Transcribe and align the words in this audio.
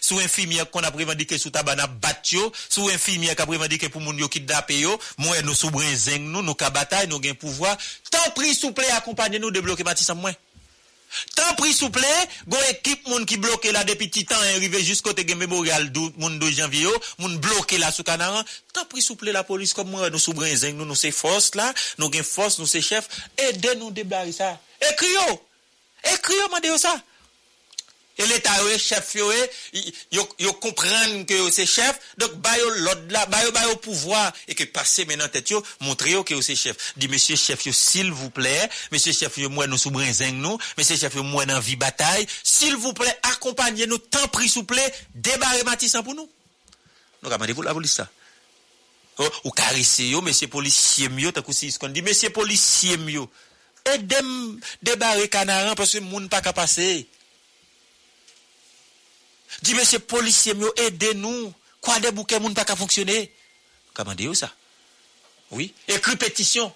sou 0.00 0.18
infirmière 0.18 0.70
qu'on 0.70 0.80
a 0.80 0.90
revendiqué 0.90 1.38
sous 1.38 1.50
tabana 1.50 1.86
batio, 1.86 2.52
sous 2.68 2.88
infirmière 2.88 3.36
qu'on 3.36 3.44
a 3.44 3.46
revendiqué 3.46 3.88
pour 3.88 4.00
moun 4.00 4.18
yo 4.18 4.28
kidnappé 4.28 4.74
e 4.74 4.80
yo, 4.80 5.00
moi 5.18 5.40
nous 5.42 5.54
sous 5.54 5.70
brinzeng 5.70 6.20
nous, 6.20 6.42
nous 6.42 6.54
ka 6.54 6.70
bataille, 6.70 7.08
nous 7.08 7.20
gain 7.20 7.34
pouvoir. 7.34 7.76
Tant 8.10 8.30
pris 8.34 8.54
s'il 8.54 8.68
vous 8.68 8.74
plaît, 8.74 8.90
accompagnez 8.90 9.38
nous 9.38 9.50
débloquer 9.50 9.84
Matisse 9.84 10.10
moi. 10.10 10.32
Tant 11.34 11.54
pris 11.56 11.72
s'il 11.72 11.86
vous 11.86 11.90
plaît, 11.90 12.28
go 12.48 12.56
équipe 12.70 13.06
moun 13.08 13.24
qui 13.24 13.36
bloqué 13.36 13.72
là 13.72 13.84
depuis 13.84 14.08
petit 14.08 14.24
temps 14.24 14.36
arrivé 14.56 14.82
jusqu'au 14.82 15.12
te 15.12 15.26
gen 15.26 15.38
mémorial 15.38 15.90
dou, 15.92 16.12
moun 16.16 16.38
2 16.38 16.50
janvier, 16.50 16.88
moun 17.18 17.38
bloqué 17.38 17.78
là 17.78 17.92
sous 17.92 18.02
Canaran. 18.02 18.42
Tant 18.72 18.84
pris 18.84 19.00
s'il 19.00 19.10
vous 19.10 19.16
plaît 19.16 19.32
la 19.32 19.44
police 19.44 19.72
comme 19.72 19.90
moi 19.90 20.10
nous 20.10 20.18
sous 20.18 20.34
brinzeng 20.34 20.76
nous, 20.76 20.84
nous 20.84 20.94
c'est 20.94 21.12
force 21.12 21.54
là, 21.54 21.72
nous 21.98 22.10
gain 22.10 22.22
force, 22.22 22.58
nous 22.58 22.66
c'est 22.66 22.82
chef, 22.82 23.08
aidez 23.38 23.76
nous 23.76 23.90
débarrasser 23.90 24.32
ça. 24.32 24.60
Écrio. 24.80 25.20
yo 26.30 26.48
m'a 26.50 26.66
yo 26.66 26.76
ça. 26.76 27.02
Et 28.18 28.26
l'État, 28.26 28.52
chef, 28.78 29.14
yo 29.14 30.52
comprennent 30.54 31.26
que 31.26 31.50
c'est 31.50 31.66
chef, 31.66 31.98
donc, 32.16 32.32
ba 32.36 32.56
yo 32.56 32.70
l'ordre 32.70 33.12
là, 33.12 33.26
ba 33.26 33.44
yo, 33.44 33.52
ba 33.52 33.62
yo 33.68 33.76
pouvoir, 33.76 34.32
et 34.48 34.54
que 34.54 34.64
passer 34.64 35.04
maintenant 35.04 35.28
tête 35.28 35.52
montrer 35.80 36.14
que 36.24 36.40
c'est 36.40 36.56
chef. 36.56 36.94
Dit, 36.96 37.08
monsieur 37.08 37.36
chef, 37.36 37.60
s'il 37.70 38.10
vous 38.10 38.30
plaît, 38.30 38.70
monsieur 38.90 39.12
chef, 39.12 39.36
moi, 39.36 39.66
nous 39.66 39.76
brinzeng 39.90 40.32
nous, 40.32 40.56
monsieur 40.78 40.96
chef, 40.96 41.14
moi, 41.16 41.44
dans 41.44 41.60
vie 41.60 41.76
bataille, 41.76 42.26
s'il 42.42 42.74
vous 42.76 42.94
plaît, 42.94 43.18
accompagnez-nous, 43.22 43.98
tant 43.98 44.28
pris, 44.28 44.48
s'il 44.48 44.62
vous 44.62 44.66
plaît, 44.66 44.94
débarrez 45.14 45.62
Matissan 45.64 46.02
pour 46.02 46.14
nous. 46.14 46.30
Donc, 47.22 47.32
demandez-vous 47.32 47.62
la 47.62 47.74
police 47.74 47.92
ça. 47.92 48.08
Oh, 49.18 49.28
ou 49.44 49.50
caresser 49.50 50.14
monsieur 50.22 50.48
policier 50.48 51.10
mieux, 51.10 51.32
t'as 51.32 51.42
cousi, 51.42 51.70
ce 51.70 51.78
qu'on 51.78 51.88
dit, 51.88 52.00
monsieur 52.00 52.30
policier 52.30 52.96
mieux. 52.96 53.26
Aidez-moi, 53.84 54.56
débarrer 54.82 55.28
canaran, 55.28 55.74
parce 55.74 55.92
que 55.92 55.98
moun 55.98 56.30
pas 56.30 56.40
qu'à 56.40 56.54
passer. 56.54 57.06
Dis, 59.62 59.74
monsieur 59.74 59.98
policier, 59.98 60.54
aidez-nous. 60.76 61.52
Quoi 61.80 62.00
des 62.00 62.10
bouquets, 62.10 62.40
moun 62.40 62.54
pas 62.54 62.64
qu'à 62.64 62.76
fonctionner? 62.76 63.32
Comment 63.94 64.14
dire 64.14 64.34
ça? 64.34 64.52
Oui. 65.50 65.72
Écrit 65.88 66.16
pétition. 66.16 66.72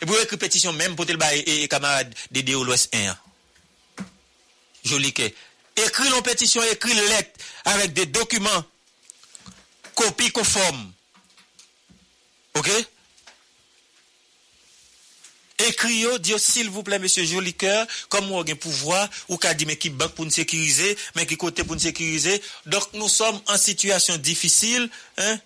Et 0.00 0.04
vous 0.04 0.16
écrit 0.16 0.36
pétition 0.36 0.72
même 0.72 0.96
pour 0.96 1.04
le 1.04 1.16
bail 1.16 1.40
et 1.40 1.68
camarade 1.68 2.14
de 2.30 2.52
l'Ouest 2.52 2.94
1. 2.94 3.16
Joli 4.84 5.12
que. 5.12 5.22
Écrit 5.76 6.08
une 6.08 6.22
pétition, 6.22 6.62
écrit 6.64 6.92
une 6.92 7.00
lettre 7.00 7.40
avec 7.64 7.92
des 7.92 8.06
documents, 8.06 8.64
copie 9.94 10.30
conforme. 10.30 10.92
OK? 12.54 12.70
Écrit 15.68 16.04
dit 16.20 16.34
s'il 16.38 16.70
vous 16.70 16.82
plaît, 16.82 16.98
monsieur 16.98 17.24
Jolicoeur, 17.24 17.86
comme 18.08 18.26
vous 18.26 18.38
avez 18.38 18.54
pouvoir, 18.54 19.08
ou 19.28 19.36
qu'a 19.36 19.54
dit, 19.54 19.66
mais 19.66 19.76
qui 19.76 19.90
banque 19.90 20.12
pour 20.12 20.24
nous 20.24 20.30
sécuriser, 20.30 20.96
mais 21.14 21.26
qui 21.26 21.36
côté 21.36 21.64
pour 21.64 21.74
nous 21.74 21.82
sécuriser. 21.82 22.40
Donc, 22.66 22.92
nous 22.94 23.08
sommes 23.08 23.40
en 23.48 23.58
situation 23.58 24.16
difficile, 24.16 24.88
hein. 25.18 25.38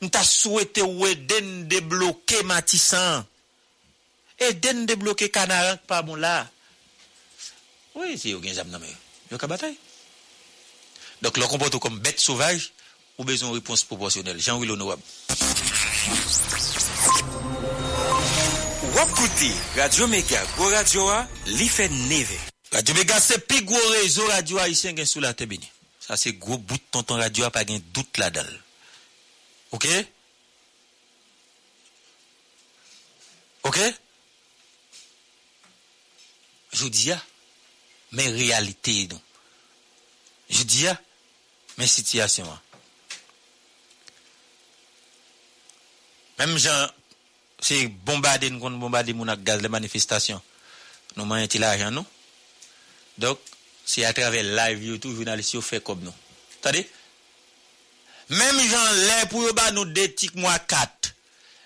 Nous 0.00 0.10
t'a 0.10 0.22
souhaité 0.22 0.80
ou 0.82 1.06
aider 1.06 1.40
nous 1.40 1.64
débloquer 1.64 2.44
Matissan. 2.44 3.24
Aider 4.38 4.72
nous 4.72 4.86
débloquer 4.86 5.28
Canaran, 5.28 5.76
pas 5.88 6.02
bon 6.02 6.14
là. 6.14 6.48
Oui, 7.96 8.16
c'est 8.16 8.28
yo 8.28 8.40
gen 8.40 8.54
zam 8.54 8.68
nan 8.70 8.80
mais 8.80 8.94
yo 9.32 9.38
bataille. 9.48 9.76
Donc, 11.20 11.36
le 11.36 11.46
comporte 11.48 11.76
comme 11.80 11.98
bête 11.98 12.20
sauvage, 12.20 12.72
ou 13.18 13.24
besoin 13.24 13.48
de 13.48 13.54
réponse 13.54 13.82
proportionnelle. 13.82 14.40
Jean-Louis 14.40 14.70
Honorable. 14.70 15.02
Wap 18.94 19.10
kouti, 19.14 19.50
Radio 19.76 20.06
Mega, 20.08 20.40
Go 20.56 20.68
Radio 20.72 21.08
a, 21.12 21.22
li 21.46 21.68
fè 21.68 21.88
neve. 22.08 22.38
Radio 22.72 22.94
Mega, 22.94 23.20
c'est 23.20 23.46
plus 23.46 23.62
gros 23.64 23.88
réseau 24.00 24.26
radio 24.26 24.58
haïtien 24.58 24.96
gen 24.96 25.06
sous 25.06 25.20
la 25.20 25.32
béni. 25.32 25.70
Ça, 26.00 26.16
c'est 26.16 26.32
gros 26.32 26.58
bout 26.58 26.78
tonton 26.90 27.16
radio 27.16 27.44
a 27.44 27.50
pas 27.50 27.66
gen 27.66 27.80
doute 27.92 28.16
la 28.18 28.30
dalle. 28.30 28.62
OK? 29.72 29.86
OK? 33.64 33.78
Je 36.72 36.86
dis, 36.88 37.12
ah, 37.12 37.22
mais 38.12 38.28
réalité, 38.28 39.08
non. 39.10 39.20
Je 40.48 40.62
dis, 40.62 40.86
ah, 40.86 40.98
mais 41.76 41.86
situation. 41.86 42.46
ah. 42.50 42.62
Même 46.38 46.56
gens, 46.56 46.88
Se 47.60 47.86
bombade 48.06 48.50
nou 48.52 48.62
kon 48.62 48.78
bombade 48.78 49.14
moun 49.16 49.32
ak 49.32 49.42
gaz 49.46 49.62
le 49.62 49.70
manifestasyon. 49.72 50.40
Nou 51.16 51.26
man 51.26 51.42
yon 51.42 51.50
ti 51.50 51.60
la 51.62 51.72
ajan 51.74 51.94
nou. 51.96 52.06
Dok, 53.18 53.40
se 53.88 54.04
atreve 54.06 54.44
live 54.46 54.92
yotou, 54.92 55.16
jounalist 55.16 55.56
yo 55.56 55.62
fe 55.64 55.80
kob 55.82 56.04
nou. 56.04 56.14
Tade? 56.62 56.84
Mem 58.28 58.60
jan 58.68 58.88
le 59.08 59.18
pou 59.32 59.42
yo 59.46 59.54
ba 59.56 59.70
nou 59.72 59.88
detik 59.88 60.36
mwa 60.38 60.54
kat. 60.70 61.12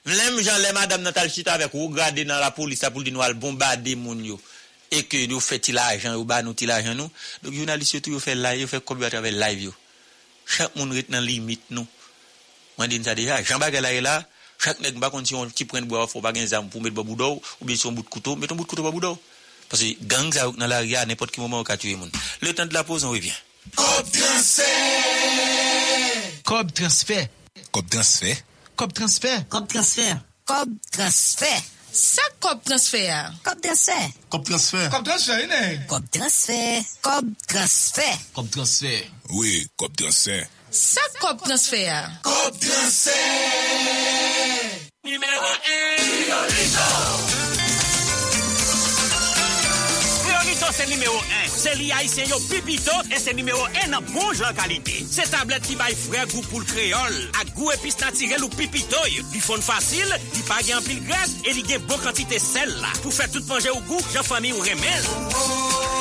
Mem 0.08 0.38
jan 0.42 0.60
le 0.62 0.72
madame 0.74 1.04
natal 1.04 1.30
chita 1.30 1.58
vek 1.60 1.74
ou 1.76 1.92
gade 1.94 2.24
nan 2.26 2.40
la 2.42 2.52
polis 2.54 2.80
la 2.82 2.90
pou 2.94 3.04
di 3.04 3.12
nou 3.14 3.24
al 3.24 3.34
bombade 3.34 3.96
moun 3.98 4.24
yo. 4.24 4.38
E 4.92 5.04
ke 5.08 5.24
yo 5.26 5.40
fe 5.40 5.58
ti 5.62 5.72
la 5.72 5.88
ajan, 5.94 6.16
yo 6.16 6.24
ba 6.28 6.42
nou 6.44 6.56
ti 6.56 6.68
la 6.68 6.80
ajan 6.80 6.96
nou. 6.98 7.10
Dok, 7.42 7.52
jounalist 7.56 7.96
yo 7.96 8.00
tou 8.04 8.16
yo 8.16 8.22
fe 8.22 8.36
live, 8.38 8.64
yo 8.64 8.70
fe 8.70 8.80
kob 8.80 9.02
yo 9.02 9.08
atreve 9.08 9.32
live 9.34 9.68
yo. 9.68 9.74
Chak 10.46 10.76
moun 10.76 10.92
rit 10.94 11.10
nan 11.12 11.24
limit 11.24 11.68
nou. 11.70 11.86
Mwen 12.78 12.90
din 12.92 13.04
sa 13.04 13.14
deja, 13.16 13.40
jan 13.44 13.60
bagay 13.60 13.82
la 13.84 13.92
e 13.92 14.00
la, 14.04 14.14
Chak 14.62 14.78
nèk 14.78 14.94
mba 14.94 15.10
konti 15.10 15.34
yon 15.34 15.50
ki 15.50 15.66
pren 15.66 15.88
bwa 15.90 16.06
fò 16.06 16.22
pa 16.22 16.30
gen 16.34 16.46
zam 16.46 16.68
pou 16.70 16.80
met 16.80 16.94
babou 16.94 17.18
do 17.18 17.34
ou 17.34 17.66
bien 17.66 17.76
si 17.76 17.88
yon 17.88 17.96
bout 17.98 18.06
koutou, 18.06 18.36
met 18.38 18.46
yon 18.46 18.56
bout 18.56 18.68
koutou 18.70 18.86
babou 18.86 19.02
do. 19.02 19.16
Pase 19.68 19.96
gang 20.06 20.30
za 20.30 20.46
ouk 20.46 20.58
nan 20.60 20.70
la 20.70 20.78
ria 20.84 21.02
nèpot 21.08 21.30
ki 21.34 21.42
mouman 21.42 21.64
ou 21.64 21.66
ka 21.66 21.76
tue 21.80 21.96
moun. 21.98 22.10
Le 22.40 22.54
tan 22.54 22.66
de 22.70 22.74
la 22.74 22.84
pose, 22.84 23.04
on 23.04 23.10
revient. 23.10 23.34
Kob 23.74 24.06
transfer! 24.12 24.66
Kob 26.44 26.70
transfer! 26.74 27.26
Kob 27.72 27.88
transfer! 27.88 28.36
Kob 28.76 28.92
transfer! 28.92 29.44
Kob 29.50 29.68
transfer! 29.68 30.16
Kob 30.46 30.68
transfer! 30.92 31.62
Sa 31.92 32.22
kob 32.40 32.62
transfer! 32.64 33.34
Kob 33.44 33.60
transfer! 33.60 34.14
Kob 34.30 34.44
transfer! 34.44 34.88
Kob 34.90 35.04
transfer, 35.04 35.42
inè! 35.44 35.86
Kob 35.90 36.06
transfer! 36.10 36.82
Kob 37.02 37.34
transfer! 37.48 38.18
Kob 38.32 38.50
transfer! 38.50 38.98
Oui, 39.30 39.66
kob 39.76 39.96
transfer! 39.96 40.46
Sa 40.72 41.04
kop 41.20 41.36
transfer? 41.44 41.92
Kop 42.24 42.56
transfer! 42.56 43.12
Numero 45.04 45.36
1 45.68 46.00
Priorito 46.00 46.88
Priorito 50.24 50.72
se 50.72 50.86
numero 50.86 51.12
1 51.12 51.52
Se 51.52 51.74
li 51.76 51.92
a 51.92 52.00
isen 52.00 52.24
yo 52.30 52.40
pipito 52.48 52.96
E 53.12 53.20
se 53.20 53.34
numero 53.34 53.68
1 53.84 53.92
nan 53.92 54.00
bon 54.14 54.32
jan 54.32 54.56
kalite 54.56 55.04
Se 55.04 55.28
tablet 55.28 55.60
ki 55.68 55.76
bay 55.76 55.92
fre 55.92 56.24
gou 56.32 56.40
pou 56.48 56.64
l 56.64 56.68
kreol 56.72 57.20
Ak 57.42 57.52
gou 57.52 57.68
epis 57.76 58.00
natirel 58.00 58.48
ou 58.48 58.56
pipito 58.56 59.04
Li 59.12 59.44
fon 59.44 59.60
fasil, 59.60 60.08
li 60.08 60.48
pa 60.48 60.64
gen 60.64 60.80
pil 60.88 61.04
gres 61.04 61.36
E 61.44 61.52
li 61.52 61.68
gen 61.68 61.84
bon 61.84 62.00
kantite 62.00 62.40
sel 62.40 62.72
la 62.80 62.96
Pou 63.02 63.12
fe 63.12 63.28
tout 63.28 63.44
panje 63.44 63.68
ou 63.76 63.84
gou, 63.92 64.00
jan 64.16 64.24
fami 64.24 64.56
ou 64.56 64.64
remel 64.64 65.04
Ou 65.20 65.36
ou 65.36 65.91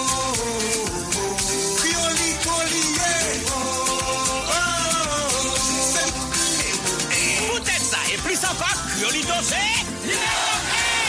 plus 8.24 8.36
sympa, 8.36 8.66
Criolito 8.96 9.34
c'est 9.44 10.06
numéro 10.06 10.18
1. 10.18 11.02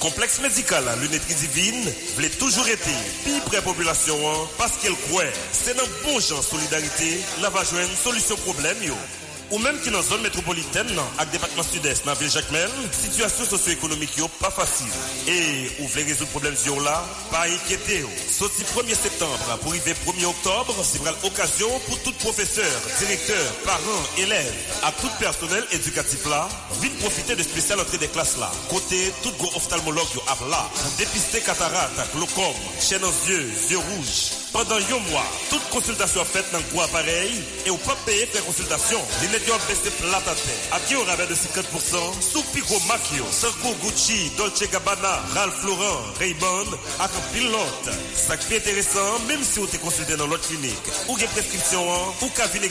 Complexe 0.00 0.40
médical 0.40 0.84
lunetterie 1.00 1.34
divine 1.34 1.92
voulait 2.14 2.30
toujours 2.30 2.66
été 2.66 2.90
plus 3.22 3.40
près 3.46 3.60
population 3.60 4.16
hein, 4.16 4.48
parce 4.56 4.72
qu'elle 4.78 4.96
croit 5.08 5.24
c'est 5.52 5.76
dans 5.76 5.84
bon 6.04 6.18
genre 6.20 6.42
solidarité 6.42 7.20
la 7.42 7.50
va 7.50 7.62
joindre 7.64 7.90
solution 8.02 8.36
problème 8.36 8.82
yo. 8.82 8.94
Ou 9.50 9.58
menm 9.58 9.80
ki 9.82 9.90
nan 9.90 10.04
zon 10.06 10.20
metropoliten 10.22 10.86
nan 10.94 11.16
ak 11.18 11.32
depatman 11.32 11.66
sud-est 11.66 12.04
nan 12.06 12.14
vil 12.20 12.30
Jacquemel, 12.30 12.70
situasyon 12.94 13.48
sosyo-ekonomik 13.50 14.12
yo 14.20 14.28
pa 14.36 14.46
fasil. 14.54 14.90
E 15.26 15.38
ou 15.80 15.88
vle 15.90 16.04
rezout 16.06 16.30
problem 16.30 16.54
zyon 16.54 16.78
la, 16.86 16.94
pa 17.32 17.42
ekyete 17.50 17.96
yo. 18.04 18.10
Soti 18.30 18.62
1er 18.70 18.94
septembre 18.94 19.56
pou 19.64 19.74
rive 19.74 19.96
1er 20.04 20.28
oktobre, 20.28 20.84
si 20.86 21.02
pral 21.02 21.18
okasyon 21.26 21.82
pou 21.88 21.98
tout 22.04 22.22
profeseur, 22.22 22.76
direkteur, 23.00 23.48
parent, 23.64 24.12
elev, 24.22 24.52
ak 24.86 25.00
tout 25.02 25.18
personel 25.18 25.66
edukatif 25.74 26.28
la, 26.30 26.44
vin 26.78 26.94
profite 27.02 27.34
de 27.34 27.46
spesyal 27.48 27.82
entre 27.82 27.98
de 27.98 28.10
klas 28.14 28.36
la. 28.38 28.52
Kote 28.70 29.00
tout 29.24 29.34
go 29.42 29.50
oftalmolog 29.58 30.14
yo 30.14 30.22
ap 30.30 30.46
la, 30.52 30.62
pou 30.78 30.94
depiste 31.00 31.42
katarat 31.48 31.98
ak 32.06 32.14
lokom, 32.22 32.62
chen 32.78 33.02
ansye, 33.10 33.42
zyon 33.66 33.82
rouge. 33.90 34.39
Pendant 34.52 34.76
un 34.76 35.10
mois, 35.10 35.26
toute 35.48 35.62
consultation 35.70 36.24
faite 36.24 36.46
dans 36.52 36.58
le 36.58 36.64
gros 36.72 36.82
appareil 36.82 37.30
et 37.66 37.70
ou 37.70 37.76
pas 37.76 37.96
payer 38.04 38.26
consultation. 38.44 38.98
Les 39.22 39.46
yo 39.46 39.54
baissé 39.68 39.90
plate 40.00 40.26
à 40.26 40.34
terre. 40.34 40.80
Qui 40.88 40.96
on 40.96 41.04
rabais 41.04 41.26
de 41.26 41.34
50% 41.34 42.20
sous 42.20 42.42
Pico 42.52 42.74
Macchio, 42.88 43.24
Sarko 43.30 43.74
Gucci, 43.82 44.30
Dolce 44.36 44.68
Gabbana, 44.70 45.22
Ralph 45.34 45.62
Lauren, 45.64 46.02
Ray-Ban, 46.18 46.66
avec 46.98 47.22
pilote. 47.32 47.90
Ça 48.16 48.36
qui 48.36 48.54
est 48.54 48.56
intéressant, 48.58 49.18
même 49.28 49.42
si 49.42 49.60
vous 49.60 49.66
êtes 49.66 49.80
consulté 49.80 50.16
dans 50.16 50.26
l'autre 50.26 50.48
clinique, 50.48 50.74
ou 51.08 51.16
une 51.16 51.26
prescription, 51.28 51.86
ou 52.22 52.28
qu'à 52.30 52.46
venir. 52.46 52.70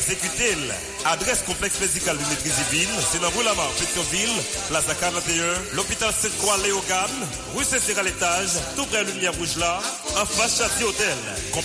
Adresse 1.05 1.43
complexe 1.45 1.79
médical 1.79 2.17
de 2.17 2.23
maîtrise 2.23 2.55
divine, 2.69 2.89
c'est 3.11 3.21
dans 3.21 3.29
Roulamar, 3.29 3.69
Pétionville, 3.79 4.29
Plaza 4.67 4.93
41, 4.95 5.75
l'hôpital 5.75 6.13
Sainte-Croix 6.13 6.57
Léogane, 6.57 7.27
rue 7.55 7.63
saint 7.63 7.77
à 7.97 8.03
l'étage, 8.03 8.49
tout 8.75 8.85
près 8.85 9.05
de 9.05 9.11
lumière 9.11 9.33
rouge 9.35 9.55
là, 9.57 9.79
en 10.17 10.25
face 10.25 10.57
Châtier 10.57 10.85
Hôtel. 10.85 11.17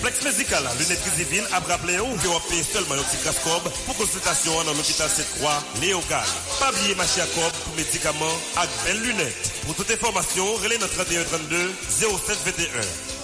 Complexe 0.05 0.23
médical, 0.23 0.63
lunettes 0.79 1.17
divine, 1.17 1.45
à 1.51 1.61
rappelé 1.61 1.99
ou 1.99 2.15
que 2.19 2.29
vous 2.29 2.39
payez 2.51 2.63
seulement 2.63 2.93
un 2.93 3.03
petit 3.05 3.17
pour 3.87 3.97
consultation 3.97 4.53
dans 4.65 4.75
l'hôpital 4.75 5.09
Sainte-Croix 5.09 5.65
Léogane. 5.81 6.21
Pas 6.61 6.71
oublier 6.73 6.95
marché 6.95 7.23
à 7.23 7.27
cob 7.29 7.51
pour 7.65 7.75
médicaments 7.75 8.37
à 8.55 8.67
belles 8.85 9.01
lunettes. 9.01 9.53
Pour 9.65 9.75
toute 9.75 9.91
information, 9.91 10.45
relais 10.57 10.77
notre 10.77 10.93
31 10.93 11.25
32 11.25 11.73
07 11.89 12.37
21. 12.45 12.69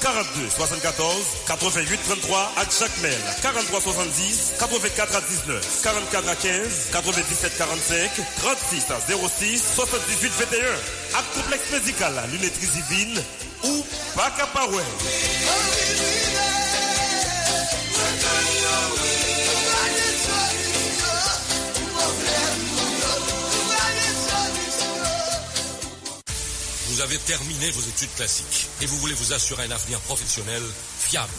42 0.00 0.48
74 0.56 1.14
88 1.48 2.00
33 2.02 2.52
à 2.56 2.64
chaque 2.64 2.96
mail 3.02 3.20
43 3.42 3.80
70 3.82 4.52
84 4.58 5.16
à 5.16 5.20
19 5.20 5.82
44 5.82 6.28
à 6.30 6.36
15 6.36 6.88
97 6.92 7.58
45 7.58 8.10
36 8.38 8.84
à 8.88 9.00
06 9.28 9.62
78 9.76 10.32
21 10.48 10.64
à 11.12 11.22
complexe 11.34 11.70
médical 11.72 12.14
lunetterie 12.32 12.68
divine 12.68 13.22
ou 13.64 13.84
pas. 14.16 14.32
Vous 26.90 27.00
avez 27.02 27.18
terminé 27.18 27.70
vos 27.70 27.82
études 27.82 28.12
classiques 28.16 28.66
et 28.80 28.86
vous 28.86 28.96
voulez 28.98 29.14
vous 29.14 29.32
assurer 29.32 29.62
un 29.62 29.70
avenir 29.70 30.00
professionnel 30.00 30.60
fiable. 30.98 31.30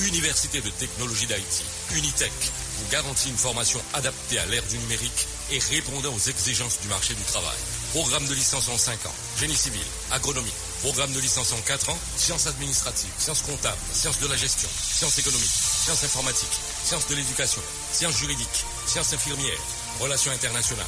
Université 0.00 0.60
de 0.60 0.68
technologie 0.68 1.26
d'Haïti, 1.26 1.62
Unitech, 1.94 2.30
vous 2.76 2.90
garantit 2.90 3.30
une 3.30 3.36
formation 3.38 3.80
adaptée 3.94 4.38
à 4.38 4.44
l'ère 4.46 4.62
du 4.64 4.76
numérique 4.76 5.26
et 5.52 5.58
répondant 5.58 6.12
aux 6.12 6.28
exigences 6.28 6.80
du 6.82 6.88
marché 6.88 7.14
du 7.14 7.22
travail. 7.22 7.56
Programme 7.92 8.26
de 8.26 8.34
licence 8.34 8.68
en 8.68 8.76
5 8.76 9.06
ans, 9.06 9.14
génie 9.38 9.56
civil, 9.56 9.80
agronomie. 10.10 10.52
Programme 10.82 11.12
de 11.12 11.20
licence 11.20 11.52
en 11.54 11.60
4 11.62 11.88
ans, 11.88 11.98
sciences 12.18 12.46
administratives, 12.46 13.10
sciences 13.18 13.42
comptables, 13.42 13.80
sciences 13.94 14.20
de 14.20 14.28
la 14.28 14.36
gestion, 14.36 14.68
sciences 14.82 15.18
économiques, 15.18 15.48
sciences 15.84 16.04
informatiques, 16.04 16.60
sciences 16.84 17.08
de 17.08 17.14
l'éducation, 17.14 17.62
sciences 17.90 18.18
juridiques, 18.18 18.64
sciences 18.86 19.14
infirmières, 19.14 19.60
relations 19.98 20.32
internationales. 20.32 20.86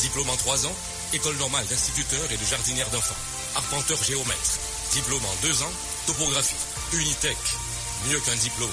Diplôme 0.00 0.30
en 0.30 0.36
3 0.36 0.66
ans, 0.66 0.76
école 1.12 1.36
normale 1.36 1.66
d'instituteur 1.66 2.30
et 2.30 2.36
de 2.36 2.44
jardinière 2.44 2.90
d'enfants. 2.90 3.14
Arpenteur 3.54 4.02
géomètre. 4.02 4.58
Diplôme 4.92 5.24
en 5.24 5.46
2 5.46 5.62
ans, 5.62 5.72
topographie. 6.06 6.54
Unitech, 6.92 7.36
mieux 8.08 8.20
qu'un 8.20 8.36
diplôme. 8.36 8.70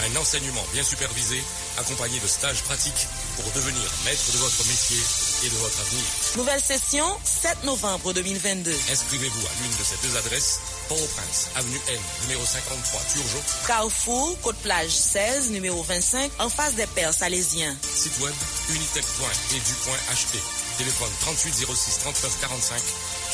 Un 0.00 0.16
enseignement 0.16 0.64
bien 0.72 0.82
supervisé, 0.82 1.40
accompagné 1.78 2.18
de 2.18 2.26
stages 2.26 2.62
pratiques 2.62 3.06
pour 3.36 3.44
devenir 3.52 3.82
maître 4.04 4.32
de 4.32 4.38
votre 4.38 4.66
métier 4.66 4.98
et 5.44 5.48
de 5.48 5.54
votre 5.56 5.80
avenir. 5.80 6.04
Nouvelle 6.36 6.60
session, 6.60 7.06
7 7.24 7.64
novembre 7.64 8.12
2022. 8.12 8.74
Inscrivez-vous 8.90 9.46
à 9.46 9.50
l'une 9.62 9.76
de 9.76 9.84
ces 9.84 9.96
deux 10.06 10.16
adresses. 10.16 10.60
Port-au-Prince, 10.88 11.48
avenue 11.54 11.80
N, 11.88 12.00
numéro 12.22 12.44
53, 12.44 13.00
Turgeon. 13.12 13.42
Carrefour, 13.66 14.36
Côte-Plage 14.42 14.90
16, 14.90 15.50
numéro 15.50 15.82
25, 15.84 16.30
en 16.40 16.48
face 16.48 16.74
des 16.74 16.86
Pères 16.88 17.14
Salésiens. 17.14 17.76
Site 17.82 18.18
web 18.20 18.34
unitech.edu.ht. 18.70 20.38
Téléphone 20.76 21.10
38 21.20 21.66
06 21.72 21.98
39 22.00 22.40
45 22.40 22.82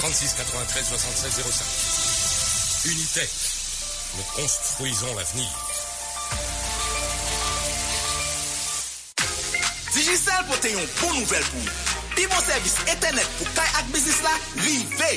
36 0.00 0.34
93 0.34 0.86
76 0.88 1.44
05. 2.84 2.90
Unitech. 2.90 3.30
Nous 4.16 4.42
construisons 4.42 5.14
l'avenir. 5.14 5.50
Digicel 9.92 10.46
pou 10.48 10.56
te 10.64 10.70
yon 10.72 10.86
bon 11.02 11.18
nouvel 11.18 11.44
pou. 11.50 11.74
Pi 12.16 12.24
bon 12.32 12.46
servis 12.46 12.78
etenet 12.88 13.28
pou 13.36 13.52
kay 13.58 13.68
ak 13.82 13.90
bizis 13.92 14.22
la, 14.24 14.32
rive. 14.64 15.10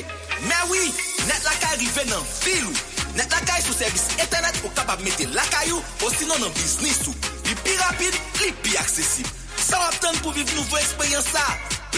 Mè 0.50 0.60
wè, 0.68 0.82
net 1.30 1.48
la 1.48 1.54
kay 1.62 1.80
rive 1.80 2.04
nan 2.10 2.28
filou. 2.34 2.76
Net 3.16 3.32
la 3.32 3.40
kay 3.48 3.64
sou 3.64 3.78
servis 3.78 4.04
etenet 4.20 4.60
pou 4.60 4.74
kapab 4.76 5.00
mette 5.06 5.30
la 5.32 5.46
kayou 5.54 5.80
ou 5.80 6.12
sinon 6.18 6.44
biznis 6.60 7.00
ou. 7.08 7.16
Li 7.48 7.56
pi 7.64 7.80
rapide, 7.80 8.20
li 8.42 8.52
pi 8.60 8.76
aksesib. 8.82 9.32
Sa 9.74 9.80
wap 9.82 9.96
tan 9.98 10.14
pou 10.22 10.30
viv 10.30 10.46
nouvo 10.54 10.78
eksperyans 10.78 11.26
sa? 11.34 11.42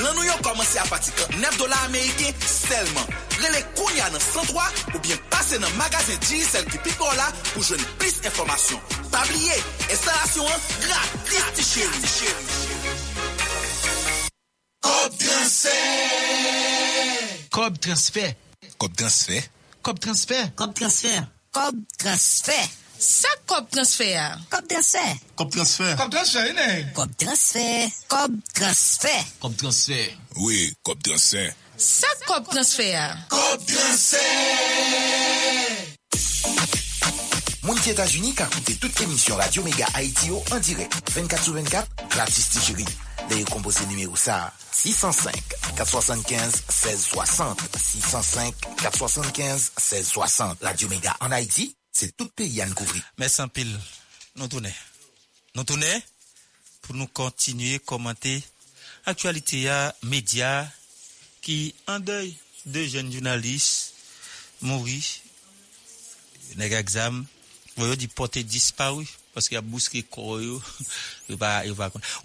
Lan 0.01 0.15
nou 0.17 0.25
yo 0.25 0.33
komanse 0.41 0.79
apati 0.81 1.11
kan 1.19 1.35
9 1.43 1.59
dola 1.61 1.77
Ameriken 1.85 2.33
selman. 2.41 3.11
Rele 3.37 3.61
kounya 3.77 4.07
nan 4.15 4.23
103 4.25 4.95
ou 4.95 5.01
bien 5.05 5.21
pase 5.29 5.59
nan 5.61 5.75
magazin 5.77 6.17
Digicel 6.25 6.65
ki 6.73 6.81
pipo 6.87 7.11
la 7.19 7.27
pou 7.51 7.61
jwen 7.67 7.85
plis 8.01 8.17
informasyon. 8.31 8.81
Pabliye, 9.13 9.59
instalasyon 9.91 10.49
an 10.55 10.65
gratis 10.87 11.53
ti 11.59 11.69
chéri. 11.75 12.01
Kop 14.87 15.21
transfer! 15.27 15.85
Kop 17.53 17.77
transfer! 17.85 18.33
Kop 18.81 18.97
transfer! 18.97 19.53
Kop 19.85 20.01
transfer! 20.01 20.49
Kop 20.57 20.73
transfer! 20.81 21.29
Kop 21.53 21.87
transfer! 22.01 22.86
Ça 22.99 23.29
Cob 23.47 23.69
transfert. 23.71 24.39
Cob 24.51 24.67
transfert. 24.69 25.17
Cob 25.37 25.51
transfert. 25.51 25.97
Cob 25.97 26.11
transfert, 26.11 26.55
né? 26.55 26.93
Cob 26.95 27.11
transfert. 27.17 27.91
Cob 28.09 28.33
transfert. 28.55 29.27
Cob 29.41 29.57
transfert. 29.57 30.11
Oui, 30.37 30.75
Cob 30.83 31.03
transfert. 31.03 31.55
Ça 31.77 32.07
Cob 32.27 32.45
transfert. 32.49 33.17
Cob 33.29 33.67
transfert. 33.67 34.23
Moun 37.67 37.81
ki 37.83 37.91
Etats-Unis 37.91 38.37
ka 38.39 38.45
koute 38.47 38.77
tout 38.79 39.01
emisyon 39.03 39.41
Radio 39.41 39.65
Mega 39.67 39.89
Haiti 39.97 40.29
yo 40.31 40.39
en 40.55 40.61
direct. 40.63 41.11
24 41.11 41.43
sur 41.43 41.55
24, 41.55 41.89
gratis 42.13 42.49
ti 42.53 42.61
chéri. 42.63 42.85
Le 43.29 43.41
yo 43.41 43.47
kompose 43.51 43.83
numéro 43.89 44.15
ça 44.15 44.53
605 44.71 45.35
475 45.75 46.63
1660 46.71 47.59
605 47.77 48.55
475 48.83 49.73
1660 49.83 50.63
Radio 50.63 50.89
Mega 50.89 51.17
en 51.19 51.33
Haïti, 51.33 51.75
c'est 51.99 52.15
tout 52.15 52.29
pays 52.29 52.61
à 52.61 52.67
nous 52.67 52.75
couvrir. 52.75 53.03
Pile, 53.55 53.81
nous 54.37 54.49
tournons. 54.49 54.71
Nous 55.55 55.65
tournons 55.65 56.03
pour 56.83 56.95
nous 56.95 57.07
continuer 57.07 57.77
à 57.77 57.79
commenter 57.79 58.43
l'actualité 59.07 59.71
à 59.71 59.95
médias 60.03 60.69
qui 61.41 61.75
en 61.87 61.99
deuil 61.99 62.37
deux 62.67 62.87
jeunes 62.87 63.11
journalistes 63.11 63.95
mourir. 64.61 65.03
Voyons 67.79 67.95
dit 67.95 68.09
porter 68.09 68.45
disparu 68.45 69.07
parce 69.33 69.49
qu'il 69.49 69.57
a 69.57 69.63
bousqué. 69.63 70.05
Ou 70.19 70.61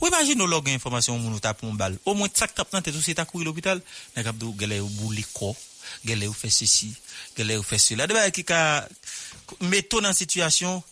imagine 0.06 0.38
nous 0.38 0.64
information 0.68 1.18
moun 1.18 1.40
t'a 1.40 1.54
pour 1.54 1.72
balle. 1.74 1.98
Au 2.04 2.14
moins 2.14 2.28
ça 2.34 2.48
t'a 2.48 2.66
planté 2.66 2.92
tout 2.92 3.02
c'est 3.02 3.20
à 3.20 3.28
l'hôpital, 3.36 3.82
nèg 4.18 4.28
a 4.28 4.34
dou 4.34 4.54
gèlè 6.04 6.28
ou 6.28 6.34
fait 6.34 6.50
ceci, 6.50 6.94
ou 7.38 7.64
fait 7.64 7.78
cela. 7.78 8.08
De 8.08 8.14
metto 9.60 10.02
dans 10.02 10.14
situation 10.14 10.84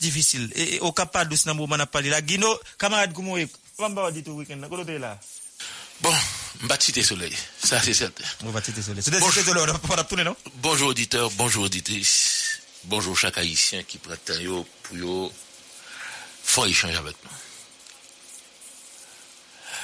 difficile. 0.00 0.50
Et, 0.54 0.80
au 0.80 0.92
capable 0.92 1.30
de 1.30 1.36
ce 1.36 1.48
moment 1.50 1.76
on 1.76 1.80
a 1.80 1.86
parlé. 1.86 2.10
Là 2.10 2.20
Guino 2.20 2.58
camarade 2.78 3.12
Goumo 3.12 3.36
on 3.78 3.88
va 3.88 4.10
dire 4.10 4.22
tout 4.24 4.32
week-end 4.32 4.56
là? 4.56 5.18
Bon, 6.00 6.12
Baptiste 6.62 7.02
Soleil, 7.02 7.34
ça 7.62 7.80
c'est 7.80 7.94
certain. 7.94 8.24
on 8.44 8.50
va 8.50 8.62
citer 8.62 8.82
Soleil 8.82 9.02
c'est 9.02 9.10
des 9.10 9.20
soleil 9.20 9.64
on 9.82 9.94
va 9.94 10.04
tourner 10.04 10.24
non? 10.24 10.36
Bonjour 10.56 10.88
auditeurs, 10.88 11.30
bonjour 11.32 11.64
auditrices, 11.64 12.60
bonjour 12.84 13.16
chaque 13.16 13.38
haïtien 13.38 13.82
qui 13.84 13.98
prend 13.98 14.14
temps 14.16 14.34
pour 14.82 14.96
yo. 14.96 15.32
Faire 16.42 16.66
échanger 16.66 16.96
avec 16.96 17.16
nous. 17.24 17.30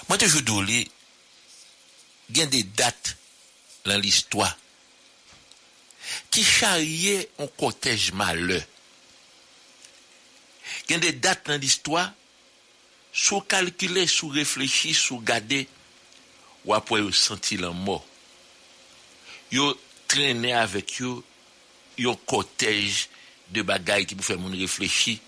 Moi 0.09 0.19
toujours 0.19 0.43
doulé, 0.43 0.89
il 2.29 2.37
y 2.37 2.43
a 2.43 2.47
des 2.47 2.65
dates 2.65 3.17
dans 3.87 3.99
l'histoire 3.99 4.57
ki 6.31 6.45
charye 6.47 7.25
an 7.43 7.51
kotej 7.59 8.11
male. 8.17 8.61
Gen 10.89 11.03
de 11.03 11.11
dat 11.23 11.49
nan 11.51 11.61
l'istwa, 11.63 12.07
sou 13.11 13.43
kalkile, 13.51 14.07
sou 14.11 14.31
reflechi, 14.35 14.95
sou 14.95 15.19
gade, 15.27 15.65
wapwe 16.67 17.01
yo 17.03 17.11
senti 17.17 17.59
lan 17.61 17.79
mo. 17.87 17.99
Yo 19.51 19.73
trene 20.11 20.55
avek 20.59 21.01
yo, 21.01 21.17
yo 21.99 22.15
kotej 22.31 23.09
de 23.51 23.65
bagay 23.67 24.07
ki 24.07 24.19
pou 24.19 24.27
fè 24.27 24.39
moun 24.39 24.55
reflechi, 24.59 25.19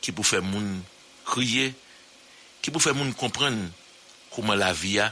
ki 0.00 0.14
pou 0.14 0.26
fè 0.26 0.38
moun 0.44 0.78
kriye, 1.26 1.72
ki 2.62 2.70
pou 2.70 2.82
fè 2.82 2.94
moun 2.94 3.10
kompren 3.18 3.58
kouman 4.30 4.58
la 4.60 4.70
viya, 4.76 5.10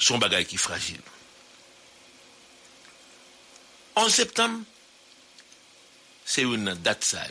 son 0.00 0.18
bagay 0.22 0.46
ki 0.48 0.58
fragil. 0.58 1.09
11 4.00 4.14
septembre, 4.14 4.64
c'est 6.24 6.42
une 6.42 6.72
date 6.74 7.04
ça. 7.04 7.22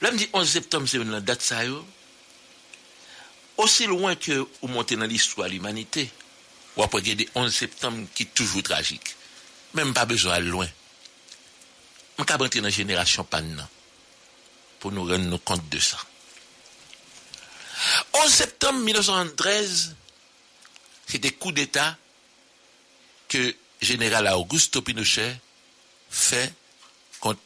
Là, 0.00 0.12
me 0.12 0.16
dit 0.16 0.28
11 0.32 0.48
septembre, 0.48 0.86
c'est 0.88 0.98
une 0.98 1.18
date 1.18 1.42
ça. 1.42 1.62
Aussi 3.56 3.86
loin 3.86 4.14
que 4.14 4.46
vous 4.62 4.68
montez 4.68 4.94
dans 4.94 5.06
l'histoire 5.06 5.48
de 5.48 5.54
l'humanité, 5.54 6.08
ou 6.76 6.84
après 6.84 7.00
des 7.00 7.28
11 7.34 7.52
septembre 7.52 8.06
qui 8.14 8.22
sont 8.22 8.30
toujours 8.32 8.62
tragiques. 8.62 9.16
Même 9.74 9.92
pas 9.92 10.06
besoin 10.06 10.34
d'aller 10.34 10.50
loin. 10.50 10.68
On 12.18 12.24
peut 12.24 12.34
rentrer 12.34 12.60
dans 12.60 12.66
la 12.66 12.70
génération 12.70 13.24
panne 13.24 13.66
pour 14.78 14.92
nous 14.92 15.04
rendre 15.04 15.36
compte 15.38 15.68
de 15.68 15.80
ça. 15.80 15.98
11 18.14 18.30
septembre 18.32 18.78
1913, 18.78 19.96
c'était 21.08 21.32
coup 21.32 21.50
d'État 21.50 21.96
que 23.28 23.54
général 23.80 24.26
Augusto 24.28 24.82
Pinochet 24.82 25.36
fait 26.10 26.52
contre 27.20 27.40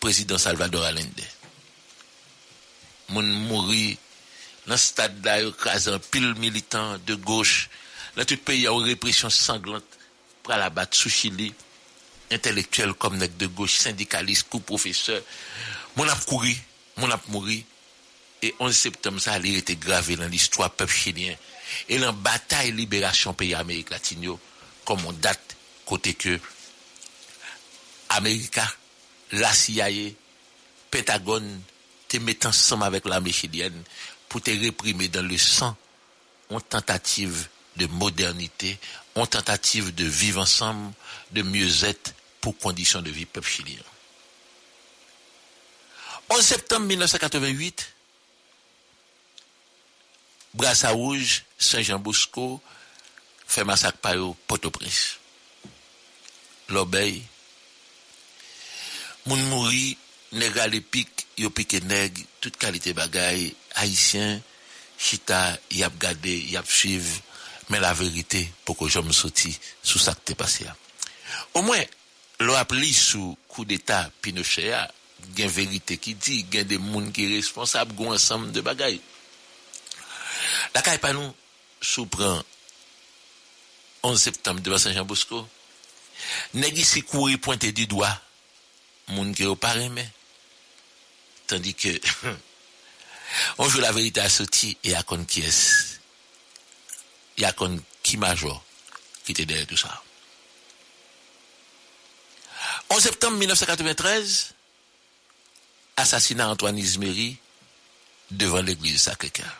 président 0.00 0.38
Salvador 0.38 0.84
Allende. 0.84 1.22
Mon 3.08 3.22
mourir 3.22 3.96
dans 4.66 4.76
ce 4.76 4.86
stade-là, 4.86 5.42
écrasant 5.42 5.98
pile 5.98 6.34
militant 6.34 6.98
de 6.98 7.14
gauche, 7.14 7.68
dans 8.16 8.24
tout 8.24 8.34
le 8.34 8.40
pays, 8.40 8.58
il 8.58 8.62
y 8.62 8.66
a 8.68 8.72
une 8.72 8.84
répression 8.84 9.30
sanglante 9.30 9.84
pour 10.42 10.54
la 10.54 10.70
battre 10.70 10.96
sous 10.96 11.08
Chili, 11.08 11.52
intellectuel 12.30 12.92
comme 12.94 13.16
nèg 13.16 13.36
de 13.36 13.46
gauche, 13.46 13.76
syndicaliste, 13.76 14.48
coup 14.48 14.60
professeur. 14.60 15.22
Mon 15.96 16.08
a 16.08 16.14
couru, 16.16 16.54
mon. 16.96 17.08
Et 18.44 18.54
11 18.58 18.76
septembre, 18.76 19.20
ça 19.20 19.34
a 19.34 19.38
été 19.38 19.76
gravé 19.76 20.16
dans 20.16 20.26
l'histoire 20.26 20.70
peuple 20.70 20.92
chilien. 20.92 21.34
Et 21.88 21.98
dans 21.98 22.06
la 22.06 22.12
bataille 22.12 22.72
libération 22.72 23.32
pays 23.34 23.54
Amérique 23.54 23.90
latine, 23.90 24.36
comme 24.84 25.04
on 25.06 25.12
date, 25.12 25.56
côté 25.86 26.14
que 26.14 26.38
América, 28.10 28.66
la 29.32 29.52
CIA, 29.52 30.10
Pentagone, 30.90 31.62
te 32.08 32.18
mettent 32.18 32.46
ensemble 32.46 32.84
avec 32.84 33.06
l'armée 33.06 33.32
chilienne 33.32 33.82
pour 34.28 34.42
te 34.42 34.50
réprimer 34.50 35.08
dans 35.08 35.26
le 35.26 35.38
sang 35.38 35.76
en 36.50 36.60
tentative 36.60 37.48
de 37.76 37.86
modernité, 37.86 38.78
en 39.14 39.26
tentative 39.26 39.94
de 39.94 40.04
vivre 40.04 40.42
ensemble, 40.42 40.92
de 41.30 41.42
mieux-être 41.42 42.14
pour 42.40 42.56
conditions 42.58 43.00
de 43.00 43.10
vie 43.10 43.24
peuple 43.24 43.48
chilien. 43.48 43.82
11 46.28 46.42
septembre 46.42 46.86
1988, 46.86 47.92
Brassa 50.54 50.90
Rouge, 50.90 51.44
Saint-Jean-Bosco, 51.58 52.60
fè 53.52 53.64
masak 53.68 54.00
pa 54.00 54.14
yo 54.16 54.32
Port-au-Prince. 54.48 55.18
Lobey, 56.72 57.20
moun 59.26 59.42
mouri, 59.50 59.92
nega 60.38 60.64
le 60.72 60.80
pik, 60.80 61.26
yo 61.42 61.50
pike 61.52 61.82
neg, 61.84 62.16
tout 62.40 62.56
kalite 62.60 62.94
bagay, 62.96 63.50
haisyen, 63.76 64.40
chita, 64.96 65.42
yap 65.76 65.98
gade, 66.00 66.32
yap 66.54 66.68
suiv, 66.70 67.18
men 67.68 67.82
la 67.84 67.92
verite 67.96 68.40
pou 68.64 68.78
ko 68.78 68.88
jom 68.88 69.12
soti 69.16 69.52
sou 69.82 70.00
sak 70.00 70.22
te 70.24 70.36
pase 70.38 70.64
ya. 70.64 70.72
Ou 71.52 71.64
mwen, 71.66 71.84
lo 72.46 72.56
ap 72.56 72.72
li 72.76 72.92
sou 72.96 73.36
kou 73.50 73.68
d'Etat 73.68 74.14
Pinochet 74.24 74.70
ya, 74.70 74.86
gen 75.36 75.52
verite 75.52 75.98
ki 76.00 76.16
di, 76.16 76.40
gen 76.50 76.70
de 76.70 76.80
moun 76.80 77.12
ki 77.14 77.28
responsab, 77.34 77.92
goun 77.98 78.16
ansam 78.16 78.48
de 78.54 78.64
bagay. 78.64 78.96
La 80.72 80.80
kay 80.80 80.96
e 80.96 81.02
pa 81.02 81.12
nou, 81.12 81.34
sou 81.84 82.08
pran 82.08 82.40
11 84.02 84.20
septembre 84.20 84.60
de 84.60 84.76
Saint-Jean-Bosco, 84.76 85.48
nèg 86.54 86.78
ici 86.78 87.02
courir 87.02 87.38
pointer 87.40 87.72
du 87.72 87.86
doigt, 87.86 88.20
moun 89.08 89.34
qui 89.34 89.44
au 89.44 89.58
mais 89.90 90.10
tandis 91.46 91.74
que 91.74 91.88
on 93.58 93.68
joue 93.68 93.80
la 93.80 93.92
vérité 93.92 94.20
à 94.20 94.28
sorti 94.28 94.76
et 94.84 94.94
à 94.94 95.02
con 95.02 95.24
qui 95.24 95.40
est 95.40 96.00
y 97.38 97.44
a 97.44 97.54
qui 98.02 98.16
major 98.16 98.62
qui 99.24 99.32
était 99.32 99.46
derrière 99.46 99.66
tout 99.66 99.76
ça. 99.76 100.02
11 102.90 103.02
septembre 103.02 103.36
1993 103.38 104.54
assassinat 105.96 106.48
Antoine 106.48 106.78
Isméry 106.78 107.38
devant 108.30 108.62
l'église 108.62 109.02
Sacré-Cœur. 109.02 109.56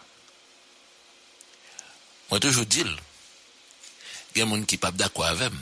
Moi 2.31 2.41
toujours 2.41 2.67
dis 2.67 2.85
a 4.41 4.47
gens 4.47 4.51
qui 4.51 4.61
ne 4.61 4.67
sont 4.71 4.77
pas 4.79 4.91
d'accord 4.93 5.27
avec 5.27 5.53
moi 5.53 5.61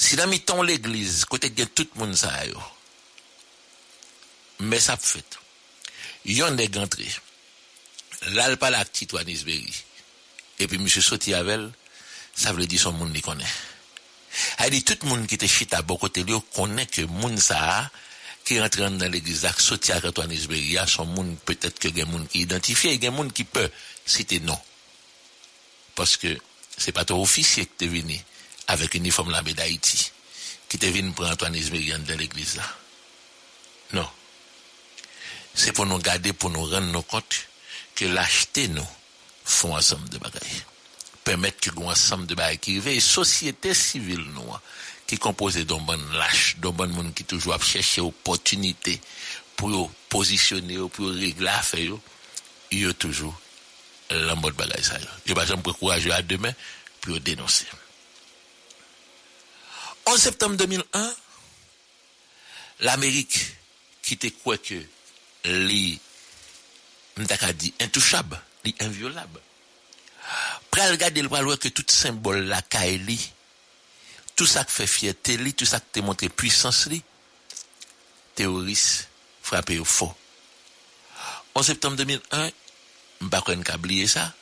si 0.00 0.16
dans 0.16 0.26
mi-temps 0.26 0.62
l'église, 0.62 1.26
côté 1.26 1.52
que 1.52 1.62
tout 1.62 1.86
le 1.94 2.00
monde 2.00 2.16
ça 2.16 2.46
yo, 2.46 2.58
mais 4.60 4.80
ça 4.80 4.96
fait. 4.96 5.38
Yon 6.24 6.56
entré. 6.76 7.06
Là, 8.28 8.48
le 8.48 8.56
pas 8.56 8.70
la 8.70 8.84
petite 8.84 9.12
Wanisberry. 9.12 9.72
Et 10.58 10.66
puis, 10.66 10.78
monsieur 10.78 11.00
Soti 11.00 11.34
avec 11.34 11.60
ça 12.34 12.52
veut 12.52 12.66
dire 12.66 12.80
son 12.80 12.92
monde 12.92 13.12
qui 13.12 13.20
connaît. 13.20 13.44
Elle 14.58 14.70
dit 14.70 14.84
tout 14.84 14.96
monde 15.06 15.26
qui 15.26 15.34
était 15.34 15.48
chita 15.48 15.78
à 15.78 15.82
bon 15.82 15.96
côté 15.96 16.22
lui 16.22 16.34
connaît 16.54 16.86
que 16.86 17.02
monde 17.02 17.38
ça 17.38 17.90
qui 18.44 18.60
rentre 18.60 18.78
dans 18.78 19.10
l'église 19.10 19.42
là 19.42 19.52
Soti 19.58 19.92
avec 19.92 20.16
Wanisberry, 20.16 20.78
son 20.86 21.04
monde 21.06 21.36
peut-être 21.44 21.78
que 21.78 21.88
des 21.88 22.04
monde 22.04 22.28
qui 22.28 22.40
identifie 22.40 22.88
et 22.88 22.98
des 22.98 23.10
monde 23.10 23.32
qui 23.32 23.44
peut 23.44 23.70
citer 24.06 24.40
non. 24.40 24.58
Parce 25.94 26.16
que 26.16 26.38
c'est 26.80 26.92
pas 26.92 27.04
ton 27.04 27.20
officier 27.20 27.66
qui 27.66 27.84
est 27.84 27.88
venu 27.88 28.18
avec 28.66 28.94
uniforme 28.94 29.30
l'armée 29.30 29.52
d'Haïti, 29.52 30.12
qui 30.66 30.78
te 30.78 30.86
venu 30.86 31.12
pour 31.12 31.26
Antoine 31.26 31.54
Ismérian 31.54 31.98
dans 31.98 32.18
l'église 32.18 32.56
là. 32.56 32.62
Non. 33.92 34.08
C'est 35.54 35.72
pour 35.72 35.84
nous 35.84 35.98
garder, 35.98 36.32
pour 36.32 36.48
nous 36.48 36.64
rendre 36.64 36.90
nous 36.90 37.02
compte 37.02 37.48
que 37.94 38.06
l'acheter 38.06 38.68
nous 38.68 38.86
font 39.44 39.76
ensemble 39.76 40.08
de 40.08 40.16
bagailles. 40.16 40.64
Permettre 41.22 41.60
que 41.60 41.78
nous 41.78 41.86
ensemble 41.86 42.26
de 42.26 42.34
bagailles 42.34 42.58
qui 42.58 42.78
et 42.78 43.00
société 43.00 43.74
civile 43.74 44.24
nous, 44.32 44.50
qui 45.06 45.18
composée 45.18 45.64
d'un 45.64 45.80
bon 45.80 46.00
lâche, 46.14 46.56
d'un 46.58 46.70
bon 46.70 46.88
monde 46.88 47.12
qui 47.12 47.24
toujours 47.24 47.62
chercher 47.62 48.00
opportunité 48.00 48.98
pour 49.54 49.90
positionner, 50.08 50.78
pour 50.88 51.08
régler 51.08 51.44
l'affaire, 51.44 51.92
il 52.70 52.80
y 52.80 52.86
a 52.86 52.94
toujours 52.94 53.38
la 54.10 54.34
mode 54.34 54.54
bagaille 54.54 54.82
ça. 54.82 54.98
Il 55.26 55.32
n'y 55.32 55.40
a 55.40 55.44
pas 55.44 55.56
de 55.56 55.72
courage 55.72 56.06
à 56.08 56.22
demain 56.22 56.52
pour 57.00 57.20
dénoncer. 57.20 57.66
11 60.06 60.20
septembre 60.20 60.56
2001, 60.56 61.14
l'Amérique 62.80 63.56
qui 64.02 64.16
te 64.16 64.26
quoi 64.42 64.58
que 64.58 64.82
les 65.44 65.98
dit 67.54 67.74
intouchable, 67.80 68.40
les 68.64 68.74
inviolable. 68.80 69.40
Pral 70.70 70.92
regarder 70.92 71.22
le 71.22 71.28
voir 71.28 71.58
que 71.58 71.68
tout 71.68 71.84
symbole 71.88 72.44
la 72.44 72.62
Kaeli, 72.62 73.32
tout 74.36 74.46
ça 74.46 74.64
qui 74.64 74.72
fait 74.72 74.86
fierté 74.86 75.52
tout 75.52 75.64
ça 75.64 75.80
qui 75.80 75.86
te 75.92 76.00
montre 76.00 76.26
puissance 76.28 76.86
li, 76.86 77.02
terroriste 78.34 79.08
frappé 79.42 79.78
au 79.78 79.84
faux. 79.84 80.14
11 81.54 81.66
septembre 81.66 81.96
2001, 81.96 82.50
m'pas 83.20 83.40
qu'on 83.42 83.60
oublier 83.74 84.06
ça. 84.06 84.32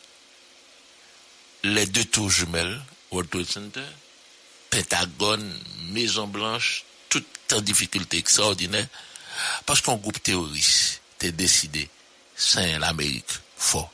Les 1.65 1.87
deux 1.87 2.05
tours 2.05 2.31
jumelles, 2.31 2.81
World 3.11 3.31
Trade 3.31 3.47
Center, 3.47 3.87
Pentagone, 4.71 5.59
Maison 5.91 6.27
Blanche, 6.27 6.85
tout 7.09 7.25
en 7.53 7.61
difficulté 7.61 8.19
extraordinaire, 8.19 8.87
parce 9.67 9.81
qu'un 9.81 9.97
groupe 9.97 10.23
terroriste 10.23 11.01
a 11.23 11.31
décidé, 11.31 11.89
c'est 12.37 12.79
l'Amérique 12.79 13.33
fort. 13.57 13.93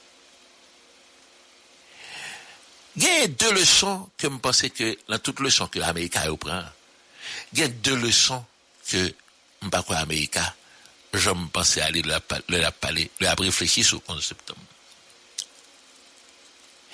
Il 2.97 3.03
y 3.03 3.09
a 3.09 3.27
deux 3.27 3.53
leçons 3.53 4.09
que 4.17 4.29
je 4.31 4.37
pense 4.37 4.63
que, 4.63 4.99
dans 5.09 5.19
toutes 5.19 5.41
les 5.41 5.47
leçons 5.47 5.67
que 5.67 5.79
l'Amérique 5.79 6.17
a 6.17 6.33
prend, 6.37 6.63
il 7.53 7.59
y 7.59 7.63
a 7.63 7.69
deux 7.69 7.97
leçons 7.97 8.45
que 8.89 9.13
je 9.63 9.69
pense 9.69 9.85
que 9.87 9.93
l'Amérique 9.93 10.39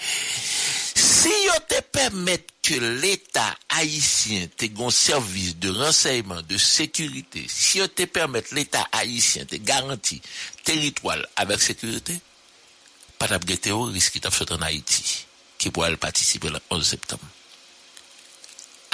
Si 0.00 1.32
yo 1.44 1.56
te 1.68 1.82
permette 1.92 2.54
ke 2.64 2.78
l'Etat 2.80 3.58
Haitien 3.76 4.48
te 4.56 4.70
gon 4.72 4.92
servis 4.94 5.52
de 5.60 5.72
renseyman, 5.74 6.40
de 6.48 6.58
sekurite, 6.60 7.44
si 7.50 7.80
yo 7.82 7.88
te 7.88 8.06
permette 8.08 8.54
l'Etat 8.56 8.88
Haitien 8.96 9.48
te 9.50 9.60
garanti 9.60 10.20
teritwal 10.64 11.24
avek 11.40 11.62
sekurite, 11.64 12.16
patap 13.20 13.44
ge 13.48 13.58
teoris 13.60 14.08
ki 14.12 14.22
tap 14.24 14.34
sot 14.36 14.54
an 14.56 14.64
Haiti, 14.64 15.04
ki 15.60 15.72
pou 15.74 15.84
al 15.84 16.00
patisipe 16.00 16.48
la 16.52 16.62
11 16.72 16.88
septem. 16.94 17.28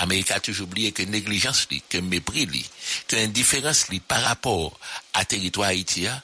Amerika 0.03 0.41
touj 0.45 0.61
oubliye 0.67 0.91
ke 0.93 1.07
neglijans 1.09 1.63
li, 1.71 1.79
ke 1.89 2.03
mepri 2.05 2.45
li, 2.51 2.65
ke 3.09 3.23
indiferans 3.25 3.87
li 3.93 4.03
par 4.03 4.27
rapport 4.27 4.75
a 5.17 5.23
teritwa 5.25 5.71
Haitia, 5.71 6.19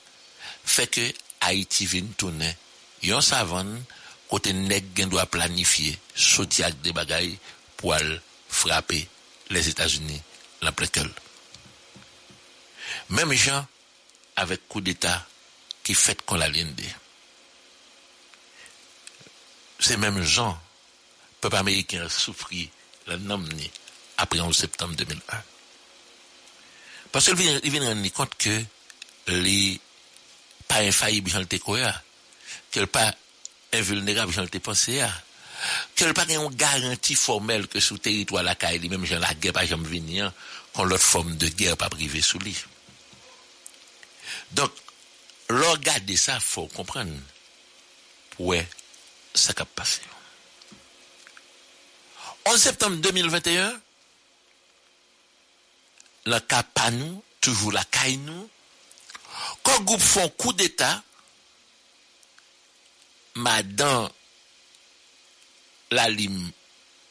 fe 0.65 0.89
ke 0.91 1.07
Haiti 1.47 1.89
vin 1.89 2.11
toune 2.19 2.51
yon 3.07 3.23
savan, 3.25 3.71
côté 4.33 4.55
nèg 4.55 4.97
gen 4.97 5.11
doit 5.11 5.27
planifier 5.27 5.99
sortir 6.15 6.65
avec 6.65 6.81
des 6.81 6.95
bagailles 6.95 7.37
pour 7.77 7.95
frapper 8.49 9.07
les 9.51 9.69
États-Unis 9.69 10.23
la 10.63 10.73
Même 13.11 13.35
gens 13.35 13.67
avec 14.37 14.67
coup 14.69 14.81
d'état 14.81 15.27
qui 15.85 15.95
fait 15.95 16.23
qu'on 16.25 16.37
la 16.37 16.49
ligne 16.49 16.73
Ces 19.81 19.99
mêmes 19.99 20.23
gens, 20.23 20.59
peuple 21.43 21.57
américain 21.57 22.07
a 22.07 22.09
souffert 22.09 22.69
la 23.09 23.19
après 24.17 24.41
11 24.41 24.57
septembre 24.57 24.95
2001. 24.95 25.43
Parce 27.11 27.27
qu'il 27.27 27.35
vient 27.35 27.61
rendre 27.87 28.11
compte 28.13 28.35
que 28.37 28.65
les 29.27 29.79
pas 30.69 30.79
infaillibles, 30.79 31.31
j'en 31.31 31.41
étais 31.41 31.59
qu'elle 32.71 32.87
pas 32.87 33.13
invulnérable, 33.73 34.33
j'en 34.33 34.45
étais 34.45 34.61
pensé 34.61 35.03
qu'elle 35.95 36.15
pas 36.15 36.25
une 36.29 36.49
garantie 36.55 37.15
formelle 37.15 37.69
que 37.69 37.81
sous 37.81 37.99
territoire 37.99 38.43
la 38.43 38.55
caille, 38.55 38.89
même 38.89 39.05
j'en 39.05 39.19
la 39.19 39.35
guerre 39.35 39.53
pas 39.53 39.65
jamais 39.65 39.89
venir, 39.89 40.33
qu'on 40.73 40.85
l'autre 40.85 41.03
forme 41.03 41.37
de 41.37 41.49
guerre 41.49 41.77
pas 41.77 41.89
privé 41.89 42.21
sous 42.21 42.39
lui. 42.39 42.57
Donc, 44.53 44.73
regarder 45.49 46.17
ça, 46.17 46.41
faut 46.41 46.67
comprendre. 46.67 47.13
Ouais, 48.39 48.67
ça 49.35 49.53
a 49.57 49.65
passé? 49.65 50.01
11 52.47 52.61
septembre 52.61 52.97
2021, 52.97 53.81
le 56.27 56.39
cas 56.41 56.65
nous, 56.91 57.23
toujours 57.41 57.73
la 57.73 57.85
caille 57.85 58.17
nous, 58.17 58.51
quand 59.63 59.81
groupe 59.83 60.01
font 60.01 60.29
coup 60.31 60.53
d'État, 60.53 61.03
madame 63.35 64.09
la 65.91 66.09
lime 66.09 66.51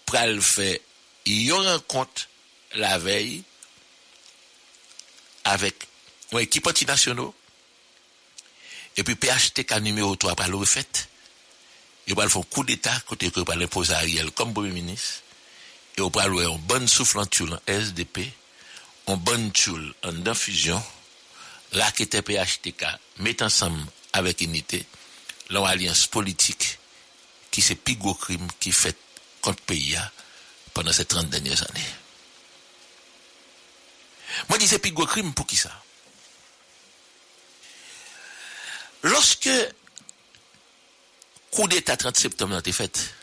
pral 0.05 0.41
fait 0.41 0.81
une 1.25 1.53
rencontre 1.53 2.27
la 2.75 2.97
veille 2.97 3.43
avec 5.43 5.87
une 6.31 6.39
équipe 6.39 6.67
anti-nationaux. 6.67 7.33
Et 8.97 9.03
puis 9.03 9.15
PHTK 9.15 9.79
numéro 9.81 10.15
3 10.15 10.35
par 10.35 10.49
le 10.49 10.57
refait. 10.57 10.85
Il 12.07 12.15
va 12.15 12.27
faire 12.27 12.41
coup 12.49 12.63
d'état 12.63 12.97
côté 13.07 13.31
que 13.31 13.41
par 13.41 13.55
l'imposer 13.55 13.93
Ariel 13.93 14.31
comme 14.31 14.53
premier 14.53 14.71
ministre. 14.71 15.21
Et 15.97 16.01
on 16.01 16.09
va 16.09 16.23
un 16.23 16.57
bon 16.57 16.87
souffle 16.87 17.19
en 17.19 17.25
SDP 17.67 18.33
un 19.07 19.17
bon 19.17 19.51
toul 19.51 19.93
en 20.03 20.25
infusion. 20.25 20.81
Raquette 21.73 22.21
PHTK 22.21 22.85
met 23.19 23.41
ensemble 23.41 23.85
avec 24.13 24.41
unité 24.41 24.85
l'alliance 25.51 26.07
politique 26.07 26.79
qui 27.51 27.61
c'est 27.61 27.75
plus 27.75 27.97
crime 27.97 28.47
qui 28.59 28.71
fait 28.71 28.97
contre 29.41 29.59
le 29.61 29.65
pays 29.65 29.97
pendant 30.73 30.93
ces 30.93 31.05
30 31.05 31.29
dernières 31.29 31.61
années. 31.69 31.85
Moi, 34.47 34.57
je 34.57 34.63
dis 34.63 34.67
c'est 34.67 34.79
plus 34.79 34.93
crime 34.93 35.33
pour 35.33 35.45
qui 35.45 35.57
ça? 35.57 35.71
Lorsque 39.03 39.49
coup 41.49 41.67
d'État 41.67 41.97
30 41.97 42.17
septembre 42.17 42.55
a 42.55 42.59
été 42.59 42.71
fait, 42.71 43.13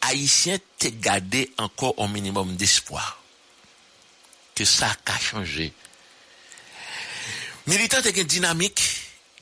Haïtien 0.00 0.58
t'es 0.78 0.92
gardé 0.92 1.52
encore 1.58 1.94
un 1.98 2.08
minimum 2.08 2.56
d'espoir 2.56 3.22
que 4.54 4.64
ça 4.64 4.96
a 5.04 5.18
changé. 5.18 5.72
Militant 7.66 8.00
t'es 8.02 8.10
une 8.10 8.26
dynamique, 8.26 8.82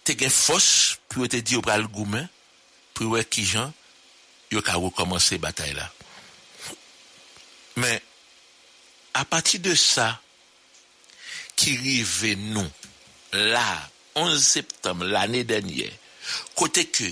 t'es 0.04 0.12
une 0.12 0.30
force 0.30 0.98
pour 1.08 1.26
te 1.28 1.36
dire 1.36 1.58
au 1.58 1.62
bras 1.62 1.78
le 1.78 1.88
goumen, 1.88 2.28
pour 2.92 3.06
voir 3.06 3.28
qui 3.28 3.44
gens, 3.44 3.72
yo 4.50 4.60
ka 4.62 4.74
recommencer 4.74 5.38
bataille 5.38 5.74
là. 5.74 5.90
Mais, 7.76 8.02
à 9.14 9.24
partir 9.24 9.60
de 9.60 9.74
ça, 9.74 10.20
qui 11.56 11.76
rive 11.76 12.36
nous, 12.36 12.70
là, 13.32 13.90
11 14.14 14.44
septembre 14.44 15.04
l'année 15.04 15.44
dernière, 15.44 15.90
côté 16.54 16.86
que 16.86 17.04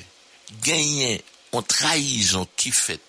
gagné 0.62 1.24
en 1.52 1.62
trahison 1.62 2.46
qui 2.56 2.70
fait 2.70 3.00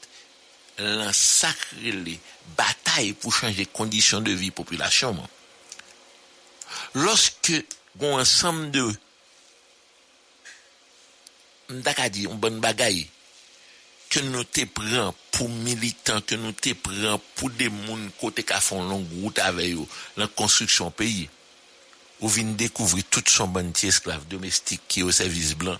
la 0.77 1.13
sacrée 1.13 2.19
bataille 2.57 3.13
pour 3.13 3.33
changer 3.33 3.57
les 3.57 3.65
conditions 3.65 4.21
de 4.21 4.31
vie 4.31 4.51
population. 4.51 5.15
Lorsque 6.95 7.53
un 8.01 8.05
ensemble 8.05 8.71
de 8.71 8.91
m'daka 11.69 12.09
dit 12.09 12.23
une 12.23 12.37
bonne 12.37 12.59
bagaille 12.59 13.07
que 14.13 14.19
nous 14.19 14.43
te 14.43 14.63
prenons 14.65 15.13
pour 15.31 15.49
militants, 15.49 16.21
que 16.21 16.35
nous 16.35 16.51
te 16.51 16.71
prenons 16.73 17.19
pour 17.33 17.49
des 17.49 17.71
côté 18.19 18.43
qui 18.43 18.53
font 18.61 18.83
longue 18.83 19.07
route 19.21 19.39
avec 19.39 19.73
eux, 19.73 19.87
la 20.17 20.27
construction 20.27 20.91
pays. 20.91 21.29
Ou 22.21 22.29
vient 22.29 22.43
découvrir 22.43 23.03
tout 23.09 23.23
son 23.27 23.47
bon 23.47 23.73
esclave 23.81 24.27
domestique 24.27 24.81
qui 24.87 24.99
est 24.99 25.03
au 25.03 25.11
service 25.11 25.55
blanc. 25.55 25.79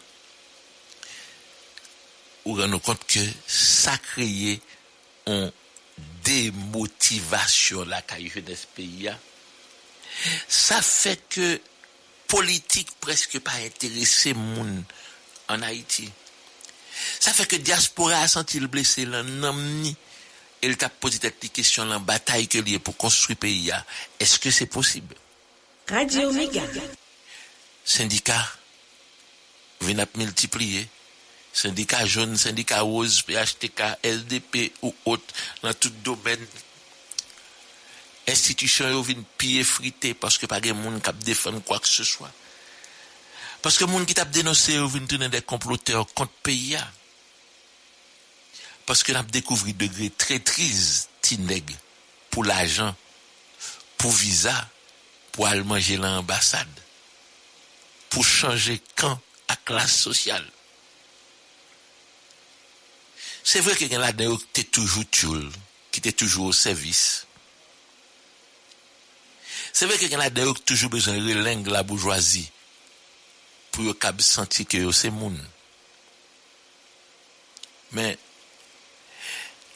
Ou 2.46 2.56
rend 2.56 2.80
compte 2.80 3.06
que 3.06 3.20
ça 3.46 3.96
crée 4.00 4.60
une 5.28 5.52
démotivation 6.24 7.86
la 7.86 8.02
caille 8.02 8.32
de 8.36 8.56
ce 8.56 8.66
pays. 8.76 9.12
Ça 10.48 10.82
fait 10.82 11.22
que 11.30 11.62
politique 12.28 12.90
presque 13.00 13.38
pas 13.40 13.54
intéressé 13.64 14.34
moun 14.34 14.84
en 15.50 15.62
Haïti. 15.62 16.10
Ça 17.20 17.34
fait 17.34 17.46
que 17.46 17.56
diaspora 17.56 18.20
a 18.20 18.28
senti 18.28 18.60
le 18.60 18.68
blessé, 18.68 19.06
l'ennemi. 19.06 19.96
Il 20.62 20.78
t'a 20.78 20.90
posé 20.90 21.20
cette 21.22 21.52
question, 21.52 21.86
la 21.86 22.00
bataille 22.00 22.48
que 22.48 22.58
lié 22.60 22.80
pour 22.80 22.96
construire 22.96 23.36
le 23.36 23.40
pays. 23.40 23.72
Est-ce 24.20 24.40
que 24.40 24.52
c'est 24.52 24.68
possible? 24.68 25.16
Radio 25.90 26.32
Méga. 26.32 26.62
Syndicat, 27.84 28.48
vient 29.82 30.06
multiplier. 30.16 30.88
Syndicat 31.52 32.06
jaune, 32.06 32.38
syndicat 32.38 32.82
rose, 32.82 33.22
PHTK, 33.22 34.00
LDP 34.04 34.74
ou 34.82 34.96
autre, 35.06 35.34
dans 35.62 35.74
tout 35.74 35.92
domaine. 36.04 36.48
Institution 38.28 39.02
viennent 39.02 39.24
piller 39.38 39.64
friter 39.64 40.14
parce 40.14 40.38
que 40.38 40.46
pas 40.46 40.62
de 40.62 40.72
monde 40.72 41.02
qui 41.02 41.26
défendre 41.26 41.62
quoi 41.62 41.80
que 41.80 41.88
ce 41.88 42.04
soit. 42.04 42.32
Parce 43.64 43.78
que 43.78 43.86
les 43.86 43.94
gens 43.94 44.06
qui 44.06 44.14
t'a 44.14 44.26
dénoncé 44.26 44.78
ou 44.78 44.90
viennent 44.90 45.30
des 45.30 45.42
comploteurs 45.42 46.06
contre 46.14 46.34
le 46.34 46.44
pays. 46.44 46.78
Parce 48.86 49.04
que 49.04 49.14
nous 49.14 49.20
avons 49.20 49.30
découvert 49.30 49.74
degré 49.74 50.10
traîtrise, 50.10 51.08
tineg, 51.22 51.74
pour 52.30 52.44
l'argent, 52.44 52.94
pour 53.98 54.12
visa, 54.12 54.70
pour 55.32 55.48
aller 55.48 55.64
manger 55.64 55.96
l'ambassade, 55.96 56.68
pour 58.10 58.26
changer 58.26 58.82
camp 58.98 59.18
à 59.48 59.56
classe 59.56 59.96
sociale. 59.96 60.46
C'est 63.46 63.62
vrai 63.62 63.78
que 63.78 63.86
y 63.86 63.96
a 63.96 64.00
là 64.00 64.12
qui 64.12 64.26
était 64.26 64.64
toujours 64.66 65.10
tulle, 65.10 65.50
qui 65.90 66.00
était 66.00 66.12
toujours 66.12 66.48
au 66.48 66.54
service. 66.54 67.28
C'est 69.72 69.86
vrai 69.86 69.98
que 69.98 70.04
y 70.04 70.14
a 70.14 70.18
là 70.18 70.30
qui 70.30 70.62
toujours 70.64 70.90
besoin 70.90 71.18
de 71.18 71.24
relingue 71.26 71.68
la 71.68 71.84
bourgeoisie 71.84 72.52
pour 73.74 73.84
yo 73.84 73.94
kab 73.94 74.22
senti 74.22 74.66
que 74.66 74.92
c'est 74.92 75.10
moun. 75.10 75.38
Mais 77.92 78.18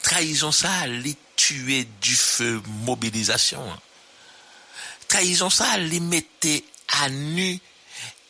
trahison 0.02 0.52
ça 0.52 0.86
les 0.86 1.16
tuer 1.36 1.86
du 2.00 2.14
feu 2.14 2.62
mobilisation. 2.86 3.60
Trahison 5.08 5.50
ça 5.50 5.76
les 5.76 6.00
mettait 6.00 6.64
à 7.02 7.10
nu 7.10 7.58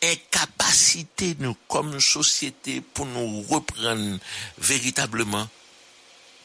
incapacité 0.02 1.36
nous 1.38 1.56
comme 1.68 2.00
société 2.00 2.80
pour 2.80 3.06
nous 3.06 3.42
reprendre 3.42 4.18
véritablement 4.58 5.48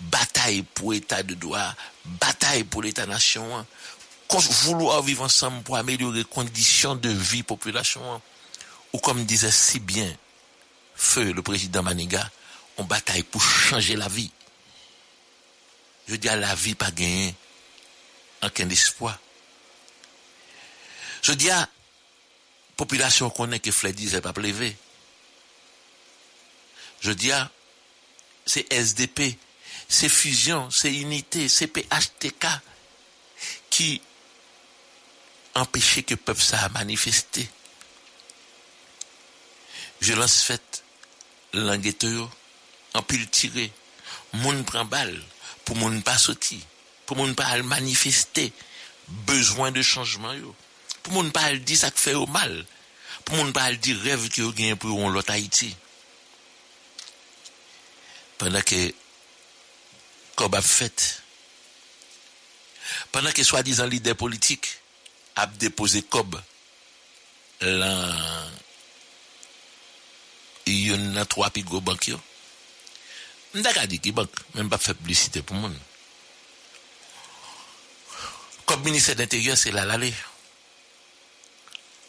bataille 0.01 0.63
pour 0.63 0.93
état 0.93 1.23
de 1.23 1.33
droit, 1.33 1.73
bataille 2.03 2.65
pour 2.65 2.81
l'état 2.81 3.05
nation, 3.05 3.65
vouloir 4.29 5.01
vivre 5.01 5.23
ensemble 5.23 5.63
pour 5.63 5.77
améliorer 5.77 6.19
les 6.19 6.23
conditions 6.25 6.95
de 6.95 7.09
vie 7.09 7.43
population 7.43 8.21
ou 8.93 8.99
comme 8.99 9.25
disait 9.25 9.51
si 9.51 9.79
bien 9.79 10.15
Feu 10.95 11.33
le 11.33 11.41
président 11.41 11.81
Maniga, 11.83 12.29
on 12.77 12.83
bataille 12.83 13.23
pour 13.23 13.41
changer 13.41 13.95
la 13.95 14.07
vie. 14.07 14.31
Je 16.07 16.15
dis 16.15 16.29
à 16.29 16.35
la 16.35 16.53
vie 16.55 16.75
pas 16.75 16.91
gagné 16.91 17.33
aucun 18.43 18.69
espoir. 18.69 19.17
Je 21.21 21.31
dis 21.33 21.49
à 21.49 21.67
population 22.75 23.29
connaît 23.29 23.59
que 23.59 23.71
Fled 23.71 23.95
disait 23.95 24.21
pas 24.21 24.33
lever. 24.37 24.75
Je 27.01 27.11
dis 27.11 27.31
à 27.31 27.49
c'est 28.45 28.71
SDP, 28.71 29.37
c'est 29.87 30.09
fusion, 30.09 30.69
c'est 30.69 30.93
unité, 30.93 31.47
c'est 31.47 31.67
PHTK 31.67 32.45
qui 33.69 34.01
empêchait 35.55 36.03
que 36.03 36.15
peuple 36.15 36.41
ça 36.41 36.59
a 36.61 36.69
manifesté. 36.69 37.49
Violence 40.03 40.41
faite, 40.41 40.83
langue 41.53 41.95
en 42.93 43.01
pile 43.03 43.29
tiré, 43.29 43.71
moun 44.33 44.65
prend 44.65 44.83
balle, 44.83 45.23
pour 45.63 45.77
moun 45.77 46.03
pas 46.03 46.17
sortir, 46.17 46.59
pour 47.05 47.15
moun 47.15 47.33
pas 47.35 47.63
manifester, 47.63 48.51
besoin 49.07 49.71
de 49.71 49.81
changement 49.81 50.33
yo. 50.33 50.53
Pour 51.03 51.13
moun 51.13 51.31
pas 51.31 51.55
dire 51.55 51.77
ça 51.77 51.89
fait 51.89 52.15
au 52.15 52.25
mal, 52.27 52.65
pour 53.23 53.37
moun 53.37 53.53
pas 53.53 53.71
dire 53.75 53.97
rêve 54.01 54.27
que 54.27 54.41
yo 54.41 54.51
gagne 54.51 54.75
pour 54.75 55.09
l'autre 55.09 55.31
Haïti. 55.31 55.73
Pendant 58.37 58.61
que 58.61 58.93
comme 60.35 60.55
a 60.55 60.61
fait 60.61 61.23
pendant 63.13 63.31
que 63.31 63.41
soi-disant 63.41 63.85
leader 63.85 64.17
politique 64.17 64.79
a 65.37 65.47
déposé 65.47 66.01
cob 66.01 66.41
là 67.61 68.13
il 70.65 70.87
y 70.87 71.17
a 71.17 71.25
trois 71.25 71.49
plus 71.49 71.63
gros 71.63 71.81
banques 71.81 72.07
yo. 72.07 72.19
M'daka 73.53 73.85
dit 73.85 73.99
qui 73.99 74.11
banque 74.11 74.31
même 74.55 74.69
pas 74.69 74.77
fait 74.77 74.93
publicité 74.93 75.41
pour 75.41 75.55
monde 75.55 75.77
comme 78.65 78.81
ministère 78.83 79.15
d'intérieur 79.15 79.57
c'est 79.57 79.71
là 79.71 79.85
l'aller 79.85 80.13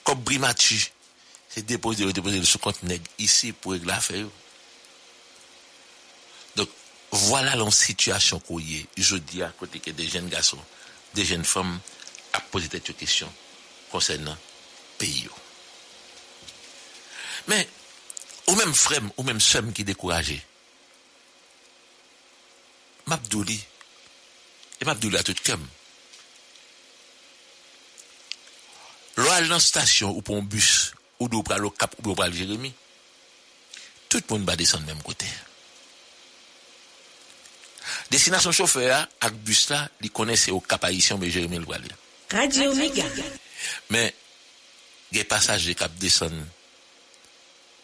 comme 0.05 0.21
Brimatu 0.21 0.93
c'est 1.49 1.67
déposé 1.67 2.11
déposé 2.12 2.43
sous 2.45 2.59
compte 2.59 2.83
nègre 2.83 3.05
ici 3.19 3.53
pour 3.53 3.73
régler 3.73 3.88
l'affaire 3.88 4.27
donc 6.57 6.69
voilà 7.11 7.57
la 7.57 7.71
situation 7.71 8.40
qu'on 8.40 8.61
je 8.97 9.17
dis 9.17 9.43
à 9.43 9.49
côté 9.51 9.81
que 9.81 9.90
des 9.90 10.09
jeunes 10.09 10.29
garçons 10.29 10.59
des 11.14 11.25
jeunes 11.25 11.45
femmes 11.45 11.79
à 12.33 12.40
poser 12.40 12.69
des 12.69 12.81
questions 12.81 13.33
concernant 13.90 14.37
pays 14.97 15.29
mais 17.49 17.69
ou 18.47 18.55
même 18.55 18.75
frère 18.75 19.03
ou 19.17 19.23
même 19.23 19.41
soeur 19.41 19.63
qui 19.75 19.85
découragé. 19.85 20.43
Mabdouli. 23.07 23.63
Et 24.81 24.85
Mabdouli 24.85 25.17
à 25.17 25.23
tout 25.23 25.35
comme 25.45 25.67
L'oral 29.17 29.49
dans 29.49 29.61
station 29.61 30.11
ou 30.11 30.23
pour 30.23 30.37
un 30.37 30.43
bus 30.43 30.93
ou 31.21 31.29
d'où 31.29 31.43
pour 31.43 31.57
le 31.57 31.71
cap 31.71 31.95
ou 31.99 32.03
pour 32.03 32.25
le 32.25 32.33
Jérémy 32.33 32.73
tout 34.09 34.23
le 34.29 34.35
monde 34.37 34.47
va 34.47 34.55
descendre 34.57 34.87
même 34.87 35.03
côté. 35.03 35.27
Destination 38.11 38.53
chauffeur 38.53 39.07
avec 39.21 39.37
bus 39.39 39.69
là 39.71 39.89
il 40.01 40.11
connaissent 40.11 40.49
au 40.49 40.61
cap 40.61 40.85
haïtien 40.85 41.17
mais 41.19 41.31
Jérémy 41.31 41.59
le 41.59 41.67
Radio 42.31 42.75
Méga. 42.75 43.05
Mais 43.91 44.15
les 45.13 45.25
passagers 45.25 45.75
cap 45.75 45.95
descendent 45.95 46.47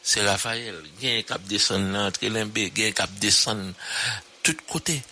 c'est 0.02 0.26
Raphaël, 0.26 0.82
il 1.00 1.08
y 1.08 1.14
a 1.14 1.18
un 1.18 1.22
cap 1.22 1.42
descend 1.42 2.12
y 2.22 2.84
a 2.84 2.86
un 2.86 2.92
cap 2.92 3.10
descend 3.14 3.74
tout 4.42 4.56
côté. 4.66 5.02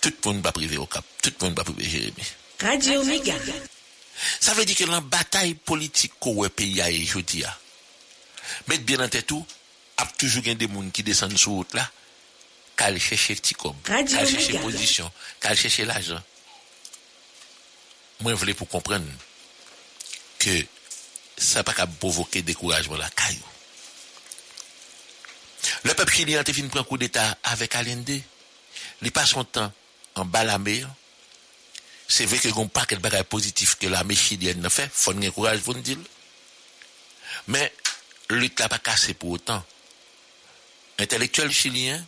Tout 0.00 0.12
le 0.24 0.32
monde 0.32 0.42
va 0.42 0.52
priver 0.52 0.76
au 0.76 0.86
cap, 0.86 1.04
tout 1.22 1.32
le 1.40 1.46
monde 1.46 1.56
va 1.56 1.64
priver 1.64 1.84
Jérémy. 1.84 2.22
Radio 2.60 3.04
Méga. 3.04 3.34
Ça 4.40 4.54
veut 4.54 4.64
dire 4.64 4.76
que 4.76 4.84
la 4.84 5.00
bataille 5.00 5.54
politique 5.54 6.12
qu'on 6.18 6.48
pays 6.48 6.80
a 6.80 6.88
aujourd'hui, 6.88 7.44
mettre 8.66 8.82
bien 8.82 9.00
en 9.00 9.08
tête 9.08 9.26
tout, 9.26 9.46
a 9.96 10.06
toujours 10.18 10.42
des 10.42 10.56
gens 10.66 10.90
qui 10.92 11.02
descendent 11.02 11.38
sur 11.38 11.52
route 11.52 11.74
là, 11.74 11.90
qu'à 12.76 12.96
chercher 12.98 13.34
petit 13.34 13.54
comme, 13.54 13.76
qu'à 13.82 14.06
chercher 14.06 14.58
position, 14.58 15.10
qu'à 15.40 15.54
chercher 15.54 15.84
l'argent. 15.84 16.22
Moi, 18.20 18.32
je 18.32 18.36
voulais 18.36 18.54
pour 18.54 18.68
comprendre 18.68 19.06
que 20.38 20.64
ça 21.38 21.60
n'a 21.60 21.64
pas 21.64 21.86
provoquer 21.86 22.42
découragement 22.42 22.96
la 22.96 23.08
caillou. 23.10 23.42
Le 25.84 25.94
peuple 25.94 26.12
chilien 26.12 26.40
a 26.40 26.52
fini 26.52 26.68
un 26.74 26.84
coup 26.84 26.98
d'État 26.98 27.36
avec 27.44 27.74
Allende. 27.74 28.20
Il 29.02 29.12
passe 29.12 29.30
son 29.30 29.44
temps 29.44 29.72
en 30.14 30.24
bas 30.24 30.44
la 30.44 30.58
mer. 30.58 30.88
C'est 32.08 32.24
vrai 32.24 32.38
y 32.42 32.48
a 32.52 32.56
un 32.56 32.66
paquet 32.66 32.96
de 32.96 33.00
bagages 33.00 33.24
positifs 33.24 33.76
que 33.76 33.86
l'armée 33.86 34.16
chilienne 34.16 34.64
a 34.64 34.70
fait. 34.70 34.90
Faut 34.92 35.12
un 35.12 35.30
courage 35.30 35.60
pour 35.60 35.74
dire. 35.74 35.98
Mais 37.46 37.72
lutte 38.30 38.58
n'a 38.58 38.68
pas 38.68 38.78
cassé 38.78 39.14
pour 39.14 39.30
autant. 39.30 39.64
Intellectuels 40.98 41.52
chiliens, 41.52 42.04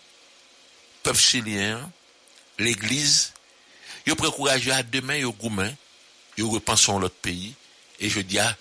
peuple 1.02 1.18
chilien, 1.18 1.90
l'église, 2.58 3.32
ils 4.06 4.16
prennent 4.16 4.32
courage 4.32 4.68
à 4.68 4.82
demain, 4.82 5.16
ils 5.16 5.26
gourmand, 5.26 5.72
ils 6.36 6.44
repensent 6.44 6.98
l'autre 6.98 7.14
pays. 7.16 7.54
Et 8.00 8.08
je 8.08 8.20
dis 8.20 8.38
à 8.38 8.56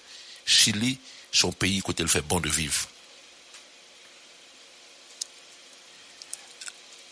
Chili, 0.50 0.98
son 1.32 1.52
pays 1.52 1.80
côté 1.82 2.02
le 2.02 2.10
fait 2.10 2.22
bon 2.22 2.40
de 2.40 2.50
vivre. 2.50 2.88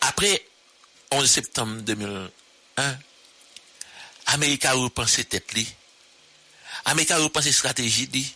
Après 0.02 0.44
11 1.12 1.30
septembre 1.30 1.82
2001, 1.82 2.98
Amérique 4.26 4.66
a 4.66 4.74
repensé 4.74 5.24
tête 5.24 5.54
li. 5.54 5.68
Amérique 6.86 7.12
a 7.12 7.20
repensé 7.20 7.52
stratégie 7.52 8.08
li. 8.08 8.34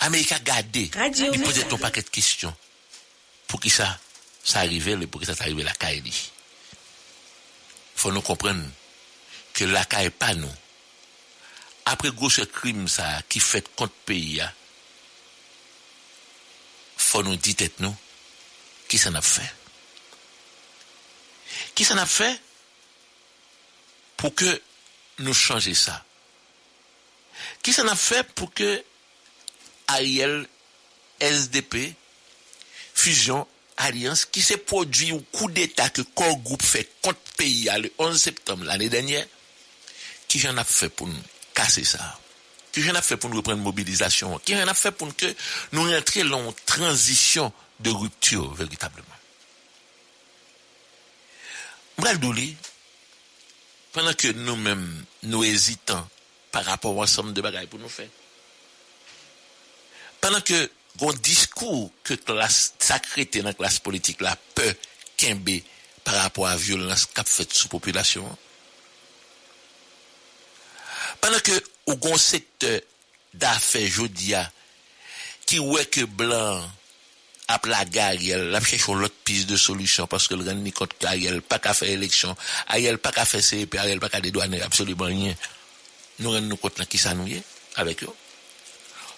Amérique 0.00 0.32
a 0.32 0.38
gardé. 0.38 0.90
Il 1.32 1.42
posait 1.42 1.70
un 1.70 1.76
paquet 1.76 2.02
de 2.02 2.08
questions. 2.08 2.56
Pour 3.48 3.60
qui 3.60 3.68
ça, 3.68 4.00
ça 4.42 4.60
arrivait, 4.60 4.96
pour 5.06 5.20
qui 5.20 5.26
ça, 5.26 5.34
ça 5.34 5.44
arrivait 5.44 5.62
la 5.62 5.74
caille 5.74 6.02
Il 6.06 6.12
faut 7.96 8.12
nous 8.12 8.22
comprendre 8.22 8.64
que 9.52 9.64
la 9.64 9.84
caille 9.84 10.08
pas 10.08 10.34
nous 10.34 10.48
après 11.90 12.10
gros 12.10 12.30
crime 12.52 12.86
ça 12.88 13.20
qui 13.28 13.40
fait 13.40 13.68
contre 13.74 13.92
pays 14.06 14.42
faut 16.96 17.22
nous 17.22 17.36
dire 17.36 17.68
nous. 17.80 17.96
Qui 18.88 18.98
s'en 18.98 19.14
a 19.14 19.22
fait? 19.22 19.52
Qui 21.74 21.84
s'en 21.84 21.96
a 21.96 22.06
fait 22.06 22.40
pour 24.16 24.34
que 24.34 24.62
nous 25.18 25.34
changions 25.34 25.74
ça? 25.74 26.04
Qui 27.62 27.72
s'en 27.72 27.88
a 27.88 27.96
fait 27.96 28.22
pour 28.34 28.52
que 28.52 28.84
Ariel 29.88 30.46
SDP 31.20 31.94
fusion 32.94 33.46
alliance 33.76 34.24
qui 34.24 34.42
s'est 34.42 34.58
produit 34.58 35.12
au 35.12 35.20
coup 35.20 35.50
d'état 35.50 35.90
que 35.90 36.02
corps 36.02 36.36
groupe 36.36 36.62
fait 36.62 36.88
contre 37.02 37.18
pays 37.36 37.68
le 37.78 37.92
11 37.98 38.20
septembre 38.20 38.64
l'année 38.64 38.88
dernière 38.88 39.26
qui 40.28 40.38
j'en 40.38 40.56
a 40.56 40.64
fait 40.64 40.90
pour 40.90 41.08
nous? 41.08 41.22
Casser 41.60 41.84
ça. 41.84 42.18
Qui 42.72 42.88
a 42.88 43.02
fait 43.02 43.16
pour 43.16 43.30
nous 43.30 43.38
reprendre 43.38 43.62
mobilisation? 43.62 44.38
Qui 44.38 44.54
a 44.54 44.74
fait 44.74 44.92
pour 44.92 45.14
que 45.16 45.26
nous 45.72 45.92
entrions 45.92 46.28
dans 46.28 46.48
une 46.48 46.54
transition 46.66 47.52
de 47.80 47.90
rupture, 47.90 48.54
véritablement? 48.54 49.06
Douli, 52.18 52.56
pendant 53.92 54.14
que 54.14 54.28
nous-mêmes, 54.28 55.04
nous 55.24 55.44
hésitons 55.44 56.08
par 56.50 56.64
rapport 56.64 56.98
à 56.98 57.04
ensemble 57.04 57.34
de 57.34 57.42
bagailles 57.42 57.66
pour 57.66 57.78
nous 57.78 57.88
faire, 57.88 58.08
pendant 60.20 60.40
que 60.40 60.70
un 61.02 61.12
discours 61.14 61.90
que 62.02 62.14
classe 62.14 62.74
sacrée 62.78 63.26
dans 63.26 63.44
la 63.44 63.54
classe 63.54 63.78
politique 63.78 64.20
la 64.20 64.36
peur 64.54 64.74
qu'imbe 65.16 65.60
par 66.04 66.14
rapport 66.14 66.46
à 66.46 66.50
la 66.50 66.56
violence 66.56 67.06
qu'a 67.06 67.24
faite 67.24 67.52
sous 67.52 67.68
population, 67.68 68.36
pendant 71.20 71.40
que 71.40 71.52
au 71.86 71.96
grand 71.96 72.16
secteur 72.16 72.80
d'affaires 73.34 73.88
jodia 73.88 74.50
qui 75.46 75.58
ouais 75.58 75.84
que 75.86 76.04
blanc 76.04 76.62
a 77.48 77.60
la 77.64 77.78
Ariel, 77.78 78.50
la 78.50 78.60
cherche 78.60 78.86
l'autre 78.88 79.14
piste 79.24 79.48
de 79.48 79.56
solution 79.56 80.06
parce 80.06 80.28
que 80.28 80.34
le 80.34 80.44
grand 80.44 80.54
ni 80.54 80.72
compte 80.72 80.96
qu'Ariel 80.98 81.42
pas 81.42 81.58
qu'à 81.58 81.74
faire 81.74 81.88
élection, 81.88 82.36
Ariel 82.68 82.98
pas 82.98 83.10
qu'à 83.10 83.24
faire 83.24 83.42
CP, 83.42 83.76
Ariel 83.76 83.98
pas 83.98 84.08
qu'à 84.08 84.20
dédouaner 84.20 84.62
absolument 84.62 85.06
rien. 85.06 85.34
Nous 86.20 86.30
rendons 86.30 86.56
compte 86.56 86.84
qui 86.86 86.98
ça 86.98 87.14
nous 87.14 87.26
est 87.26 87.42
avec 87.74 88.04
eux. 88.04 88.14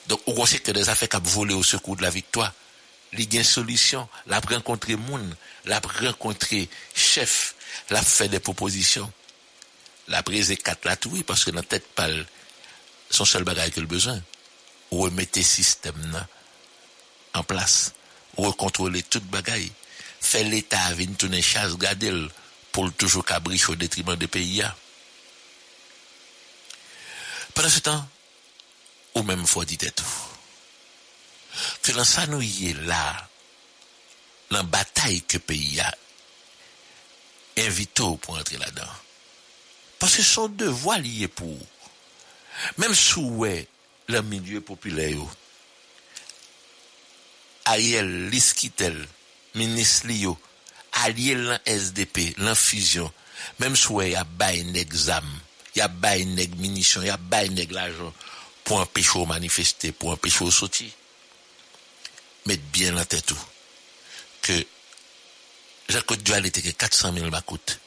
Donc 0.09 0.21
au 0.27 0.33
grand 0.33 0.47
secteur 0.47 0.75
des 0.75 0.89
affaires 0.89 1.11
qui 1.11 1.17
a 1.17 1.21
volé 1.23 1.53
au 1.53 1.63
secours 1.63 1.97
de 1.97 2.03
la 2.03 2.11
victoire, 2.11 2.53
a 3.13 3.21
une 3.21 3.45
solution, 3.45 4.09
la 4.27 4.41
rencontrer 4.41 4.97
moun, 4.97 5.37
la 5.67 5.81
rencontrer 6.01 6.69
chef, 6.95 7.55
la 7.91 8.01
fait 8.01 8.29
des 8.29 8.41
propositions 8.41 9.13
la 10.09 10.23
prise 10.23 10.55
quatre 10.63 10.85
là 10.85 10.97
oui 11.07 11.23
parce 11.23 11.45
que 11.45 11.51
dans 11.51 11.63
tête 11.63 11.87
pâle 11.95 12.27
son 13.11 13.25
seul 13.25 13.45
bagage 13.45 13.71
que 13.71 13.81
le 13.81 13.87
besoin 13.87 14.21
remettez 14.91 15.43
système 15.43 16.27
en 17.35 17.43
place 17.43 17.93
recontrôler 18.37 19.03
toute 19.03 19.25
bagaille, 19.25 19.73
faire 20.21 20.49
l'État 20.49 20.93
venir 20.95 21.17
tourner 21.17 21.43
chasse 21.43 21.77
gadel 21.77 22.29
pour 22.71 22.85
le 22.85 22.93
toujours 22.93 23.25
cabriche 23.25 23.69
au 23.69 23.75
détriment 23.75 24.17
des 24.17 24.27
pays. 24.27 24.63
Pendant 27.55 27.69
ce 27.69 27.81
temps, 27.81 28.09
ou 29.15 29.23
même 29.23 29.47
faut 29.47 29.65
dire 29.65 29.93
tout. 29.95 30.05
Que 31.83 31.93
dans 31.93 32.05
ça 32.05 32.27
nous 32.27 32.41
y 32.41 32.71
est 32.71 32.81
là, 32.87 33.29
la 34.51 34.63
bataille 34.63 35.23
que 35.23 35.39
pays 35.39 35.81
a 35.81 35.95
invité 37.59 38.05
pour 38.23 38.39
entrer 38.39 38.57
là-dedans. 38.57 38.89
Parce 40.03 40.17
que 40.17 40.23
son 40.23 40.49
devoir 40.49 40.99
lié 40.99 41.29
pour. 41.29 41.57
Même 42.77 42.93
sous 42.93 43.21
ouais, 43.21 43.69
le 44.09 44.21
milieu 44.23 44.61
populaire, 44.61 45.17
Ariel 47.67 48.29
Liskitel, 48.29 49.07
ministre 49.55 50.09
Lio, 50.09 50.37
l'en 51.07 51.57
SDP, 51.67 52.37
l'infusion, 52.39 53.13
même 53.61 53.77
sous 53.77 53.95
ouais, 53.95 54.11
y 54.11 54.17
a 54.17 54.25
bail 54.25 54.77
exam, 54.77 55.25
y 55.77 55.81
a 55.81 55.87
bail 55.87 56.27
nèg 56.27 56.59
munitions, 56.59 57.03
y 57.03 57.09
a 57.09 57.17
bail 57.17 57.51
nèg 57.51 57.73
pour 58.65 58.81
empêcher 58.81 59.21
de 59.21 59.27
manifester, 59.27 59.93
pour 59.93 60.11
empêcher 60.11 60.45
de 60.45 60.51
sortir. 60.51 60.91
Mettez 62.47 62.61
bien 62.73 62.97
en 62.97 63.05
tête 63.05 63.25
tout 63.25 63.39
que 64.43 64.67
Jacques 65.89 66.21
Dual 66.25 66.45
était 66.47 66.61
que 66.61 66.71
400 66.71 67.13
000 67.15 67.31
macoutes. 67.31 67.79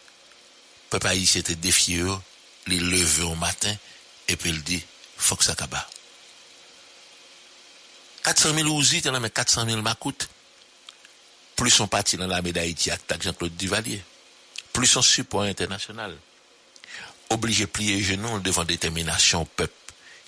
Peuple 0.95 1.07
haïtien 1.07 1.41
était 1.41 1.55
défié, 1.55 2.05
les 2.67 2.79
lever 2.79 3.23
au 3.23 3.35
matin, 3.35 3.75
et 4.29 4.37
puis 4.37 4.49
il 4.49 4.63
dit, 4.63 4.81
faut 5.17 5.35
que 5.35 5.43
ça 5.43 5.53
caba. 5.53 5.85
400 8.23 8.53
000 8.53 8.69
ouzi, 8.69 9.01
tu 9.01 9.11
mais 9.11 9.29
400 9.29 9.65
000 9.65 9.81
macoutes. 9.81 10.29
Plus 11.57 11.77
on 11.81 11.89
parti 11.89 12.15
dans 12.15 12.27
l'armée 12.27 12.53
d'Haïti 12.53 12.91
avec 12.91 13.21
Jean-Claude 13.21 13.57
Duvalier. 13.57 14.01
Plus 14.71 14.95
on 14.95 15.01
support 15.01 15.41
international. 15.41 16.17
Obligé 17.29 17.67
plier 17.67 18.01
genoux 18.01 18.39
devant 18.39 18.63
détermination 18.63 19.43
peuple 19.43 19.73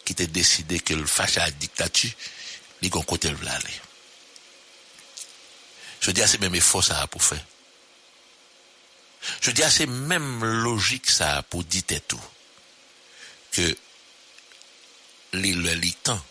qui 0.04 0.16
t'a 0.16 0.26
décidé 0.26 0.82
que 0.82 0.94
le 0.94 1.06
fâche 1.06 1.38
à 1.38 1.46
la 1.46 1.52
dictature, 1.52 2.12
il 2.82 2.90
côté. 2.90 3.34
Je 6.02 6.12
dis, 6.12 6.22
c'est 6.28 6.42
même 6.42 6.56
effort 6.56 6.84
ça 6.84 7.08
pour 7.08 7.24
faire. 7.24 7.40
Je 9.42 9.52
dis, 9.52 9.64
c'est 9.70 9.88
même 9.88 10.44
logique 10.44 11.10
ça 11.10 11.44
pour 11.50 11.64
dire 11.64 11.84
tout. 12.08 12.22
Que 13.52 13.76
les 15.34 15.54
le 15.54 15.92
temps 16.04 16.22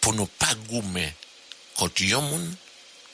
pour 0.00 0.14
ne 0.14 0.24
pas 0.24 0.54
goumer 0.68 1.12
contre 1.74 2.02
yon 2.02 2.22
moun, 2.22 2.56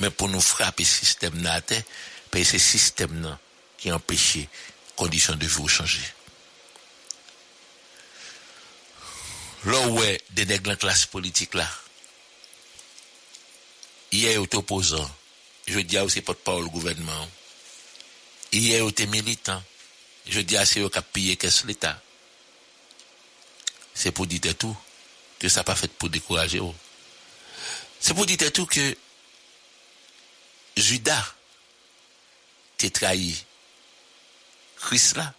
mais 0.00 0.10
pour 0.10 0.28
nous 0.28 0.40
frapper 0.40 0.84
système 0.84 1.42
terre, 1.66 1.82
parce 2.30 2.50
que 2.50 2.58
système 2.58 3.38
qui 3.78 3.90
empêche 3.90 4.38
conditions 4.94 5.34
de 5.34 5.46
vie 5.46 5.68
changer. 5.68 6.02
Là 9.64 9.80
où 9.88 10.02
est 10.02 10.22
des 10.30 10.44
nègres 10.44 10.76
classe 10.76 11.06
politique 11.06 11.54
là, 11.54 11.68
hier 14.10 14.40
au 14.40 14.46
opposant, 14.52 15.10
je 15.66 15.78
dis 15.80 15.96
à 15.96 16.08
c'est 16.08 16.20
porte-parole 16.20 16.68
gouvernement. 16.68 17.28
Hier 18.52 18.84
au 18.84 18.92
militant, 19.08 19.62
je 20.26 20.40
dis 20.40 20.56
à 20.58 20.66
c'est 20.66 20.80
eux 20.80 20.90
qui 20.90 21.00
payé 21.00 21.36
qu'est-ce 21.36 21.66
l'État. 21.66 22.00
C'est 23.94 24.12
pour 24.12 24.26
dire 24.26 24.56
tout 24.56 24.76
que 25.38 25.48
ça 25.48 25.64
pas 25.64 25.74
fait 25.74 25.90
pour 25.92 26.10
décourager. 26.10 26.60
C'est 27.98 28.14
pour 28.14 28.26
dire 28.26 28.52
tout 28.52 28.66
que 28.66 28.96
Judas 30.76 31.34
t'es 32.76 32.90
trahi 32.90 33.44
Christ 34.76 35.16
là. 35.16 35.32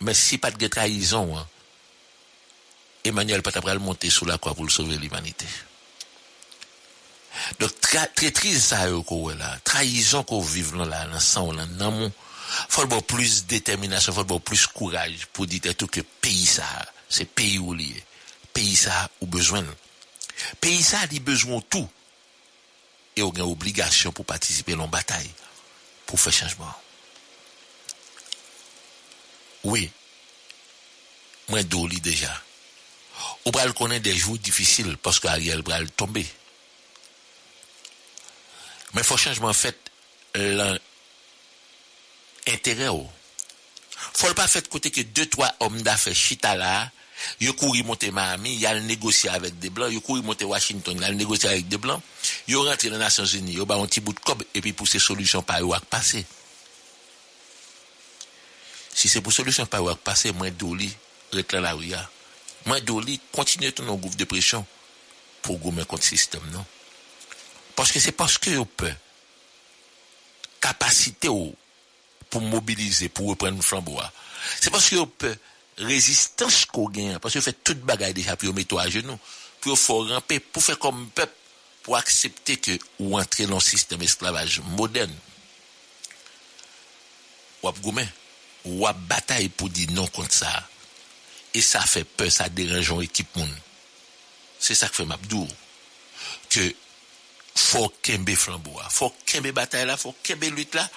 Mais 0.00 0.14
si 0.14 0.38
pas 0.38 0.50
de 0.50 0.66
trahison, 0.66 1.36
hein, 1.36 1.48
Emmanuel 3.04 3.42
pas 3.42 3.52
monter 3.78 4.10
sous 4.10 4.26
la 4.26 4.38
croix 4.38 4.54
pour 4.54 4.70
sauver 4.70 4.96
l'humanité. 4.96 5.46
Donc, 7.58 7.72
traîtrise 7.80 8.64
ça, 8.64 8.86
là, 8.88 9.58
trahison 9.64 10.22
qu'on 10.22 10.40
vive 10.40 10.76
là, 10.76 11.06
dans 11.06 11.20
sang, 11.20 11.52
là, 11.52 11.66
dans 11.66 12.10
faut 12.68 12.82
avoir 12.82 13.02
plus 13.02 13.46
détermination, 13.46 14.12
faut 14.12 14.20
avoir 14.20 14.40
plus 14.40 14.66
courage 14.66 15.26
pour 15.32 15.46
dire 15.46 15.74
tout 15.76 15.86
que 15.86 16.00
pays 16.00 16.46
ça, 16.46 16.64
c'est 17.08 17.24
pays 17.24 17.58
où 17.58 17.74
lié. 17.74 18.02
Pays 18.52 18.76
ça, 18.76 19.08
ou 19.20 19.26
besoin. 19.26 19.64
Pays 20.60 20.82
ça, 20.82 20.98
il 21.10 21.18
a 21.18 21.20
besoin 21.20 21.56
de 21.56 21.64
tout. 21.64 21.88
Et 23.16 23.22
on 23.22 23.30
a 23.30 23.40
obligation 23.40 24.12
pour 24.12 24.24
participer 24.24 24.74
à 24.74 24.76
la 24.76 24.86
bataille, 24.86 25.30
pour 26.06 26.20
faire 26.20 26.32
changement. 26.32 26.74
Oui. 29.64 29.90
Moi, 31.48 31.62
d'oli 31.62 32.00
déjà. 32.00 32.42
On 33.44 33.50
va 33.50 33.70
connaître 33.72 34.02
des 34.02 34.16
jours 34.16 34.38
difficiles 34.38 34.96
parce 34.98 35.20
qu'Ariel 35.20 35.62
va 35.64 35.84
tomber. 35.86 36.26
Mais 38.94 39.00
il 39.00 39.04
faut 39.04 39.16
changement 39.16 39.52
fait 39.52 39.76
l'intérêt. 40.34 40.86
Il 42.86 43.08
faut 44.14 44.32
pas 44.34 44.46
faire 44.46 44.68
côté 44.68 44.90
que 44.90 45.00
deux, 45.00 45.26
trois 45.26 45.52
hommes 45.60 45.82
d'affaires 45.82 46.14
chita 46.14 46.54
là, 46.54 46.90
ils 47.40 47.52
couru 47.52 47.82
monter 47.82 48.10
Miami, 48.10 48.54
ils 48.54 48.66
a 48.66 48.78
négocié 48.80 49.30
avec 49.30 49.58
des 49.58 49.70
blancs, 49.70 49.90
ils 49.92 50.00
couru 50.00 50.22
monter 50.22 50.44
Washington, 50.44 50.96
ils 50.96 51.04
a 51.04 51.10
négocié 51.12 51.48
avec 51.48 51.68
des 51.68 51.78
blancs, 51.78 52.00
ils 52.46 52.56
rentré 52.56 52.88
dans 52.88 52.96
les 52.96 53.00
Nations 53.00 53.24
Unies, 53.24 53.52
ils 53.54 53.60
ont 53.60 53.82
un 53.82 53.86
petit 53.86 54.00
bout 54.00 54.12
de 54.12 54.20
cob 54.20 54.42
et 54.54 54.60
puis 54.60 54.72
pour 54.72 54.86
ces 54.86 54.98
solutions 54.98 55.42
par 55.42 55.60
eux 55.62 55.76
passer. 55.90 56.24
Si 58.94 59.08
c'est 59.08 59.20
pour 59.20 59.32
solution 59.32 59.66
par 59.66 59.88
eux 59.88 59.94
passer, 59.96 60.32
moi 60.32 60.50
Doli, 60.50 60.94
retient 61.32 61.60
la 61.60 61.72
rue. 61.72 61.92
Moi 62.66 62.80
Doli, 62.80 63.20
continue 63.32 63.72
tout 63.72 63.82
nos 63.82 63.96
groupe 63.96 64.16
de 64.16 64.24
pression 64.24 64.64
pour 65.42 65.58
gommer 65.58 65.84
contre 65.84 66.02
le 66.02 66.08
système, 66.08 66.42
non? 66.52 66.64
Parce 67.76 67.92
que 67.92 68.00
c'est 68.00 68.12
parce 68.12 68.38
que 68.38 68.50
vous 68.50 68.66
peut 68.66 68.92
capacité 70.60 71.28
pour 72.30 72.40
mobiliser, 72.40 73.08
pour 73.08 73.28
reprendre 73.28 73.56
le 73.56 73.62
flambeau. 73.62 74.00
C'est 74.60 74.70
parce 74.70 74.88
que 74.88 74.96
vous 74.96 75.06
peut 75.06 75.36
résistance 75.78 76.66
qu'on 76.66 76.88
gagne, 76.88 77.18
parce 77.18 77.34
que 77.34 77.38
vous 77.38 77.44
faites 77.44 77.64
toute 77.64 77.80
bagaille 77.80 78.14
déjà 78.14 78.36
pour 78.36 78.54
mettre 78.54 78.78
à 78.78 78.88
genoux, 78.88 79.18
pour 79.60 79.78
faire 79.78 79.96
ramper, 79.96 80.40
pour 80.40 80.62
faire 80.62 80.78
comme 80.78 81.10
peuple, 81.10 81.34
pour 81.82 81.96
accepter 81.96 82.56
que 82.56 82.78
vous 82.98 83.14
entrez 83.14 83.46
dans 83.46 83.56
le 83.56 83.60
système 83.60 84.02
esclavage 84.02 84.60
moderne. 84.60 85.14
Ou 87.62 87.72
goumé, 87.72 88.06
ou 88.64 88.86
bataille 89.08 89.48
pour 89.48 89.68
dire 89.68 89.90
non 89.92 90.06
contre 90.06 90.32
ça. 90.32 90.68
Et 91.52 91.60
ça 91.60 91.80
fait 91.80 92.04
peur, 92.04 92.30
ça 92.30 92.48
dérange 92.48 92.92
l'équipe 92.98 93.34
monde. 93.36 93.48
C'est 94.58 94.74
ça 94.74 94.88
que 94.88 94.96
fait 94.96 95.04
Mabdou. 95.04 95.46
Que 96.50 96.74
faut 97.54 97.92
kembe 98.02 98.34
flambeau 98.34 98.80
faut 98.90 99.14
kembe 99.26 99.52
bataille 99.52 99.86
là 99.86 99.96
faut 99.96 100.14
kembe 100.22 100.44
lutte 100.44 100.74
là. 100.74 100.88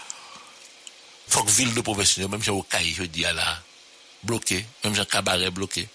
Faut 1.30 1.44
que 1.44 1.52
ville 1.52 1.74
de 1.74 1.82
professionnels 1.82 2.32
même 2.32 2.42
gens 2.42 2.56
au 2.56 2.64
caille 2.64 2.94
je 2.94 3.04
dis 3.04 3.22
là 3.22 3.62
bloqué. 4.24 4.66
Même 4.84 4.96
gens 4.96 5.06
cabaret 5.06 5.52
bloqué. 5.52 5.88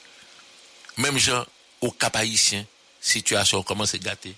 Même 0.98 1.18
gens 1.18 1.44
au 1.80 1.90
cap 1.90 2.16
haïtien 2.16 2.64
situation 3.00 3.62
commence 3.62 3.94
à 3.94 3.98
gâter. 3.98 4.34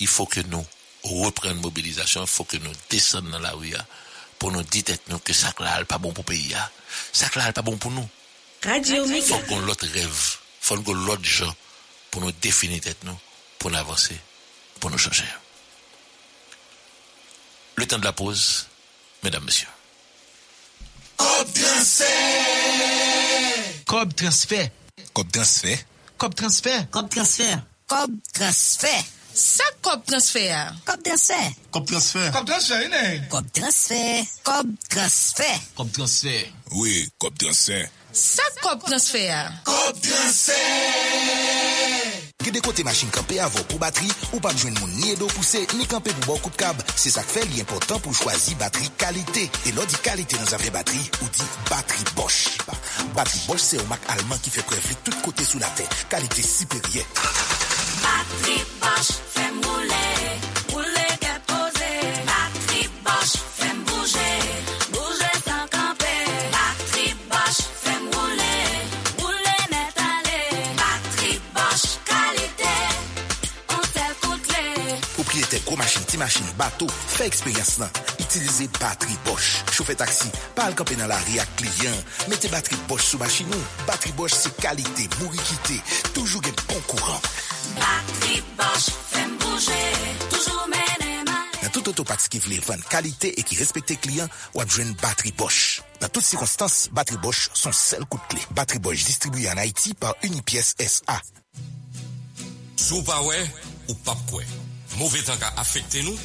Il 0.00 0.06
faut 0.06 0.26
que 0.26 0.40
nous 0.40 0.64
reprenions 1.02 1.60
mobilisation 1.60 2.22
il 2.22 2.26
faut 2.26 2.44
que 2.44 2.56
nous 2.56 2.72
descendions 2.90 3.30
dans 3.30 3.38
la 3.38 3.52
rue 3.52 3.74
pour 4.38 4.52
nous 4.52 4.62
dire 4.62 4.84
nous 5.08 5.18
que 5.18 5.32
ça 5.32 5.52
là 5.58 5.84
pas 5.84 5.98
bon 5.98 6.12
pour 6.12 6.24
le 6.28 6.34
pays 6.34 6.54
ça 7.12 7.28
là 7.36 7.52
pas 7.52 7.62
bon 7.62 7.76
pour 7.76 7.90
nous. 7.90 8.08
Radio 8.64 9.04
il 9.06 9.22
faut 9.22 9.38
qu'on 9.40 9.60
l'autre 9.60 9.86
rêve. 9.86 10.36
Faut 10.60 10.80
qu'on 10.82 10.94
l'autre 10.94 11.24
gens 11.24 11.54
pour 12.10 12.22
nous 12.22 12.32
définir 12.32 12.80
tête 12.80 13.04
nous 13.04 13.18
pour 13.58 13.70
nous 13.70 13.76
avancer 13.76 14.16
pour 14.80 14.90
nous 14.90 14.98
changer. 14.98 15.24
Le 17.76 17.86
temps 17.86 17.98
de 17.98 18.04
la 18.04 18.12
pause, 18.12 18.66
mesdames, 19.22 19.44
messieurs. 19.44 19.68
Cob 21.16 21.46
transfert. 21.52 22.08
Cob 23.86 24.14
transfert. 24.14 24.70
Cob 25.12 25.30
transfert. 25.30 25.78
Cob 26.18 26.34
transfert. 26.34 26.86
Cob 26.90 27.08
transfert. 27.10 27.62
Cob 27.86 28.10
transfert. 28.32 29.04
Ça 29.34 29.64
Cob 29.82 30.02
transfert. 30.06 30.74
Cob 30.86 31.02
transfert. 31.02 31.52
Cob 31.70 31.86
transfert. 31.86 32.32
Cob 32.32 32.46
transfert, 32.46 32.88
né? 32.88 33.28
Cob 33.28 33.44
transfert. 33.52 34.24
Cob 34.42 34.66
transfert. 34.88 35.60
Cob 35.74 35.92
transfert. 35.92 36.52
Oui, 36.72 37.08
cob 37.18 37.36
transfert. 37.36 37.88
Ça 38.12 38.42
Cob 38.62 38.82
transfert. 38.82 39.52
Cob 39.64 40.00
transfert. 40.00 41.65
Ki 42.46 42.52
de 42.54 42.60
kote 42.62 42.84
machin 42.86 43.08
kampe 43.10 43.40
avon 43.42 43.64
pou 43.66 43.82
bateri, 43.82 44.06
ou 44.28 44.38
pa 44.38 44.52
jwen 44.54 44.76
moun 44.78 44.92
ni 44.94 45.08
edo 45.10 45.26
pousse, 45.32 45.64
ni 45.74 45.86
kampe 45.90 46.12
pou 46.14 46.28
bon 46.28 46.44
kout 46.44 46.54
kab. 46.60 46.78
Se 46.94 47.10
sak 47.10 47.26
fe 47.26 47.42
li 47.50 47.58
important 47.58 47.98
pou 48.04 48.14
chwazi 48.14 48.54
bateri 48.60 48.86
kalite. 49.02 49.48
E 49.66 49.72
lo 49.74 49.82
di 49.90 49.98
kalite 50.04 50.38
nan 50.38 50.46
zave 50.52 50.70
bateri, 50.70 51.02
ou 51.24 51.32
di 51.34 51.48
bateri 51.66 52.06
Bosch. 52.14 52.60
Bateri 53.16 53.42
Bosch 53.48 53.66
se 53.66 53.80
ou 53.82 53.90
mak 53.90 54.06
alman 54.14 54.38
ki 54.44 54.54
fe 54.54 54.62
prevli 54.70 54.94
tout 55.02 55.24
kote 55.26 55.48
sou 55.48 55.58
la 55.58 55.72
te. 55.74 55.88
Kalite 56.12 56.46
siperye. 56.46 57.02
Bateri 58.04 58.62
Bosch, 58.78 59.18
fe 59.34 59.50
moule. 59.64 60.15
Ti 76.16 76.18
machine, 76.18 76.52
bateau, 76.56 76.88
fè 76.88 77.26
eksperyans 77.28 77.76
lan. 77.80 77.90
Itilize 78.18 78.68
bateri 78.80 79.16
Bosch. 79.24 79.62
Chauffeur 79.72 79.96
taxi, 79.96 80.28
pas 80.54 80.68
le 80.68 80.74
camper 80.74 80.96
dans 80.96 81.06
la 81.06 81.16
ria 81.16 81.44
client. 81.56 81.96
Mettez 82.28 82.48
batterie 82.48 82.76
Bosch 82.88 83.04
sous 83.04 83.18
machine 83.18 83.46
nous. 83.50 83.86
Batterie 83.86 84.12
Bosch 84.12 84.32
c'est 84.32 84.56
qualité, 84.56 85.08
mourikité, 85.20 85.80
toujours 86.14 86.42
un 86.46 86.72
bon 86.72 86.80
courant. 86.86 87.20
Batterie 87.74 88.42
Bosch, 88.56 88.90
fait 89.10 89.28
bouger, 89.38 89.92
toujours 90.30 90.66
mené 90.68 91.24
Dans 91.62 91.70
tout 91.70 91.88
autopax 91.88 92.28
qui 92.28 92.38
voulait 92.38 92.60
vendre 92.60 92.84
qualité 92.88 93.38
et 93.38 93.42
qui 93.42 93.56
respecte 93.56 94.00
client, 94.00 94.28
ou 94.54 94.62
une 94.78 94.92
batterie 94.94 95.32
Bosch. 95.32 95.82
Dans 96.00 96.08
toutes 96.08 96.24
circonstances, 96.24 96.88
batterie 96.92 97.18
Bosch 97.18 97.50
sont 97.52 97.72
seul 97.72 98.04
coup 98.06 98.18
de 98.18 98.34
clé. 98.34 98.42
Batterie 98.52 98.78
Bosch 98.78 99.04
distribuée 99.04 99.50
en 99.50 99.56
Haïti 99.56 99.94
par 99.94 100.14
Unipièce 100.22 100.74
SA. 100.78 101.20
Sou 102.76 103.02
pa 103.02 103.16
wè 103.24 103.40
ou 103.88 103.96
kwe. 104.28 104.44
Mauvais 104.98 105.22
temps 105.22 105.36
ka 105.36 105.52
affecté 105.58 106.02
nous, 106.02 106.16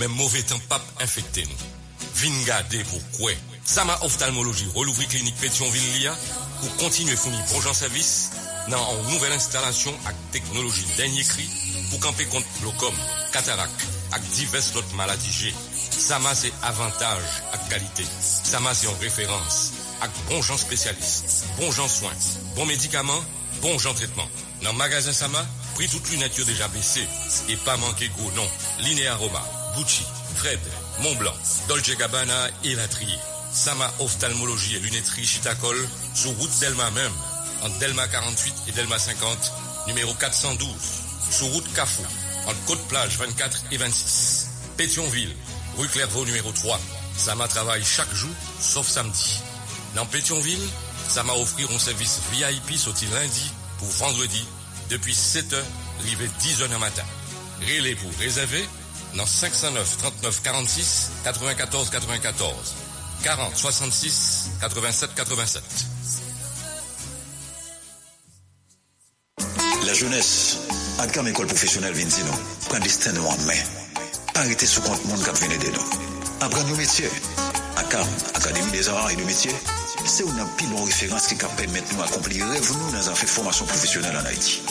mais 0.00 0.08
mauvais 0.08 0.42
temps 0.42 0.58
pap 0.68 0.82
infecté 1.00 1.44
nous. 1.44 1.66
Vin 2.14 2.44
gade 2.44 2.84
pour 2.90 3.00
kwe. 3.18 3.36
Sama 3.64 3.98
Ophtalmologie 4.02 4.66
relouvri 4.74 5.06
clinique 5.06 5.36
Pétionville 5.36 5.92
Lia 5.98 6.14
pour 6.60 6.76
continuer 6.76 7.14
fournir 7.14 7.40
bon 7.52 7.60
genre 7.60 7.74
service 7.74 8.30
dans 8.68 8.78
une 9.04 9.12
nouvelle 9.12 9.32
installation 9.32 9.92
avec 10.04 10.16
technologie 10.32 10.84
dernier 10.96 11.22
cri 11.22 11.48
pour 11.90 12.00
camper 12.00 12.24
contre 12.24 12.46
glaucome, 12.60 12.94
cataracte 13.32 13.86
avec 14.12 14.28
diverses 14.30 14.74
autres 14.74 14.94
maladies. 14.96 15.54
Sama 15.90 16.34
c'est 16.34 16.52
avantage 16.62 17.22
avec 17.52 17.68
qualité. 17.68 18.04
Sama 18.20 18.74
c'est 18.74 18.88
en 18.88 18.96
référence 19.00 19.72
avec 20.00 20.14
bon 20.28 20.42
gens 20.42 20.56
spécialistes, 20.56 21.44
bon 21.58 21.70
gens 21.70 21.88
soins, 21.88 22.12
bon 22.56 22.66
médicaments, 22.66 23.22
bon 23.62 23.78
gens 23.78 23.94
traitement. 23.94 24.28
Dans 24.62 24.72
le 24.72 24.78
magasin 24.78 25.12
Sama, 25.12 25.44
prix 25.76 25.88
toute 25.88 26.08
lunette 26.08 26.40
déjà 26.40 26.68
baissé 26.68 27.06
et 27.50 27.56
pas 27.56 27.76
manquer 27.76 28.08
gros 28.08 28.30
non. 28.32 28.48
Linea 28.80 29.14
Roma, 29.14 29.44
Gucci, 29.76 30.04
Fred, 30.34 30.58
Montblanc, 31.02 31.34
Dolce 31.68 31.94
Gabbana 31.98 32.48
et 32.64 32.74
Latrier. 32.74 33.18
Sama 33.52 33.92
Ophtalmologie 33.98 34.76
et 34.76 34.78
Lunetterie 34.78 35.26
Chitacol 35.26 35.76
sur 36.14 36.30
route 36.38 36.58
Delma 36.60 36.90
même, 36.92 37.12
entre 37.62 37.78
Delma 37.78 38.08
48 38.08 38.54
et 38.68 38.72
Delma 38.72 38.98
50, 38.98 39.52
numéro 39.88 40.14
412. 40.14 40.66
Sur 41.30 41.48
route 41.48 41.70
Cafou, 41.74 42.06
entre 42.46 42.64
Côte-Plage 42.64 43.18
24 43.18 43.64
et 43.70 43.76
26. 43.76 44.48
Pétionville, 44.78 45.36
rue 45.76 45.88
Clairvaux 45.88 46.24
numéro 46.24 46.52
3. 46.52 46.80
Sama 47.18 47.48
travaille 47.48 47.84
chaque 47.84 48.14
jour, 48.14 48.32
sauf 48.60 48.88
samedi. 48.88 49.42
Dans 49.94 50.06
Pétionville, 50.06 50.66
Sama 51.10 51.34
offrir 51.34 51.68
un 51.70 51.78
service 51.78 52.20
VIP 52.32 52.78
sauté 52.78 53.04
lundi 53.12 53.50
pour 53.78 53.88
vendredi 53.88 54.42
depuis 54.90 55.14
7h, 55.14 55.56
arrivé 56.00 56.28
10h 56.40 56.68
du 56.68 56.76
matin. 56.78 57.02
Rélez 57.66 57.94
pour 57.96 58.10
réserver 58.18 58.64
dans 59.14 59.26
509 59.26 59.96
39 59.98 60.42
46 60.42 61.10
94 61.24 61.90
94 61.90 62.74
40 63.22 63.56
66 63.56 64.50
87 64.60 65.14
87. 65.14 65.62
La 69.86 69.94
jeunesse, 69.94 70.58
à 70.98 71.06
comme 71.06 71.28
école 71.28 71.46
professionnelle 71.46 71.94
dire 71.94 72.24
nous, 72.26 72.68
prend 72.68 72.80
destin 72.80 73.12
nous 73.12 73.24
en 73.24 73.36
main. 73.46 73.54
Pas 74.34 74.40
arrêter 74.40 74.66
sous 74.66 74.82
compte 74.82 75.04
monde 75.06 75.22
qui 75.22 75.46
vient 75.46 75.58
de 75.58 75.76
nous. 75.76 75.90
Apprendre 76.40 76.68
nos 76.68 76.76
métiers. 76.76 77.08
Académie 78.34 78.70
des 78.72 78.88
arts 78.88 79.10
et 79.10 79.16
des 79.16 79.24
métiers, 79.24 79.54
c'est 80.04 80.24
une 80.24 80.46
pile 80.56 80.74
en 80.76 80.84
référence 80.84 81.26
qui 81.26 81.34
permet 81.34 81.82
nous 81.92 82.02
accomplir 82.02 82.46
rêve 82.48 82.72
nous 82.72 82.92
dans 82.92 83.10
un 83.10 83.14
fait 83.14 83.26
formation 83.26 83.64
professionnelle 83.64 84.16
en 84.16 84.24
Haïti. 84.26 84.62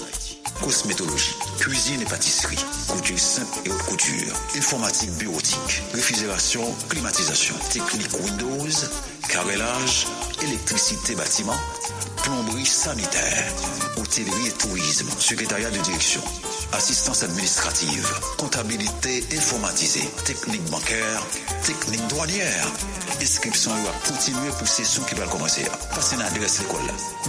Cosmétologie, 0.61 1.35
cuisine 1.59 2.01
et 2.01 2.05
pâtisserie, 2.05 2.63
couture 2.87 3.19
simple 3.19 3.59
et 3.65 3.69
haute 3.69 3.83
couture, 3.83 4.33
informatique 4.55 5.11
bureautique, 5.11 5.83
réfrigération, 5.93 6.63
climatisation, 6.89 7.55
technique 7.71 8.13
Windows, 8.19 8.87
carrelage, 9.29 10.07
électricité 10.41 11.15
bâtiment, 11.15 11.55
plomberie 12.23 12.65
sanitaire, 12.65 13.45
hôtellerie 13.97 14.47
et 14.47 14.51
tourisme, 14.51 15.07
secrétariat 15.19 15.69
de 15.69 15.79
direction, 15.79 16.21
assistance 16.73 17.23
administrative, 17.23 18.07
comptabilité 18.37 19.23
informatisée, 19.37 20.07
technique 20.23 20.63
bancaire, 20.71 21.21
technique 21.63 22.05
douanière. 22.07 22.67
Inscription 23.21 23.71
va 23.71 23.91
continuer 24.07 24.49
pour 24.57 24.67
session 24.67 25.03
qui 25.03 25.15
va 25.15 25.25
commencer. 25.27 25.63
Passez 25.93 26.15
l'adresse 26.17 26.59
l'école. 26.59 26.81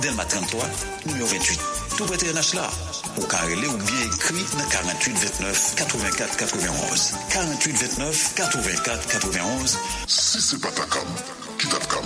Delma 0.03 0.25
33, 0.25 0.65
numéro 1.07 1.27
28. 1.27 1.61
Tout 1.97 2.05
de 2.05 2.57
là. 2.57 2.71
Ou 3.17 3.23
carrelé 3.23 3.67
ou 3.67 3.77
bien 3.79 4.07
écrit 4.07 4.45
dans 4.59 4.69
48 4.69 5.17
29 5.17 5.75
84 5.77 6.37
91. 6.37 7.13
48 7.33 7.73
29 7.73 8.35
84 8.35 9.07
91. 9.09 9.79
Si 10.07 10.41
c'est 10.43 10.61
pas 10.61 10.71
ta 10.73 10.85
cam, 10.85 11.07
qui 11.59 11.69
t'a 11.69 11.79
cam? 11.79 12.05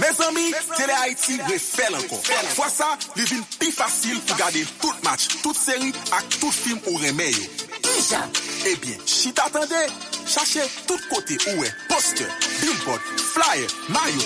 Mes 0.00 0.24
amis, 0.26 0.52
Télé 0.76 0.92
Haïti 0.92 1.40
refait 1.50 1.88
encore. 1.94 2.22
Fois 2.54 2.68
ça, 2.68 2.98
il 3.16 3.22
devient 3.22 3.42
plus 3.58 3.72
facile 3.72 4.20
pour 4.20 4.36
garder 4.36 4.66
tout 4.80 4.92
match, 5.04 5.28
toute 5.42 5.56
série 5.56 5.88
et 5.88 6.38
tout 6.38 6.50
film 6.50 6.78
ou 6.86 6.96
remède. 6.96 7.34
Déjà. 7.82 8.28
Eh 8.36 8.53
bien, 8.80 8.96
si 9.04 9.32
t'attendais, 9.32 9.88
cherchez 10.26 10.62
tout 10.86 10.98
côté 11.10 11.36
où 11.48 11.64
est 11.64 11.74
poster, 11.88 12.26
billboard, 12.60 13.00
flyer, 13.16 13.66
maillot 13.88 14.22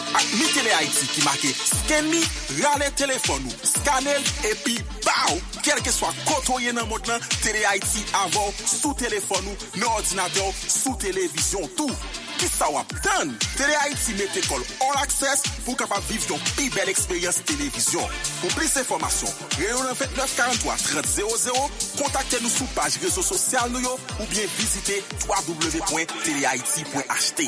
et 0.65 0.73
Haïti 0.73 1.07
qui 1.07 1.23
marque 1.23 1.41
scan 1.41 2.03
me, 2.05 2.63
râle 2.63 2.93
téléphone 2.95 3.43
ou 3.47 3.67
scanner 3.67 4.17
et 4.45 4.55
puis 4.65 4.79
bao, 5.05 5.39
quel 5.63 5.83
que 5.83 5.91
soit 5.91 6.15
côté 6.25 6.73
dans 6.73 6.83
le 6.83 6.87
monde, 6.87 7.21
Haïti 7.69 8.05
avant, 8.15 8.53
sous 8.65 8.95
téléphone 8.95 9.45
ou, 9.47 9.79
dans 9.81 9.93
ordinateur, 9.93 10.53
sous 10.69 10.95
télévision, 10.95 11.69
tout. 11.77 11.91
Ki 12.39 12.47
sa 12.47 12.69
wap 12.71 12.87
tan? 13.03 13.33
Tele 13.57 13.75
Haiti 13.83 14.15
met 14.15 14.37
ekol 14.39 14.63
all 14.87 14.99
access 15.03 15.43
pou 15.65 15.75
kapap 15.79 16.03
viv 16.07 16.23
yon 16.31 16.39
pi 16.55 16.69
bel 16.71 16.89
eksperyans 16.93 17.41
televizyon. 17.49 18.07
Pou 18.39 18.49
plis 18.55 18.77
informasyon, 18.79 19.33
reyon 19.59 19.83
2943-3000, 20.15 21.51
kontakte 21.99 22.39
nou 22.45 22.51
sou 22.53 22.67
page 22.77 22.97
rezo 23.03 23.23
sosyal 23.27 23.71
nou 23.75 23.83
yo 23.83 23.99
ou 24.21 24.27
bien 24.31 24.47
vizite 24.55 25.03
www.telehaiti.ht 25.27 27.41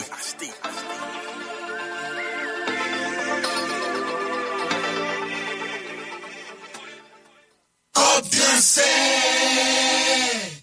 Kop 7.94 8.24
transfer 8.34 8.98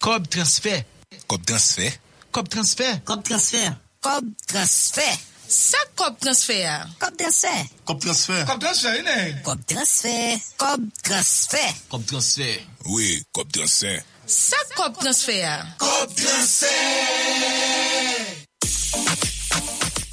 Kop 0.04 0.28
transfer 0.30 0.84
Kop 1.28 1.46
transfer 1.48 1.92
Kop 2.32 2.50
transfer 2.52 3.02
Kop 3.08 3.24
transfer 3.24 3.87
Cob 4.08 4.24
transfert. 4.48 5.20
Ça 5.50 5.78
Cob 5.98 6.18
transfert. 6.18 6.88
Cob 6.98 7.18
transfert. 7.18 7.66
Cob 7.84 8.00
transfert. 8.00 8.46
Cob 8.46 8.60
transfert, 8.62 9.04
né? 9.04 9.42
Cob 9.44 9.60
transfert. 9.66 10.40
Cob 10.58 10.82
transfert. 11.04 11.76
Cob 11.90 12.06
transfert. 12.06 12.62
Oui, 12.86 13.22
Cob 13.34 13.52
transfert. 13.52 14.02
Ça 14.26 14.56
Cob 14.78 14.98
transfert. 14.98 15.66
Cob 15.78 16.16
transfert. 16.16 16.72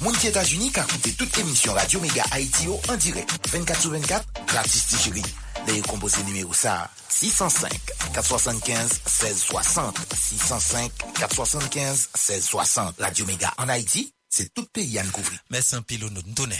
Moun 0.01 0.19
ki 0.19 0.27
Etats-Unis 0.27 0.75
ka 0.75 0.83
koute 0.83 1.15
toute 1.17 1.39
émission 1.39 1.73
Radio 1.73 2.01
Mega 2.03 2.27
Haïti 2.31 2.67
yo 2.67 2.75
en 2.91 2.97
direct. 2.97 3.31
24 3.47 3.81
sur 3.81 3.91
24, 3.91 4.27
gratis 4.45 4.87
ti 4.91 4.97
chéri. 4.97 5.23
Deye 5.65 5.81
kompose 5.81 6.17
numéro 6.25 6.53
ça 6.53 6.89
605 7.09 7.71
475 8.13 9.01
1660 9.05 9.97
605 10.15 10.91
475 11.17 12.09
1660 12.13 12.95
Radio 12.99 13.25
Mega 13.25 13.53
en 13.57 13.67
Haïti, 13.69 14.13
c'est 14.29 14.53
tout 14.53 14.65
pays 14.65 14.99
à 14.99 15.03
nous 15.03 15.11
couvrir. 15.11 15.39
Merci 15.49 15.75
un 15.75 15.81
pilot 15.81 16.09
nous 16.09 16.21
donner. 16.21 16.59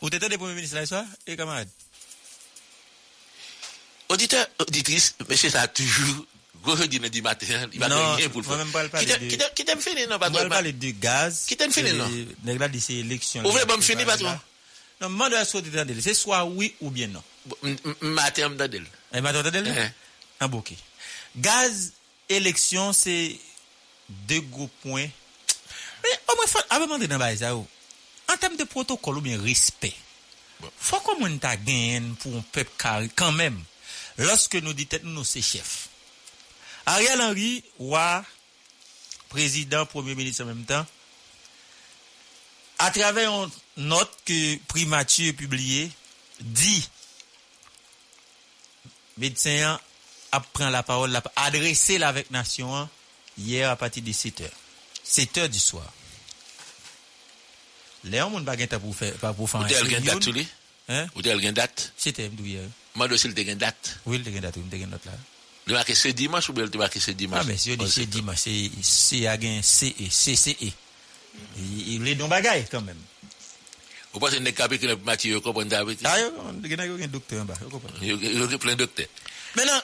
Ou 0.00 0.10
t'étais 0.10 0.28
des 0.28 0.36
premiers 0.38 0.54
ministres 0.54 0.76
là, 0.76 0.86
soir, 0.86 1.04
et 1.26 1.36
camarades? 1.36 1.68
Auditeur, 4.08 4.46
auditrice, 4.58 5.14
monsieur, 5.28 5.48
ça 5.48 5.62
a 5.62 5.68
toujours, 5.68 6.26
gros 6.62 6.74
lundi 6.74 7.22
matin, 7.22 7.46
il 7.72 7.78
va 7.78 7.88
Non, 7.88 8.14
rien 8.16 8.28
pour 8.28 8.42
le 8.42 8.46
moi 8.46 8.56
faire. 8.56 8.64
même 8.64 8.72
pas 8.72 8.82
le 8.82 8.88
parler 8.90 9.06
Qui 9.54 9.64
t'aime 9.64 9.80
finir, 9.80 10.08
non, 10.08 10.16
On 10.16 10.18
va 10.18 10.28
patron? 10.30 10.48
parler 10.48 10.72
de 10.72 10.90
gaz. 10.90 11.44
Qui 11.46 11.56
t'aime 11.56 11.72
fini, 11.72 11.92
non? 11.92 12.10
Nèg 12.44 12.58
là, 12.58 12.68
dit 12.68 12.80
c'est 12.80 12.94
élection. 12.94 13.42
Vous 13.42 13.52
voulez 13.52 13.64
pas 13.64 13.76
me 13.76 13.82
finir, 13.82 14.04
pas 14.04 14.18
patron? 14.18 14.38
Non, 15.00 15.08
moi, 15.08 15.44
sortie 15.44 15.70
de 15.70 15.76
la 15.76 15.84
C'est 16.02 16.14
soit 16.14 16.44
oui 16.44 16.74
ou 16.80 16.90
bien 16.90 17.06
non. 17.06 17.22
Matin, 18.00 18.50
m'dadel. 18.50 18.86
Matin, 19.20 19.64
Eh. 19.66 19.90
Un 20.44 20.48
bouquet. 20.48 20.76
Gaz, 21.36 21.92
élection, 22.28 22.92
c'est 22.92 23.38
deux 24.08 24.40
gros 24.40 24.68
points. 24.82 25.08
Mais 26.02 26.20
au 26.28 26.36
moins, 26.36 26.46
ça, 27.36 27.54
oh. 27.54 27.66
en 28.28 28.36
termes 28.36 28.56
de 28.56 28.64
protocole 28.64 29.18
ou 29.18 29.20
bien 29.20 29.40
respect, 29.40 29.94
faut 30.78 31.00
qu'on 31.00 31.38
ta 31.38 31.56
gagne 31.56 32.14
pour 32.16 32.36
un 32.36 32.44
peuple 32.52 32.70
carré 32.78 33.10
quand 33.14 33.32
même. 33.32 33.62
Lorsque 34.18 34.56
nous 34.56 34.72
dit 34.72 34.86
tête 34.86 35.04
nous, 35.04 35.24
c'est 35.24 35.42
chef. 35.42 35.88
Ariel 36.86 37.20
Henry, 37.20 37.64
roi, 37.78 38.24
président, 39.28 39.86
premier 39.86 40.14
ministre 40.14 40.42
en 40.42 40.46
même 40.46 40.64
temps, 40.64 40.84
à 42.78 42.90
travers 42.90 43.30
une 43.30 43.50
note 43.76 44.12
que 44.24 44.56
Primathieu 44.66 45.32
publié, 45.32 45.90
dit 46.40 46.88
médecin 49.18 49.78
a 50.32 50.40
pris 50.40 50.70
la 50.70 50.82
parole, 50.82 51.10
l'a 51.10 51.22
adressé 51.36 51.98
la 51.98 52.08
avec 52.08 52.30
nation, 52.30 52.74
hein, 52.76 52.88
hier 53.38 53.70
à 53.70 53.76
partir 53.76 54.02
de 54.02 54.12
7 54.12 54.40
heures. 54.42 54.50
7 55.04 55.38
heures 55.38 55.48
du 55.48 55.58
soir. 55.58 55.90
Léon, 58.04 58.44
pour 58.80 58.96
faire, 58.96 59.14
pas 59.14 59.32
pour 59.32 59.48
faire 59.48 59.66
te 59.66 59.74
el 59.74 59.88
gen 59.88 60.02
réunion. 60.02 60.18
date? 60.18 60.46
Hein? 60.88 61.06
Ou 61.14 61.22
te 61.22 61.28
el 61.28 61.40
gen 61.40 61.54
date? 61.54 61.92
C'était 61.96 62.28
m'dou 62.28 62.44
hier. 62.44 62.64
Moi, 62.94 63.06
dossier 63.08 63.32
te 63.32 63.44
gen 63.44 63.56
date. 63.58 64.00
Oui, 64.06 64.16
il 64.16 64.24
te 64.24 64.30
gen 64.30 64.40
date, 64.40 64.56
il 64.56 64.68
te 64.68 64.76
gen 64.76 64.90
note 64.90 65.04
là. 65.04 65.12
Le 65.66 65.74
marqué 65.74 65.94
ce 65.94 66.08
dimanche 66.08 66.48
ou 66.48 66.52
bien 66.52 66.66
te 66.66 66.76
marqué 66.76 66.98
ce 66.98 67.12
dimanche? 67.12 67.42
Ah, 67.42 67.44
mais 67.46 67.56
si 67.56 67.70
on 67.70 67.76
dit 67.76 67.90
c'est 67.90 68.06
dimanche, 68.06 68.38
c'est, 68.38 68.70
c'est 68.82 69.26
à 69.28 69.36
gain 69.36 69.60
CE, 69.62 69.92
CCE. 70.08 70.72
Il 71.56 71.94
il 71.94 72.08
est 72.08 72.16
dans 72.16 72.28
bagaille 72.28 72.66
quand 72.70 72.82
même. 72.82 72.98
Ou 74.14 74.20
pas 74.20 74.30
kape 74.52 74.76
ki 74.78 74.86
ne 74.86 74.94
mati 75.06 75.30
yo 75.30 75.40
kompon 75.40 75.68
ta 75.68 75.80
avek? 75.80 76.02
Ah, 76.04 76.16
on 76.44 76.60
gen 76.68 76.80
a 76.80 76.84
un 76.84 77.08
docteur 77.08 77.42
en 77.42 77.44
bas, 77.46 77.54
vous 77.62 77.70
comprenez? 77.70 78.06
Yo 78.06 78.18
yo 78.18 78.48
gen 78.48 78.58
plein 78.58 78.76
docteur. 78.76 79.06
Maintenant, 79.56 79.80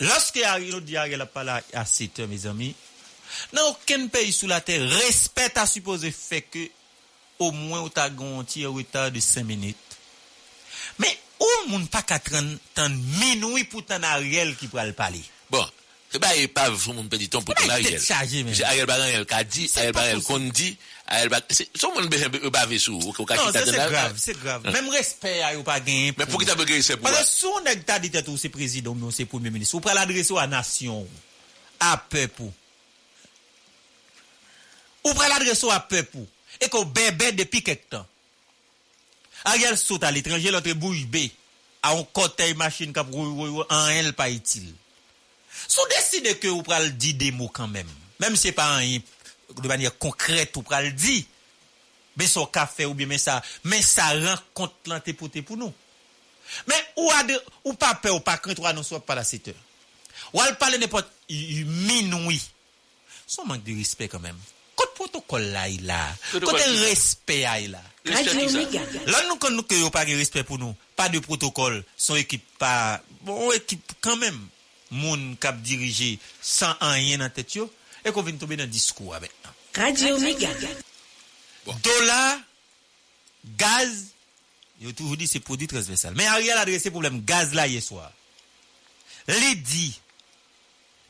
lorsque 0.00 0.38
Ariel 0.38 0.80
dit 0.80 0.96
Ariel 0.96 1.20
a 1.20 1.26
parlé 1.26 1.60
à 1.74 1.84
7 1.84 2.20
heures, 2.20 2.28
mes 2.28 2.46
amis, 2.46 2.74
dans 3.52 3.68
aucun 3.68 4.06
pays 4.08 4.32
sous 4.32 4.46
la 4.46 4.60
terre, 4.62 4.88
respect 4.88 5.52
à 5.56 5.66
supposer 5.66 6.10
fait 6.10 6.42
que 6.42 6.66
au 7.38 7.50
moins 7.50 7.82
ou 7.82 7.88
t'as 7.90 8.08
un 8.08 8.44
petit 8.44 8.64
retard 8.64 9.10
de 9.10 9.20
5 9.20 9.44
minutes. 9.44 9.76
Mais 10.98 11.18
où 11.38 11.68
moun 11.68 11.86
pas 11.88 12.02
qu'à 12.02 12.18
30 12.18 12.58
minuit 13.20 13.64
pour 13.64 13.84
t'en 13.84 14.02
Ariel 14.02 14.56
qui 14.56 14.68
pourra 14.68 14.86
le 14.86 14.94
parler? 14.94 15.22
Se 16.12 16.20
ba 16.20 16.28
e 16.36 16.44
pa 16.52 16.66
sou 16.76 16.92
moun 16.92 17.08
pedi 17.08 17.30
ton 17.32 17.40
pou 17.40 17.56
ton 17.56 17.70
e 17.70 17.72
Ariel. 17.72 18.00
Se 18.02 18.12
Ariel 18.68 18.84
ba 18.84 18.98
ran 19.00 19.14
el 19.16 19.24
ka 19.28 19.40
di, 19.48 19.64
Ariel 19.80 19.94
ba 19.96 20.02
el 20.12 20.20
kon 20.26 20.44
di, 20.52 20.68
Ariel 21.08 21.30
ba... 21.32 21.38
Sou 21.72 21.88
moun 21.94 22.10
be 22.12 22.18
bave 22.52 22.76
sou, 22.76 22.98
ou 23.00 23.24
ka 23.24 23.38
ki 23.38 23.46
ta 23.56 23.62
den 23.64 23.78
al. 23.80 23.94
Non, 23.94 24.18
se 24.20 24.26
se 24.28 24.34
grav, 24.34 24.34
se 24.34 24.34
grav. 24.36 24.66
Mem 24.74 24.90
respè 24.92 25.32
a 25.46 25.54
yo 25.56 25.64
pa 25.64 25.78
gen. 25.80 26.12
Men 26.18 26.28
pou 26.28 26.42
ki 26.42 26.48
ta 26.50 26.56
be 26.58 26.66
gen 26.68 26.84
se 26.84 26.98
pou. 26.98 27.06
Pwede 27.06 27.22
sou 27.24 27.62
neg 27.64 27.86
ta 27.88 27.96
dit 28.02 28.18
etou 28.20 28.36
se 28.36 28.50
prezidom 28.52 29.00
nou 29.00 29.14
se 29.14 29.24
premier 29.24 29.54
ministre, 29.54 29.78
ou 29.80 29.84
pral 29.86 30.02
adrese 30.02 30.34
ou 30.36 30.42
a 30.42 30.44
nasyon, 30.50 31.08
a 31.80 31.94
pepou. 32.12 32.52
Ou 35.06 35.16
pral 35.16 35.32
adrese 35.38 35.64
ou 35.64 35.72
a 35.72 35.80
pepou. 35.80 36.28
E 36.60 36.68
kon 36.68 36.92
bebe 36.92 37.32
depi 37.40 37.64
kek 37.64 37.88
tan. 37.96 38.04
Ariel 39.48 39.80
sot 39.80 40.04
al 40.04 40.20
etranje, 40.20 40.52
lotre 40.52 40.76
bouj 40.76 41.06
be, 41.08 41.24
a 41.80 41.96
on 41.96 42.04
kote 42.12 42.52
machine 42.60 42.92
kap 42.92 43.08
rou 43.08 43.32
rou 43.32 43.48
rou 43.62 43.68
an 43.72 43.96
el 43.96 44.12
pa 44.12 44.28
itil. 44.28 44.68
Sou 45.66 45.84
deside 45.92 46.36
ke 46.40 46.50
ou 46.52 46.64
pral 46.66 46.90
di 46.96 47.14
de 47.18 47.32
mou 47.36 47.52
kanmem. 47.52 47.88
Mem 48.22 48.38
se 48.38 48.52
pa 48.56 48.68
an 48.76 48.86
yi, 48.86 49.02
de 49.52 49.68
manye 49.68 49.92
konkret 50.02 50.56
ou 50.58 50.66
pral 50.66 50.90
di. 50.96 51.20
Be 52.18 52.28
so 52.28 52.44
ka 52.52 52.66
fe 52.68 52.84
ou 52.88 52.96
be 52.96 53.06
men 53.08 53.20
sa, 53.20 53.38
men 53.64 53.82
sa 53.84 54.10
renkont 54.16 54.90
lan 54.90 55.00
te 55.04 55.14
pote 55.16 55.44
pou 55.46 55.56
nou. 55.60 55.72
Men 56.68 56.88
ou, 56.98 57.08
ade, 57.16 57.36
ou 57.64 57.76
pa 57.78 57.94
pe 58.00 58.10
ou 58.12 58.20
pa 58.24 58.36
krent 58.42 58.58
ou 58.60 58.68
anonswa 58.68 59.00
pa 59.06 59.16
la 59.16 59.24
sete. 59.24 59.54
Ou 60.32 60.42
al 60.42 60.56
pale 60.60 60.80
nepot 60.80 61.06
yu 61.32 61.64
minoui. 61.86 62.40
Son 63.26 63.48
mank 63.48 63.64
di 63.64 63.78
respect 63.78 64.12
kanmem. 64.12 64.36
Kote 64.76 64.96
protokol 64.98 65.46
la 65.54 65.66
yi 65.70 65.80
la. 65.88 66.00
Kote 66.32 66.64
respect 66.82 67.48
a 67.48 67.58
yi 67.62 67.70
la. 67.72 67.80
Lan 68.04 69.28
nou 69.30 69.38
kon 69.40 69.54
nou 69.56 69.64
ke 69.68 69.78
yo 69.80 69.92
pa 69.94 70.04
ge 70.08 70.18
respect 70.18 70.48
pou 70.48 70.60
nou. 70.60 70.76
Pa 70.98 71.08
de 71.12 71.22
protokol. 71.24 71.80
Son 71.96 72.20
ekip 72.20 72.44
pa, 72.60 73.00
bon 73.24 73.54
ekip 73.56 73.96
kanmem. 74.04 74.36
moun 74.92 75.32
kap 75.40 75.58
dirije 75.64 76.14
san 76.44 76.76
anyen 76.84 77.22
nan 77.24 77.32
tet 77.34 77.56
yo, 77.56 77.66
e 78.04 78.12
kon 78.12 78.26
vin 78.26 78.40
tobe 78.40 78.58
nan 78.60 78.70
diskou 78.70 79.14
avèk 79.16 79.34
nan. 79.44 79.58
Radio 79.74 80.18
Mega. 80.20 80.50
Bon. 81.64 81.76
Dola, 81.82 82.42
gaz, 83.58 84.10
yo 84.82 84.92
toujou 84.92 85.16
di 85.16 85.28
se 85.30 85.40
prodit 85.40 85.70
transversal. 85.70 86.16
Men 86.18 86.32
Ariel 86.34 86.60
adrese 86.60 86.92
problem 86.92 87.22
gaz 87.26 87.54
la 87.56 87.68
yeswa. 87.70 88.10
Li 89.30 89.54
di, 89.62 89.86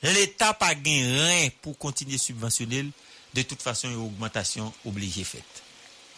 l'Etat 0.05 0.59
pa 0.61 0.72
gen 0.76 1.09
ren 1.24 1.51
pou 1.64 1.74
kontinye 1.80 2.20
subvensyonel, 2.20 2.93
de 3.33 3.43
tout 3.49 3.61
fason 3.64 3.95
yo 3.95 4.05
augmentation 4.05 4.68
oblige 4.85 5.24
fèt. 5.24 5.62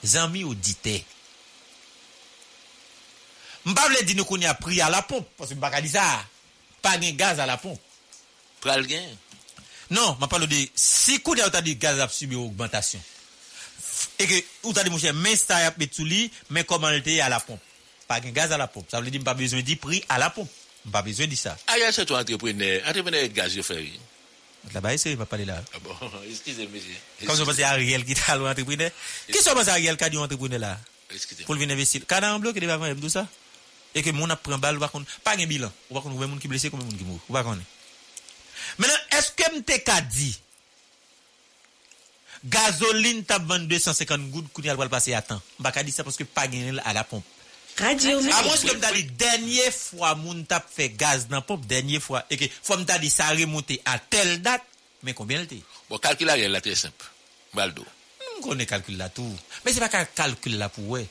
Zanmi 0.04 0.42
ou 0.44 0.56
dite. 0.58 0.98
Mpa 3.64 3.86
vle 3.88 4.02
di 4.04 4.16
nou 4.18 4.28
konye 4.28 4.50
a 4.50 4.56
pri 4.58 4.82
a 4.84 4.90
la 4.92 5.04
pompe, 5.06 5.30
pos 5.38 5.54
mpa 5.56 5.70
ka 5.72 5.80
di 5.84 5.92
sa 5.94 6.04
a. 6.18 6.22
Pas 6.84 6.98
gain 6.98 7.12
gaz 7.12 7.40
à 7.40 7.46
la 7.46 7.56
pompe. 7.56 7.80
Pral 8.60 8.86
gen. 8.86 9.16
Non, 9.90 10.18
m'a 10.20 10.28
parle 10.28 10.46
de 10.46 10.68
si 10.74 11.18
qu'on 11.20 11.34
y 11.34 11.40
a 11.40 11.48
dit 11.62 11.76
gaz 11.76 11.98
a 11.98 12.08
subi 12.10 12.36
augmentation. 12.36 13.00
Et 14.18 14.26
que, 14.26 14.34
ou 14.64 14.72
t'as 14.74 14.84
dit, 14.84 14.90
mon 14.90 14.98
cher, 14.98 15.14
mais 15.14 15.34
ça 15.34 15.62
y 15.62 15.64
a 15.64 15.74
sous 15.90 16.04
lit, 16.04 16.30
mais 16.50 16.64
comment 16.64 16.90
le 16.90 16.98
était 16.98 17.20
à 17.20 17.30
la 17.30 17.40
pompe? 17.40 17.60
Pas 18.06 18.20
gain 18.20 18.32
gaz 18.32 18.52
à 18.52 18.58
la 18.58 18.66
pompe. 18.66 18.86
Ça 18.90 19.00
veut 19.00 19.10
dire, 19.10 19.24
pas 19.24 19.32
besoin 19.32 19.62
de 19.62 19.74
prix 19.76 20.04
à 20.10 20.18
la 20.18 20.28
pompe. 20.28 20.50
Pas 20.92 21.00
besoin 21.00 21.26
de 21.26 21.34
ça. 21.34 21.56
Ariel 21.68 21.90
se 21.90 22.02
tou 22.02 22.14
entrepreneur, 22.16 22.82
entrepreneur 22.86 23.28
gaz 23.28 23.58
fè 23.62 23.80
yi. 23.80 23.98
Là-bas, 24.74 24.98
c'est, 24.98 25.12
il 25.12 25.16
va 25.16 25.24
parler 25.24 25.46
là. 25.46 25.62
Ah 25.74 25.78
bon, 25.82 25.96
excusez 26.28 26.66
monsieur. 26.66 26.96
Comme 27.26 27.36
je 27.38 27.44
pense 27.44 27.58
à 27.60 27.70
Ariel 27.70 28.04
qui 28.04 28.14
t'a 28.14 28.38
entrepreneur. 28.38 28.90
Qui 29.32 29.38
sont 29.38 29.54
pensé 29.54 29.70
à 29.70 29.72
Ariel 29.72 29.96
qui 29.96 30.04
a 30.04 30.10
dit 30.10 30.18
entrepreneur 30.18 30.60
là? 30.60 30.78
Excusez. 31.10 31.44
Pour 31.44 31.54
venir 31.54 31.74
investir. 31.74 32.02
Quand 32.06 32.22
en 32.22 32.38
bloc, 32.38 32.54
il 32.56 32.66
va 32.66 32.78
faire 32.78 32.94
tout 32.94 33.08
ça? 33.08 33.26
Et 33.94 34.02
que 34.02 34.10
mon 34.10 34.28
a 34.30 34.36
pris 34.36 34.52
un 34.52 34.58
balle, 34.58 34.78
pas 34.78 34.90
un 35.36 35.46
bilan. 35.46 35.70
Ou 35.90 35.94
va 35.94 36.00
qu'on 36.00 36.10
combien 36.10 36.26
de 36.26 36.30
monde 36.32 36.40
qui 36.40 36.48
blessé, 36.48 36.70
combien 36.70 36.86
de 36.86 36.90
monde 36.90 36.98
qui 36.98 37.04
mourent. 37.04 37.20
Ou 37.28 37.32
va 37.32 37.42
qu'on 37.42 37.58
Maintenant, 38.78 38.96
est-ce 39.12 39.30
que 39.32 39.56
m'te 39.56 39.82
ka 39.84 40.00
dit, 40.00 40.38
gasoline 42.44 43.24
t'a 43.24 43.38
vendu 43.38 43.66
250 43.66 44.30
gouttes, 44.30 44.52
qu'on 44.52 44.62
y 44.62 44.68
a 44.68 44.74
le 44.74 44.88
passer 44.88 45.14
à 45.14 45.22
temps. 45.22 45.40
M'pa 45.58 45.72
ka 45.72 45.82
dit 45.82 45.92
ça 45.92 46.02
parce 46.02 46.16
que 46.16 46.24
pas 46.24 46.46
gagné 46.46 46.72
à 46.84 46.92
la 46.92 47.04
pompe. 47.04 47.24
Radio 47.78 48.18
À 48.18 48.42
moins 48.42 48.56
que 48.56 48.76
m'ta 48.76 48.92
dit, 48.92 49.04
dernière 49.04 49.72
fois, 49.72 50.14
moun 50.14 50.44
t'a 50.46 50.60
fait 50.60 50.90
gaz 50.90 51.28
dans 51.28 51.36
la 51.36 51.42
pompe, 51.42 51.66
dernière 51.66 52.02
fois, 52.02 52.24
et 52.30 52.36
que, 52.36 52.44
fois 52.62 52.76
m'ta 52.76 52.98
dit, 52.98 53.10
ça 53.10 53.26
a 53.26 53.30
remonté 53.30 53.80
à 53.84 53.98
telle 53.98 54.42
date, 54.42 54.62
mais 55.02 55.14
combien 55.14 55.40
le 55.40 55.48
Bon, 55.88 55.98
calcul 55.98 56.28
Ariel 56.28 56.52
la 56.52 56.60
très 56.60 56.74
simple. 56.74 57.04
Baldo. 57.52 57.84
On 58.38 58.42
connaît 58.42 58.66
calcul 58.66 58.96
là 58.96 59.08
tout. 59.08 59.36
Mais 59.64 59.72
c'est 59.72 59.80
pas 59.80 59.88
qu'un 59.88 60.04
calcul 60.04 60.58
là 60.58 60.68
pour 60.68 60.88
ouais. 60.88 61.06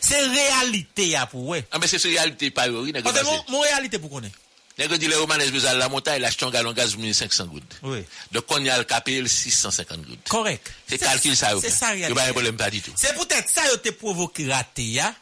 C'est 0.00 0.26
réalité 0.26 1.08
là 1.08 1.26
pour 1.26 1.46
ouais. 1.46 1.66
Ah, 1.70 1.78
mais 1.78 1.86
c'est 1.86 1.98
réalité 1.98 2.50
pas 2.50 2.66
yo, 2.68 2.84
mon, 2.84 3.44
mon 3.48 3.60
réalité 3.60 3.98
pour 3.98 4.10
connaître. 4.10 4.38
Nèg 4.76 4.92
di 4.94 5.06
le 5.06 5.16
romanes 5.16 5.48
besoin 5.50 5.74
la 5.74 5.88
montagne, 5.88 6.18
il 6.18 6.24
achète 6.24 6.42
un 6.42 6.50
gallon 6.50 6.72
gaz 6.72 6.96
1500 6.96 7.46
gouttes. 7.46 7.76
Oui. 7.82 8.02
Donc 8.32 8.44
on 8.48 8.58
y 8.58 8.68
a 8.68 8.76
le 8.78 8.82
capé 8.82 9.24
650 9.24 10.02
gouttes. 10.02 10.28
Correct. 10.28 10.68
C'est 10.88 10.98
calcul 10.98 11.36
ça. 11.36 11.52
C'est 11.60 11.70
ça 11.70 11.94
Yo 11.94 12.08
pas 12.12 12.22
réalité. 12.22 12.32
problème 12.32 12.56
pas 12.56 12.70
du 12.70 12.80
tout. 12.80 12.90
C'est 12.96 13.14
peut-être 13.14 13.48
ça 13.48 13.64
yo 13.68 13.76
te 13.76 13.90
provoqué 13.90 14.50
raté 14.50 14.82
ya. 14.82 15.14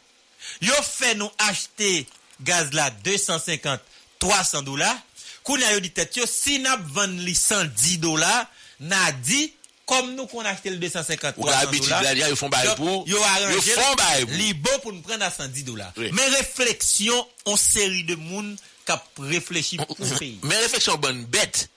Yo 0.61 0.73
fait 0.81 1.13
nous 1.13 1.29
acheter 1.37 2.07
gaz 2.41 2.71
là 2.73 2.89
250 3.03 3.79
300 4.17 4.63
dollars. 4.63 4.97
Kounya 5.43 5.71
yo 5.73 5.79
dit 5.81 5.91
tête 5.91 6.19
si 6.25 6.57
n'a 6.57 6.75
vendre 6.77 7.19
li 7.21 7.35
110 7.35 7.99
dollars, 7.99 8.47
n'a 8.79 9.11
dit 9.11 9.53
comme 9.85 10.15
nous 10.15 10.27
qu'on 10.27 10.41
a 10.45 10.49
acheté 10.49 10.69
le 10.69 10.77
250 10.77 11.35
Ou 11.37 11.41
300 11.41 11.59
habitude 11.67 11.89
dollars. 11.89 12.13
ils 12.29 12.35
font 12.35 12.49
yo- 13.05 13.21
arrangé. 13.21 13.71
Yo. 14.21 14.27
Li 14.29 14.53
bon 14.53 14.79
pour 14.81 14.93
nous 14.93 15.01
prendre 15.01 15.23
à 15.23 15.31
110 15.31 15.63
dollars. 15.63 15.91
Oui. 15.97 16.09
Mais 16.13 16.25
réflexion, 16.29 17.27
on 17.45 17.57
série 17.57 18.03
de 18.05 18.15
monde 18.15 18.55
qui 18.85 18.91
a 18.91 19.03
réfléchi 19.19 19.77
pour 19.77 19.95
le 19.99 20.17
pays. 20.17 20.39
Mais 20.43 20.57
réflexion 20.57 20.95
bonne 20.97 21.25
bête 21.25 21.69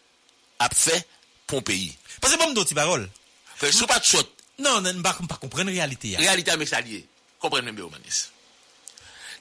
a 0.58 0.68
fait 0.72 1.06
pour 1.46 1.58
un 1.58 1.62
pays. 1.62 1.96
Parce 2.20 2.34
que 2.34 2.38
bon 2.38 2.52
d'autres 2.52 2.74
paroles. 2.74 3.08
Fait 3.56 3.72
sous 3.72 3.86
pas 3.86 3.98
de 3.98 4.04
saute. 4.04 4.30
Non, 4.58 4.80
non, 4.80 5.02
pas 5.02 5.16
pas 5.28 5.36
comprendre 5.36 5.66
la 5.70 5.72
réalité. 5.72 6.08
ya. 6.10 6.18
Réalité 6.18 6.50
avec 6.52 6.68
ça 6.68 6.80
lié. 6.80 7.06
Comprenez 7.38 7.72
bien 7.72 7.84
Omanis. 7.84 8.30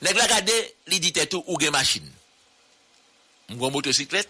Nèg 0.02 0.18
la 0.18 0.28
gade 0.28 0.52
li 0.88 1.00
dit 1.00 1.14
tout 1.30 1.44
ou 1.48 1.58
gen 1.60 1.72
machine. 1.72 2.10
M'gon 3.50 3.72
motocyclette 3.72 4.30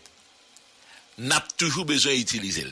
n'a 1.17 1.39
toujours 1.57 1.85
besoin 1.85 2.13
d'utiliser. 2.15 2.67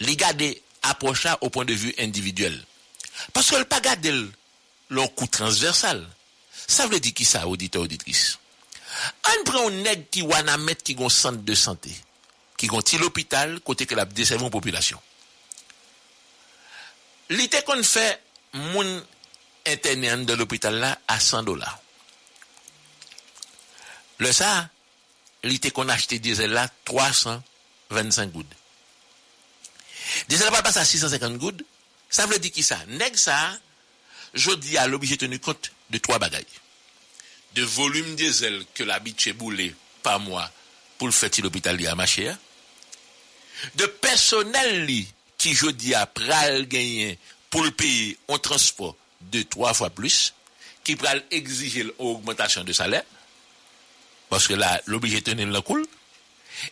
Li 0.00 0.16
gade 0.16 0.56
approche 0.82 1.22
ça 1.22 1.38
au 1.40 1.50
point 1.50 1.64
de 1.64 1.74
vue 1.74 1.94
individuel. 1.98 2.64
Parce 3.32 3.50
que 3.50 3.56
le 3.56 3.64
pas 3.64 3.80
leur 4.90 5.14
coût 5.14 5.26
transversal. 5.26 6.06
Ça 6.66 6.86
veut 6.86 7.00
dire 7.00 7.14
qui 7.14 7.24
ça 7.24 7.46
auditeur 7.46 7.82
auditrice? 7.82 8.38
On 9.26 9.44
prend 9.44 9.68
un 9.68 9.70
nèg 9.70 10.08
qui 10.10 10.22
wana 10.22 10.56
met 10.56 10.76
qui 10.76 10.96
centre 11.08 11.42
de 11.42 11.54
santé, 11.54 11.94
qui 12.56 12.66
gon 12.66 12.82
ti 12.82 12.98
l'hôpital 12.98 13.60
côté 13.60 13.86
que 13.86 13.94
la 13.94 14.06
population. 14.06 15.00
Li 17.30 17.48
te 17.48 17.60
kon 17.64 17.82
fait 17.82 18.22
moun 18.54 19.04
interné 19.66 20.16
de 20.24 20.32
l'hôpital 20.32 20.74
là 20.74 20.98
à 21.06 21.20
100 21.20 21.42
dollars. 21.42 21.78
Le 24.18 24.32
ça, 24.32 24.70
li 25.44 25.60
te 25.60 25.68
kon 25.68 25.88
acheté 25.88 26.18
diesel 26.18 26.50
là 26.50 26.68
325 26.86 28.32
gouttes. 28.32 28.57
Diesel 30.28 30.50
va 30.50 30.62
passer 30.62 30.78
à 30.78 30.84
650 30.84 31.36
gouttes. 31.38 31.64
Ça 32.10 32.26
veut 32.26 32.38
dire 32.38 32.50
qui 32.52 32.62
ça? 32.62 32.78
Nèg 32.88 33.16
ça, 33.16 33.58
jodi 34.34 34.76
à 34.78 34.86
l'obligé 34.86 35.16
tenu 35.16 35.38
compte 35.38 35.72
de 35.90 35.98
trois 35.98 36.18
bagailles. 36.18 36.44
De 37.54 37.62
volume 37.62 38.14
diesel 38.14 38.64
que 38.74 38.82
l'habitué 38.84 39.32
boulé 39.32 39.74
par 40.02 40.20
mois 40.20 40.50
pour 40.96 41.06
le 41.08 41.12
faire 41.12 41.30
l'hôpital 41.42 41.86
à 41.86 41.94
marché. 41.94 42.28
hein. 42.28 42.38
De 43.74 43.86
personnel 43.86 44.88
qui 45.36 45.54
jodi 45.54 45.94
a 45.94 46.06
pral 46.06 46.66
gagner 46.66 47.18
pour 47.50 47.62
le 47.62 47.70
payer 47.70 48.18
en 48.28 48.38
transport 48.38 48.96
deux, 49.20 49.44
trois 49.44 49.74
fois 49.74 49.90
plus, 49.90 50.34
qui 50.84 50.96
pral 50.96 51.24
exiger 51.30 51.82
l'augmentation 51.84 52.64
de 52.64 52.72
salaire, 52.72 53.04
parce 54.28 54.46
que 54.46 54.54
là, 54.54 54.80
l'obligé 54.86 55.22
tenir 55.22 55.46
le 55.46 55.60
cool, 55.60 55.86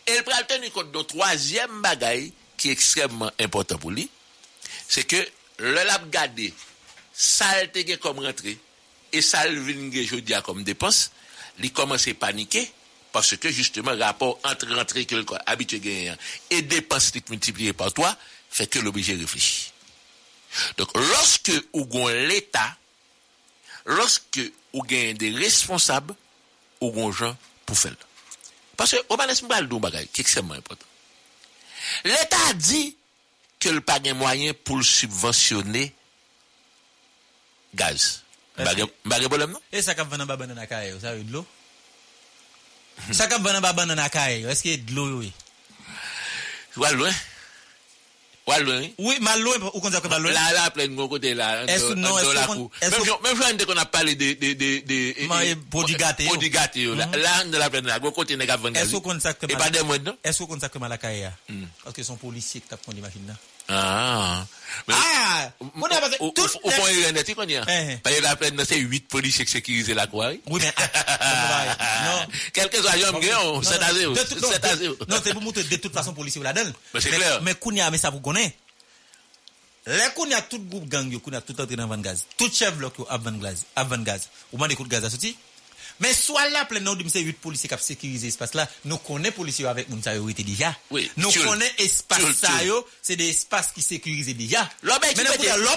Et 0.05 0.17
le 0.17 0.23
pral 0.23 0.45
tenu 0.47 0.69
compte 0.71 0.91
d'un 0.91 1.03
troisième 1.03 1.81
bagaille 1.81 2.33
qui 2.57 2.69
est 2.69 2.73
extrêmement 2.73 3.31
important 3.39 3.77
pour 3.77 3.91
lui, 3.91 4.09
c'est 4.87 5.03
que 5.03 5.27
le 5.59 5.73
lab 5.73 6.09
gardé, 6.09 6.53
ça 7.13 7.45
le 7.63 7.95
comme 7.97 8.19
rentrée, 8.19 8.57
et 9.13 9.21
ça 9.21 9.47
le 9.47 9.59
vin 9.61 9.91
gen 9.91 10.05
jodi 10.05 10.33
a 10.33 10.41
comme 10.41 10.63
dépense, 10.63 11.11
il 11.59 11.71
commence 11.71 12.07
à 12.07 12.13
paniquer, 12.13 12.69
parce 13.11 13.35
que 13.37 13.49
justement, 13.49 13.97
rapport 13.97 14.39
entre 14.43 14.67
rentrée 14.75 15.07
le 15.09 15.25
habitué 15.45 16.11
et 16.49 16.61
dépense 16.61 17.11
multiplié 17.29 17.73
par 17.73 17.93
toi, 17.93 18.15
fait 18.49 18.67
que 18.67 18.79
l'obligé 18.79 19.15
réfléchir. 19.15 19.71
Donc, 20.77 20.89
lorsque 20.95 21.51
ou 21.73 21.85
l'État, 22.09 22.77
lorsque 23.85 24.41
ou 24.73 24.83
gagne 24.83 25.17
des 25.17 25.31
responsables, 25.31 26.15
ou 26.81 27.11
gens 27.11 27.35
pour 27.65 27.77
faire. 27.77 27.95
Parce 28.75 28.91
que, 28.91 28.97
on 29.09 29.15
va 29.15 29.25
laisser 29.25 29.45
qui 29.47 29.55
est 29.57 30.19
extrêmement 30.19 30.53
important. 30.53 30.85
L'État 32.03 32.53
dit 32.55 32.95
que 33.59 33.69
le 33.69 33.81
pas 33.81 33.99
de 33.99 34.11
moyen 34.13 34.53
pour 34.53 34.83
subventionner 34.83 35.93
gaz. 37.73 38.23
Bagay 38.57 39.27
problème 39.27 39.51
non? 39.51 39.61
Et 39.71 39.81
ça 39.81 39.93
cap 39.95 40.07
vendre 40.09 40.25
baban 40.25 40.47
dans 40.47 40.67
caille, 40.67 40.95
ça 40.99 41.15
de 41.15 41.31
l'eau. 41.31 41.45
Ça 43.11 43.27
cap 43.27 43.41
vendre 43.41 43.61
baban 43.61 43.85
dans 43.85 44.09
caille, 44.09 44.43
est-ce 44.45 44.63
que 44.63 44.75
de 44.75 44.93
l'eau 44.93 45.19
oui? 45.19 45.31
Ouais 46.75 46.91
loin. 46.93 47.11
Walwen? 48.47 48.93
Oui, 48.97 49.17
Malouin, 49.19 49.59
ou 49.73 49.81
kon 49.83 49.91
sa 49.91 49.99
kon 49.99 50.07
Malouin? 50.09 50.31
La 50.31 50.39
mm-hmm. 50.39 50.55
la 50.55 50.71
plen 50.71 50.95
kon 50.95 51.09
kote 51.11 51.33
la. 51.35 51.65
Est-ce 51.67 51.93
non, 51.99 52.15
est-ce 52.17 52.45
kon... 52.47 52.69
Mèm 53.25 53.35
jwa 53.35 53.51
nte 53.51 53.67
kon 53.67 53.81
ap 53.81 53.91
pale 53.91 54.15
de... 54.15 54.29
Mèm 55.27 55.65
podigate 55.73 56.23
yo. 56.23 56.31
Podigate 56.31 56.79
yo. 56.85 56.95
La 56.95 57.33
an 57.41 57.51
la 57.51 57.67
plen 57.73 57.89
la, 57.91 57.99
kon 57.99 58.15
kote 58.15 58.39
nega 58.39 58.55
vangazi. 58.55 58.87
Est-ce 58.87 59.03
kon 59.03 59.19
sa 59.19 59.35
kon... 59.35 59.51
E 59.51 59.59
pa 59.59 59.67
demwen 59.73 60.07
non? 60.07 60.15
Est-ce 60.23 60.47
kon 60.47 60.63
sa 60.63 60.71
kon 60.71 60.79
Malakaya? 60.79 61.33
Paske 61.83 62.07
son 62.07 62.15
polisye 62.21 62.63
ki 62.63 62.71
tap 62.71 62.87
kon 62.87 62.95
di 62.95 63.03
makin 63.03 63.27
nan. 63.33 63.43
Ah. 63.67 64.45
Ah! 64.89 65.51
Moun 65.75 65.91
apase, 65.91 66.17
tout... 66.17 66.59
Ou 66.63 66.71
pon 66.71 66.87
yon 66.93 67.15
neti 67.15 67.35
kon 67.35 67.49
yon? 67.49 67.67
Paye 68.05 68.21
la 68.23 68.35
plen 68.39 68.55
nan 68.55 68.67
se 68.67 68.77
8 68.79 69.09
polis 69.11 69.39
ek 69.43 69.51
sekirize 69.51 69.95
la 69.97 70.07
kwa 70.11 70.29
yon? 70.31 70.43
Oui, 70.51 70.61
men... 70.63 72.37
Kelke 72.55 72.83
zwa 72.83 72.95
yon 72.99 73.17
mgen 73.17 73.33
yon, 73.33 73.65
7 73.67 73.83
a 73.83 73.91
0. 73.97 74.15
7 74.21 74.69
a 74.71 74.75
0. 74.79 74.95
Non, 75.09 75.17
se 75.19 75.33
pou 75.33 75.43
moutou 75.43 75.67
de 75.67 75.81
tout 75.81 75.93
fason 75.93 76.15
polisi 76.17 76.39
ou 76.39 76.47
la 76.47 76.55
den. 76.55 76.71
Men 76.93 77.03
se 77.03 77.11
kler. 77.11 77.41
Men 77.45 77.59
koun 77.59 77.81
ya 77.81 77.89
ame 77.91 77.99
sa 78.01 78.13
pou 78.13 78.23
konen. 78.23 78.53
Le 79.87 80.07
koun 80.15 80.31
ya 80.31 80.41
tout 80.43 80.63
group 80.71 80.87
gang 80.91 81.11
yo, 81.11 81.19
koun 81.23 81.35
ya 81.35 81.43
tout 81.43 81.59
antre 81.63 81.79
nan 81.79 81.91
van 81.91 82.03
gaz. 82.03 82.23
Tout 82.39 82.53
chev 82.53 82.79
lok 82.83 83.01
yo 83.01 83.09
ap 83.11 83.23
van 83.27 83.39
gaz. 84.07 84.29
Ou 84.53 84.61
man 84.61 84.71
de 84.71 84.79
kout 84.79 84.91
gaz 84.91 85.07
asoti. 85.07 85.35
Mais 85.99 86.13
soit 86.13 86.49
là, 86.49 86.65
plein 86.65 86.79
de 86.79 87.09
c'est 87.09 87.21
8 87.21 87.33
policiers 87.33 87.67
qui 87.69 87.75
ont 87.75 87.79
sécurisé 87.79 88.27
l'espace 88.27 88.53
là. 88.53 88.69
Nous 88.85 88.97
connaissons 88.97 89.35
policiers 89.35 89.65
avec 89.65 89.87
yo 89.89 90.29
été 90.29 90.43
déjà. 90.43 90.75
Oui, 90.91 91.09
Nous 91.17 91.31
connaissons 91.31 91.73
espace 91.77 92.33
ça 92.39 92.49
c'est 93.01 93.15
des 93.15 93.29
espaces 93.29 93.71
qui 93.73 93.81
sécurisés 93.81 94.33
déjà. 94.33 94.69
L'homme 94.83 94.99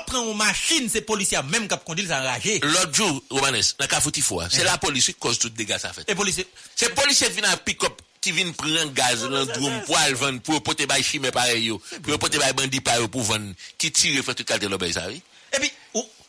prend 0.07 0.31
une 0.31 0.37
machine, 0.37 0.89
c'est 0.91 1.03
policiers 1.03 1.39
même 1.51 1.69
qui 1.69 1.75
ont 1.75 1.79
conduit, 1.79 2.05
ils 2.05 2.13
enragé. 2.13 2.61
L'autre 2.63 2.93
jour, 2.95 3.23
Romanes, 3.31 3.63
dans 3.79 3.87
Kafouti 3.87 4.21
Foua, 4.21 4.49
Eh. 4.51 4.57
c'est 4.57 4.65
la 4.65 4.79
police 4.79 5.07
qui 5.07 5.15
cause 5.15 5.39
tout 5.39 5.49
dégâts 5.49 5.79
ça 5.79 5.93
fait. 5.93 6.05
Et 6.09 6.15
policiers. 6.15 6.47
C'est 6.77 6.89
les 6.89 6.95
policiers 6.95 7.27
qui 7.29 7.33
viennent 7.35 7.47
à 7.47 7.57
pick-up, 7.57 8.01
qui 8.21 8.33
viennent 8.33 8.53
prendre 8.53 8.93
gaz 8.93 9.23
dans 9.23 9.29
le 9.31 9.47
drum 9.47 9.83
pour 9.87 9.97
aller 9.99 10.15
vendre, 10.15 10.41
pour 10.41 10.63
porter 10.63 10.87
bay 10.87 11.03
chimé 11.03 11.31
pareil 11.31 11.65
yo, 11.67 11.81
pour 12.03 12.19
porter 12.19 12.39
bay 12.39 12.53
bandit 12.53 12.81
pareil 12.81 13.09
pour 13.09 13.23
vendre, 13.23 13.53
qui 13.79 13.91
tire 13.91 14.23
fait 14.25 14.35
tout 14.35 14.45
qualité 14.45 14.69
l'obéi 14.69 14.93
ça, 14.93 15.07
oui. 15.09 15.23
Et 15.53 15.59
puis, 15.59 15.73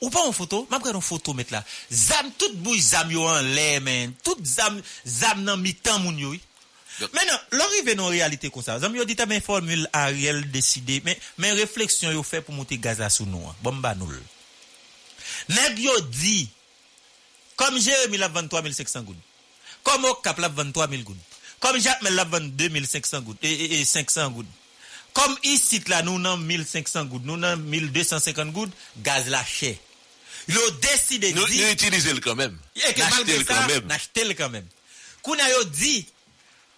Ou 0.01 0.09
pa 0.09 0.23
yon 0.25 0.33
foto, 0.33 0.63
map 0.71 0.81
gade 0.81 0.97
yon 0.97 1.05
foto 1.05 1.35
met 1.37 1.51
la. 1.53 1.61
Zam, 1.93 2.31
tout 2.41 2.55
bouy 2.65 2.81
zam 2.81 3.11
yo 3.13 3.27
an 3.29 3.51
lè 3.53 3.75
men. 3.85 4.15
Tout 4.25 4.39
zam, 4.49 4.79
zam 5.05 5.43
nan 5.45 5.61
mi 5.61 5.75
tan 5.77 6.01
moun 6.01 6.17
yo. 6.17 6.31
Men 7.13 7.27
nan, 7.29 7.37
lor 7.53 7.69
rive 7.75 7.93
nan 7.97 8.09
realite 8.09 8.49
kon 8.53 8.65
sa. 8.65 8.79
Zam 8.81 8.97
yo 8.97 9.05
dita 9.05 9.27
men 9.29 9.43
formule 9.45 9.85
a 9.93 10.07
riel 10.09 10.41
deside. 10.53 10.99
Men, 11.05 11.19
men 11.41 11.53
refleksyon 11.59 12.15
yo 12.15 12.23
fe 12.25 12.41
pou 12.41 12.57
mouti 12.57 12.79
Gaza 12.81 13.11
sou 13.13 13.29
nou 13.29 13.45
an. 13.49 13.59
Bomba 13.61 13.93
nou 13.97 14.09
l. 14.09 14.17
Neg 15.53 15.77
yo 15.85 15.93
di, 16.09 16.47
kom 17.61 17.77
Jeremie 17.77 18.21
la 18.21 18.31
23.500 18.33 19.05
goun. 19.05 19.21
Kom 19.85 20.09
Okap 20.09 20.41
la 20.41 20.49
23.000 20.49 21.05
goun. 21.05 21.21
Kom 21.61 21.77
Jacmel 21.77 22.17
la 22.17 22.25
22.500 22.25 23.21
goun. 23.29 23.37
E, 23.45 23.53
e, 23.53 23.69
e, 23.77 23.85
500 23.85 24.33
goun. 24.33 24.49
Kom 25.13 25.37
isit 25.45 25.93
la 25.93 26.01
nou 26.05 26.17
nan 26.17 26.41
1.500 26.49 27.05
goun. 27.13 27.25
Nou 27.29 27.37
nan 27.37 27.61
1.250 27.69 28.57
goun. 28.57 28.73
Gaz 29.05 29.29
la 29.29 29.45
chè. 29.45 29.75
Ils 30.47 30.57
ont 30.57 30.71
décidé 30.81 31.31
de 31.33 31.43
dire... 31.45 32.13
le 32.13 32.19
quand 32.19 32.35
même. 32.35 32.57
Et 32.75 32.93
que 32.93 32.99
malgré 32.99 33.37
le 33.37 33.45
ça, 33.45 33.53
quand 33.55 33.67
même. 33.67 33.85
n'acheter 33.85 34.23
le 34.25 34.33
quand 34.33 34.49
même. 34.49 34.65
Qu'on 35.21 35.33
a 35.33 35.63
dit, 35.65 36.07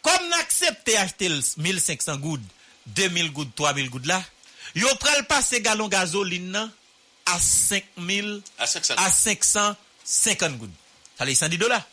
comme 0.02 0.30
n'accepter 0.30 0.98
acheter 0.98 1.30
le 1.30 1.40
1500 1.58 2.18
gouttes, 2.18 2.42
2000 2.88 3.32
gouttes, 3.32 3.56
3000 3.56 3.90
gouttes 3.90 4.06
là, 4.06 4.24
yo 4.76 4.88
pral 5.00 5.26
passer 5.28 5.62
galon 5.62 5.88
gasoline 5.88 6.52
nan 6.52 6.72
à 7.26 7.40
5000, 7.40 8.42
À 8.58 8.68
500. 8.68 8.96
à 8.98 9.10
550 9.10 10.58
gouttes. 10.58 10.72
Ça 11.18 11.26
les 11.26 11.36
110 11.36 11.58
dollars. 11.58 11.88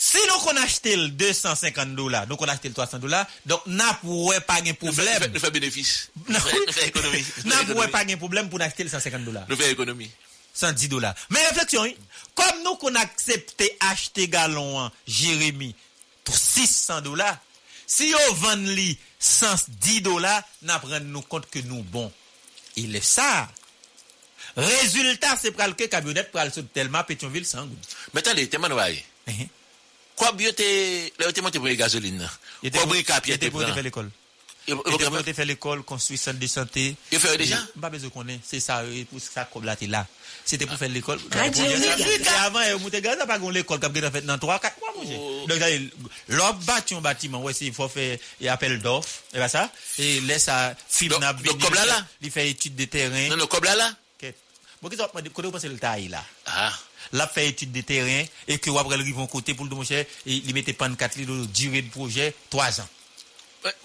Si 0.00 0.16
nous 0.30 0.38
qu'on 0.38 0.56
achète 0.56 0.94
le 0.94 1.08
250 1.08 1.96
dollars, 1.96 2.28
nous 2.28 2.36
qu'on 2.36 2.46
achète 2.46 2.66
le 2.66 2.72
300 2.72 3.00
dollars, 3.00 3.26
donc 3.44 3.66
n'a 3.66 3.92
pour 3.94 4.32
pas 4.46 4.60
de 4.60 4.70
problème. 4.70 5.32
Nous 5.34 5.40
faisons 5.40 5.50
bénéfice. 5.52 6.08
Nous 6.28 6.38
faisons 6.38 6.86
économie. 6.86 7.24
Nous 7.44 7.50
N'a 7.50 7.64
pour 7.64 7.90
pas 7.90 8.04
de 8.04 8.14
problème 8.14 8.48
pour 8.48 8.60
acheter 8.62 8.84
le 8.84 8.90
150 8.90 9.24
dollars. 9.24 9.44
Nous 9.48 9.56
faisons 9.56 9.70
économie. 9.72 10.08
110 10.58 10.88
dollars. 10.88 11.14
Mais 11.30 11.46
réflexion, 11.48 11.84
comme 12.34 12.62
nous 12.64 12.74
qu'on 12.76 12.94
accepté 12.96 13.76
acheter 13.80 14.28
galon 14.28 14.90
Jérémy 15.06 15.74
pour 16.24 16.36
600 16.36 17.02
dollars, 17.02 17.38
si 17.86 18.12
on 18.28 18.34
vend 18.34 18.56
lui 18.56 18.98
110 19.18 20.02
dollars, 20.02 20.42
n'a 20.62 20.80
nous 21.00 21.22
compte 21.22 21.48
que 21.48 21.60
nous 21.60 21.82
bon. 21.82 22.12
Il 22.76 22.94
est 22.94 23.04
ça. 23.04 23.48
Résultat, 24.56 25.36
c'est 25.40 25.52
pour 25.52 25.64
que 25.76 25.84
camionnette 25.84 26.30
pour 26.30 26.40
aller 26.40 26.50
sur 26.50 26.66
tellement 26.68 27.04
Pétionville 27.04 27.46
sans 27.46 27.66
goût. 27.66 27.78
Mais 28.12 28.20
attendez, 28.20 28.48
t'es 28.48 28.58
manouaille. 28.58 29.02
Eh, 29.26 29.32
eh. 29.40 29.48
Quoi, 30.16 30.32
bien, 30.32 30.52
t'es, 30.52 31.12
là, 31.18 31.32
t'es 31.32 31.40
monté 31.40 31.58
pour 31.58 31.68
les 31.68 31.76
gasolines. 31.76 32.28
Quoi, 32.72 32.86
bric 32.86 33.08
à 33.10 33.20
pied, 33.20 33.38
t'es 33.38 33.50
pour 33.50 33.60
l'école. 33.60 34.10
Pour 34.74 35.00
faire 35.34 35.46
l'école, 35.46 35.82
construire 35.82 36.18
centre 36.20 36.38
de 36.38 36.46
santé. 36.46 36.96
Il 37.12 37.18
fait 37.18 37.36
déjà? 37.38 37.58
Pas 37.80 37.90
besoin 37.90 38.10
qu'on 38.10 38.28
ait. 38.28 38.40
C'est 38.44 38.60
ça, 38.60 38.80
euh, 38.80 39.04
pour 39.10 39.20
ça 39.20 39.44
comme 39.52 39.64
là, 39.64 39.76
t'es 39.76 39.86
là. 39.86 40.06
C'était 40.44 40.66
pour 40.66 40.76
faire 40.78 40.88
l'école. 40.88 41.18
Radio 41.30 41.64
Méga. 41.64 41.98
Et 41.98 42.26
avant, 42.40 42.60
euh, 42.60 42.78
monter 42.78 43.00
gaz, 43.02 43.18
pas 43.26 43.38
qu'on 43.38 43.50
l'école, 43.50 43.80
comme 43.80 43.94
fait 43.94 44.22
dans 44.22 44.38
3, 44.38 44.58
4 44.58 44.78
mois, 44.80 44.92
mon 44.96 45.08
cher. 45.08 45.18
Oh. 45.20 45.44
Donc, 45.46 45.58
là, 45.58 45.66
l'homme 46.28 46.58
bâti 46.64 46.94
un 46.94 47.00
bâtiment, 47.00 47.42
ouais, 47.42 47.52
c'est- 47.52 47.66
il 47.66 47.72
faut 47.74 47.88
faire, 47.88 48.18
il 48.40 48.48
appelle 48.48 48.80
d'offres, 48.80 49.08
et 49.34 49.38
pas 49.38 49.48
ça. 49.48 49.70
Et 49.98 50.20
laisse 50.20 50.44
ça, 50.44 50.74
film 50.88 51.12
Donc- 51.12 51.20
n'a 51.20 51.32
donc, 51.32 51.58
comme 51.60 51.74
là, 51.74 51.84
là? 51.86 52.06
Il 52.22 52.30
fait 52.30 52.48
étude 52.50 52.76
de 52.76 52.84
terrain. 52.86 53.28
Non, 53.28 53.36
non, 53.36 53.46
comme 53.46 53.64
là, 53.64 53.74
là? 53.76 53.92
Ok. 54.22 54.32
Bon, 54.80 54.88
qu'est-ce 54.88 55.02
que 55.02 55.42
vous 55.42 55.50
pensez 55.50 55.68
le 55.68 55.78
taille, 55.78 56.08
là? 56.08 56.24
Ah. 56.46 56.72
Là, 57.12 57.26
fait 57.26 57.48
étude 57.48 57.72
de 57.72 57.80
terrain, 57.80 58.24
et 58.46 58.58
que, 58.58 58.70
après, 58.78 58.96
le 58.96 59.04
rivon 59.04 59.26
côté 59.26 59.54
pour 59.54 59.66
le 59.66 59.70
et 59.92 60.06
il 60.26 60.54
mettait 60.54 60.72
pas 60.72 60.88
4 60.90 61.16
litres 61.16 61.32
de 61.32 61.46
durée 61.46 61.82
de 61.82 61.90
projet, 61.90 62.34
3 62.50 62.80
ans. 62.80 62.88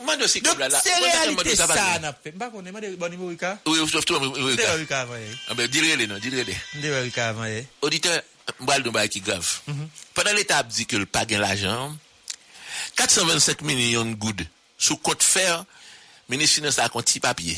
Moi, 0.01 0.15
je 0.21 0.27
sais 0.27 0.41
Donc, 0.41 0.53
comme 0.53 0.59
là, 0.59 0.69
là. 0.69 0.79
c'est 0.83 0.91
Moi, 0.91 0.99
je 0.99 1.05
sais 1.05 1.17
réalité 1.17 1.43
comme 1.43 1.55
ça, 1.55 1.67
ça, 1.67 1.73
va. 1.73 1.99
n'a 1.99 2.13
fait. 2.13 2.31
Bah, 2.31 2.51
on 2.53 2.65
est, 2.65 2.71
bon 2.95 3.09
niveau, 3.09 3.27
Rika. 3.27 3.59
Oui, 3.65 3.79
dis-le, 5.67 6.05
non, 6.05 6.17
dis-le. 6.19 6.43
Dis-le, 6.43 7.01
Rika, 7.01 7.29
avant, 7.29 7.45
eh. 7.45 7.65
Auditeur, 7.81 8.21
m'bal 8.59 8.83
de 8.83 8.89
gain 8.89 9.39
l'argent, 11.39 11.95
425 12.95 13.61
millions 13.61 14.05
de 14.05 14.13
gouttes 14.13 14.45
sous 14.77 14.97
compte 14.97 15.23
fer, 15.23 15.65
ministre 16.29 16.55
Finance 16.55 16.79
a 16.79 16.85
un 16.85 16.89
petit 16.89 17.19
papier. 17.19 17.57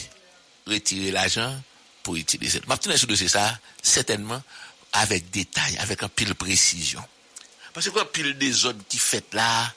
Retirer 0.68 1.12
l'argent 1.12 1.54
pour 2.04 2.16
utiliser. 2.16 2.62
Ma 2.68 2.78
petite 2.78 2.96
sur 2.98 3.08
dossier 3.08 3.28
ça, 3.28 3.58
certainement, 3.82 4.42
avec 4.94 5.30
détail, 5.32 5.78
avec 5.80 6.04
un 6.04 6.10
pile 6.10 6.36
précision. 6.36 7.04
Parce 7.74 7.88
que 7.88 7.92
quoi, 7.92 8.12
pile 8.12 8.38
des 8.38 8.66
ordres 8.66 8.84
qui 8.88 8.98
fait 8.98 9.34
là, 9.34 9.74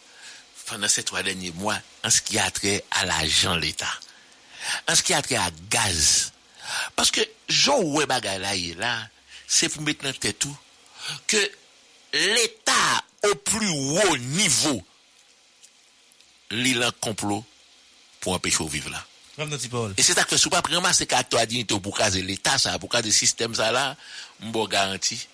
pendant 0.68 0.88
ces 0.88 1.02
trois 1.02 1.22
derniers 1.22 1.52
mois, 1.52 1.78
en 2.04 2.10
ce 2.10 2.20
qui 2.20 2.38
a 2.38 2.50
trait 2.50 2.84
à 2.90 3.06
l'argent 3.06 3.56
l'État, 3.56 3.92
en 4.88 4.94
ce 4.94 5.02
qui 5.02 5.14
a 5.14 5.22
trait 5.22 5.36
à 5.36 5.50
gaz. 5.70 6.32
Parce 6.94 7.10
que, 7.10 7.20
Jean 7.48 7.80
ouais 7.80 8.06
bagay 8.06 8.74
là, 8.74 9.08
c'est 9.46 9.68
pour 9.68 9.82
mettre 9.82 10.04
dans 10.04 10.12
tête 10.12 10.38
tout, 10.38 10.56
que 11.26 11.50
l'État 12.12 12.72
au 13.24 13.34
plus 13.34 13.68
haut 13.68 14.16
niveau, 14.18 14.84
l'île 16.50 16.84
en 16.84 16.92
complot 17.00 17.44
pour 18.20 18.34
empêcher 18.34 18.64
de 18.64 18.68
vivre 18.68 18.90
là. 18.90 19.04
Et 19.96 20.02
c'est 20.02 20.14
ça 20.14 20.24
que 20.24 20.36
si 20.36 20.44
vous 20.44 20.50
pas 20.50 20.60
vraiment 20.60 20.92
c'est 20.92 21.06
qu'à 21.06 21.22
toi 21.22 21.46
dignité 21.46 21.78
pour 21.78 21.96
caser 21.96 22.22
l'État 22.22 22.58
ça, 22.58 22.78
pour 22.78 22.88
caser 22.88 23.06
le 23.06 23.12
système 23.12 23.54
ça 23.54 23.70
là, 23.70 23.96
m'bo 24.40 24.66
garanti, 24.66 25.28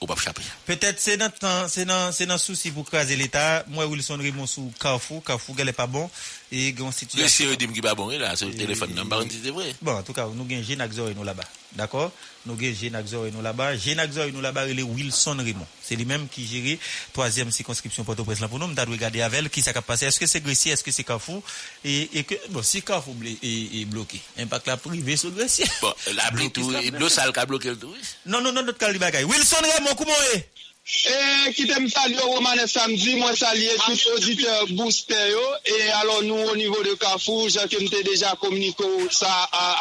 ou 0.00 0.06
pas 0.06 0.14
échapper. 0.14 0.42
Peut-être 0.66 1.00
c'est 1.00 1.16
dans 1.16 1.30
c'est 1.68 1.84
dans 1.84 2.12
c'est 2.12 2.26
dans 2.26 2.38
souci 2.38 2.70
pour 2.70 2.84
craser 2.84 3.16
l'État. 3.16 3.64
Moi 3.68 3.86
Wilson 3.86 4.18
Raymond 4.20 4.46
sous 4.46 4.72
Carrefour, 4.80 5.22
Carrefour 5.24 5.56
n'est 5.56 5.72
pas 5.72 5.86
bon. 5.86 6.10
Et 6.52 6.72
grand 6.72 6.88
Le 6.88 6.92
situation. 6.92 7.46
CEO 7.50 7.56
dit 7.56 7.80
pas 7.80 7.94
bon 7.94 8.08
là, 8.08 8.36
sur 8.36 8.48
le 8.48 8.54
téléphone, 8.54 8.94
non, 8.94 9.06
pas 9.06 9.20
c'est 9.30 9.50
vrai. 9.50 9.74
Bon, 9.82 9.92
en 9.92 10.02
tout 10.02 10.12
cas, 10.12 10.26
nous 10.32 10.44
gagnons 10.44 10.62
Jean 10.62 10.80
Axor 10.80 11.08
et 11.08 11.14
nous 11.14 11.24
là-bas. 11.24 11.44
D'accord? 11.76 12.10
Nous 12.46 12.54
avons 12.54 12.74
Génaxor 12.74 13.26
et 13.26 13.30
nous 13.30 13.42
là-bas. 13.42 13.76
Génaxor 13.76 14.24
et 14.24 14.32
nous 14.32 14.40
là-bas, 14.40 14.68
il 14.68 14.78
est 14.78 14.82
Wilson 14.82 15.36
Raymond. 15.38 15.66
C'est 15.82 15.96
lui-même 15.96 16.28
qui 16.28 16.46
gère 16.46 16.78
troisième 17.12 17.50
circonscription 17.50 18.04
Port-au-Prince 18.04 18.40
là 18.40 18.48
pour 18.48 18.58
nous. 18.58 18.68
Nous 18.68 18.78
avons 18.78 18.92
regardé 18.92 19.20
avec 19.20 19.40
elle 19.40 19.50
qui 19.50 19.62
s'est 19.62 19.72
passé. 19.72 20.06
Est-ce 20.06 20.18
que 20.18 20.26
c'est 20.26 20.40
Gressier, 20.40 20.72
est-ce 20.72 20.84
que 20.84 20.90
c'est 20.90 21.04
Carrefour 21.04 21.42
et, 21.84 22.18
et 22.18 22.24
que, 22.24 22.34
bon, 22.50 22.62
si 22.62 22.82
Carrefour 22.82 23.14
est, 23.42 23.84
bloqué, 23.86 24.20
impact 24.38 24.68
la 24.68 24.76
privé 24.76 25.16
sur 25.16 25.30
Gressier. 25.32 25.66
Bon, 25.82 25.92
la 26.14 26.30
tout, 26.48 26.72
l'eau 26.98 27.08
sale 27.08 27.32
qui 27.32 27.38
a 27.38 27.46
bloqué 27.46 27.70
le 27.70 27.76
tout. 27.76 27.94
Non, 28.24 28.40
non, 28.40 28.52
non, 28.52 28.62
notre 28.62 28.78
calibagay. 28.78 29.24
Wilson 29.24 29.56
Raymond, 29.60 29.94
comment 29.96 30.12
est? 30.34 30.48
E 30.86 31.52
kitem 31.52 31.88
salye 31.90 32.20
Romane 32.20 32.66
samdi, 32.66 33.16
mwen 33.16 33.34
salye 33.34 33.74
tout 33.74 34.10
auditeur 34.14 34.66
booster 34.78 35.30
yo, 35.32 35.42
e 35.66 35.90
alon 35.98 36.28
nou 36.28 36.50
o 36.52 36.54
nivou 36.54 36.82
de 36.86 36.92
Kafou, 36.94 37.48
jan 37.50 37.66
ke 37.66 37.80
mte 37.82 38.04
deja 38.06 38.36
komuniko 38.38 38.86
sa 39.10 39.30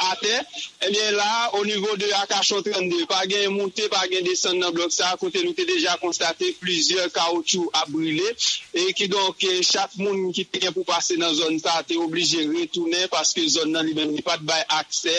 ate, 0.09 0.33
ebyen 0.81 1.13
la, 1.13 1.29
o 1.53 1.61
nivou 1.65 1.93
de 2.01 2.09
Akasho 2.23 2.63
32, 2.65 3.05
pa 3.05 3.21
gen 3.29 3.53
monte, 3.53 3.85
pa 3.93 4.01
gen 4.09 4.25
desen 4.25 4.57
nan 4.57 4.73
blok 4.73 4.93
sa, 4.95 5.11
kote 5.21 5.43
nou 5.45 5.53
te 5.53 5.67
deja 5.69 5.93
konstate 6.01 6.55
plizye 6.57 7.05
kaoutchou 7.13 7.69
a 7.77 7.85
brile, 7.91 8.33
e 8.73 8.87
ki 8.97 9.05
donk 9.13 9.45
chak 9.61 9.93
moun 10.01 10.33
ki 10.33 10.47
te 10.49 10.63
gen 10.65 10.73
pou 10.73 10.89
pase 10.89 11.19
nan 11.21 11.37
zon 11.37 11.61
sa, 11.61 11.83
te 11.85 11.99
oblige 12.01 12.47
retounen, 12.49 13.05
paske 13.13 13.45
zon 13.53 13.75
nan 13.77 13.85
li 13.85 13.93
men 13.93 14.09
ni 14.15 14.25
pat 14.25 14.41
bay 14.41 14.65
akse, 14.81 15.13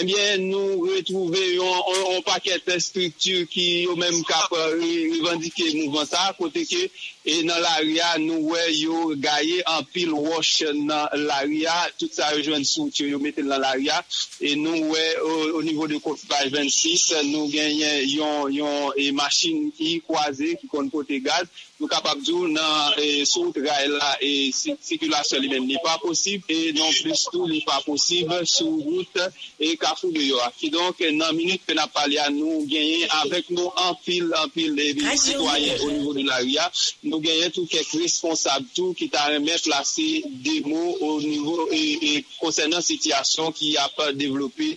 ebyen 0.00 0.48
nou 0.48 0.88
retouve 0.88 1.44
yon, 1.44 1.76
yon, 1.92 2.02
yon 2.16 2.26
paket 2.32 2.72
struktur 2.80 3.44
ki 3.52 3.68
yo 3.84 4.00
men 4.00 4.24
kap 4.24 4.56
riva, 4.80 5.25
revendike 5.26 5.74
mouvment 5.74 6.06
sa, 6.06 6.32
kote 6.38 6.62
ke 6.66 6.86
E 7.26 7.40
nan 7.42 7.58
l'aria 7.58 8.12
nou 8.22 8.52
we 8.52 8.60
yo 8.78 8.98
gaye 9.18 9.58
an 9.66 9.82
pil 9.90 10.12
wosh 10.14 10.62
nan 10.78 11.08
l'aria, 11.26 11.74
tout 11.98 12.12
sa 12.14 12.30
rejwen 12.30 12.62
sou 12.62 12.86
ki 12.94 13.08
yo 13.10 13.18
metel 13.18 13.48
nan 13.50 13.64
l'aria. 13.64 13.98
E 14.38 14.54
nou 14.54 14.92
we 14.92 15.04
o 15.26 15.62
nivou 15.66 15.90
de 15.90 15.98
koutipaj 16.04 16.52
26, 16.54 17.24
nou 17.32 17.50
genyen 17.50 18.04
yon, 18.06 18.52
yon 18.54 18.92
e 18.94 19.10
masin 19.10 19.72
ki 19.74 19.96
kwaze 20.06 20.54
ki 20.60 20.70
kon 20.70 20.92
pote 20.92 21.18
gaz. 21.26 21.50
Nou 21.76 21.90
kapap 21.92 22.22
djou 22.24 22.46
nan 22.48 22.94
e, 22.96 23.26
sou 23.28 23.50
trae 23.52 23.88
la 23.90 24.14
e 24.24 24.48
sikulasyon 24.54 25.42
li 25.44 25.50
men 25.50 25.66
li 25.68 25.76
pa 25.84 25.98
posib. 26.00 26.46
E 26.48 26.72
non 26.76 26.88
plus 27.02 27.26
tou 27.28 27.48
li 27.50 27.60
pa 27.66 27.82
posib 27.84 28.32
sou 28.48 28.78
route 28.86 29.26
e 29.60 29.74
kafou 29.80 30.14
de 30.14 30.24
yo. 30.24 30.40
Ki 30.56 30.70
donk 30.72 31.02
nan 31.18 31.36
minute 31.36 31.66
pe 31.68 31.76
na 31.76 31.84
pali 31.92 32.16
an 32.22 32.32
nou 32.38 32.62
genyen 32.70 33.12
avek 33.18 33.50
nou 33.52 33.74
an 33.82 33.92
pil 34.06 34.32
an 34.40 34.48
pil 34.54 34.78
de 34.78 34.94
sitwayen 35.20 35.82
o 35.84 35.90
nivou 35.90 36.16
de 36.16 36.24
l'aria. 36.24 36.64
Nou 37.04 37.15
nou 37.16 37.24
genyen 37.24 37.52
tou 37.54 37.64
kek 37.70 37.88
responsab 37.96 38.64
tou 38.76 38.92
ki 38.96 39.08
ta 39.12 39.22
remè 39.32 39.56
plase 39.64 40.20
de 40.44 40.56
mou 40.66 40.96
ou 41.00 41.20
nivou 41.24 41.64
e 41.72 42.20
konsenant 42.36 42.84
sityasyon 42.84 43.54
ki 43.56 43.72
a 43.80 43.86
pa 43.96 44.10
devlopè 44.12 44.68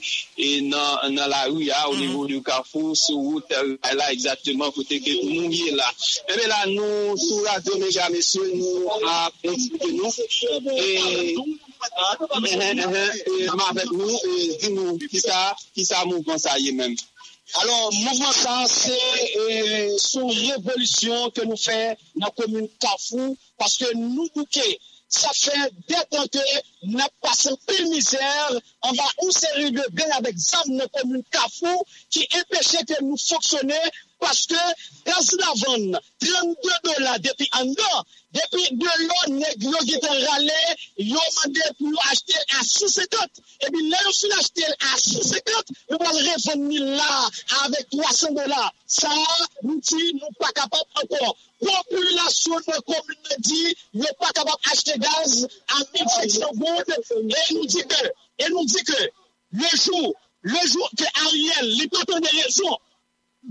nan, 0.63 1.11
nan 1.15 1.27
la 1.27 1.41
ou 1.51 1.59
ya 1.59 1.81
ou 1.89 1.97
nivou 1.99 2.23
mm 2.23 2.27
-hmm. 2.27 2.39
du 2.39 2.41
kafou 2.41 2.95
sou 2.95 3.19
ou 3.35 3.41
tel 3.41 3.77
la 3.99 4.11
exactement 4.15 4.71
kote 4.71 4.99
ke 5.03 5.13
nou 5.19 5.51
ye 5.51 5.71
la. 5.75 5.89
Ebe 6.31 6.47
la 6.47 6.65
nou 6.65 7.17
sou 7.17 7.43
la 7.43 7.59
de 7.59 7.73
meja 7.83 8.09
mesye 8.09 8.43
nou 8.55 8.87
a 9.03 9.31
pronsipe 9.41 9.91
nou 9.99 10.09
e 10.79 10.89
ma 13.57 13.65
avèk 13.71 13.91
nou 13.91 14.13
di 14.61 14.69
nou 14.77 14.97
ki 15.75 15.83
sa 15.85 16.05
mou 16.05 16.23
konsaye 16.23 16.71
menm. 16.71 16.95
Alors, 17.55 17.91
mouvement 17.93 18.31
ça, 18.31 18.65
c'est 18.67 19.37
euh, 19.37 19.97
son 19.97 20.27
révolution 20.27 21.31
que 21.31 21.41
nous 21.41 21.57
faisons 21.57 21.95
dans 22.15 22.27
la 22.27 22.31
commune 22.31 22.69
Carrefour, 22.79 23.35
parce 23.57 23.77
que 23.77 23.95
nous, 23.95 24.29
bouquets, 24.35 24.79
ça 25.07 25.29
fait 25.33 25.71
que 26.31 26.37
nous 26.83 26.99
passé 27.21 27.49
une 27.79 27.89
misère, 27.89 28.51
on 28.83 28.91
va 28.91 29.03
une 29.23 29.31
série 29.31 29.71
de 29.71 29.83
avec 30.15 30.37
ZAM 30.37 30.61
dans 30.67 30.77
la 30.77 30.87
commune 30.87 31.23
Carrefour, 31.31 31.83
qui 32.11 32.27
empêchait 32.39 32.85
que 32.85 33.03
nous 33.03 33.17
fonctionnions, 33.17 33.75
Paske, 34.19 34.61
pers 35.05 35.27
la 35.39 35.51
van, 35.61 35.83
32 36.23 36.79
dola 36.85 37.13
depi 37.25 37.45
an 37.59 37.69
do, 37.79 37.91
depi 38.35 38.63
de 38.81 38.95
lo 39.07 39.19
neg 39.35 39.63
yo 39.63 39.79
gite 39.89 40.11
rale, 40.25 40.57
yo 41.11 41.21
mande 41.37 41.67
pou 41.77 42.01
achete 42.09 42.41
a 42.57 42.63
6,50. 42.69 43.39
Ebi 43.67 43.83
le 43.91 44.01
yo 44.05 44.11
sin 44.17 44.33
achete 44.39 44.65
a 44.89 44.91
6,50, 45.03 45.71
yo 45.91 45.99
wale 46.03 46.23
refon 46.27 46.65
mi 46.67 46.79
la, 46.99 47.13
avek 47.61 47.87
300 47.95 48.35
dola. 48.39 48.65
Sa, 48.99 49.13
mouti, 49.63 50.01
nou 50.19 50.35
pa 50.41 50.51
kapap 50.57 51.01
ankon. 51.03 51.31
Populasyon 51.63 52.67
nou 52.67 52.83
komine 52.91 53.39
di, 53.47 53.63
nou 54.01 54.19
pa 54.19 54.33
kapap 54.35 54.71
achete 54.73 54.99
gaz 55.05 55.39
a 55.47 55.79
1,500 55.79 56.59
goud, 56.59 56.91
e 56.91 57.47
nou 57.55 57.71
di 57.71 57.87
ke, 57.93 58.03
e 58.43 58.51
nou 58.51 58.67
di 58.67 58.83
ke, 58.91 59.01
le 59.63 59.73
jou, 59.79 60.13
le 60.51 60.67
jou 60.67 60.91
ke 60.99 61.07
Ariel, 61.25 61.73
li 61.79 61.87
paton 61.95 62.23
de 62.27 62.35
rezon, 62.41 62.77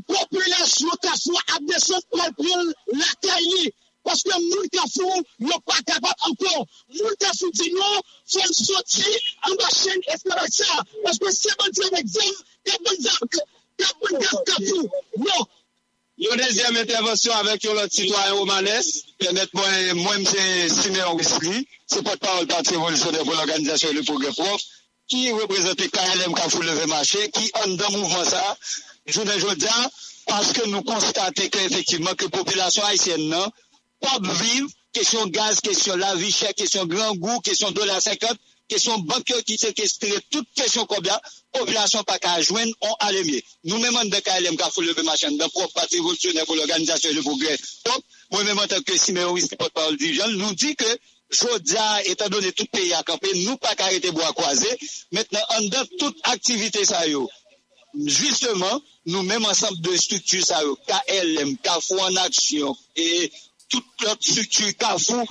populasyon 0.06 0.96
kaswa 1.04 1.40
abdesyon 1.56 2.02
kalpil 2.14 2.72
la 3.00 3.10
kayli. 3.24 3.66
Paske 4.06 4.34
moun 4.40 4.68
kasou 4.72 5.14
yo 5.48 5.56
pa 5.68 5.76
kapat 5.88 6.16
ankon. 6.28 6.66
Moun 6.96 7.16
kasou 7.20 7.50
di 7.58 7.68
nou, 7.74 8.02
fèl 8.32 8.52
soti 8.56 9.10
an 9.46 9.56
ba 9.60 9.68
chen 9.74 10.00
eskarasya. 10.14 10.74
Paske 11.04 11.32
se 11.34 11.54
ban 11.58 11.70
tse 11.74 11.90
vek 11.94 12.06
zan, 12.16 12.34
te 12.64 12.78
bon 12.84 12.98
zan, 13.04 13.32
te 13.78 13.88
bon 14.00 14.20
gaz 14.22 14.38
kasou. 14.50 14.84
Non. 15.26 15.44
Yon 16.18 16.40
dezyem 16.40 16.80
intervensyon 16.80 17.36
avèk 17.38 17.68
yon 17.68 17.76
lot 17.78 17.92
sitwayen 17.94 18.40
romanes, 18.40 18.88
penet 19.22 19.52
mwen 19.54 20.24
mse 20.24 20.46
Simeon 20.74 21.14
Wisli, 21.18 21.60
se 21.86 22.02
pot 22.02 22.18
parol 22.24 22.48
pati 22.50 22.74
revolisyon 22.74 23.20
pou 23.20 23.36
l'organizasyon 23.36 23.94
le 23.94 24.02
progre 24.08 24.32
prof, 24.34 24.64
ki 25.08 25.30
reprezentè 25.36 25.86
KLM 25.94 26.34
Kafou 26.36 26.66
Leve 26.66 26.88
Maché, 26.90 27.28
ki 27.30 27.46
an 27.62 27.76
dan 27.78 27.94
mouvman 27.94 28.26
sa, 28.26 28.42
jounen 29.12 29.40
joudian, 29.40 29.88
paske 30.28 30.66
nou 30.68 30.84
konstate 30.86 31.48
ke 31.52 31.64
efektivman 31.68 32.16
ke 32.18 32.28
populasyon 32.32 32.86
haisyen 32.90 33.24
nan, 33.30 33.56
pap 34.04 34.26
viv, 34.42 34.68
kesyon 34.96 35.32
gaz, 35.32 35.62
kesyon 35.64 36.00
lavi 36.00 36.30
chè, 36.32 36.52
kesyon 36.58 36.88
gran 36.90 37.18
gou, 37.22 37.40
kesyon 37.44 37.74
dola 37.76 37.98
50, 38.04 38.36
kesyon 38.68 39.06
bankyo 39.08 39.40
ki 39.48 39.56
se 39.60 39.72
kestre, 39.76 40.12
tout 40.32 40.48
kesyon 40.58 40.86
kobya, 40.90 41.16
populasyon 41.56 42.04
pa 42.08 42.18
ka 42.22 42.36
jwen, 42.44 42.72
on 42.84 42.96
alemye. 43.08 43.40
Nou 43.64 43.80
menman 43.80 44.12
de 44.12 44.20
KLM 44.24 44.58
ka 44.60 44.68
foule 44.74 44.94
be 44.96 45.04
machan, 45.06 45.38
de 45.40 45.48
prof 45.54 45.72
pati 45.76 46.02
volsyonè 46.04 46.44
pou 46.44 46.58
l'organizasyon 46.58 47.16
le 47.16 47.24
progrè. 47.24 47.56
Donc, 47.88 48.04
mwen 48.34 48.50
menman 48.50 48.68
tanke 48.68 48.98
Simeonis 49.00 49.48
ki 49.48 49.56
pot 49.60 49.72
parol 49.72 49.96
dirijan, 49.96 50.36
nou 50.36 50.52
di 50.52 50.74
ke 50.76 50.90
jodia, 51.32 51.88
etan 52.12 52.32
donè 52.32 52.52
tout 52.52 52.68
peyi 52.72 52.92
akampe, 52.96 53.32
nou 53.40 53.56
pa 53.60 53.74
ka 53.76 53.88
rete 53.88 54.12
bo 54.12 54.24
akwaze, 54.28 54.76
metnen 55.16 55.44
an 55.56 55.68
de 55.72 55.84
tout 55.96 56.24
aktivite 56.34 56.84
sa 56.88 57.04
yo. 57.08 57.24
Justement, 57.94 58.82
nous 59.06 59.22
même 59.22 59.44
ensemble 59.44 59.80
de 59.80 59.96
structures 59.96 60.44
ça 60.44 60.60
KLM, 60.86 61.56
Carrefour 61.58 62.02
en 62.02 62.16
action 62.16 62.76
et 62.96 63.32
toute 63.68 63.84
l'autre 64.02 64.22
structure 64.22 64.76
Carrefour 64.76 65.24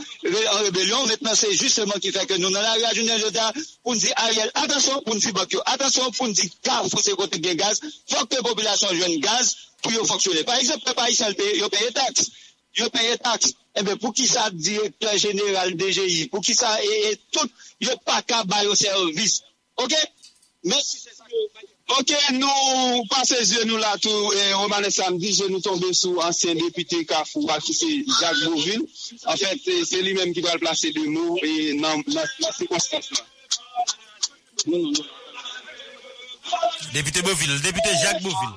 en 0.51 0.59
rébellion, 0.59 1.05
maintenant 1.07 1.33
c'est 1.35 1.53
justement 1.53 1.93
qui 2.01 2.11
fait 2.11 2.25
que 2.25 2.35
nous 2.35 2.49
dans 2.49 2.61
la 2.61 2.73
région 2.73 3.03
de 3.03 3.63
pour 3.83 3.93
nous 3.93 3.99
dire 3.99 4.13
Ariel, 4.15 4.51
attention, 4.55 5.01
pour 5.01 5.15
nous 5.15 5.21
dire 5.21 5.33
attention, 5.65 6.11
pour 6.11 6.27
nous 6.27 6.33
dire 6.33 6.49
Carrefour 6.61 7.01
c'est 7.01 7.15
côté 7.15 7.39
de 7.39 7.53
gaz, 7.53 7.79
faut 8.07 8.25
que 8.25 8.35
la 8.35 8.43
population 8.43 8.93
joigne 8.93 9.19
gaz 9.19 9.55
pour 9.81 9.91
fonctionner. 10.07 10.43
Par 10.43 10.55
exemple, 10.55 10.81
les 10.87 10.93
pays 10.93 11.17
ils 11.55 11.69
payent 11.69 11.93
taxes 11.93 12.31
yo 12.77 12.89
paye 12.89 13.17
taxe. 13.17 13.53
Eh 13.75 13.83
bien, 13.83 13.97
pour 13.97 14.13
qui 14.13 14.27
ça, 14.27 14.49
directeur 14.51 15.17
général 15.17 15.75
DGI, 15.75 16.27
pour 16.27 16.41
qui 16.41 16.55
ça, 16.55 16.83
et, 16.83 17.19
tout, 17.31 17.49
yo 17.79 17.91
pas 18.05 18.21
qu'à 18.21 18.43
bailler 18.43 18.69
au 18.69 18.75
service. 18.75 19.43
OK? 19.77 19.93
Merci. 20.63 20.99
Ok, 21.89 22.13
nous 22.33 23.05
passons 23.09 23.35
nous 23.65 23.77
là 23.77 23.95
tout, 24.01 24.33
et 24.33 24.53
Romanes 24.53 24.91
samedi, 24.91 25.33
je 25.33 25.45
nous 25.45 25.61
tomber 25.61 25.93
sous 25.93 26.17
ancien 26.17 26.53
député 26.53 27.05
Kafou, 27.05 27.47
qui 27.63 27.73
c'est 27.73 28.03
Jacques 28.19 28.43
Bourville. 28.43 28.85
En 29.25 29.37
fait, 29.37 29.57
c'est 29.85 30.01
lui-même 30.01 30.33
qui 30.33 30.41
doit 30.41 30.53
le 30.53 30.59
placer 30.59 30.91
de 30.91 30.99
nous, 30.99 31.37
et 31.41 31.73
dans 31.79 32.01
la 32.07 32.25
circonstance. 32.51 33.09
Député 36.93 37.21
Beauville, 37.21 37.61
député 37.61 37.89
Jacques 38.01 38.21
Beauville. 38.21 38.55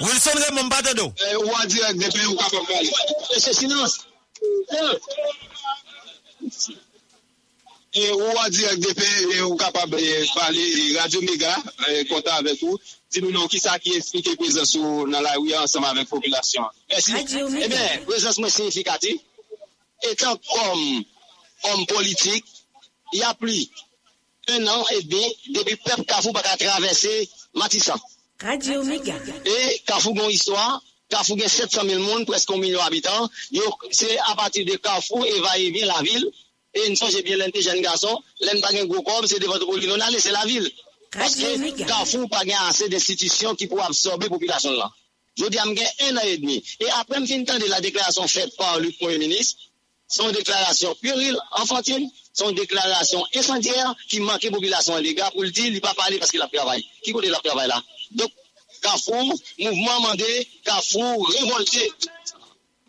Wilson 0.00 0.30
Raymond 0.34 0.68
Batado. 0.68 1.12
Eh, 1.30 1.36
ou 1.36 1.48
en 1.48 1.64
direct 1.66 1.98
depuis 2.02 2.26
ou 2.26 2.34
capable 2.34 2.62
de 2.62 2.72
parler. 2.72 2.90
C'est 3.38 3.52
silence. 3.52 4.00
Et 4.42 4.76
ou 6.42 6.48
E 7.94 8.10
ou 8.10 8.38
a 8.38 8.48
direk 8.48 8.80
depe, 8.80 9.04
e 9.34 9.42
ou 9.42 9.56
kapab 9.56 9.94
e, 9.94 10.26
pale 10.34 10.58
e, 10.58 10.96
Radio 10.96 11.20
Mega, 11.22 11.52
e, 11.88 12.04
konta 12.08 12.38
avek 12.40 12.62
ou, 12.64 12.78
di 13.12 13.20
nou 13.20 13.32
nou 13.34 13.50
ki 13.52 13.58
sa 13.60 13.74
ki 13.76 13.98
esplike 13.98 14.32
prezansou 14.40 15.04
nan 15.04 15.20
la 15.20 15.34
ouya 15.36 15.60
ansama 15.60 15.90
avek 15.92 16.08
populasyon. 16.08 16.70
E 16.88 17.68
ben, 17.68 18.06
prezans 18.08 18.38
mwen 18.40 18.54
signifikati, 18.54 19.12
etan 20.08 20.40
kom, 20.40 20.80
kom 21.60 21.82
politik, 21.90 22.48
ya 23.12 23.34
pli, 23.36 23.66
un 24.56 24.70
an 24.72 24.88
et 24.96 25.04
de, 25.12 25.20
debi 25.58 25.76
pep 25.84 26.06
kafou 26.08 26.32
baka 26.32 26.56
travesse 26.56 27.12
Matisan. 27.52 28.00
Radio 28.40 28.86
Mega. 28.88 29.18
E 29.44 29.82
kafou 29.84 30.16
gon 30.16 30.32
hiswa, 30.32 30.80
kafou 31.12 31.36
gen 31.36 31.52
700 31.52 31.84
000 31.90 32.00
moun, 32.00 32.24
presko 32.24 32.56
1 32.56 32.64
milyon 32.64 32.88
abitan, 32.88 33.28
yo 33.52 33.68
se 33.92 34.08
apati 34.32 34.64
de 34.64 34.78
kafou 34.80 35.28
evaye 35.28 35.68
vi 35.76 35.84
la 35.84 36.00
vil, 36.00 36.24
E 36.72 36.88
n 36.88 36.96
sonje 36.96 37.20
bien 37.22 37.36
lente 37.36 37.60
jen 37.60 37.82
gason, 37.84 38.16
lente 38.40 38.62
bagen 38.64 38.88
gwo 38.88 39.02
kob, 39.04 39.26
se 39.26 39.38
devote 39.38 39.64
kolino 39.68 39.96
nan 39.96 40.12
lese 40.12 40.32
la 40.32 40.44
vil. 40.48 40.66
Paske 41.12 41.84
kafou 41.84 42.28
bagen 42.32 42.56
ase 42.68 42.88
destitisyon 42.88 43.58
ki 43.60 43.68
pou 43.68 43.82
absorbe 43.84 44.30
populasyon 44.32 44.78
la. 44.80 44.88
Jodi 45.36 45.58
am 45.58 45.74
gen 45.76 45.88
en 46.06 46.16
an 46.16 46.26
et 46.26 46.38
demi. 46.38 46.56
E 46.80 46.88
apre 47.00 47.20
m 47.20 47.26
fin 47.28 47.44
tan 47.44 47.60
de 47.60 47.68
la 47.68 47.80
deklarasyon 47.84 48.28
fet 48.28 48.56
par 48.56 48.78
Luc 48.80 48.96
Premier 48.98 49.18
Ministre, 49.18 49.68
son 50.08 50.32
deklarasyon 50.32 50.96
puril, 51.00 51.36
enfantine, 51.60 52.08
son 52.32 52.52
deklarasyon 52.56 53.24
incendière 53.36 53.92
ki 54.08 54.20
manke 54.24 54.48
populasyon 54.52 55.00
lega 55.04 55.30
pou 55.32 55.44
l'di 55.44 55.70
li 55.70 55.80
pa 55.80 55.92
pale 55.96 56.20
paske 56.20 56.40
la 56.40 56.48
pravay. 56.52 56.80
Ki 57.04 57.12
kote 57.12 57.32
la 57.32 57.40
pravay 57.44 57.68
la? 57.68 57.80
Dok, 58.16 58.32
kafou, 58.80 59.36
mouvment 59.58 60.00
mande, 60.08 60.32
kafou, 60.64 61.24
revolte. 61.36 61.84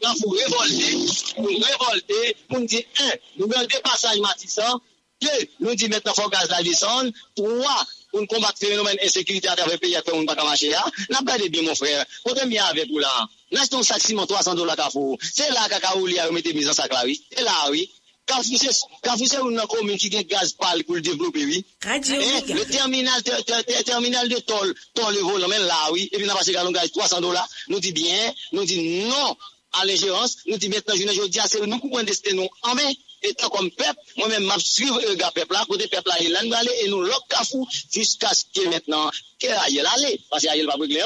nan 0.03 0.17
pou 0.19 0.35
revolte, 0.35 0.89
pou 1.37 1.47
revolte, 1.47 2.19
pou 2.49 2.65
di, 2.67 2.81
un, 3.05 3.13
nou 3.39 3.49
gen 3.51 3.69
depasaj 3.71 4.19
matisan, 4.23 4.81
deux, 5.23 5.47
nou 5.63 5.75
di 5.79 5.89
met 5.91 6.05
nan 6.05 6.17
fò 6.17 6.27
gaz 6.31 6.51
la 6.51 6.61
lisan, 6.65 7.11
trois, 7.39 7.95
pou 8.11 8.21
nou 8.21 8.29
kombat 8.29 8.59
fenomen 8.59 8.99
ensekirite 9.07 9.49
a 9.49 9.57
travè 9.59 9.79
peyi 9.81 9.97
akpe 9.99 10.13
moun 10.13 10.27
baka 10.29 10.45
mache 10.47 10.69
ya, 10.73 10.83
nan 11.13 11.25
gade 11.27 11.49
bi 11.49 11.63
moun 11.63 11.79
frè, 11.79 11.95
kote 12.27 12.45
mi 12.51 12.59
avè 12.61 12.85
pou 12.91 13.01
la, 13.03 13.13
nan 13.55 13.65
jton 13.65 13.87
sak 13.87 14.03
simon 14.03 14.29
300 14.29 14.59
dola 14.59 14.77
ka 14.79 14.91
fò, 14.93 15.13
se 15.23 15.49
la 15.55 15.69
kaka 15.71 15.95
ou 15.97 16.09
li 16.09 16.19
a 16.19 16.27
ou 16.29 16.35
mette 16.35 16.53
mizan 16.55 16.77
sak 16.77 16.93
la, 16.93 17.05
oui, 17.07 17.19
se 17.31 17.43
la, 17.47 17.59
oui, 17.71 17.87
Ka 18.25 18.39
fouse 18.39 19.39
ou 19.41 19.51
nan 19.51 19.67
komin 19.67 19.99
ki 19.99 20.09
gen 20.13 20.23
gaz 20.31 20.53
pal 20.55 20.83
pou 20.87 20.95
l'devlopi, 20.95 21.43
oui. 21.43 21.57
Radio 21.83 22.15
eh, 22.15 22.21
Omega. 22.23 22.55
Le 22.55 23.83
terminal 23.83 24.29
de 24.29 24.39
tol, 24.47 24.71
tol 24.95 25.11
le 25.13 25.19
volan 25.19 25.51
men 25.51 25.65
la, 25.67 25.91
oui. 25.91 26.07
E 26.07 26.21
pi 26.21 26.23
nan 26.23 26.37
pase 26.37 26.55
galon 26.55 26.71
gaz 26.71 26.93
300 26.95 27.19
dola, 27.19 27.43
nou 27.67 27.83
di 27.83 27.91
bien, 27.91 28.31
nou 28.55 28.63
di 28.63 28.79
non. 29.09 29.35
à 29.73 29.85
l'ingérence, 29.85 30.37
nous 30.45 30.57
disons 30.57 30.75
maintenant, 30.75 30.95
je 30.95 31.03
ne 31.03 31.27
dis 31.27 31.37
pas, 31.37 31.47
c'est 31.47 31.65
nous 31.65 31.79
qui 31.79 31.89
prenons 31.89 32.03
destin 32.03 32.33
nous 32.33 32.47
en 32.63 32.75
main. 32.75 32.91
Et 33.25 33.33
tant 33.35 33.49
comme 33.49 33.71
peuple, 33.71 33.99
moi-même, 34.17 34.51
je 34.57 34.65
suis 34.65 34.85
le 34.85 35.15
gars 35.15 35.31
peuple 35.31 35.53
là, 35.53 35.65
côté 35.67 35.87
peuple 35.87 36.09
là, 36.09 36.15
il 36.19 36.31
est 36.31 36.53
allé 36.53 36.71
et 36.83 36.89
nous 36.89 37.01
l'autre 37.01 37.25
cafou 37.29 37.65
jusqu'à 37.91 38.33
ce 38.33 38.43
que 38.53 38.67
maintenant, 38.67 39.09
qu'Ayel 39.39 39.87
allait, 39.95 40.19
parce 40.29 40.43
qu'Ayel 40.43 40.65
va 40.65 40.75
brûler. 40.75 41.01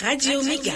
Radio 0.00 0.40
Omega. 0.40 0.74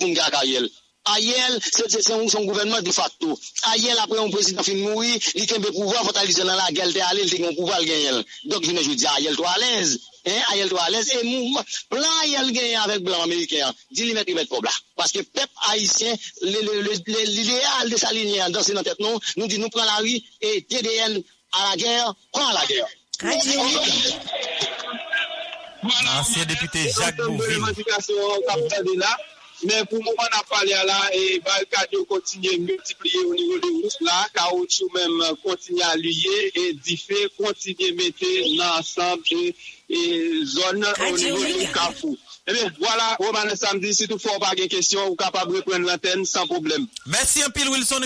Munga 0.00 0.24
Ayel. 0.40 0.68
Ayel, 1.04 1.58
c'est 1.62 2.02
son 2.02 2.44
gouvernement 2.44 2.80
de 2.80 2.92
facto. 2.92 3.38
Ayel, 3.72 3.96
après 3.98 4.18
un 4.18 4.30
président 4.30 4.62
fin 4.62 4.74
mourir, 4.74 5.18
il 5.34 5.52
a 5.52 5.56
un 5.56 5.60
pouvoir, 5.60 6.02
il 6.02 6.06
faut 6.06 6.16
aller 6.16 6.34
dans 6.34 6.44
la 6.44 6.70
guerre, 6.70 6.88
il 6.88 7.44
a 7.44 7.48
un 7.48 7.54
pouvoir, 7.54 7.82
il 7.82 8.24
Donc, 8.44 8.64
je 8.64 8.70
ne 8.70 8.94
dis 8.94 9.06
Ayel, 9.06 9.34
toi 9.36 9.50
à 9.50 9.58
l'aise. 9.58 10.00
Hein, 10.24 10.40
Ariel 10.48 10.68
toi 10.68 10.82
à 10.82 10.90
l'aise. 10.90 11.10
Et 11.20 11.24
mouvement, 11.24 11.64
plan 11.90 12.08
Ariel 12.20 12.52
gagne 12.52 12.76
avec 12.76 13.02
blanc 13.02 13.22
américain. 13.22 13.72
Dis 13.90 14.04
lui 14.04 14.14
mettre, 14.14 14.28
il 14.28 14.34
met 14.34 14.44
problème. 14.46 14.72
Parce 14.96 15.12
que 15.12 15.20
peuple 15.20 15.52
haïtien, 15.70 16.14
l'idéal 16.42 17.90
de 17.90 17.96
sa 17.96 18.12
ligne 18.12 18.50
dans 18.50 18.62
ses 18.62 18.74
tête, 18.74 19.00
nous, 19.00 19.18
nous 19.36 19.46
dit, 19.46 19.58
nous 19.58 19.68
prenons 19.68 19.86
la 19.86 19.96
rue 19.96 20.20
et 20.40 20.62
TDN 20.62 21.22
à 21.52 21.70
la 21.70 21.76
guerre, 21.76 22.14
prend 22.32 22.52
la 22.52 22.64
guerre. 22.66 22.86
Radio 23.20 23.60
Ancien 26.18 26.44
député 26.44 26.90
Jacques 26.96 27.16
Bouville. 27.16 27.60
Men 29.62 29.84
pou 29.86 30.02
mouman 30.02 30.32
ap 30.34 30.48
pale 30.50 30.72
ala, 30.74 30.96
e 31.14 31.38
balkade 31.46 31.94
yo 31.94 32.02
kontinye 32.10 32.56
multipliye 32.64 33.20
ou 33.28 33.34
nivou 33.38 33.60
de 33.62 33.68
rous 33.76 33.96
la, 34.02 34.16
kaoutchou 34.34 34.90
menm 34.90 35.20
kontinye 35.44 35.84
aluye, 35.86 36.38
e 36.50 36.64
di 36.82 36.96
fe 36.98 37.28
kontinye 37.36 37.92
mette 37.94 38.30
nan 38.56 38.80
ansamb 38.80 39.22
e 39.30 39.52
zon 40.48 40.82
ou 40.82 41.16
nivou 41.16 41.46
de 41.46 41.70
kafou. 41.74 42.18
E 42.46 42.52
ben, 42.52 42.74
wala, 42.82 43.16
Roman 43.20 43.52
samdi, 43.54 43.92
si 43.94 44.08
tou 44.10 44.18
fò 44.18 44.34
pa 44.42 44.54
gen 44.58 44.70
kesyon, 44.72 45.12
ou 45.12 45.18
kapab 45.18 45.52
repren 45.54 45.84
l'antenne, 45.86 46.26
san 46.26 46.48
problem. 46.50 46.88
Merci 47.06 47.44
un 47.44 47.54
pile 47.54 47.70
Wilson 47.70 48.02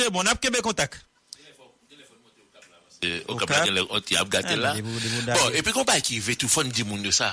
kapab 3.41 3.65
gen 3.65 3.77
lè, 3.79 3.85
on 3.89 4.05
ti 4.05 4.17
ap 4.21 4.29
gate 4.33 4.59
la. 4.61 4.75
Bon, 4.77 5.57
epi 5.57 5.73
kon 5.73 5.89
pa 5.89 5.97
ki 6.05 6.21
ve 6.25 6.37
tou 6.37 6.53
fon 6.53 6.69
di 6.69 6.85
moun 6.85 7.05
yo 7.05 7.13
sa. 7.17 7.33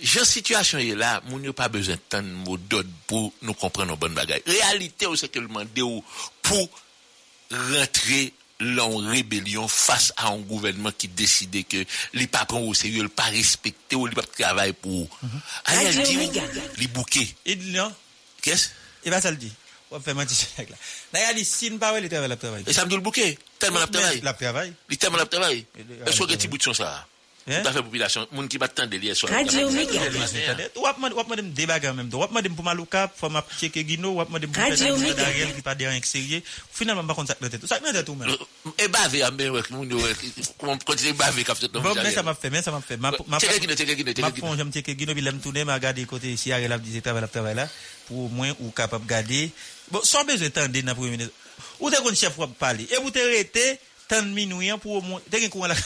Jan 0.00 0.28
situasyon 0.28 0.84
ye 0.84 0.96
la, 0.96 1.18
moun 1.28 1.44
yo 1.44 1.52
pa 1.56 1.68
bezen 1.72 2.00
tan 2.08 2.28
mou 2.44 2.56
dod 2.72 2.88
pou 3.10 3.32
nou 3.44 3.56
kompren 3.60 3.90
nou 3.90 4.00
bon 4.00 4.16
bagay. 4.16 4.40
Realite 4.48 5.10
ou 5.10 5.20
se 5.20 5.28
ke 5.32 5.44
lman 5.44 5.68
de 5.76 5.84
ou 5.84 6.04
pou 6.46 6.70
rentre 8.60 8.76
l'an 8.76 9.10
rebelyon 9.10 9.68
fas 9.68 10.12
a 10.16 10.28
an 10.30 10.42
gouvenman 10.46 10.92
ki 10.92 11.08
deside 11.08 11.64
ke 11.64 11.84
li 12.14 12.26
pa 12.26 12.44
pran 12.44 12.62
ou 12.62 12.74
se 12.74 12.88
yo 12.88 13.02
l 13.02 13.10
pa 13.10 13.30
respekte 13.30 13.96
ou 13.96 14.06
li 14.06 14.14
pa 14.14 14.22
travay 14.22 14.72
pou 14.72 15.02
ou. 15.02 15.08
A 15.64 15.82
yal 15.82 16.02
di 16.04 16.16
ou, 16.16 16.60
li 16.76 16.88
bouke. 16.88 17.24
E 17.44 17.56
di 17.56 17.72
nan? 17.72 17.92
Kes? 18.40 18.70
E 19.04 19.10
ba 19.10 19.20
sal 19.20 19.38
di. 19.40 19.50
Wap 19.90 20.04
fè 20.04 20.14
manti 20.14 20.36
chèk 20.36 20.70
la. 20.70 20.76
Na 21.12 21.24
yal 21.26 21.34
di 21.34 21.44
sin 21.44 21.78
pa 21.78 21.92
wè 21.92 22.00
li 22.00 22.08
travay 22.12 22.28
la 22.28 22.36
travay. 22.36 22.64
E 22.66 22.76
samdou 22.76 23.00
l 23.00 23.04
bouke? 23.04 23.32
Telman 23.58 23.86
ap 23.86 23.94
travay? 23.94 24.20
La 24.22 24.36
travay. 24.38 24.74
Li 24.88 25.00
telman 25.00 25.24
ap 25.24 25.32
travay? 25.32 25.64
E 25.74 26.12
so 26.14 26.28
gen 26.28 26.38
ti 26.38 26.48
bout 26.48 26.62
son 26.62 26.76
sa? 26.76 26.92
Tout 27.40 27.66
a 27.66 27.72
fè 27.72 27.80
popilasyon, 27.82 28.26
moun 28.36 28.48
ki 28.52 28.58
bat 28.60 28.74
tan 28.76 28.86
de 28.90 28.98
liye 29.00 29.14
so. 29.16 29.26
Radio 29.30 29.70
Méga. 29.72 30.02
Wap 30.76 30.98
mwen 31.00 31.38
dem 31.40 31.48
debaga 31.56 31.92
mèm 31.96 32.10
do. 32.12 32.20
Wap 32.20 32.30
mwen 32.34 32.44
dem 32.44 32.54
pou 32.54 32.62
maloukap, 32.66 33.14
fò 33.18 33.30
map 33.32 33.48
cheke 33.58 33.80
gino, 33.88 34.12
wap 34.18 34.28
mwen 34.30 34.44
dem 34.44 34.52
pou 34.52 34.60
Radio 34.60 34.92
fè 34.94 35.00
Méga. 35.02 35.24
darel 35.24 35.54
ki 35.56 35.64
pa 35.64 35.74
deyan 35.74 35.96
ek 35.96 36.06
serye. 36.06 36.42
Finalman 36.76 37.08
bakon 37.08 37.26
sak 37.26 37.40
nan 37.40 37.50
tèt. 37.50 37.64
Sak 37.70 37.80
nan 37.82 37.96
tèt 37.96 38.08
ou 38.12 38.18
mèm. 38.20 38.34
E 38.76 38.88
bave 38.92 39.22
a 39.26 39.30
mè 39.32 39.48
wèk, 39.56 39.70
moun 39.72 39.88
yo 39.90 40.02
wèk, 40.04 40.22
kontine 40.84 41.14
bave 41.18 41.44
kap 41.48 41.58
set 41.58 41.72
nan 41.72 41.82
Bon, 41.82 41.96
men 41.96 42.12
sa 42.14 42.22
map 42.26 42.38
fè, 42.40 42.52
men 42.52 42.62
sa 42.62 42.74
map 42.76 42.84
fè. 42.86 42.98
Ma- 43.00 43.14
ma- 43.26 43.40
Cheke 43.40 43.60
gino, 43.64 43.74
cheke 43.74 43.96
gino, 43.96 44.12
Ma 44.12 44.28
cheke 44.28 44.36
gino. 44.36 44.46
fon 44.46 44.60
jam 44.60 44.72
cheke 44.74 44.94
gino, 44.98 45.16
bi 45.16 45.24
lem 45.24 45.40
toune, 45.40 45.64
ma 45.64 45.78
gade 45.80 46.04
kote 46.06 46.36
si 46.36 46.52
a 46.52 46.60
relap 46.60 46.84
dize 46.84 47.00
travay 47.02 47.24
la 47.24 47.28
travay 47.32 47.54
la, 47.56 47.66
pou 48.06 48.28
mwen 48.28 48.52
ou 48.60 48.70
kapap 48.76 49.02
gade. 49.08 49.48
Bon, 49.90 50.00
premier 50.04 51.10
ministre. 51.10 51.34
Ou 51.80 51.90
te 51.90 51.96
kon 52.04 52.14
chef 52.14 52.36
wap 52.38 52.52
pale, 52.60 52.84
e 52.92 52.96
ou 53.00 53.10
te 53.10 53.24
rete, 53.24 53.78
tan 54.08 54.28
minouyan 54.34 54.78
pou 54.78 55.00
mwen, 55.00 55.22
te 55.30 55.40
gen 55.40 55.50
kouan 55.50 55.72
la... 55.72 55.76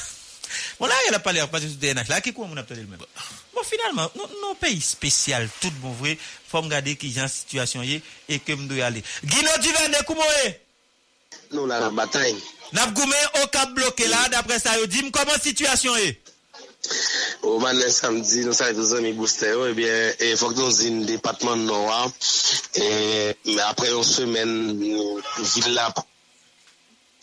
Bon 0.81 0.91
la, 0.91 0.99
yal 1.07 1.19
ap 1.19 1.25
pale 1.27 1.43
ap 1.43 1.53
pati 1.53 1.71
sou 1.71 1.81
DNH 1.83 2.11
la, 2.13 2.21
ki 2.25 2.35
kou 2.35 2.49
moun 2.49 2.61
ap 2.61 2.69
tade 2.69 2.83
l 2.83 2.89
men. 2.91 3.01
Bon, 3.01 3.29
bon 3.57 3.69
finalman, 3.69 4.11
non, 4.19 4.35
nou 4.43 4.59
peyi 4.61 4.81
spesyal, 4.85 5.49
tout 5.61 5.75
bon 5.83 5.95
vwe, 6.01 6.17
fòm 6.51 6.69
gade 6.73 6.97
ki 7.01 7.13
jan 7.15 7.31
situasyon 7.31 7.87
ye, 7.89 8.03
e 8.29 8.41
ke 8.43 8.59
mdou 8.59 8.81
yale. 8.81 9.05
Gino 9.23 9.55
Divende, 9.65 10.03
kou 10.09 10.19
mou 10.19 10.43
e? 10.45 10.53
Nou 11.55 11.69
la 11.71 11.81
nan 11.83 11.97
batay. 11.97 12.35
Nap 12.75 12.95
goumen, 12.97 13.27
o 13.43 13.49
kap 13.55 13.75
bloke 13.77 14.07
la, 14.11 14.27
dapre 14.33 14.59
sa 14.59 14.79
yo 14.81 14.89
di, 14.91 15.05
mkoman 15.07 15.43
situasyon 15.43 16.01
ye? 16.03 16.15
Ou 17.45 17.61
man 17.63 17.77
lè 17.79 17.89
samdi, 17.93 18.43
nou 18.45 18.57
sa 18.57 18.71
yon 18.71 18.87
zon 18.89 19.05
mi 19.05 19.13
booste 19.17 19.49
yo, 19.53 19.67
ebyen, 19.71 20.15
eh 20.19 20.33
e 20.33 20.39
fok 20.41 20.57
nou 20.59 20.73
zin 20.75 21.03
depatman 21.09 21.65
nou 21.69 21.93
a, 21.93 22.03
e 22.81 23.57
apre 23.65 23.93
yon 23.93 24.05
semen, 24.05 24.51
euh, 24.91 25.23
vil 25.55 25.73
la. 25.77 25.89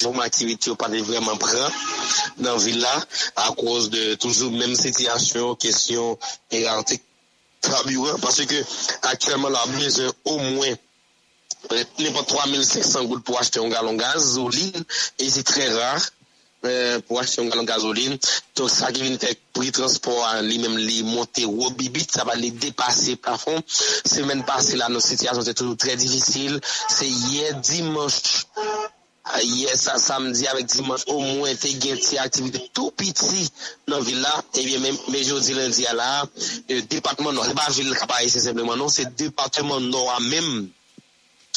Moun 0.10 0.24
aktivite 0.26 0.72
yo 0.72 0.76
pa 0.80 0.90
de 0.92 1.02
vreman 1.06 1.38
pran 1.42 1.72
nan 2.44 2.58
villa 2.64 2.94
a 3.36 3.50
kouz 3.58 3.90
de 3.94 4.16
toujou 4.22 4.52
menm 4.52 4.76
sityasyon, 4.76 5.56
kesyon 5.62 6.18
e 6.52 6.64
gante 6.66 7.00
trabiwa. 7.62 8.18
Pase 8.22 8.48
ke 8.50 8.64
aktuelman 9.12 9.54
la 9.54 9.66
blize 9.74 10.08
ou 10.26 10.40
mwen 10.40 10.78
nepo 12.02 12.24
3500 12.26 13.06
gout 13.08 13.24
pou 13.26 13.38
achete 13.38 13.62
yon 13.62 13.70
galon 13.74 14.00
gazolin 14.00 14.82
e 15.22 15.30
zi 15.30 15.44
tre 15.46 15.68
rar 15.76 16.02
pou 17.06 17.20
achete 17.22 17.42
yon 17.42 17.52
galon 17.54 17.70
gazolin. 17.70 18.18
Tok 18.58 18.70
sa 18.70 18.90
ki 18.94 19.06
vin 19.06 19.20
tek 19.22 19.40
pri 19.56 19.72
transport 19.76 20.42
li 20.46 20.58
menm 20.62 20.78
li 20.80 21.02
monte 21.06 21.46
wou 21.46 21.70
bibit, 21.78 22.10
sa 22.12 22.26
va 22.28 22.36
li 22.38 22.52
depase 22.52 23.16
plafon. 23.22 23.62
Semen 23.70 24.44
pase 24.48 24.80
la 24.80 24.90
nou 24.90 25.04
sityasyon 25.04 25.46
se 25.46 25.56
toujou 25.58 25.78
tre 25.80 25.96
difisil. 26.00 26.58
Se 26.66 27.08
ye 27.08 27.54
dimanche 27.62 28.46
yes 29.44 29.88
a 29.92 29.98
samdi 30.00 30.48
avèk 30.52 30.68
dimans 30.72 31.06
o 31.12 31.20
mwen 31.20 31.58
te 31.58 31.72
gen 31.82 32.00
ti 32.02 32.20
aktivite 32.22 32.62
tou 32.76 32.92
piti 32.92 33.46
nan 33.92 34.04
vil 34.06 34.22
la, 34.24 34.34
ebyen 34.60 34.84
men 34.84 35.24
jodi 35.24 35.56
lendi 35.58 35.88
a 35.90 35.96
la, 35.98 36.10
depatman 36.92 37.36
nou, 37.36 37.46
se 37.48 37.56
ba 37.58 37.70
vil 37.76 37.96
kapa 37.98 38.22
e 38.26 38.30
se 38.34 38.44
sepleman 38.44 38.80
nou, 38.80 38.90
se 38.90 39.08
depatman 39.20 39.90
nou 39.92 40.10
a 40.14 40.20
menm 40.28 40.70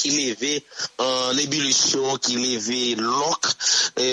ki 0.04 0.12
leve 0.12 0.52
an 1.00 1.38
ebilisyon, 1.40 2.18
ki 2.20 2.36
leve 2.36 2.80
lok, 3.00 3.48
e, 3.96 4.08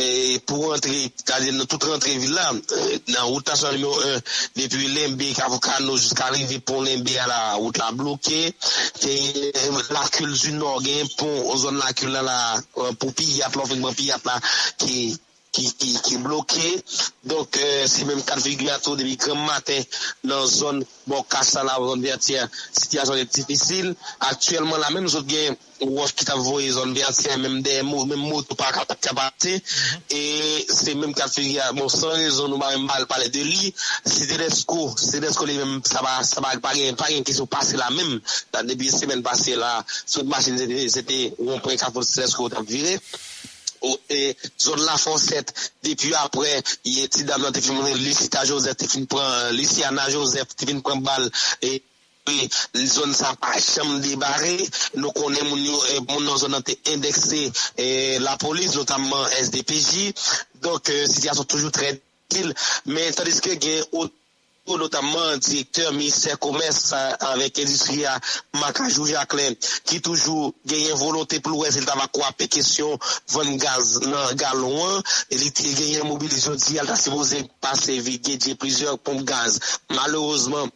pou 0.48 0.72
rentre, 0.72 1.02
kade 1.28 1.52
nou 1.56 1.68
tout 1.68 1.88
rentre 1.90 2.14
villa, 2.24 2.48
e, 2.56 3.00
nan 3.12 3.28
routasyon 3.28 3.76
nimo 3.76 3.92
1, 4.08 4.22
depi 4.60 4.88
Lembe, 4.96 5.32
Kavokano, 5.36 5.98
jiska 6.00 6.30
rive 6.36 6.62
pon 6.64 6.86
Lembe 6.88 7.18
a 7.20 7.28
la 7.28 7.42
route 7.58 7.82
la 7.84 7.92
bloke, 7.92 8.40
te 9.02 9.18
lakul 9.92 10.32
zu 10.36 10.56
nor 10.56 10.80
gen 10.86 11.12
pon, 11.18 11.36
o 11.52 11.58
zon 11.60 11.82
lakul 11.82 12.16
la 12.16 12.24
la, 12.30 12.40
pou 12.96 13.12
pi 13.12 13.28
yap 13.42 13.60
la, 13.60 13.68
pou 13.68 13.98
pi 14.00 14.08
yap 14.14 14.32
la, 14.32 14.40
ki... 14.80 15.12
ki, 15.52 15.68
ki, 15.78 15.94
ki 16.04 16.18
bloke. 16.18 16.84
Donk 17.24 17.58
euh, 17.58 17.86
si 17.88 18.06
menm 18.06 18.20
4,1 18.20 18.96
debi 18.98 19.18
kren 19.20 19.38
maten 19.46 19.84
nan 20.26 20.48
zon 20.50 20.80
bon 21.06 21.22
kasa 21.30 21.62
la 21.68 21.76
zon 21.78 22.02
vertiyan, 22.02 22.50
sityasyon 22.80 23.20
et 23.22 23.30
tipisil. 23.36 23.92
Aktuelman 24.32 24.82
la 24.82 24.90
menm 24.96 25.10
zot 25.12 25.28
gen 25.30 25.58
wos 25.82 26.14
ki 26.18 26.26
ta 26.26 26.38
voye 26.40 26.72
zon 26.74 26.96
vertiyan 26.98 27.44
menm 27.44 27.62
de 27.66 27.76
mou, 27.86 28.08
menm 28.10 28.24
moto 28.26 28.58
pa 28.58 28.72
kapate. 28.74 29.58
E 30.10 30.24
se 30.66 30.96
menm 30.98 31.14
4,1 31.14 31.76
bon 31.78 31.92
son 31.94 32.26
zon 32.38 32.50
nou 32.54 32.62
ba 32.62 32.72
menm 32.74 32.88
bal 32.90 33.06
pale 33.12 33.30
de 33.34 33.44
li. 33.46 33.74
Se 34.06 34.26
de 34.32 34.40
resko, 34.42 34.88
se 34.98 35.20
de 35.20 35.28
resko 35.28 35.46
li 35.50 35.60
menm 35.60 35.82
sa 35.86 36.02
ba, 36.06 36.20
sa 36.26 36.42
ba 36.42 36.56
pa 36.64 36.74
gen, 36.78 36.98
pa 36.98 37.12
gen 37.12 37.28
ki 37.28 37.36
sou 37.38 37.50
pase 37.52 37.78
la 37.78 37.92
menm. 37.94 38.18
Dan 38.56 38.72
debi 38.72 38.90
semen 38.90 39.22
pase 39.26 39.60
la, 39.60 39.76
sou 40.06 40.24
de 40.24 40.32
masin 40.32 40.58
zete 40.58 41.28
1,4 41.38 42.08
se 42.08 42.18
de 42.18 42.26
resko 42.26 42.50
ta 42.50 42.66
vire. 42.66 42.98
E, 43.82 44.36
zon 44.62 44.84
la 44.86 44.98
fonset, 45.02 45.54
depi 45.82 46.12
apre, 46.20 46.52
ye 46.86 47.08
ti 47.10 47.24
dam 47.26 47.42
nan 47.42 47.54
te 47.56 47.64
fin 47.66 47.78
mounen 47.78 47.98
Lucita 48.04 48.44
Joseph, 48.46 48.78
te 48.78 48.90
fin 48.90 49.08
pran, 49.10 49.56
Luciana 49.58 50.06
Joseph, 50.14 50.54
te 50.54 50.68
fin 50.70 50.84
pran 50.86 51.02
bal, 51.02 51.26
e, 51.66 51.80
e 52.30 52.86
zon 52.86 53.16
sa 53.18 53.34
pa 53.42 53.56
chanm 53.58 53.98
debare, 54.04 54.54
nou 55.00 55.10
konen 55.18 55.50
moun 55.50 55.66
yo, 55.66 55.82
e, 55.96 55.98
moun 56.12 56.30
nan 56.30 56.38
zon 56.38 56.54
nan 56.54 56.66
te 56.68 56.78
indekse 56.94 57.42
la 58.22 58.38
polis, 58.42 58.78
notamman 58.78 59.26
SDPJ, 59.42 60.12
donk, 60.62 60.90
euh, 60.94 61.06
sityasyon 61.10 61.50
toujou 61.50 61.74
tre 61.74 61.96
dil, 62.32 62.54
men 62.86 63.14
tandis 63.18 63.42
ke 63.44 63.58
gen, 63.62 63.82
ou, 63.92 64.08
Ou 64.72 64.78
notamman 64.80 65.36
direkter 65.44 65.92
minister 65.92 66.38
komers 66.40 66.94
avèk 66.96 67.60
endistria 67.60 68.14
Makajou 68.56 69.04
Jacqueline 69.10 69.58
ki 69.84 70.00
toujou 70.06 70.54
genyen 70.64 70.96
volonté 70.96 71.42
pou 71.44 71.52
lwes 71.58 71.76
el 71.82 71.88
tava 71.90 72.06
kwa 72.16 72.30
pe 72.40 72.48
kesyon 72.56 72.96
von 73.34 73.52
gaz 73.60 73.98
nan 74.08 74.38
galon 74.40 75.02
el 75.28 75.44
ite 75.50 75.74
genyen 75.76 76.08
mobilizyon 76.08 76.56
di 76.64 76.80
al 76.80 76.88
ta 76.88 76.96
se 76.96 77.12
boze 77.12 77.42
pase 77.60 77.98
vi 78.06 78.16
genye 78.24 78.56
plizyon 78.56 78.96
pomp 79.04 79.26
gaz. 79.28 79.60
Malouzman 79.92 80.72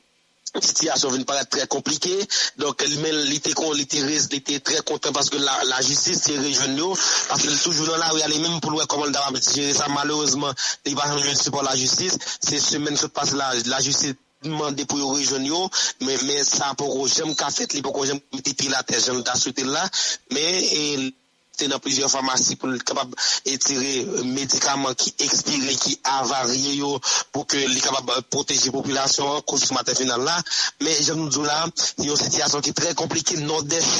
situation 0.61 1.09
vient 1.09 1.23
paraître 1.23 1.49
très 1.49 1.67
compliquée. 1.67 2.17
Donc, 2.57 2.81
elle 2.83 3.33
était 3.33 4.59
très 4.59 4.81
content 4.83 5.11
parce 5.11 5.29
que 5.29 5.37
la, 5.37 5.63
la 5.65 5.81
justice 5.81 6.21
s'est 6.21 6.37
rejoignée 6.37 6.93
parce 7.27 7.41
qu'il 7.41 7.51
est 7.51 7.63
toujours 7.63 7.87
dans 7.87 7.97
la 7.97 8.09
rue, 8.09 8.21
elle 8.23 8.33
est 8.33 8.39
même 8.39 8.59
pour 8.59 8.71
voir 8.71 8.87
comment 8.87 9.05
elle 9.05 9.11
va 9.11 9.29
gérer 9.53 9.73
ça. 9.73 9.87
Malheureusement, 9.89 10.51
il 10.85 10.95
va 10.95 11.03
pas 11.03 11.51
pour 11.51 11.63
la 11.63 11.75
justice. 11.75 12.17
C'est 12.39 12.59
semaine 12.59 12.97
se 12.97 13.07
passe 13.07 13.33
la, 13.33 13.53
la 13.65 13.81
justice 13.81 14.13
demandé 14.43 14.85
pour 14.85 14.99
rejoindre 14.99 15.69
mais 16.01 16.17
mais 16.25 16.43
ça 16.43 16.73
pour 16.77 17.07
j'aime 17.07 17.35
qu'a 17.35 17.49
fait, 17.49 17.81
pour 17.81 18.05
j'aime 18.05 18.19
mettre 18.33 18.69
la 18.69 18.83
tête, 18.83 19.03
j'aime 19.03 19.23
t'assurer 19.23 19.63
là, 19.63 19.89
mais 20.31 20.63
et, 20.63 21.13
te 21.59 21.69
nan 21.71 21.81
plizyon 21.83 22.11
farmasy 22.11 22.57
pou 22.61 22.75
kapab 22.87 23.15
etire 23.51 24.23
medikaman 24.27 24.95
ki 24.99 25.15
ekspire, 25.27 25.75
ki 25.81 25.97
avarye 26.17 26.77
yo 26.79 26.93
pou 27.31 27.47
ke 27.49 27.65
li 27.65 27.81
kapab 27.83 28.13
proteji 28.33 28.73
populasyon 28.75 29.43
konsumaten 29.49 29.97
final 29.97 30.23
la. 30.27 30.37
Men 30.83 31.01
jan 31.01 31.19
nou 31.19 31.31
djou 31.31 31.47
la, 31.47 31.63
yo 32.05 32.17
sityasyon 32.19 32.65
ki 32.65 32.75
tre 32.77 32.95
komplike 32.97 33.41
non 33.43 33.65
def 33.67 33.91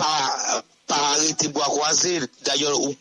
pa... 0.00 0.10
par 0.90 1.04
arrêté 1.12 1.48
bois 1.48 1.64
croisé. 1.64 2.20
D'ailleurs, 2.44 2.78
au 2.80 2.94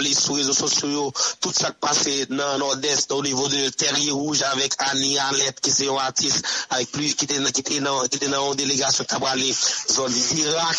les 0.00 0.14
sur 0.14 0.34
les 0.34 0.42
réseaux 0.42 0.54
sociaux, 0.54 1.12
tout 1.40 1.52
ça 1.52 1.70
qui 1.70 1.76
passé 1.78 2.26
dans 2.26 2.52
le 2.54 2.58
nord-est, 2.58 3.12
au 3.12 3.22
niveau 3.22 3.46
de 3.48 3.68
Terrier 3.68 4.10
Rouge, 4.10 4.42
avec 4.42 4.72
Annie 4.78 5.18
Alette, 5.18 5.60
qui 5.60 5.70
est 5.70 5.88
un 5.88 5.96
artiste, 5.96 6.42
avec 6.70 6.90
plus, 6.90 7.14
qui 7.14 7.26
était 7.26 7.38
dans, 7.38 7.50
qui 7.50 7.60
était 7.60 8.28
dans, 8.28 8.50
une 8.50 8.56
délégation 8.56 9.04
qui 9.04 9.14
a 9.14 9.20
parlé 9.20 9.54
zone 9.90 10.12
d'Irak. 10.12 10.78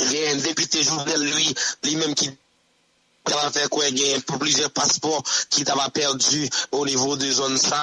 Il 0.00 0.12
y 0.12 0.26
a 0.26 0.30
un 0.32 0.36
député 0.36 0.82
Jovenel, 0.82 1.20
lui, 1.20 1.54
lui-même 1.84 2.14
qui 2.14 2.30
taba 3.24 3.50
fè 3.54 3.66
kwen 3.72 3.96
gen 3.96 4.22
pou 4.28 4.40
plize 4.42 4.68
paspor 4.76 5.22
ki 5.52 5.64
taba 5.64 5.88
perdu 5.94 6.42
ou 6.74 6.84
nivou 6.84 7.16
de 7.16 7.30
zon 7.32 7.56
sa, 7.60 7.80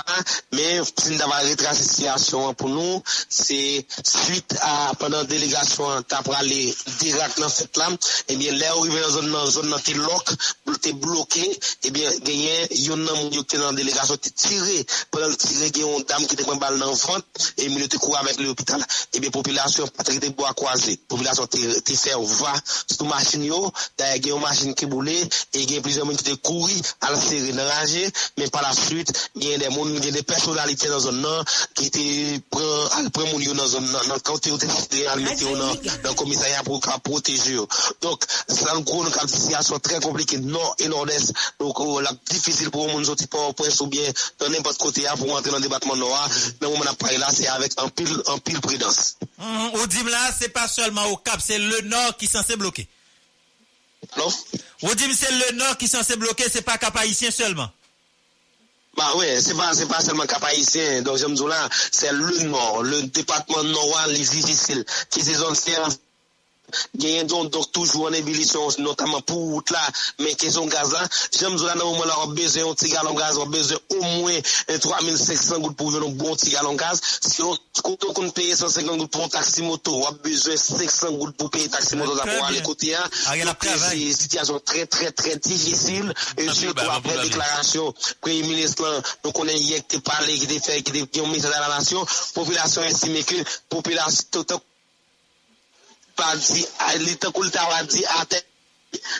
men 0.53 0.85
sin 0.85 1.17
taba 1.17 1.41
retrase 1.47 1.85
sityasyon 1.87 2.55
pou 2.59 2.69
nou, 2.69 3.01
se 3.05 3.57
suite 4.03 4.59
a 4.61 4.93
pandan 5.01 5.25
delegasyon 5.29 6.05
ta 6.11 6.21
prale 6.25 6.59
dirak 6.99 7.39
nan 7.41 7.49
set 7.49 7.79
lam, 7.81 7.97
ebyen 8.27 8.53
eh 8.53 8.59
lè 8.61 8.71
ou 8.75 8.85
rive 8.85 9.03
zon 9.15 9.31
nan 9.33 9.49
zon 9.49 9.69
nan 9.71 9.81
te 9.85 9.95
lok, 9.97 10.33
te 10.81 10.93
bloke, 10.97 11.43
ebyen 11.89 12.09
eh 12.09 12.21
genyen 12.25 12.77
yon 12.85 13.03
nan 13.05 13.17
moun 13.17 13.33
yo 13.35 13.43
te 13.43 13.59
nan 13.61 13.77
delegasyon 13.77 14.21
te 14.21 14.33
tire, 14.33 14.77
pandan 15.13 15.35
tire 15.41 15.71
gen 15.73 15.87
yon 15.87 16.05
dam 16.09 16.25
ki 16.27 16.37
te 16.37 16.45
kwen 16.45 16.61
bal 16.61 16.77
nan 16.81 16.93
vant, 16.93 17.43
e 17.57 17.69
moun 17.69 17.81
yo 17.81 17.89
te 17.89 18.01
kou 18.01 18.17
avèk 18.19 18.41
l'opital, 18.45 18.85
ebyen 19.17 19.33
populasyon 19.33 19.89
patri 19.97 20.21
te 20.21 20.31
bo 20.37 20.45
akwaze, 20.49 20.97
populasyon 21.09 21.49
te 21.49 21.97
fè 21.97 22.15
ou 22.19 22.29
va, 22.39 22.53
sou 22.85 23.09
machin 23.09 23.45
yo, 23.49 23.61
ta 23.97 24.13
gen 24.17 24.35
yon 24.35 24.45
machin 24.45 24.77
ki 24.77 24.89
boule, 24.91 25.17
et 25.53 25.61
il 25.61 25.71
y 25.73 25.77
a 25.77 25.81
plusieurs 25.81 26.05
monde 26.05 26.17
qui 26.17 26.29
étaient 26.29 26.41
couru 26.41 26.73
à 27.01 27.11
la 27.11 27.19
série 27.19 27.53
enragé, 27.53 28.09
mais 28.37 28.47
par 28.47 28.61
la 28.61 28.73
suite, 28.73 29.11
il 29.35 29.47
y 29.47 29.53
a 29.53 29.57
des 29.57 29.69
monde, 29.69 29.89
il 29.95 30.05
y 30.05 30.09
a 30.09 30.11
des 30.11 30.23
personnalités 30.23 30.87
dans 30.87 30.99
zone 30.99 31.21
non 31.21 31.43
qui 31.75 31.87
étaient 31.87 32.41
prend 32.49 33.25
mon 33.27 33.53
dans 33.53 33.67
zone 33.67 33.91
dans 33.91 34.19
quand 34.19 34.45
ils 34.45 34.53
étaient 34.53 35.05
dans 35.05 35.75
dans 36.03 36.13
commissariat 36.13 36.63
pour 36.63 36.79
protéger. 37.03 37.57
Donc 38.01 38.23
ça 38.47 38.73
nous 38.73 38.83
gros 38.83 39.05
une 39.05 39.27
situation 39.27 39.79
très 39.79 39.99
compliquée 39.99 40.37
nord 40.37 40.75
et 40.79 40.87
nord-est. 40.87 41.33
Donc 41.59 41.79
oh, 41.79 41.99
la 41.99 42.11
difficile 42.29 42.69
pour 42.69 42.87
monde 42.89 43.05
sortir 43.05 43.27
pas 43.27 43.53
point 43.53 43.67
ou 43.79 43.87
bien 43.87 44.09
dans 44.39 44.49
n'importe 44.49 44.77
côté 44.77 45.03
pour 45.17 45.35
entrer 45.35 45.51
dans 45.51 45.57
le 45.57 45.63
département 45.63 45.95
noir. 45.95 46.29
Mais 46.61 46.67
on 46.67 46.81
a 46.81 46.93
parlé 46.93 47.17
là 47.17 47.27
c'est 47.31 47.47
avec 47.47 47.73
un 47.77 47.89
pile 47.89 48.21
en 48.27 48.37
pile 48.39 48.59
prudence. 48.59 49.15
On 49.39 49.85
dit 49.87 50.03
là 50.03 50.31
c'est 50.37 50.49
pas 50.49 50.67
seulement 50.67 51.05
au 51.07 51.17
Cap, 51.17 51.39
c'est 51.43 51.59
le 51.59 51.81
nord 51.81 52.17
qui 52.17 52.25
est 52.25 52.31
censé 52.31 52.55
bloquer. 52.55 52.87
Non? 54.17 54.33
Vous 54.81 54.95
dites 54.95 55.15
c'est 55.15 55.31
le 55.31 55.57
nord 55.57 55.77
qui 55.77 55.85
est 55.85 55.87
censé 55.87 56.15
bloquer, 56.15 56.45
c'est 56.51 56.61
pas 56.61 56.77
cap 56.77 56.95
haïtien 56.97 57.31
seulement. 57.31 57.69
Bah 58.97 59.15
ouais, 59.15 59.39
c'est 59.39 59.55
pas, 59.55 59.73
c'est 59.73 59.87
pas 59.87 60.01
seulement 60.01 60.25
cap. 60.25 60.43
Donc, 61.03 61.17
j'aime 61.17 61.33
dire 61.33 61.47
là, 61.47 61.69
c'est 61.91 62.11
le 62.11 62.43
nord, 62.43 62.83
le 62.83 63.03
département 63.03 63.63
nord, 63.63 64.05
les 64.07 64.19
difficiles, 64.19 64.83
qui 65.09 65.21
c'est 65.21 65.35
zone 65.35 65.55
gen 66.97 67.27
donc 67.27 67.51
donc 67.51 67.71
toujours 67.71 68.05
en 68.05 68.13
ébullition 68.13 68.67
notamment 68.79 69.21
pour 69.21 69.37
route 69.37 69.69
là. 69.71 69.81
Mais 70.19 70.33
question 70.35 70.65
gaz 70.65 70.91
là? 70.91 71.07
J'aime 71.37 71.55
dire 71.55 71.75
dans 71.75 71.91
moment 71.91 72.05
là 72.05 72.15
on 72.23 72.27
besoin 72.27 72.69
un 72.69 72.73
petit 72.73 72.89
gallon 72.89 73.13
gaz 73.13 73.37
on 73.37 73.45
besoin 73.45 73.77
au 73.89 74.01
moins 74.01 74.39
3500 74.79 75.59
gouttes 75.59 75.77
pour 75.77 75.91
venir 75.91 76.07
un 76.07 76.11
bon 76.11 76.35
petit 76.35 76.51
gallon 76.51 76.73
gaz. 76.73 77.01
Sinon 77.21 77.57
quand 77.83 78.19
on 78.19 78.29
paye 78.29 78.55
150 78.55 78.97
gouttes 78.97 79.11
pour 79.11 79.23
un 79.23 79.29
taxi 79.29 79.61
moto 79.61 79.93
on 79.95 80.05
a 80.07 80.11
besoin 80.11 80.55
500 80.55 81.11
gouttes 81.13 81.37
pour 81.37 81.49
payer 81.49 81.69
taxi 81.69 81.95
moto 81.95 82.11
pour 82.11 82.45
aller 82.45 82.61
côté 82.61 82.91
là 82.91 83.09
c'est 83.89 83.97
une 83.97 84.13
situation 84.13 84.59
très 84.59 84.85
très 84.85 85.11
très 85.11 85.35
difficile. 85.37 86.13
Et 86.37 86.49
surtout 86.49 86.89
après 86.89 87.21
déclaration 87.23 87.93
premier 88.21 88.43
ministre 88.43 89.03
nous 89.23 89.31
connaissons 89.31 89.57
hier 89.57 89.81
qui 89.87 89.99
parlé 89.99 90.33
qui 90.33 90.59
fait 90.59 90.81
qui 90.81 90.97
est 90.97 91.21
ministre 91.21 91.49
de 91.49 91.53
la 91.53 91.77
nation. 91.77 92.05
Population 92.33 92.83
estime 92.83 93.23
que 93.23 93.35
population 93.69 94.25
pas 94.31 94.59
pa 96.15 96.35
di, 96.37 96.63
li 97.05 97.17
tan 97.21 97.33
kou 97.35 97.45
l 97.45 97.51
ta 97.53 97.67
wap 97.69 97.89
di 97.91 98.03
ate, 98.19 98.39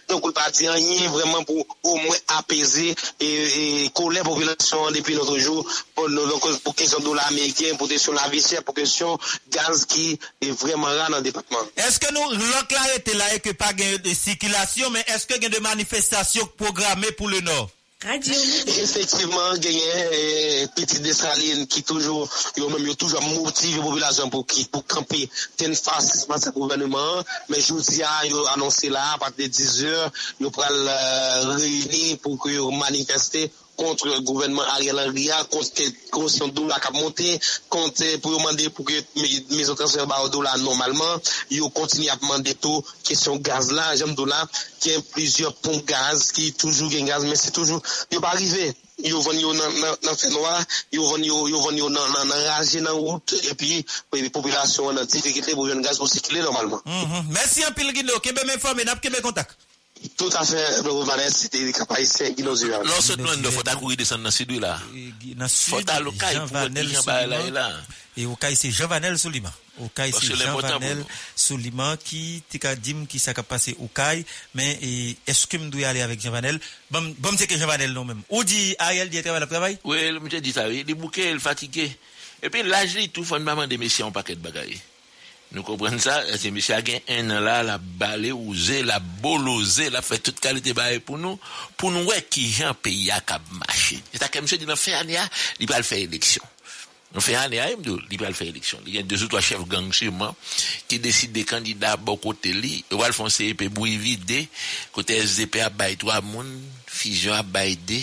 tan 0.08 0.20
kou 0.20 0.32
l 0.32 0.36
pa 0.36 0.50
di 0.54 0.68
anyen 0.68 1.12
vreman 1.14 1.46
pou 1.48 1.64
ou 1.64 1.98
mwen 1.98 2.22
apese 2.38 2.92
e, 2.92 3.28
e 3.28 3.90
kou 3.96 4.12
lè 4.14 4.24
populasyon 4.28 4.94
depi 4.96 5.16
notre 5.18 5.40
jou 5.42 5.66
pou 5.96 6.76
kesyon 6.78 7.04
do 7.06 7.16
la 7.18 7.28
Amerikien, 7.32 7.78
pou 7.80 7.90
kesyon 7.92 8.18
la 8.20 8.30
vichè, 8.32 8.62
pou 8.66 8.78
kesyon 8.78 9.20
gaz 9.54 9.86
ki 9.90 10.16
e 10.44 10.54
vreman 10.64 10.98
ran 11.00 11.16
nan 11.16 11.26
depatman. 11.26 11.70
Eske 11.88 12.14
nou 12.16 12.38
lòk 12.38 12.78
la 12.78 12.88
ete 12.96 13.18
la 13.18 13.34
e 13.36 13.44
ke 13.44 13.56
pa 13.58 13.74
gen 13.78 14.00
de 14.06 14.16
sikilasyon, 14.18 14.96
men 14.96 15.14
eske 15.16 15.40
gen 15.42 15.54
de 15.54 15.64
manifestasyon 15.64 16.52
programè 16.60 17.16
pou 17.18 17.32
le 17.32 17.44
nor? 17.46 17.70
Effectivement, 18.04 19.54
il 19.62 19.72
y 19.72 20.64
a 20.64 20.68
petit 20.70 21.00
Dessaline 21.02 21.68
qui 21.68 21.84
toujours, 21.84 22.28
yo 22.58 22.68
même 22.70 22.96
toujours 22.96 23.22
motive 23.22 23.78
la 23.78 23.84
population 23.84 24.30
pour 24.30 24.46
pour 24.72 24.86
camper. 24.88 25.30
Ten 25.56 25.76
face 25.76 26.26
face 26.26 26.48
au 26.48 26.52
gouvernement, 26.52 27.24
mais 27.50 27.62
je 27.62 27.74
dis 27.76 28.02
a 28.02 28.26
yo 28.26 28.44
annoncé 28.48 28.90
là 28.90 29.14
à 29.14 29.18
partir 29.20 29.46
de 29.46 29.52
10 29.52 29.84
heures, 29.86 30.12
yo 30.40 30.50
pral 30.50 30.74
euh, 30.74 31.56
réunir 31.56 32.18
pour 32.18 32.40
manifester 32.72 33.52
kontre 33.80 34.20
gouvernement 34.28 34.68
Ariel 34.76 35.00
Henry 35.00 35.30
a, 35.32 35.44
kontre 35.52 35.88
konsyon 36.12 36.54
do 36.56 36.68
la 36.70 36.80
kap 36.84 36.96
monte, 36.98 37.28
kontre 37.72 38.10
euh, 38.16 38.20
pou 38.22 38.36
yo 38.36 38.42
mande 38.44 38.68
pou 38.76 38.88
ke 38.88 39.00
mezon 39.56 39.80
transfer 39.80 40.06
ba 40.10 40.22
ou 40.26 40.32
do 40.34 40.44
la 40.46 40.58
normalman, 40.62 41.32
yo 41.54 41.72
kontini 41.76 42.12
ap 42.14 42.22
mande 42.28 42.56
tou 42.60 42.84
kesyon 43.08 43.42
gaz 43.46 43.72
la, 43.76 43.92
jem 44.00 44.16
do 44.18 44.28
la, 44.30 44.44
ki 44.82 44.96
yon 44.96 45.10
plizye 45.16 45.52
pon 45.66 45.84
gaz, 45.88 46.32
ki 46.36 46.52
toujou 46.58 46.92
gen 46.94 47.10
gaz, 47.10 47.28
men 47.28 47.40
se 47.40 47.54
toujou, 47.56 47.82
yo 48.12 48.24
pa 48.24 48.36
arrive. 48.36 48.72
yo 49.04 49.22
van 49.22 49.40
yo 49.40 49.54
nan, 49.54 49.80
nan, 49.80 49.96
nan 50.04 50.16
fenwa, 50.16 50.66
yo 50.92 51.06
van 51.10 51.24
yo, 51.24 51.48
yo, 51.50 51.62
van 51.62 51.78
yo 51.78 51.90
nan, 51.90 52.12
nan 52.14 52.44
raje 52.46 52.82
nan 52.82 52.94
wout, 52.94 53.34
epi 53.50 53.82
populasyon 54.30 54.96
nan 54.96 55.08
tifikite 55.08 55.56
pou 55.56 55.70
yon 55.70 55.82
gaz 55.82 55.98
pou 55.98 56.08
sikile 56.08 56.42
normalman. 56.42 56.80
Mm 56.86 57.06
-hmm. 57.06 57.34
Mersi 57.34 57.64
an 57.64 57.74
pil 57.74 57.94
gid 57.94 58.06
lo, 58.06 58.20
kembe 58.20 58.46
men 58.46 58.60
fome, 58.60 58.84
nap 58.84 59.02
kembe 59.02 59.22
kontak. 59.22 59.58
Tout 60.18 60.30
à 60.34 60.44
fait, 60.44 60.82
le 60.84 60.90
Romanes, 60.90 61.30
c'était 61.30 61.72
capacité 61.72 62.34
Guinozuan. 62.34 62.82
Lorsque 62.84 63.18
nous 63.18 63.30
avons 63.30 63.52
fait 63.52 63.76
courir 63.76 63.98
descendre 63.98 64.24
dans 64.24 64.30
le 64.30 64.32
sud 64.32 64.52
là. 64.60 64.80
Faut 65.48 65.82
à 65.88 66.00
l'ocaille 66.00 66.38
pour 66.48 66.58
là. 66.58 67.72
Et 68.18 68.26
au 68.26 68.36
cas 68.36 68.54
c'est 68.56 68.72
Jean 68.72 68.88
Vanel 68.88 69.18
Souliman. 69.18 69.52
Au 69.80 69.88
cas 69.88 70.06
c'est 70.12 70.36
Jean 70.36 70.58
Vanel 70.58 71.06
Souliman 71.36 71.98
qui 71.98 72.44
tika 72.50 72.76
dim 72.76 73.06
qui 73.06 73.20
ça 73.20 73.34
passé 73.34 73.76
au 73.80 73.88
cas 73.88 74.16
mais 74.54 74.80
est-ce 75.28 75.48
que 75.48 75.58
me 75.58 75.70
dois 75.70 75.88
aller 75.88 76.02
avec 76.02 76.20
Jean 76.20 76.32
Vanel? 76.32 76.60
Bon 76.90 77.16
bon 77.20 77.36
c'est 77.38 77.48
que 77.48 77.58
Jean 77.58 77.68
Vanel 77.68 77.94
non 77.94 78.04
même. 78.04 78.22
Ou 78.30 78.44
dit 78.44 78.76
Ariel 78.80 79.10
dit 79.10 79.22
travail 79.22 79.48
travail 79.48 79.80
Oui, 79.84 80.12
me 80.12 80.40
dit 80.40 80.52
ça 80.52 80.68
il 80.68 80.84
bouquet, 80.96 81.32
il 81.32 81.40
fatigué. 81.40 81.96
Et 82.44 82.50
puis 82.50 82.64
l'âge 82.64 82.98
tout 83.14 83.24
faut 83.24 83.38
demander 83.38 83.78
messieurs 83.78 84.06
un 84.06 84.12
paquet 84.12 84.36
de 84.36 84.42
bagailles. 84.42 84.80
Nous 85.54 85.64
comprenons 85.64 86.00
ça, 86.00 86.24
c'est 86.38 86.50
monsieur 86.50 86.76
a 86.76 86.82
un 87.10 87.30
an 87.30 87.40
là, 87.42 87.62
la 87.62 87.78
balé, 87.78 88.32
ousé, 88.32 88.84
la 88.84 89.00
bolosé, 89.00 89.90
la 89.90 90.02
fait 90.02 90.20
toute 90.20 90.40
qualité 90.40 90.74
bail 90.74 91.00
pour 91.00 91.18
nous, 91.18 91.38
pour 91.76 91.92
nous, 91.92 92.04
ouais, 92.04 92.26
qui 92.30 92.50
j'ai 92.50 92.64
un 92.64 92.74
pays 92.74 93.12
à 93.12 93.20
cap 93.20 93.42
marché. 93.52 94.00
C'est 94.14 94.24
à 94.24 94.30
que 94.30 94.40
monsieur 94.40 94.58
dit, 94.58 94.66
dans 94.66 94.78
fin 94.78 94.94
année, 94.94 95.18
il 95.60 95.68
va 95.68 95.78
le 95.78 95.84
faire 95.84 95.98
élection. 95.98 96.42
On 97.14 97.20
fait 97.20 97.36
année 97.36 97.60
à 97.60 97.68
M2, 97.70 98.00
il 98.10 98.18
va 98.18 98.32
faire 98.32 98.48
élection. 98.48 98.80
Il 98.88 98.96
y 98.96 98.98
a 98.98 99.04
deux 99.04 99.22
ou 99.24 99.28
trois 99.28 99.42
chefs 99.42 99.68
gang 99.68 99.92
chez 99.92 100.10
moi 100.10 100.34
qui 100.88 101.00
décident 101.00 101.34
des 101.34 101.44
candidats 101.44 101.98
bon 101.98 102.16
côté 102.16 102.54
li. 102.54 102.86
Ils 102.90 102.98
vont 102.98 103.12
faire 103.12 103.30
CEP 103.30 103.66
bouille 103.66 103.98
vide. 103.98 104.48
Côté 104.94 105.18
SDP 105.18 105.58
a 105.58 105.70
bail 105.70 105.98
trois 105.98 106.22
moun, 106.22 106.48
Fusion 106.88 107.34
a 107.34 107.44
bail 107.44 107.76
deux, 107.76 108.02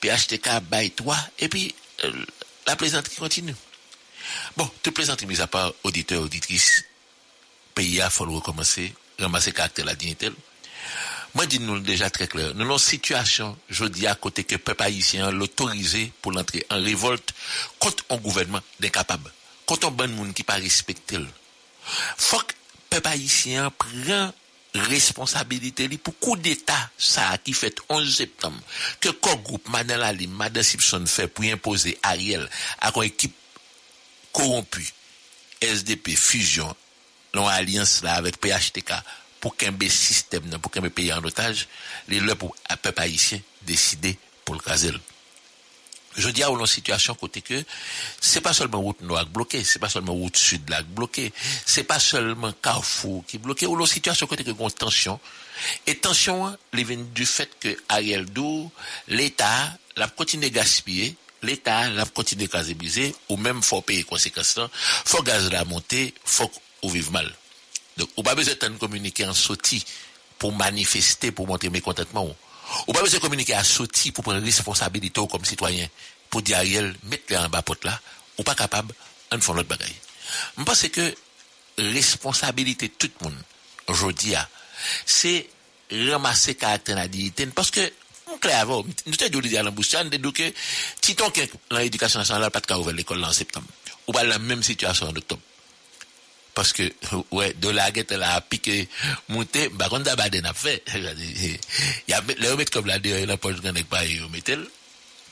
PHTK 0.00 0.46
a 0.46 0.60
bail 0.60 0.92
trois. 0.92 1.18
Et 1.40 1.48
puis, 1.48 1.74
euh, 2.04 2.12
la 2.68 2.76
plaisanterie 2.76 3.16
continue. 3.16 3.54
Bon, 4.56 4.70
toute 4.82 4.94
plaisanterie 4.94 5.26
mise 5.26 5.40
à 5.40 5.46
part 5.46 5.72
auditeurs, 5.84 6.22
auditrices, 6.22 6.84
pays 7.74 8.00
a 8.00 8.10
fallu 8.10 8.34
recommencer, 8.36 8.94
ramasser 9.18 9.52
caractère 9.52 9.84
la 9.84 9.94
dignité. 9.94 10.30
Moi, 11.34 11.46
dis-nous 11.46 11.80
déjà 11.80 12.08
très 12.08 12.26
clair. 12.28 12.54
Nous 12.54 12.62
avons 12.62 12.74
une 12.74 12.78
situation, 12.78 13.58
je 13.68 13.84
dis 13.84 14.06
à 14.06 14.14
côté 14.14 14.44
que 14.44 14.54
le 14.54 14.58
peuple 14.58 14.82
haïtien 14.84 15.30
l'autorisé 15.30 16.10
pour 16.22 16.32
l'entrer 16.32 16.64
en 16.70 16.82
révolte 16.82 17.34
contre 17.78 18.04
un 18.08 18.16
gouvernement 18.16 18.62
incapable, 18.82 19.30
contre 19.66 19.88
un 19.88 19.90
bon 19.90 20.10
monde 20.12 20.32
qui 20.32 20.44
pas 20.44 20.54
respecté. 20.54 21.18
Faut 22.16 22.38
que 22.38 22.52
le 22.52 22.88
peuple 22.88 23.08
haïtien 23.08 23.70
prend 23.70 24.32
responsabilité 24.76 25.88
li 25.88 25.98
pour 25.98 26.18
coup 26.18 26.36
d'état 26.36 26.90
ça 26.98 27.36
qui 27.42 27.52
fait 27.52 27.76
11 27.88 28.16
septembre 28.16 28.60
que 29.00 29.08
le 29.08 29.36
groupe 29.42 29.68
Madame 29.68 30.00
Lalim, 30.00 30.30
Madame 30.30 30.62
Simpson 30.62 31.04
fait 31.06 31.28
pour 31.28 31.44
imposer 31.44 31.98
Ariel 32.02 32.48
à 32.80 32.92
une 32.96 33.04
équipe 33.04 33.34
corrompue 34.36 34.92
SDP 35.62 36.14
fusion 36.14 36.76
dans 37.32 37.46
alliance 37.46 38.02
là 38.02 38.16
avec 38.16 38.38
PHTK 38.38 38.92
pour 39.40 39.56
qu'un 39.56 39.72
système 39.88 40.58
pour 40.60 40.70
qu'un 40.70 40.82
pays 40.90 41.10
en 41.10 41.24
otage 41.24 41.68
les 42.08 42.20
là 42.20 42.36
pour 42.36 42.54
peuple 42.82 43.00
haïtien 43.00 43.40
décider 43.62 44.18
pour 44.44 44.54
le 44.54 44.60
caser 44.60 44.92
je 46.18 46.28
dis 46.28 46.42
à 46.42 46.50
une 46.50 46.66
situation 46.66 47.14
côté 47.14 47.40
que 47.40 47.64
c'est 48.20 48.40
pas 48.42 48.52
seulement 48.52 48.80
route 48.80 49.00
noire 49.02 49.26
bloquée, 49.26 49.62
c'est 49.64 49.78
pas 49.78 49.90
seulement 49.90 50.14
route 50.14 50.36
sud 50.36 50.68
là 50.70 50.82
bloquée, 50.82 51.32
c'est 51.66 51.84
pas 51.84 51.98
seulement 51.98 52.52
Carrefour 52.52 53.22
qui 53.26 53.36
bloqué, 53.36 53.66
ou 53.66 53.78
une 53.78 53.86
situation 53.86 54.26
côté 54.26 54.42
que 54.42 54.50
une 54.50 54.70
tension. 54.70 55.20
Et 55.86 55.96
tension, 55.96 56.56
vient 56.72 56.96
du 56.96 57.26
fait 57.26 57.50
que 57.60 57.76
Ariel 57.90 58.24
Dou, 58.24 58.70
l'État, 59.08 59.76
l'a 59.96 60.08
continué 60.08 60.50
gaspiller, 60.50 61.16
l'État 61.42 61.88
l'a 61.90 62.04
continué 62.06 62.48
caser 62.48 62.76
ou 63.28 63.36
même 63.36 63.62
faut 63.62 63.82
payer 63.82 64.04
conséquences 64.04 64.58
faut 65.04 65.22
gaz 65.22 65.50
la 65.50 65.64
monter, 65.64 66.14
faut 66.24 66.50
ou 66.82 66.90
vivre 66.90 67.12
mal. 67.12 67.32
Donc, 67.96 68.08
ou 68.16 68.22
pas 68.22 68.34
besoin 68.34 68.54
de 68.54 68.78
communiquer 68.78 69.26
en 69.26 69.34
sortie 69.34 69.84
pour 70.38 70.52
manifester, 70.52 71.30
pour 71.30 71.46
montrer 71.46 71.70
mécontentement. 71.70 72.34
Ou 72.86 72.92
pas 72.92 73.00
besoin 73.00 73.18
de 73.18 73.22
communiquer 73.22 73.54
à 73.54 73.64
sortie 73.64 74.12
pour 74.12 74.24
prendre 74.24 74.42
responsabilité 74.42 75.20
comme 75.30 75.44
citoyen, 75.44 75.88
pour 76.30 76.42
dire 76.42 76.58
Ariel, 76.58 76.94
mettre-le 77.04 77.38
en 77.38 77.48
bas 77.48 77.62
là, 77.84 78.00
ou 78.38 78.42
pas 78.42 78.54
capable, 78.54 78.94
on 79.32 79.40
fait 79.40 79.52
l'autre 79.52 79.68
bagaille. 79.68 79.94
Je 80.58 80.64
pense 80.64 80.88
que 80.88 81.14
responsabilité 81.78 82.88
tout 82.88 83.10
le 83.20 83.28
monde, 83.28 83.38
aujourd'hui, 83.86 84.34
c'est 85.04 85.48
ramasser 85.90 86.54
caractère 86.54 87.08
parce 87.54 87.70
que, 87.70 87.92
on 88.26 88.84
nous 89.06 89.14
t'ai 89.14 89.30
dit 89.30 89.56
à 89.56 89.62
dit 89.62 90.20
que, 90.32 90.52
si 91.00 91.16
l'éducation 91.70 92.18
nationale, 92.18 92.50
pas 92.50 92.60
de 92.60 92.66
cas 92.66 92.78
ouvert 92.78 92.94
l'école 92.94 93.24
en 93.24 93.32
septembre, 93.32 93.66
ou 94.06 94.12
pas 94.12 94.24
la 94.24 94.38
même 94.38 94.62
situation 94.62 95.06
en 95.06 95.16
octobre. 95.16 95.42
Parce 96.54 96.72
que 96.72 96.90
ouais 97.32 97.52
de 97.52 97.68
la 97.68 97.90
guette 97.90 98.12
la 98.12 98.40
piqué 98.40 98.88
monter 99.28 99.68
bah 99.68 99.88
quand 99.90 100.00
d'abord 100.00 100.24
n'a 100.42 100.54
fait 100.54 100.82
il 100.94 101.58
y 102.08 102.14
a 102.14 102.22
les 102.38 102.50
remettre 102.50 102.72
comme 102.72 102.86
la 102.86 103.36
poche 103.36 103.60
gagne 103.60 103.84
pas 103.84 104.00
mettre 104.32 104.56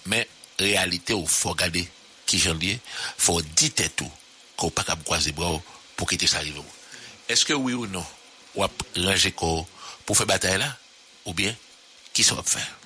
mais 0.04 0.28
réalité 0.58 1.14
il 1.14 1.26
faut 1.26 1.48
regarder 1.48 1.88
qui 2.26 2.38
j'en 2.38 2.54
dis 2.54 2.78
faut 3.16 3.40
dire 3.40 3.70
tout 3.96 4.10
qu'on 4.54 4.68
pas 4.68 4.84
croiser 5.02 5.32
bras 5.32 5.58
pour 5.96 6.06
que 6.06 6.26
ça 6.26 6.36
arrive 6.36 6.60
est-ce 7.30 7.46
que 7.46 7.54
oui 7.54 7.72
ou 7.72 7.86
non 7.86 8.04
ou 8.54 8.66
ranger 8.94 9.32
pour 9.32 10.16
faire 10.18 10.26
bataille 10.26 10.58
là 10.58 10.76
ou 11.24 11.32
bien 11.32 11.56
qui 12.12 12.22
sont 12.22 12.42
faire? 12.42 12.83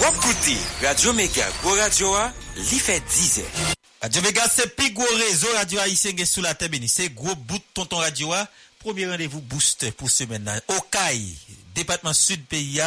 Wap 0.00 0.14
kouti, 0.20 0.56
Radio 0.82 1.12
Mega, 1.12 1.46
Go 1.62 1.70
Radio 1.74 2.14
A, 2.14 2.32
li 2.56 2.78
fait 2.78 3.00
10 3.00 3.40
ans. 3.40 3.74
Radio 4.02 4.22
Mega, 4.22 4.42
c'est 4.48 4.74
plus 4.74 4.92
gros 4.92 5.04
réseau 5.16 5.48
Radio 5.56 5.78
Haïtien 5.80 6.12
qui 6.12 6.22
est 6.22 6.26
sous 6.26 6.40
la 6.40 6.54
table. 6.54 6.76
C'est 6.88 7.12
gros 7.14 7.34
bout 7.34 7.58
de 7.58 7.62
tonton 7.74 7.96
Radio 7.96 8.32
A. 8.32 8.48
Premier 8.78 9.06
rendez-vous 9.06 9.42
booster 9.42 9.90
pour 9.90 10.10
semaine 10.10 10.44
là. 10.44 10.54
Okaï, 10.68 11.34
département 11.74 12.14
sud 12.14 12.44
pays 12.46 12.80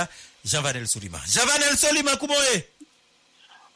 Jean-Vanel 0.44 0.88
Soliman. 0.88 1.20
Jean-Vanel 1.28 1.78
Soliman, 1.78 2.18
comment 2.20 2.34
est? 2.56 2.70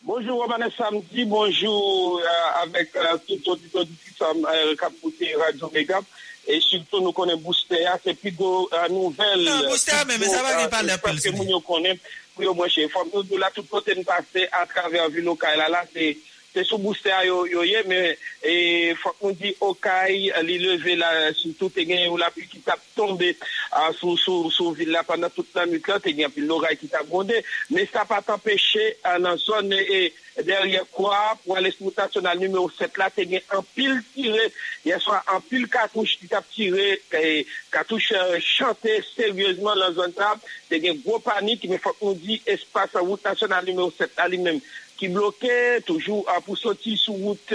Bonjour 0.03 0.47
Samedi, 0.77 1.25
bonjour 1.25 2.19
euh, 2.19 2.63
avec 2.63 2.95
euh, 2.95 3.17
tout 3.27 3.51
auditeur 3.51 3.83
qui 3.83 4.23
euh, 4.23 5.37
Radio 5.45 5.69
Mega. 5.73 5.99
E 6.47 6.61
surtout 6.63 7.03
nou 7.03 7.11
konen 7.11 7.41
Boustea, 7.43 7.97
se 7.99 8.13
pi 8.15 8.31
go 8.31 8.69
euh, 8.71 8.87
nouvel... 8.93 9.43
Nan, 9.43 9.65
euh, 9.65 9.73
Boustea 9.73 10.05
men, 10.07 10.21
men 10.21 10.31
sa 10.31 10.45
va 10.45 10.55
gen 10.55 10.71
pale 10.71 10.95
apel 10.95 11.19
se. 11.19 11.33
Moun 11.35 11.51
yo 11.51 11.59
konen, 11.65 11.99
pou 12.35 12.47
yo 12.47 12.55
mwen 12.55 12.71
che 12.71 12.85
inform. 12.87 13.11
Nou 13.11 13.27
do 13.27 13.39
la 13.41 13.51
tout 13.51 13.67
kote 13.67 13.97
n'pase 13.97 14.47
a 14.55 14.63
traver 14.71 15.11
vi 15.11 15.25
lokal. 15.27 15.59
La 15.59 15.67
la 15.75 15.83
se... 15.91 16.15
se 16.57 16.65
sou 16.65 16.81
booster 16.81 17.13
yo 17.27 17.43
yo 17.45 17.63
ye, 17.65 17.83
men 17.85 18.15
e, 18.41 18.93
fok 18.97 19.21
moun 19.21 19.37
di 19.37 19.53
okay 19.61 20.31
li 20.47 20.57
leve 20.63 20.97
la, 20.97 21.11
sou 21.37 21.53
tout 21.59 21.73
te 21.73 21.85
gen 21.85 22.07
ou 22.09 22.17
la 22.17 22.31
pi 22.33 22.47
ki 22.49 22.63
tap 22.65 22.81
tombe 22.97 23.29
a, 23.69 23.91
sou, 23.93 24.17
sou, 24.17 24.49
sou 24.53 24.73
vil 24.77 24.89
la 24.95 25.03
pandan 25.05 25.33
tout 25.35 25.45
la 25.57 25.67
nut 25.69 25.85
la, 25.91 25.99
te 26.01 26.15
gen 26.17 26.33
pi 26.33 26.45
loray 26.47 26.79
ki 26.79 26.89
tap 26.89 27.09
gonde, 27.11 27.37
men 27.73 27.85
sa 27.91 28.07
pa 28.09 28.23
tap 28.25 28.41
peche 28.47 28.95
nan 29.21 29.37
zon 29.41 29.69
e 29.77 30.07
derye 30.45 30.83
kwa 30.93 31.35
pou 31.43 31.57
al 31.57 31.65
espoutasyon 31.69 32.27
al 32.29 32.41
numero 32.41 32.67
7 32.73 32.97
la, 33.01 33.11
te 33.13 33.27
gen 33.29 33.45
an 33.53 33.65
pil 33.75 33.99
tire, 34.13 34.49
yaswa 34.87 35.21
an 35.33 35.45
pil 35.45 35.67
katouche 35.71 36.17
ki 36.21 36.31
tap 36.31 36.49
tire, 36.53 36.97
e, 37.21 37.45
katouche 37.73 38.17
chante 38.45 38.97
seryouzman 39.13 39.81
nan 39.81 39.95
zon 39.97 40.17
trap, 40.17 40.41
te 40.69 40.81
gen 40.81 41.01
gwo 41.05 41.21
panik, 41.25 41.69
men 41.69 41.81
fok 41.81 42.01
moun 42.01 42.19
di 42.21 42.41
espasyon 42.49 43.05
route 43.05 43.29
nasyonal 43.29 43.69
numero 43.69 43.93
7 43.93 44.17
la 44.17 44.29
li 44.33 44.41
menm. 44.41 44.61
Qui 44.97 45.07
bloquait 45.07 45.81
toujours 45.81 46.25
pour 46.45 46.57
sortir 46.57 46.97
sur 46.97 47.13
route 47.13 47.53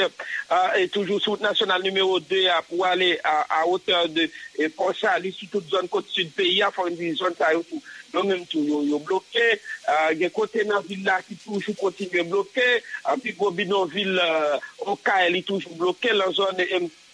et 0.78 0.88
toujours 0.88 1.20
sur 1.20 1.32
route 1.32 1.40
nationale 1.40 1.82
numéro 1.82 2.20
2 2.20 2.36
pour 2.68 2.86
aller 2.86 3.18
à, 3.24 3.66
hauteur 3.66 4.08
de 4.08 4.30
Port-Charles, 4.76 5.30
sur 5.32 5.48
toute 5.48 5.68
zone 5.68 5.88
côte 5.88 6.08
sud 6.08 6.30
pays, 6.32 6.62
à 6.62 6.70
faire 6.70 6.86
une 6.86 7.16
zone 7.16 7.34
ça 7.38 7.50
tout. 7.68 7.82
Donc 8.12 8.24
même 8.24 8.46
tout 8.46 8.62
yo 8.62 8.98
bloqué, 8.98 9.60
il 10.12 10.18
y 10.18 10.24
a 10.24 10.30
côté 10.30 10.64
dans 10.64 10.80
ville 10.80 11.04
là 11.04 11.20
qui 11.26 11.34
toujours 11.36 11.76
continue 11.76 12.22
bloqué, 12.24 12.82
puis 13.22 13.32
Bobinonville 13.32 14.20
au 14.80 14.96
cas 14.96 15.28
il 15.28 15.36
est 15.36 15.46
toujours 15.46 15.74
bloqué 15.74 16.12
la 16.12 16.30
zone 16.30 16.56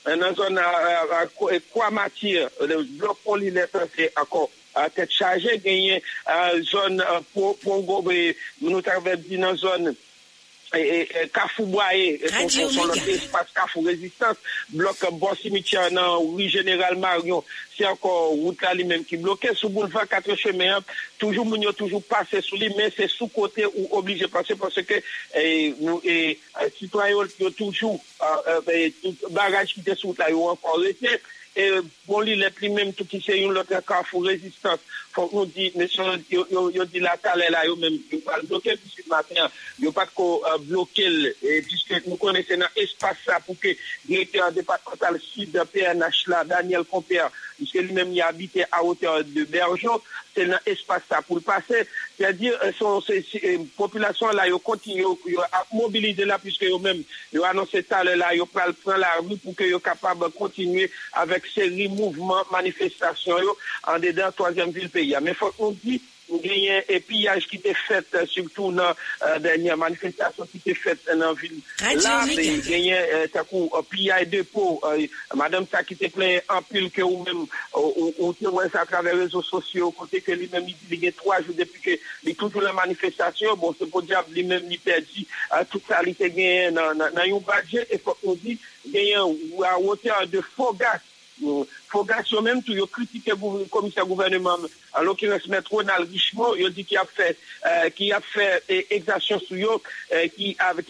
la 0.04 0.34
zone 0.34 0.58
à 0.58 1.26
quoi 1.70 1.90
matière 1.90 2.48
le 2.60 2.82
bloc 2.82 3.18
polylètre 3.24 3.78
c'est 3.94 4.12
encore 4.18 4.50
à 4.74 4.88
tête 4.90 5.10
chargée 5.10 5.58
gagné 5.58 6.02
zone 6.62 7.04
pour 7.32 7.58
pour 7.58 8.02
nous 8.60 8.82
avons 8.86 9.16
dit 9.16 9.38
dans 9.38 9.56
zone 9.56 9.94
Kafou 11.32 11.66
Boye, 11.66 12.20
son 12.70 12.86
notre 12.86 13.08
espace 13.08 13.46
Kafou 13.54 13.80
Résistance, 13.82 14.36
bloc 14.68 14.96
bon 15.12 15.34
cimetière, 15.34 15.90
non, 15.90 16.22
oui, 16.22 16.48
Général 16.48 16.96
Marion, 16.96 17.42
c'est 17.76 17.86
encore 17.86 18.30
route 18.30 18.60
là 18.60 18.74
lui-même 18.74 19.04
qui 19.04 19.16
bloqué, 19.16 19.48
sous 19.54 19.68
boulevard 19.70 20.06
4 20.06 20.36
chemins, 20.36 20.80
toujours 21.18 21.46
moun 21.46 21.64
toujours 21.72 22.02
passé 22.02 22.40
sous 22.42 22.56
lui, 22.56 22.70
mais 22.76 22.92
c'est 22.94 23.08
sous 23.08 23.28
côté 23.28 23.64
ou 23.66 23.88
obligé 23.92 24.24
de 24.24 24.30
passer 24.30 24.56
parce 24.56 24.82
que 24.82 24.94
nous, 25.80 26.00
et, 26.04 26.38
citoyens, 26.78 27.16
toujours, 27.56 28.04
barrage 29.30 29.74
qui 29.74 29.80
était 29.80 29.94
sous 29.94 30.14
là, 30.18 30.26
ils 30.28 30.34
ont 30.34 30.48
encore 30.48 30.78
et 31.58 31.70
bon, 32.06 32.22
il 32.22 32.40
est 32.40 32.60
lui-même 32.60 32.92
tout 32.92 33.04
qui 33.04 33.20
c'est 33.24 33.40
une 33.40 33.56
autre 33.58 33.82
Carrefour 33.84 34.26
Résistance. 34.26 34.78
Faut 35.18 35.28
nous 35.32 35.46
dire, 35.46 35.72
monsieur, 35.74 36.04
yo 36.30 36.84
dit 36.84 37.00
la 37.00 37.16
talent 37.16 37.50
là, 37.50 37.66
yo 37.66 37.74
même, 37.74 37.98
yo 38.12 38.20
pas 38.20 38.38
bloquer, 38.40 38.76
puisque 38.76 39.04
maintenant, 39.08 39.50
yo 39.80 39.90
pas 39.90 40.06
qu'on 40.06 40.40
bloquer, 40.60 41.34
puisque 41.66 42.06
nous 42.06 42.14
connaissons 42.14 42.60
un 42.60 42.80
espace 42.80 43.16
là 43.26 43.40
pour 43.44 43.58
que 43.58 43.66
directeur 44.04 44.52
départemental 44.52 45.18
sud 45.20 45.60
PNH 45.72 46.28
là, 46.28 46.44
Daniel 46.44 46.84
Compère, 46.84 47.32
puisque 47.56 47.74
lui-même 47.74 48.12
il 48.12 48.22
habité 48.22 48.64
à 48.70 48.84
hauteur 48.84 49.24
de 49.24 49.42
Bergeon, 49.42 50.00
c'est 50.36 50.48
un 50.48 50.60
espace 50.64 51.02
ça 51.08 51.20
pour 51.20 51.34
le 51.34 51.42
passer. 51.42 51.88
C'est-à-dire, 52.16 52.54
son, 52.78 53.02
population 53.76 54.28
là, 54.28 54.46
yo 54.46 54.60
continue, 54.60 55.02
yo 55.02 55.40
a 55.40 55.66
mobilisé 55.72 56.26
là, 56.26 56.38
puisque 56.38 56.62
yo 56.62 56.78
même, 56.78 57.02
yo 57.32 57.42
annoncé 57.42 57.82
talent 57.82 58.14
là, 58.16 58.36
yo 58.36 58.46
prend 58.46 58.96
la 58.96 59.14
rue 59.20 59.36
pour 59.38 59.56
que 59.56 59.64
yo 59.64 59.80
capable 59.80 60.26
de 60.26 60.30
continuer 60.30 60.88
avec 61.12 61.44
série 61.46 61.88
mouvements, 61.88 62.44
manifestations, 62.52 63.34
en 63.84 63.98
dedans 63.98 64.30
ville 65.08 65.16
pays. 65.16 65.22
Mais 65.22 65.34
faut 65.34 65.50
qu'on 65.52 65.70
dit, 65.72 66.02
genyen 66.28 66.84
e 66.88 66.98
piyaj 67.04 67.46
ki 67.48 67.58
te 67.62 67.72
fet 67.86 68.12
uh, 68.16 68.24
surtout 68.28 68.74
nan 68.74 68.92
uh, 68.92 69.36
denye 69.42 69.74
manifestasyon 69.80 70.48
ki 70.52 70.60
te 70.66 70.74
fet 70.76 71.08
nan 71.16 71.36
vil 71.38 71.56
la, 72.04 72.18
genyen 72.28 73.14
uh, 73.16 73.24
takou 73.32 73.68
uh, 73.72 73.82
piyaj 73.88 74.28
depo, 74.32 74.76
uh, 74.84 75.00
madame 75.38 75.68
sa 75.70 75.82
ki 75.86 75.96
te 75.98 76.10
plen 76.12 76.44
ampil 76.58 76.90
ke 76.92 77.04
ou 77.06 77.24
men 77.24 77.44
ou, 77.72 78.12
ou 78.18 78.32
te 78.36 78.52
wè 78.52 78.68
sa 78.72 78.84
traver 78.88 79.16
rezo 79.22 79.42
sosyo 79.46 79.90
kote 79.96 80.20
ke 80.24 80.36
li 80.36 80.50
men 80.52 80.68
li 80.68 81.00
gen 81.00 81.16
3 81.16 81.40
jou 81.46 81.56
depi 81.56 81.84
ke 81.84 81.98
li 82.26 82.36
toutou 82.36 82.64
la 82.64 82.76
manifestasyon 82.76 83.58
bon 83.60 83.76
se 83.78 83.88
po 83.88 84.04
diab 84.04 84.28
li 84.34 84.44
men 84.48 84.68
li 84.68 84.80
perdi 84.84 85.24
uh, 85.24 85.64
tout 85.64 85.82
sa 85.88 86.02
li 86.04 86.16
te 86.18 86.28
genyen 86.28 86.76
nan, 86.76 86.96
nan, 86.98 87.14
nan 87.16 87.30
yon 87.30 87.44
budget. 87.44 87.88
E 87.88 88.00
fok 88.02 88.20
nou 88.26 88.36
di 88.42 88.58
genyen 88.84 89.24
ou 89.24 89.64
a 89.64 89.78
wote 89.80 90.12
an 90.12 90.28
de 90.28 90.44
fogas 90.44 91.04
Fogas 91.88 92.30
yo 92.32 92.42
menm 92.42 92.60
tou 92.64 92.76
yo 92.76 92.86
kritike 92.90 93.34
komisya 93.72 94.04
gouvernement 94.04 94.66
an 94.92 95.06
lo 95.06 95.14
ki 95.18 95.30
resmet 95.30 95.68
Ronald 95.70 96.10
Richemont 96.10 96.58
yo 96.58 96.68
di 96.74 96.84
ki 96.84 96.98
ap 97.00 97.10
fe 97.14 97.30
ki 97.94 98.10
ap 98.16 98.26
fe 98.26 98.46
exasyon 98.98 99.42
sou 99.46 99.58
yo 99.58 99.78
ki 100.34 100.54
ap 100.58 100.82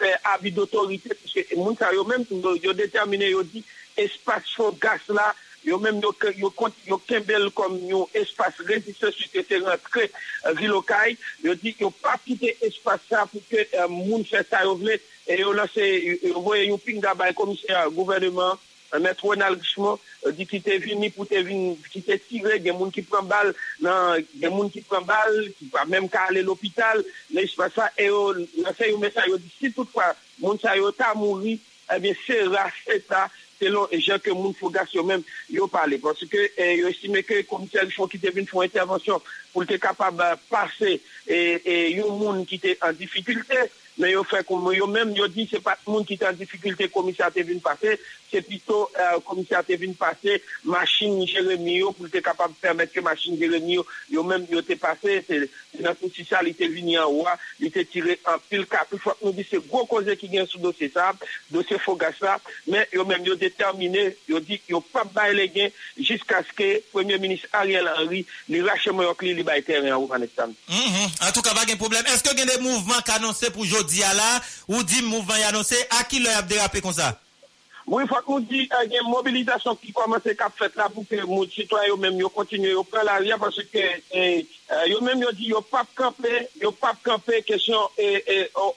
fe 0.00 0.12
avi 0.32 0.52
d'autorite 0.56 1.12
moun 1.56 1.76
sa 1.78 1.92
yo 1.94 2.06
menm 2.08 2.24
tou 2.28 2.56
yo 2.62 2.72
determine 2.76 3.28
yo 3.30 3.44
di 3.44 3.64
espas 3.96 4.48
Fogas 4.56 5.08
la 5.12 5.32
yo 5.66 5.78
menm 5.82 6.00
yo 6.00 6.98
kembel 7.06 7.50
kom 7.52 7.76
yo 7.86 8.06
espas 8.14 8.56
reziste 8.66 9.12
su 9.12 9.28
te 9.30 9.60
rentre 9.60 10.08
vilokay 10.56 11.16
yo 11.44 11.54
di 11.54 11.74
yo 11.78 11.90
pa 11.90 12.16
pite 12.22 12.56
espas 12.64 13.02
sa 13.10 13.26
pou 13.26 13.42
ke 13.50 13.68
moun 13.92 14.24
fe 14.24 14.42
sa 14.48 14.64
yo 14.64 14.78
vle 14.80 14.96
yo 15.26 15.52
lase 15.52 15.84
yo 16.22 16.40
voye 16.40 16.66
yo 16.66 16.80
bay 17.14 17.34
gouvernement 17.34 18.58
Mètre 18.94 19.24
Ronald 19.26 19.58
Richemont 19.60 19.98
di 20.36 20.46
ki 20.48 20.60
te 20.64 20.76
vini 20.82 21.10
pou 21.14 21.26
te 21.28 21.40
vini, 21.44 21.76
ki 21.92 22.02
te 22.06 22.16
tire, 22.22 22.58
gen 22.62 22.76
moun 22.78 22.92
ki 22.94 23.04
pran 23.06 23.26
bal, 23.28 23.52
gen 23.82 24.52
moun 24.54 24.70
ki 24.72 24.82
pran 24.88 25.06
bal, 25.06 25.40
ki 25.58 25.70
pa 25.72 25.84
mèm 25.88 26.08
ka 26.10 26.26
ale 26.30 26.42
l'opital, 26.46 27.02
lè 27.34 27.46
y 27.46 27.50
se 27.50 27.58
pa 27.58 27.68
sa, 27.72 27.90
e 27.98 28.08
yo, 28.08 28.30
lè 28.34 28.74
se 28.76 28.90
yo 28.90 29.00
mè 29.02 29.10
sa 29.14 29.26
yo 29.28 29.38
di, 29.42 29.50
si 29.54 29.72
toutfwa 29.74 30.12
moun 30.42 30.60
sa 30.62 30.76
yo 30.78 30.92
ta 30.96 31.12
mouri, 31.18 31.56
e 31.86 31.98
bè 32.02 32.14
se 32.24 32.40
rase 32.50 33.00
ta, 33.06 33.26
se 33.56 33.70
lon, 33.72 33.90
e 33.94 34.00
jè 34.04 34.18
ke 34.22 34.34
moun 34.36 34.56
fogas 34.58 34.92
yo 34.94 35.04
mèm 35.06 35.22
yo 35.54 35.68
pale, 35.72 36.00
pòsè 36.02 36.30
ke 36.32 36.46
yo 36.80 36.90
estime 36.92 37.22
ke 37.26 37.42
komisè 37.48 37.86
Richemont 37.86 38.12
ki 38.12 38.22
te 38.22 38.34
vini 38.34 38.50
fò 38.50 38.66
intervensyon 38.66 39.22
pou 39.52 39.66
te 39.68 39.78
kapab 39.82 40.22
pase, 40.50 40.98
e 41.26 41.78
yo 41.96 42.10
moun 42.14 42.44
ki 43.96 44.04
te 44.04 44.04
an 44.04 44.04
difikultè, 44.04 44.04
men 44.04 44.12
yo 44.12 44.22
fè 44.24 44.42
kon 44.44 44.74
yo 44.74 44.86
mèm, 44.86 45.14
yo 45.16 45.26
di 45.28 45.46
se 45.48 45.60
pat 45.64 45.80
moun 45.86 46.04
ki 46.04 46.16
te 46.20 46.26
an 46.28 46.36
difikultè 46.36 46.88
komisè 46.92 47.30
te 47.32 47.42
vini 47.42 47.60
pase, 47.60 47.96
se 48.30 48.42
pito 48.44 48.90
komisè 49.24 49.62
te 49.66 49.76
vini 49.76 49.94
pase, 49.94 50.40
machin 50.64 51.24
Jeremy 51.26 51.78
yo 51.80 51.92
pou 51.96 52.08
te 52.08 52.20
kapab 52.20 52.52
permèt 52.60 52.92
ke 52.92 53.00
machin 53.04 53.38
Jeremy 53.40 53.78
yo, 53.78 53.86
yo 54.12 54.24
mèm 54.26 54.46
yo 54.50 54.62
te 54.62 54.76
pase, 54.76 55.22
se 55.26 55.46
nan 55.80 55.96
tout 55.96 56.12
si 56.12 56.24
sa 56.24 56.42
li 56.44 56.54
te 56.56 56.68
vini 56.68 56.96
an 56.96 57.08
oua, 57.08 57.36
li 57.60 57.70
te 57.72 57.84
tire 57.88 58.18
an 58.28 58.40
pil 58.48 58.66
ka, 58.68 58.84
pou 58.90 59.00
fòk 59.00 59.24
nou 59.24 59.36
di 59.36 59.44
se 59.46 59.60
gwo 59.64 59.84
koze 59.88 60.16
ki 60.18 60.30
gen 60.32 60.48
sou 60.50 60.60
dosè 60.64 60.90
sa, 60.92 61.12
dosè 61.52 61.80
fogas 61.82 62.18
sa, 62.20 62.36
men 62.68 62.84
yo 62.92 63.06
mèm 63.08 63.24
yo 63.28 63.36
determine, 63.40 64.10
yo 64.28 64.40
di 64.44 64.60
yo 64.68 64.82
pap 64.92 65.12
bay 65.16 65.34
le 65.36 65.48
gen, 65.52 65.72
jisk 65.96 66.32
aske 66.36 66.82
Premier 66.92 67.20
Ministre 67.22 67.48
Ariel 67.56 67.88
Henry 67.94 68.24
li 68.52 68.62
rache 68.64 68.92
mè 68.92 69.08
yok 69.08 69.24
li 69.24 69.34
li 69.38 69.46
bay 69.46 69.64
terren 69.64 69.92
an 69.94 70.02
ou 70.02 70.12
aneksam. 70.16 70.52
En 70.68 71.32
tout 71.32 71.44
ka 71.44 71.54
bagen 71.56 71.78
problem, 71.80 72.04
eske 72.12 72.32
gen 72.36 72.48
de 72.48 72.58
mouvment 72.60 73.04
ka 73.06 73.16
anonsè 73.20 73.50
pou 73.54 73.64
jodi 73.86 74.02
ala, 74.02 74.42
ou 74.68 74.82
di 74.82 75.02
mouvment 75.02 75.38
y 75.38 75.46
anonsè, 75.46 75.86
a 75.98 76.02
ki 76.04 76.20
lè 76.24 76.34
ap 76.34 76.50
derape 76.50 76.82
kon 76.82 76.94
sa? 76.96 77.14
Mwen 77.86 78.08
fwa 78.10 78.18
kon 78.26 78.42
di 78.42 78.64
gen 78.90 79.06
mobilizasyon 79.06 79.76
ki 79.78 79.92
komanse 79.94 80.32
kap 80.34 80.56
fet 80.58 80.74
la 80.74 80.88
pou 80.90 81.06
ke 81.06 81.20
moun 81.22 81.46
chitwa 81.46 81.84
yo 81.86 81.94
menm 82.02 82.18
yo 82.18 82.26
kontinye 82.34 82.72
yo 82.72 82.82
pre 82.82 83.04
la 83.06 83.20
ria 83.22 83.36
parce 83.38 83.62
ke 83.70 83.84
yo 84.90 84.98
menm 85.06 85.22
yo 85.22 85.30
di 85.30 85.52
yo 85.52 85.60
pap 85.62 85.86
kampe, 85.94 86.48
yo 86.58 86.72
pap 86.74 86.98
kampe 87.06 87.44
kesyon 87.46 87.86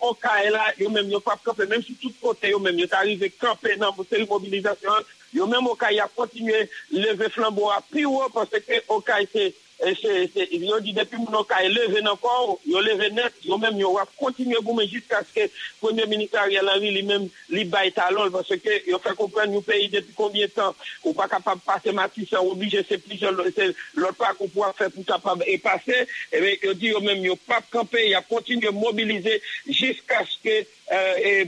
o 0.06 0.12
ka 0.14 0.36
e 0.46 0.52
la, 0.54 0.68
yo 0.78 0.92
menm 0.94 1.10
yo 1.10 1.24
pap 1.26 1.42
kampe, 1.42 1.66
menm 1.66 1.82
si 1.82 1.98
tout 1.98 2.14
kote 2.22 2.52
yo 2.54 2.60
menm 2.62 2.78
yo 2.78 2.86
t'arive 2.86 3.32
kampe 3.42 3.74
nan 3.82 3.96
mouseri 3.98 4.30
mobilizasyon, 4.30 5.10
yo 5.34 5.50
menm 5.50 5.72
o 5.72 5.74
ka 5.74 5.90
ya 5.90 6.06
kontinye 6.14 6.68
leve 6.94 7.32
flambo 7.34 7.72
a 7.74 7.82
piwo 7.82 8.30
parce 8.30 8.62
ke 8.62 8.84
o 8.94 9.02
ka 9.02 9.18
ite 9.26 9.56
yo 9.80 10.80
di 10.84 10.92
depi 10.94 11.16
moun 11.16 11.46
ka 11.48 11.62
e 11.64 11.70
leve 11.72 12.02
nan 12.04 12.18
kon, 12.20 12.58
yo 12.68 12.82
leve 12.84 13.10
net, 13.16 13.34
yo 13.48 13.58
menm 13.58 13.80
yo 13.80 13.94
wap 13.96 14.12
kontinye 14.20 14.60
goumen 14.64 14.88
jiska 14.88 15.22
aske 15.22 15.48
Premier 15.80 16.08
Ministre 16.08 16.40
Ariel 16.40 16.68
Henry 16.68 16.92
li 16.92 17.04
menm 17.08 17.30
li 17.50 17.64
bay 17.64 17.92
talol, 17.96 18.32
parce 18.32 18.60
ke 18.60 18.82
yo 18.90 19.00
fè 19.00 19.16
kompren 19.16 19.52
nou 19.54 19.64
peyi 19.64 19.88
depi 19.94 20.14
konbien 20.18 20.52
tan, 20.52 20.76
ou 21.06 21.16
pa 21.16 21.30
kapab 21.32 21.64
pase 21.64 21.94
matisse, 21.96 22.36
ou 22.36 22.52
oblige 22.58 22.84
se 22.88 23.00
plije 23.00 23.32
lor 23.32 24.14
pa 24.20 24.34
kou 24.36 24.52
pou 24.52 24.68
a 24.68 24.74
fè 24.76 24.92
pou 24.92 25.08
kapab 25.08 25.46
e 25.48 25.58
pase, 25.64 26.04
yo 26.36 26.76
di 26.76 26.92
yo 26.92 27.00
menm 27.06 27.24
yo 27.26 27.40
pap 27.48 27.72
kampe, 27.72 28.04
yo 28.12 28.22
kontinye 28.28 28.76
mobilize 28.76 29.40
jiska 29.68 30.26
aske 30.26 30.66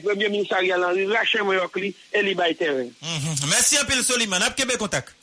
Premier 0.05 0.29
Ministre 0.29 0.61
Ariel 0.61 0.87
Henry 0.87 1.09
rache 1.11 1.43
mwen 1.43 1.59
yok 1.59 1.81
li, 1.83 1.95
e 2.15 2.23
li 2.23 2.37
bay 2.37 2.55
teren. 2.55 2.93
Mersi 3.51 3.81
apil 3.81 4.05
Soliman, 4.07 4.47
kebe 4.55 4.79
kontak? 4.79 5.17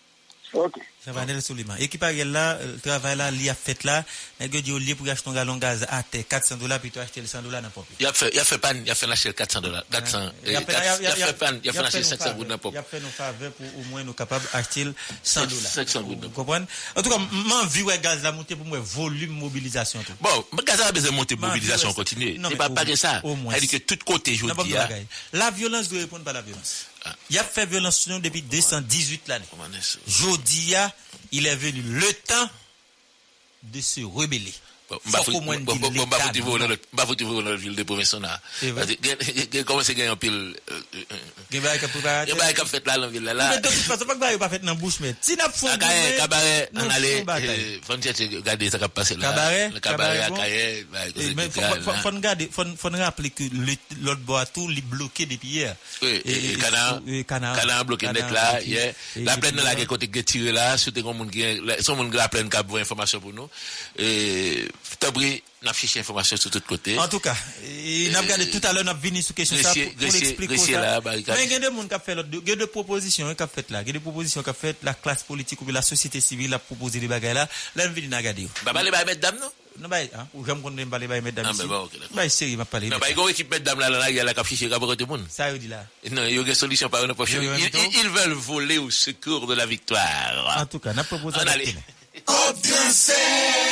Ok. 0.53 0.78
Chavanel 1.05 1.40
Soliman. 1.42 1.76
Ekipar 1.80 2.12
yel 2.16 2.30
la, 2.32 2.59
travay 2.84 3.14
la, 3.16 3.28
li 3.32 3.49
a 3.49 3.55
fet 3.57 3.84
la, 3.86 4.01
negyo 4.40 4.61
di 4.64 4.72
ou 4.74 4.80
li 4.82 4.96
pou 4.96 5.07
gache 5.07 5.24
ton 5.24 5.36
galon 5.36 5.61
gaz 5.62 5.84
a 5.88 6.01
te 6.03 6.22
400 6.24 6.59
dola, 6.61 6.78
pi 6.82 6.90
to 6.92 7.01
achete 7.01 7.22
le 7.22 7.30
100 7.30 7.46
dola 7.46 7.61
nan 7.64 7.72
popi. 7.74 7.99
Ya 8.03 8.12
fe 8.12 8.59
pan, 8.62 8.80
ya 8.88 8.96
fe 8.99 9.09
nache 9.09 9.32
400 9.36 9.62
dola. 9.64 9.84
400. 9.92 10.32
Ya 10.51 10.64
fe 10.64 11.36
pan, 11.38 11.61
ya 11.64 11.72
fe 11.76 11.84
nache 11.86 12.03
700 12.03 12.34
goud 12.36 12.51
nan 12.51 12.59
popi. 12.59 12.76
Mm-hmm. 12.76 12.80
Ya 12.80 12.90
fe 12.90 13.03
nou 13.05 13.14
fave 13.14 13.53
pou 13.57 13.70
ou 13.76 13.86
mwen 13.92 14.09
nou 14.09 14.18
kapab 14.18 14.44
achete 14.59 14.90
100 15.22 15.55
dola. 15.55 15.72
700 15.76 16.05
goud 16.09 16.18
nan 16.18 16.26
popi. 16.26 16.34
Kompwen? 16.40 16.68
En 16.96 17.01
tout 17.01 17.12
ka, 17.14 17.20
man 17.53 17.72
vi 17.72 17.86
wè 17.88 18.01
gaz 18.05 18.26
la 18.26 18.34
monte 18.36 18.59
pou 18.59 18.68
mwen 18.68 18.84
volume 18.92 19.38
mobilizasyon 19.38 20.09
tou. 20.09 20.18
Bon, 20.24 20.44
mwen 20.57 20.68
gaz 20.68 20.82
la 20.82 20.92
beze 20.96 21.14
monte 21.14 21.38
mobilizasyon 21.38 21.96
kontinue. 21.96 22.34
Non, 22.42 22.53
Se 22.53 22.61
pa 22.61 22.72
pare 22.74 22.99
sa, 22.99 23.18
a 23.22 23.62
di 23.62 23.70
ke 23.70 23.84
tout 23.84 24.03
kote 24.09 24.34
jodi 24.34 24.72
ya. 24.74 24.88
La 25.36 25.53
violence 25.53 25.88
doit 25.88 26.01
répondre 26.01 26.24
par 26.24 26.34
la 26.34 26.42
violence. 26.42 26.88
Il 27.30 27.38
a 27.38 27.44
fait 27.44 27.66
violence 27.66 27.98
sur 27.98 28.12
nous 28.12 28.20
depuis 28.20 28.42
218 28.42 29.28
l'année. 29.28 29.44
Jodi 30.06 30.70
ya, 30.70 30.94
il 31.32 31.46
est 31.46 31.56
venu 31.56 31.82
le 31.82 32.12
temps 32.12 32.50
de 33.62 33.80
se 33.80 34.00
rebeller. 34.00 34.54
Mba 34.89 35.20
fouti 37.05 37.24
vou 37.28 37.43
nan 37.45 37.59
vil 37.61 37.74
de 37.76 37.84
provinson 37.84 38.22
na. 38.24 38.32
Gen 38.64 39.64
komanse 39.68 39.93
gen 39.93 40.09
yon 40.09 40.16
pil... 40.20 40.36
Gen 41.53 41.61
baye 41.61 41.76
kap? 41.82 41.93
Gen 42.24 42.39
baye 42.41 42.55
kap 42.57 42.70
fet 42.70 42.89
la 42.89 42.97
lan 43.03 43.12
vil 43.12 43.26
la 43.28 43.34
la. 43.36 43.49
Tout 43.61 43.68
pason, 43.84 44.09
pak 44.09 44.16
baye 44.22 44.39
ou 44.39 44.41
pa 44.41 44.49
fet 44.49 44.64
nan 44.64 44.78
bouche 44.80 45.05
men. 45.05 45.12
Ti 45.20 45.36
nap 45.36 45.53
kabare, 45.53 46.72
an 46.72 46.89
ale, 46.95 47.11
fon 47.84 48.01
gade 48.01 48.70
sa 48.72 48.80
kap 48.80 48.97
pase 48.97 49.18
la. 49.20 49.28
Kabare? 49.28 49.61
Kabare, 49.84 50.24
akaye. 50.30 50.64
Fon 52.80 52.97
rappele 52.97 53.28
lot 54.09 54.24
bo 54.24 54.41
atou 54.41 54.72
li 54.72 54.80
bloke 54.80 55.28
depi 55.28 55.61
yer. 55.61 55.76
Bloke 57.89 58.09
net 58.09 58.32
la, 58.32 58.47
la 59.28 59.36
plen 59.36 59.53
nan 59.53 59.68
la 59.68 59.76
gen 59.76 59.89
kote 59.91 60.09
ge 60.09 60.24
tire 60.24 60.57
la, 60.57 60.80
soute 60.80 61.05
kon 61.05 61.12
moun 61.20 61.28
gen, 61.32 61.61
son 61.84 62.01
moun 62.01 62.09
gen 62.09 62.24
la 62.24 62.32
plen 62.32 62.49
kap 62.53 62.72
informasyon 62.80 63.21
pou 63.21 63.37
nou. 63.37 63.53
E... 64.00 64.64
Tabri, 64.99 65.37
nap 65.63 65.76
chiche 65.79 66.00
informasyon 66.00 66.41
sou 66.41 66.50
tout 66.50 66.64
kote. 66.67 66.96
En 66.99 67.07
tout 67.11 67.22
ka, 67.22 67.34
nap 68.14 68.26
gade 68.26 68.49
tout 68.50 68.64
alè 68.67 68.83
nap 68.87 68.99
vini 69.03 69.22
sou 69.22 69.37
kesyon 69.37 69.61
sa 69.63 69.75
pou 69.76 70.07
l'expliko 70.07 70.59
sa. 70.59 70.99
Men 71.05 71.46
gen 71.50 71.63
de 71.63 71.71
moun 71.75 71.91
kap 71.91 72.03
fè 72.03 72.17
lot, 72.18 72.26
gen 72.46 72.59
de 72.59 72.67
proposisyon 72.72 73.30
kap 73.38 73.53
fèt 73.55 73.71
la, 73.75 73.84
gen 73.87 73.99
de 73.99 74.03
proposisyon 74.03 74.46
kap 74.46 74.59
fèt 74.59 74.83
la 74.87 74.96
klas 74.99 75.22
politik 75.29 75.63
ou 75.63 75.75
la 75.75 75.84
sosyete 75.87 76.22
sivil 76.25 76.50
la 76.55 76.59
propose 76.63 76.99
li 76.99 77.11
bagay 77.11 77.37
la, 77.38 77.46
lè 77.79 77.87
m 77.87 77.95
vini 77.95 78.11
nan 78.11 78.25
gade 78.26 78.49
yo. 78.49 78.53
Ba 78.67 78.75
ba 78.75 78.83
li 78.83 78.95
bay 78.95 79.07
met 79.07 79.22
dam 79.22 79.38
nou? 79.38 79.55
Non? 79.79 79.87
Bay, 79.92 80.09
ou 80.34 80.42
jam 80.42 80.59
konde 80.64 80.83
m 80.83 80.91
ba 80.91 80.99
li 80.99 81.07
bay 81.11 81.22
met 81.22 81.37
dam 81.37 81.46
isi. 81.53 81.68
Bay 82.17 82.33
seri 82.33 82.59
m 82.59 82.64
ap 82.67 82.72
pale. 82.75 82.91
Non 82.91 83.03
bay 83.03 83.14
goun 83.14 83.30
ekip 83.30 83.55
met 83.55 83.63
dam 83.63 83.79
la 83.79 83.92
la 83.92 84.11
la 84.11 84.34
kap 84.34 84.50
chiche 84.50 84.67
kap 84.72 84.83
kote 84.83 85.07
moun. 85.07 85.22
Sa 85.30 85.53
yo 85.53 85.63
di 85.63 85.71
la. 85.71 85.84
Non, 86.11 86.26
yo 86.26 86.42
gen 86.49 86.59
solisyon 86.59 86.91
pa 86.91 87.05
ou 87.05 87.11
nan 87.11 87.18
pochou. 87.18 87.38
Ils 87.38 88.11
veulent 88.11 88.34
voler 88.34 88.79
au 88.79 88.91
secours 88.91 89.46
de 89.46 89.55
la 89.55 89.67
victoire. 89.67 90.59
En 90.59 90.67
tout 90.67 90.83
ka, 90.83 90.95
nap 90.95 91.07
propose 91.07 91.38
la 91.45 91.55
Cob 92.25 92.61
transfert. 92.63 93.67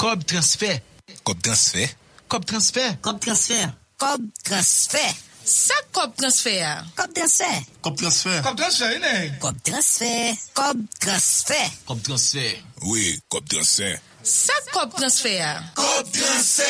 Cob 0.00 0.24
transfert. 0.24 0.80
Cob 1.24 1.42
transfert. 1.42 1.90
Cob 2.26 2.46
transfert. 2.46 3.00
Cob 3.02 3.20
transfert. 3.20 3.74
Cob 3.98 4.22
transfert. 4.42 5.14
Sa 5.44 5.74
Cob 5.92 6.16
transfert. 6.16 6.86
Cob 6.96 7.12
transfert. 7.12 7.62
Cob 7.82 7.96
transfert. 7.98 8.42
Cob 8.42 8.56
transfert, 8.56 8.96
ine. 8.96 9.38
Cob 9.38 9.62
transfert. 9.62 10.36
Cob 10.54 10.78
transfert. 10.98 11.70
Cob 11.84 12.02
transfert. 12.02 12.56
Oui, 12.80 13.20
Cob 13.28 13.46
transfert. 13.46 14.00
Sa 14.22 14.54
Cob 14.72 14.90
transfert. 14.94 15.62
Cob 15.74 16.10
transfert. 16.10 16.66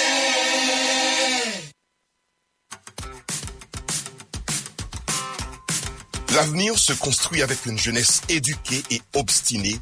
L'avenir 6.34 6.76
se 6.76 6.94
construit 6.94 7.42
avec 7.42 7.64
une 7.66 7.78
jeunesse 7.78 8.22
éduquée 8.28 8.82
et 8.90 9.00
obstinée 9.14 9.78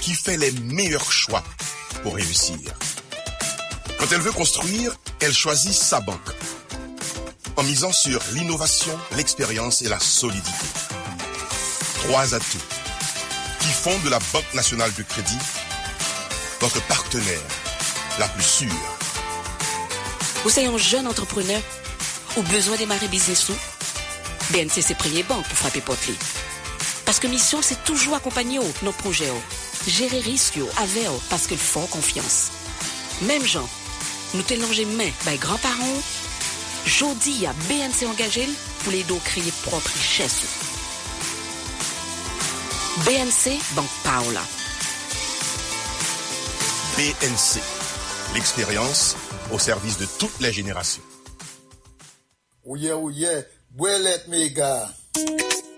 qui 0.00 0.14
fait 0.14 0.36
les 0.36 0.52
meilleurs 0.52 1.10
choix 1.10 1.42
pour 2.02 2.14
réussir. 2.14 2.58
Quand 3.98 4.06
elle 4.12 4.20
veut 4.20 4.32
construire, 4.32 4.92
elle 5.20 5.32
choisit 5.32 5.72
sa 5.72 6.00
banque 6.00 6.18
en 7.56 7.62
misant 7.62 7.92
sur 7.92 8.20
l'innovation, 8.32 8.98
l'expérience 9.16 9.82
et 9.82 9.88
la 9.88 10.00
solidité. 10.00 10.50
Trois 12.04 12.34
atouts 12.34 12.58
qui 13.60 13.68
font 13.68 13.98
de 14.04 14.10
la 14.10 14.18
Banque 14.32 14.54
nationale 14.54 14.92
de 14.94 15.02
crédit 15.02 15.38
votre 16.60 16.80
partenaire, 16.86 17.40
la 18.20 18.28
plus 18.28 18.44
sûre. 18.44 18.68
Vous 20.44 20.58
êtes 20.58 20.68
un 20.68 20.78
jeune 20.78 21.08
entrepreneur 21.08 21.60
ou 22.36 22.42
besoin 22.42 22.74
de 22.74 22.80
démarrer 22.80 23.08
business 23.08 23.48
ou? 23.48 23.54
BNC 24.50 24.80
c'est 24.80 24.96
premier 24.96 25.22
banque 25.24 25.44
pour 25.48 25.58
frapper 25.58 25.80
porte. 25.80 26.10
Parce 27.04 27.18
que 27.18 27.26
mission 27.26 27.60
c'est 27.62 27.82
toujours 27.84 28.14
accompagner 28.14 28.60
nos 28.82 28.92
projets. 28.92 29.30
Gérer 29.86 30.20
risque 30.20 30.56
yo, 30.56 30.68
avec 30.76 31.08
parce 31.28 31.46
que 31.46 31.56
font 31.56 31.86
confiance. 31.86 32.50
Même 33.22 33.44
gens, 33.44 33.68
nous 34.34 34.42
te 34.42 34.54
langer 34.54 34.84
main 34.84 35.10
by 35.26 35.36
grands-parents. 35.38 36.02
Jodi 36.86 37.46
à 37.46 37.52
BNC 37.68 38.06
engagé 38.06 38.48
pour 38.82 38.92
les 38.92 39.02
dos 39.04 39.20
créer 39.24 39.52
propre 39.64 39.90
richesse. 39.90 40.42
BNC 43.04 43.58
Banque 43.74 43.86
Paola. 44.04 44.42
BNC, 46.96 47.60
l'expérience 48.34 49.16
au 49.50 49.58
service 49.58 49.98
de 49.98 50.06
toutes 50.18 50.38
les 50.40 50.52
générations. 50.52 51.02
Ouye 52.64 52.92
ouye, 52.92 53.26
bwelet 53.70 54.28
mega. 54.28 54.92
Li 55.16 55.71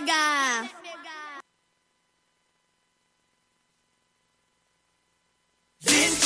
ouais, 0.00 0.85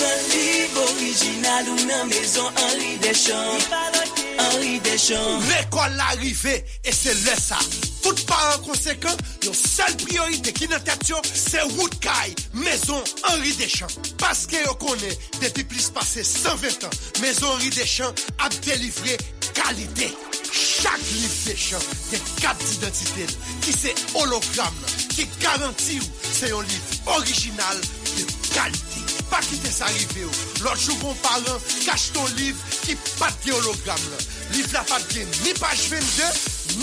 pran 0.01 0.19
liv 0.33 0.77
orijinal 0.77 1.69
ou 1.69 1.87
nan 1.87 2.09
mezon 2.09 2.49
Henri 2.57 2.97
Deschamps 2.99 3.69
Henri 4.39 4.81
Deschamps 4.81 5.41
L'école 5.49 5.95
l'arrivée 5.97 6.65
et 6.85 6.93
c'est 6.93 7.15
le 7.15 7.37
ça. 7.39 7.59
Tout 8.03 8.15
parent 8.27 8.59
conséquent, 8.65 9.15
yon 9.45 9.53
seule 9.53 9.97
priorité 9.97 10.53
qui 10.53 10.67
nan 10.69 10.81
tête 10.83 11.09
yo, 11.09 11.17
c'est 11.35 11.63
Woodkay, 11.77 12.35
maison 12.55 13.03
Henri 13.29 13.53
Deschamps. 13.57 13.95
Parce 14.17 14.47
que 14.47 14.57
yo 14.57 14.75
connaît, 14.75 15.17
depuis 15.43 15.65
plus 15.65 15.91
passé 15.91 16.25
120 16.25 16.85
ans, 16.85 16.91
maison 17.21 17.47
Henri 17.53 17.71
Deschamps 17.71 18.15
a 18.39 18.49
délivré 18.65 19.19
qualité. 19.53 20.17
Chaque 20.53 21.11
livre 21.13 21.35
Deschamps, 21.47 21.87
des 22.11 22.21
cartes 22.41 22.65
d'identité, 22.65 23.27
qui 23.61 23.73
c'est 23.73 23.95
hologramme, 24.15 24.81
qui 25.11 25.29
garantit 25.41 26.01
ou, 26.01 26.05
c'est 26.33 26.53
un 26.53 26.63
livre 26.63 26.85
original 27.07 27.81
de 28.17 28.55
qualité. 28.55 29.00
pa 29.31 29.41
kite 29.47 29.71
sa 29.73 29.89
rive 29.95 30.25
yo. 30.25 30.31
Lot 30.65 30.81
chou 30.81 30.97
kon 31.01 31.17
paran, 31.25 31.67
kache 31.85 32.13
ton 32.15 32.29
liv 32.39 32.59
ki 32.85 32.97
pat 33.19 33.35
gen 33.45 33.57
hologram 33.59 34.07
la. 34.13 34.23
Liv 34.57 34.73
la 34.75 34.85
pat 34.91 35.07
gen 35.15 35.29
ni 35.45 35.55
page 35.59 35.91
22, 35.93 36.31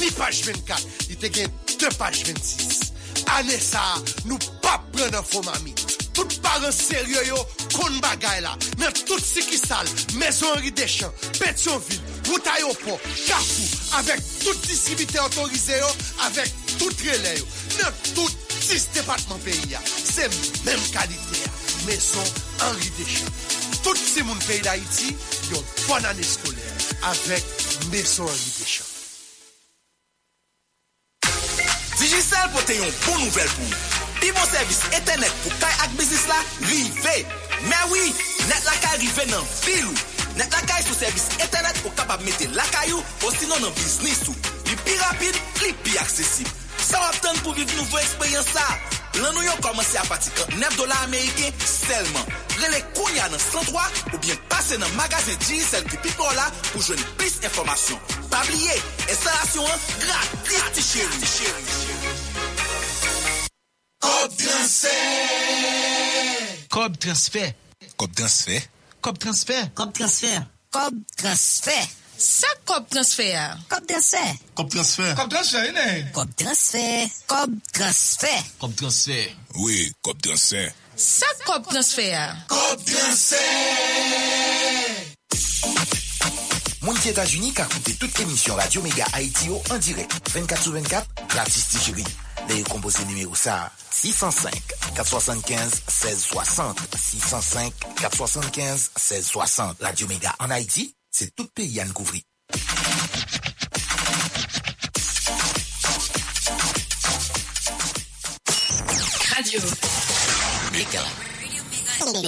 ni 0.01 0.11
page 0.17 0.43
24. 0.47 0.87
Li 1.09 1.19
te 1.21 1.31
gen 1.33 1.51
2 1.77 1.93
page 1.99 2.27
26. 2.31 2.93
Ane 3.37 3.57
sa, 3.59 3.81
nou 4.25 4.39
pa 4.63 4.77
pren 4.93 5.11
nan 5.13 5.25
fomami. 5.25 5.73
Tout 6.17 6.37
paran 6.41 6.73
seryo 6.73 7.21
yo, 7.27 7.37
kon 7.75 7.99
bagay 8.01 8.41
la. 8.45 8.55
Men 8.81 8.93
tout 9.03 9.21
si 9.21 9.43
ki 9.45 9.59
sal, 9.59 9.89
mezon 10.17 10.57
ri 10.63 10.71
de 10.73 10.87
chan, 10.89 11.13
petyon 11.37 11.81
vil, 11.89 12.01
wouta 12.29 12.55
yo 12.63 12.71
po, 12.85 12.97
kafou, 13.27 13.67
avek 13.99 14.23
tout 14.41 14.65
disibite 14.65 15.21
otorize 15.21 15.77
yo, 15.77 15.91
avek 16.29 16.57
tout 16.77 17.05
rele 17.05 17.37
yo. 17.37 17.45
Men 17.77 18.01
tout 18.15 18.49
tis 18.63 18.89
depatman 18.95 19.43
peyi 19.45 19.75
ya, 19.75 19.83
se 19.85 20.25
men 20.65 20.81
kalite 20.95 21.43
ya. 21.43 21.56
Meson, 21.87 22.23
Henri 22.59 22.89
Deschamps. 22.97 23.31
Tout 23.81 23.95
se 23.95 24.19
moun 24.19 24.37
peyi 24.43 24.59
d'Haïti, 24.59 25.13
yon 25.53 25.63
bon 25.87 26.07
ane 26.09 26.25
skolè, 26.27 26.65
avèk 27.07 27.45
Meson 27.93 28.27
Henri 28.27 28.51
Deschamps. 28.57 28.91
Digicel 31.97 32.51
pou 32.51 32.65
te 32.67 32.75
yon 32.75 32.91
bon 33.05 33.23
nouvel 33.23 33.47
pou. 33.55 33.79
Pi 34.19 34.33
bon 34.35 34.51
servis 34.51 34.83
etenet 34.99 35.39
pou 35.45 35.55
kay 35.63 35.79
ak 35.85 35.95
bizis 36.01 36.27
la, 36.27 36.41
rive. 36.67 37.15
Mè 37.71 37.81
wii, 37.93 38.11
net 38.51 38.67
lakay 38.67 38.99
rive 39.05 39.29
nan 39.31 39.47
filou. 39.53 39.95
Net 40.35 40.51
lakay 40.59 40.83
sou 40.83 40.99
servis 40.99 41.31
etenet 41.39 41.79
pou 41.85 41.95
kapap 41.95 42.21
mete 42.27 42.51
lakayou, 42.57 42.99
osino 43.31 43.63
nan 43.63 43.71
biznis 43.79 44.27
ou. 44.27 44.35
Li 44.67 44.75
pi 44.83 44.99
rapide, 45.05 45.39
li 45.63 45.71
pi 45.87 45.95
aksesib. 46.03 46.51
Sa 46.83 46.99
wap 47.07 47.23
ten 47.23 47.43
pou 47.45 47.55
viv 47.55 47.71
nouvo 47.79 48.03
eksperyans 48.03 48.51
sa. 48.51 48.67
Lan 49.21 49.33
nou 49.33 49.43
yo 49.45 49.55
komanse 49.65 49.97
apati 50.01 50.29
kan 50.37 50.47
9 50.61 50.77
dola 50.77 50.97
Ameriken 51.07 51.53
selman. 51.65 52.25
Rele 52.61 52.81
kounya 52.97 53.27
nan 53.33 53.41
103 53.41 54.13
ou 54.13 54.21
bien 54.23 54.37
pase 54.51 54.77
nan 54.77 54.93
magazin 54.97 55.37
diesel 55.47 55.83
ki 55.89 55.97
pipo 56.05 56.29
la 56.37 56.47
pou 56.71 56.81
jwen 56.85 57.01
plis 57.17 57.39
informasyon. 57.41 57.99
Pabliye, 58.33 58.75
instalasyon 59.07 59.69
an 59.73 59.79
gratis 60.03 60.91
ti 61.17 61.27
chéri. 61.33 61.65
Kop 64.07 64.37
transfer! 64.37 65.05
Kop 66.69 66.97
transfer! 66.99 67.53
Kop 67.97 68.11
transfer! 68.15 68.61
Kop 69.01 69.17
transfer! 69.19 69.71
Kop 69.73 69.93
transfer! 69.93 70.43
Kop 70.71 70.93
transfer! 71.17 72.06
Sa 72.17 72.47
kop 72.65 72.89
transfer? 72.89 73.37
Cob 73.69 73.85
transfert. 73.85 74.37
Cob 74.55 74.69
transfert. 74.69 75.15
Cob 75.15 75.29
transfert, 75.29 75.69
ine. 75.69 76.11
Cob 76.13 76.29
transfert. 76.35 77.09
Cob 77.27 77.51
transfert. 77.73 78.43
Cob 78.59 78.75
transfert. 78.75 79.29
Oui, 79.55 79.91
cob 80.01 80.21
transfert. 80.21 80.73
Sa 80.95 81.27
kop 81.45 81.69
transfer? 81.69 82.33
Cob 82.49 82.83
transfert. 82.85 83.37
Moun 86.87 86.97
ki 87.03 87.09
Etats-Unis 87.11 87.51
ka 87.53 87.65
koute 87.67 87.93
tout 87.99 88.21
emisyon 88.23 88.55
Radio 88.57 88.81
Mega 88.81 89.05
Haiti 89.13 89.49
yo 89.49 89.57
en 89.73 89.77
direct 89.83 90.29
24 90.31 90.63
sur 90.63 90.73
24 90.73 91.27
gratis 91.27 91.67
ti 91.69 91.81
chéri. 91.83 92.05
Deye 92.47 92.63
kompose 92.63 93.03
numéro 93.09 93.35
sa 93.35 93.71
605 93.91 94.53
475 94.95 95.81
1660 95.89 96.79
605 96.95 97.73
475 97.99 98.91
1660 98.95 99.83
Radio 99.83 100.07
Mega 100.07 100.35
en 100.39 100.49
Haïti, 100.49 100.95
c'est 101.19 101.33
tout 101.33 101.47
pays 101.47 101.79
à 101.79 101.85
nous 101.85 101.93
couvrir. 101.93 102.21
Radio. 109.35 109.59
Mega. 110.73 111.03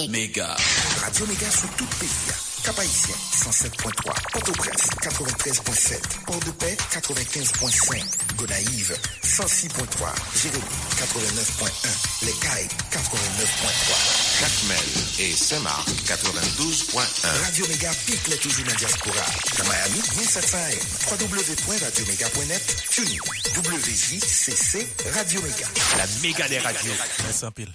Mega. 0.08 0.56
Radio 1.02 1.26
Mega 1.26 1.50
sur 1.52 1.70
tout 1.76 1.86
pays. 2.00 2.29
Cap 2.70 2.78
Haïtien 2.78 3.16
107.3, 3.32 4.30
Port-au-Prince 4.30 4.90
93.7, 5.02 6.24
Port-de-Paix 6.24 6.76
95.5, 6.92 8.36
Gonaïve 8.36 8.96
106.3, 9.24 10.14
Jérémy 10.40 10.62
89.1, 10.94 12.26
Les 12.26 12.32
Cailles 12.34 12.68
89.3. 12.92 14.38
Jacmel 14.38 14.78
et 15.18 15.32
Saint-Marc 15.32 15.88
92.1. 16.06 17.42
Radio 17.42 17.66
Méga 17.66 17.90
pique 18.06 18.28
les 18.28 18.36
toujours 18.36 18.64
dans 18.64 18.70
la 18.70 18.76
diaspora. 18.76 19.26
Dans 19.58 19.64
Miami, 19.64 20.02
1700 20.18 20.56
AM, 20.56 21.28
www.radioméga.net, 21.28 22.76
TuneIn, 22.90 23.18
WJCC, 23.56 24.86
Radio 25.12 25.42
Méga. 25.42 25.66
La 25.96 26.06
méga 26.22 26.46
des 26.46 26.60
radios. 26.60 26.92
Merci 27.24 27.44
en 27.44 27.50
pile. 27.50 27.72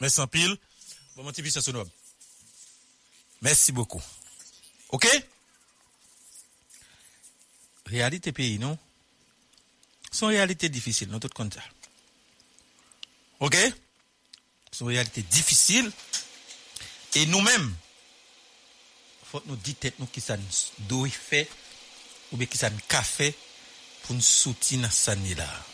Merci 0.00 0.20
en 0.20 0.26
pile. 0.26 0.56
Bon, 1.14 1.22
mon 1.22 1.30
petit 1.30 1.44
fils, 1.44 1.60
c'est 1.60 2.01
Merci 3.42 3.72
beaucoup. 3.72 4.02
OK? 4.90 5.06
Réalité 7.86 8.32
pays, 8.32 8.58
non? 8.58 8.78
Son 10.10 10.28
réalité 10.28 10.68
difficile, 10.68 11.08
non 11.08 11.18
tout 11.18 11.28
compte. 11.28 11.58
OK? 13.40 13.56
Son 14.70 14.86
réalité 14.86 15.22
difficile. 15.22 15.90
Et 17.14 17.26
nous-mêmes, 17.26 17.74
faut 19.24 19.42
nous 19.46 19.56
dire 19.56 19.92
nous 19.98 20.06
qui 20.06 20.20
ça 20.20 20.36
nous 20.36 21.06
faire 21.10 21.46
ou 22.30 22.36
bien 22.36 22.46
qui 22.46 22.56
ça 22.56 22.70
nous 22.70 22.78
fait 23.02 23.34
pour 24.02 24.14
nous 24.14 24.22
soutenir 24.22 24.82
dans 24.82 24.90
ça 24.90 25.14
là. 25.14 25.64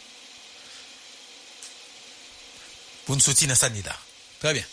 Pour 3.05 3.15
nous 3.15 3.23
soutenir 3.23 3.51
dans 3.51 3.55
ça 3.55 3.69
là. 3.69 3.99
Très 4.41 4.55
bien. 4.55 4.65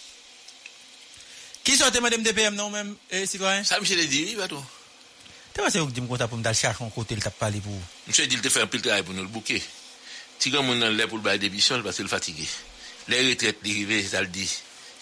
Qui 1.66 1.76
sont 1.76 1.92
madame 2.02 2.24
DPM 2.24 2.56
non 2.56 2.70
même 2.70 2.96
eh, 3.12 3.26
citoyen 3.26 3.64
Ça 3.66 3.80
monsieur 3.82 3.98
le 3.98 4.06
dit, 4.06 4.24
oui, 4.30 4.36
bateau. 4.36 4.64
Tu 5.54 5.60
vois 5.60 5.70
c'est 5.70 5.80
vous 5.80 5.88
qui 5.88 6.00
me 6.00 6.08
compte 6.08 6.26
pour 6.28 6.38
me 6.38 6.44
chercher 6.54 6.84
un 6.84 6.90
côté 6.90 7.16
le 7.16 7.22
t'a 7.22 7.32
parlé 7.32 7.60
pour. 7.60 7.74
Monsieur 8.08 8.26
dit 8.28 8.36
il 8.36 8.42
te 8.42 8.48
fait 8.48 8.62
un 8.62 8.68
pile 8.68 8.82
de 8.82 8.88
travail 8.88 9.04
pour 9.04 9.14
nous 9.14 9.24
le 9.24 9.28
bouquet. 9.28 9.62
ti 10.40 10.52
grand 10.52 10.66
moun 10.68 10.80
nan 10.80 10.96
lè 10.96 11.08
pou 11.08 11.18
l'bay 11.18 11.40
démission 11.40 11.82
parce 11.84 11.98
qu'il 11.98 12.08
fatigué. 12.08 12.48
Les 13.08 13.30
retraites, 13.30 13.64
li 13.64 13.86
rive, 13.86 14.08
ça 14.08 14.22
le 14.22 14.28
dit. 14.28 14.52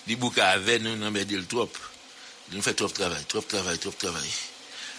Li 0.08 0.16
bouka 0.16 0.50
avec 0.50 0.82
nous, 0.82 0.96
nan 0.96 1.12
mè 1.12 1.26
le 1.26 1.46
trop. 1.46 1.70
Nous 2.52 2.62
fait 2.62 2.74
trop 2.74 2.88
travail, 2.88 3.24
trop 3.26 3.42
travail, 3.42 3.78
trop 3.80 3.92
travail. 3.92 4.30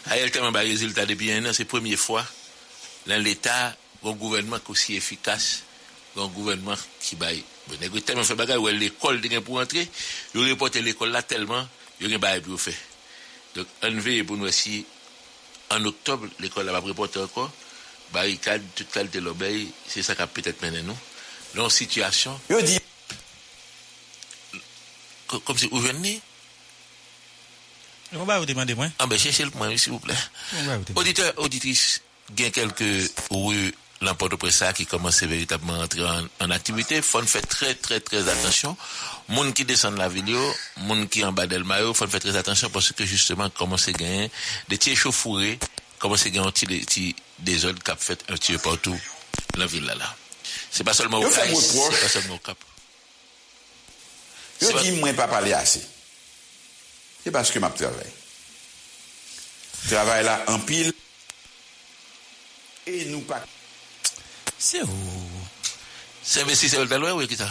Ariel 0.07 0.31
tellement 0.31 0.53
ba 0.53 0.61
résultat 0.61 1.07
depuis 1.07 1.33
un 1.33 1.45
an, 1.47 1.53
c'est 1.53 1.63
la 1.63 1.69
première 1.69 1.99
fois 1.99 2.27
dans 3.07 3.23
l'État, 3.23 3.77
un 4.05 4.13
gouvernement 4.13 4.59
qui 4.59 4.67
est 4.67 4.71
aussi 4.71 4.97
efficace, 4.97 5.63
un 6.17 6.27
gouvernement 6.27 6.77
qui 7.01 7.17
baille. 7.17 7.45
Bon, 7.69 7.77
nèg 7.81 8.05
tellement 8.05 8.25
fait 8.25 8.35
bagay 8.35 8.57
où 8.57 8.69
l'école 8.69 9.21
de 9.21 9.39
pour 9.39 9.59
entrer, 9.59 9.89
il 10.35 10.51
reporté 10.51 10.83
l'école 10.83 11.11
là 11.11 11.23
tellement, 11.23 11.67
il 12.01 12.11
y 12.11 12.15
a 12.15 12.19
bail 12.19 12.41
pour 12.41 12.61
faire. 12.61 12.75
Donc, 13.55 13.67
on 13.83 13.91
veille 13.91 14.23
pour 14.23 14.37
nous 14.37 14.47
aussi, 14.47 14.85
en 15.71 15.85
octobre, 15.85 16.29
l'école 16.41 16.67
va 16.67 16.81
reporter 16.81 17.23
encore, 17.23 17.51
barricade, 18.13 18.63
toute 18.75 18.91
qualité 18.91 19.19
de 19.21 19.25
l'obéi, 19.25 19.73
c'est 19.87 20.03
ça 20.03 20.15
qui 20.15 20.23
a 20.23 20.27
peut-être 20.27 20.61
mené 20.63 20.83
nous. 20.83 20.97
Dans 21.55 21.69
situation. 21.69 22.41
Yo 22.51 22.61
dit. 22.61 22.81
Comme 25.29 25.57
si 25.57 25.69
vous 25.69 25.79
venez? 25.81 26.21
On 28.13 28.25
va 28.25 28.41
vous 28.41 28.47
demander 28.47 28.75
moi. 28.75 28.89
Ah 28.99 29.07
ben 29.07 29.17
cherchez 29.17 29.45
le 29.45 29.51
point, 29.51 29.77
s'il 29.77 29.93
vous 29.93 30.01
plaît. 30.01 30.15
On 30.55 30.65
va 30.65 30.79
vous 30.79 30.85
demander. 30.85 31.01
Auditeur, 31.01 31.33
auditrice, 31.37 32.03
il 32.37 32.41
y 32.43 32.47
a 32.47 32.51
quelques 32.51 33.09
de 34.05 34.37
presse 34.37 34.63
qui 34.75 34.87
commence 34.87 35.23
véritablement 35.23 35.81
à 35.81 35.85
entrer 35.85 36.05
en, 36.05 36.27
en 36.41 36.51
activité. 36.51 37.01
Faut 37.03 37.23
faire 37.23 37.47
très 37.47 37.75
très 37.75 38.01
très 38.01 38.29
attention. 38.29 38.77
Moun 39.29 39.53
qui 39.53 39.65
descend 39.65 39.95
de 39.95 39.99
la 39.99 40.09
vidéo, 40.09 40.41
moun 40.79 41.09
qui 41.09 41.25
en 41.25 41.33
bas 41.33 41.47
del 41.47 41.65
maillot, 41.65 41.95
faut 41.95 42.07
faire 42.07 42.21
très 42.21 42.37
attention 42.37 42.71
parce 42.71 42.93
que 42.93 43.05
justement 43.05 43.49
commence 43.51 43.89
à 43.89 43.93
gagner 43.93 44.31
des 44.69 44.77
petits 44.77 44.91
échauffourés, 44.91 45.59
commence 45.99 46.27
à 46.27 46.31
gagner 46.31 47.15
des 47.39 47.65
autres 47.65 47.83
cap 47.83 47.99
fait 48.01 48.23
un 48.29 48.35
petit 48.35 48.53
peu 48.53 48.59
partout 48.59 48.99
dans 49.55 49.61
la 49.61 49.67
ville 49.67 49.85
là. 49.85 49.95
là. 49.95 50.15
C'est 50.71 50.85
pas 50.85 50.95
seulement 50.95 51.19
au 51.19 51.23
moi 51.23 51.31
c'est 51.31 52.01
pas 52.01 52.09
seulement 52.09 52.35
au 52.35 52.39
Cap. 52.39 52.59
Yo 54.61 54.71
C'est 54.71 54.83
di 54.83 54.93
mwen 55.01 55.17
pa 55.17 55.27
pale 55.29 55.53
ase. 55.55 55.81
Se 57.25 57.31
paske 57.35 57.59
map 57.59 57.75
travay. 57.75 58.07
Travay 59.89 60.23
la 60.25 60.45
Se 64.65 64.81
ou. 64.83 65.47
Se 66.25 66.45
ve 66.49 66.57
si 66.57 66.71
se 66.73 66.81
vel 66.81 66.89
pel 66.89 67.05
wè 67.05 67.13
ou 67.13 67.21
e 67.21 67.29
ki 67.29 67.37
ta? 67.37 67.51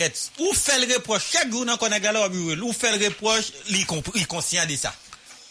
Et, 0.00 0.20
ou 0.40 0.54
fel 0.56 0.86
reproche, 0.88 1.34
chak 1.34 1.50
goun 1.52 1.68
an 1.68 1.76
konen 1.80 2.00
gala 2.00 2.22
ou 2.24 2.32
biwel, 2.32 2.62
ou 2.64 2.72
fel 2.72 2.96
reproche, 3.02 3.52
li, 3.68 3.84
li 4.16 4.24
konsyen 4.24 4.68
de 4.70 4.78
sa. 4.80 4.94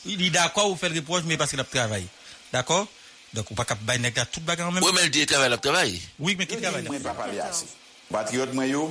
Li 0.10 0.32
d'akwa 0.34 0.66
ou 0.72 0.80
fel 0.80 0.96
reproche, 0.98 1.30
me 1.30 1.38
paske 1.38 1.60
la 1.60 1.68
travay. 1.70 2.08
D'akwa? 2.50 2.88
Donk 3.36 3.52
ou 3.52 3.58
pa 3.58 3.68
kap 3.70 3.82
bay 3.86 4.02
nek 4.02 4.18
la 4.18 4.26
tout 4.26 4.42
bagan 4.48 4.72
an 4.72 4.74
men. 4.74 4.82
Ou 4.82 4.96
men 4.96 5.12
di 5.14 5.28
travay 5.30 5.52
la 5.54 5.60
travay? 5.62 5.94
Oui, 6.18 6.34
men 6.40 6.50
ki 6.50 6.58
travay 6.58 6.82
la. 6.82 6.90
Mwen 6.90 7.06
pa 7.06 7.14
pale 7.14 7.38
ase. 7.46 7.70
Patriot 8.10 8.56
mwen 8.58 8.72
yo, 8.72 8.88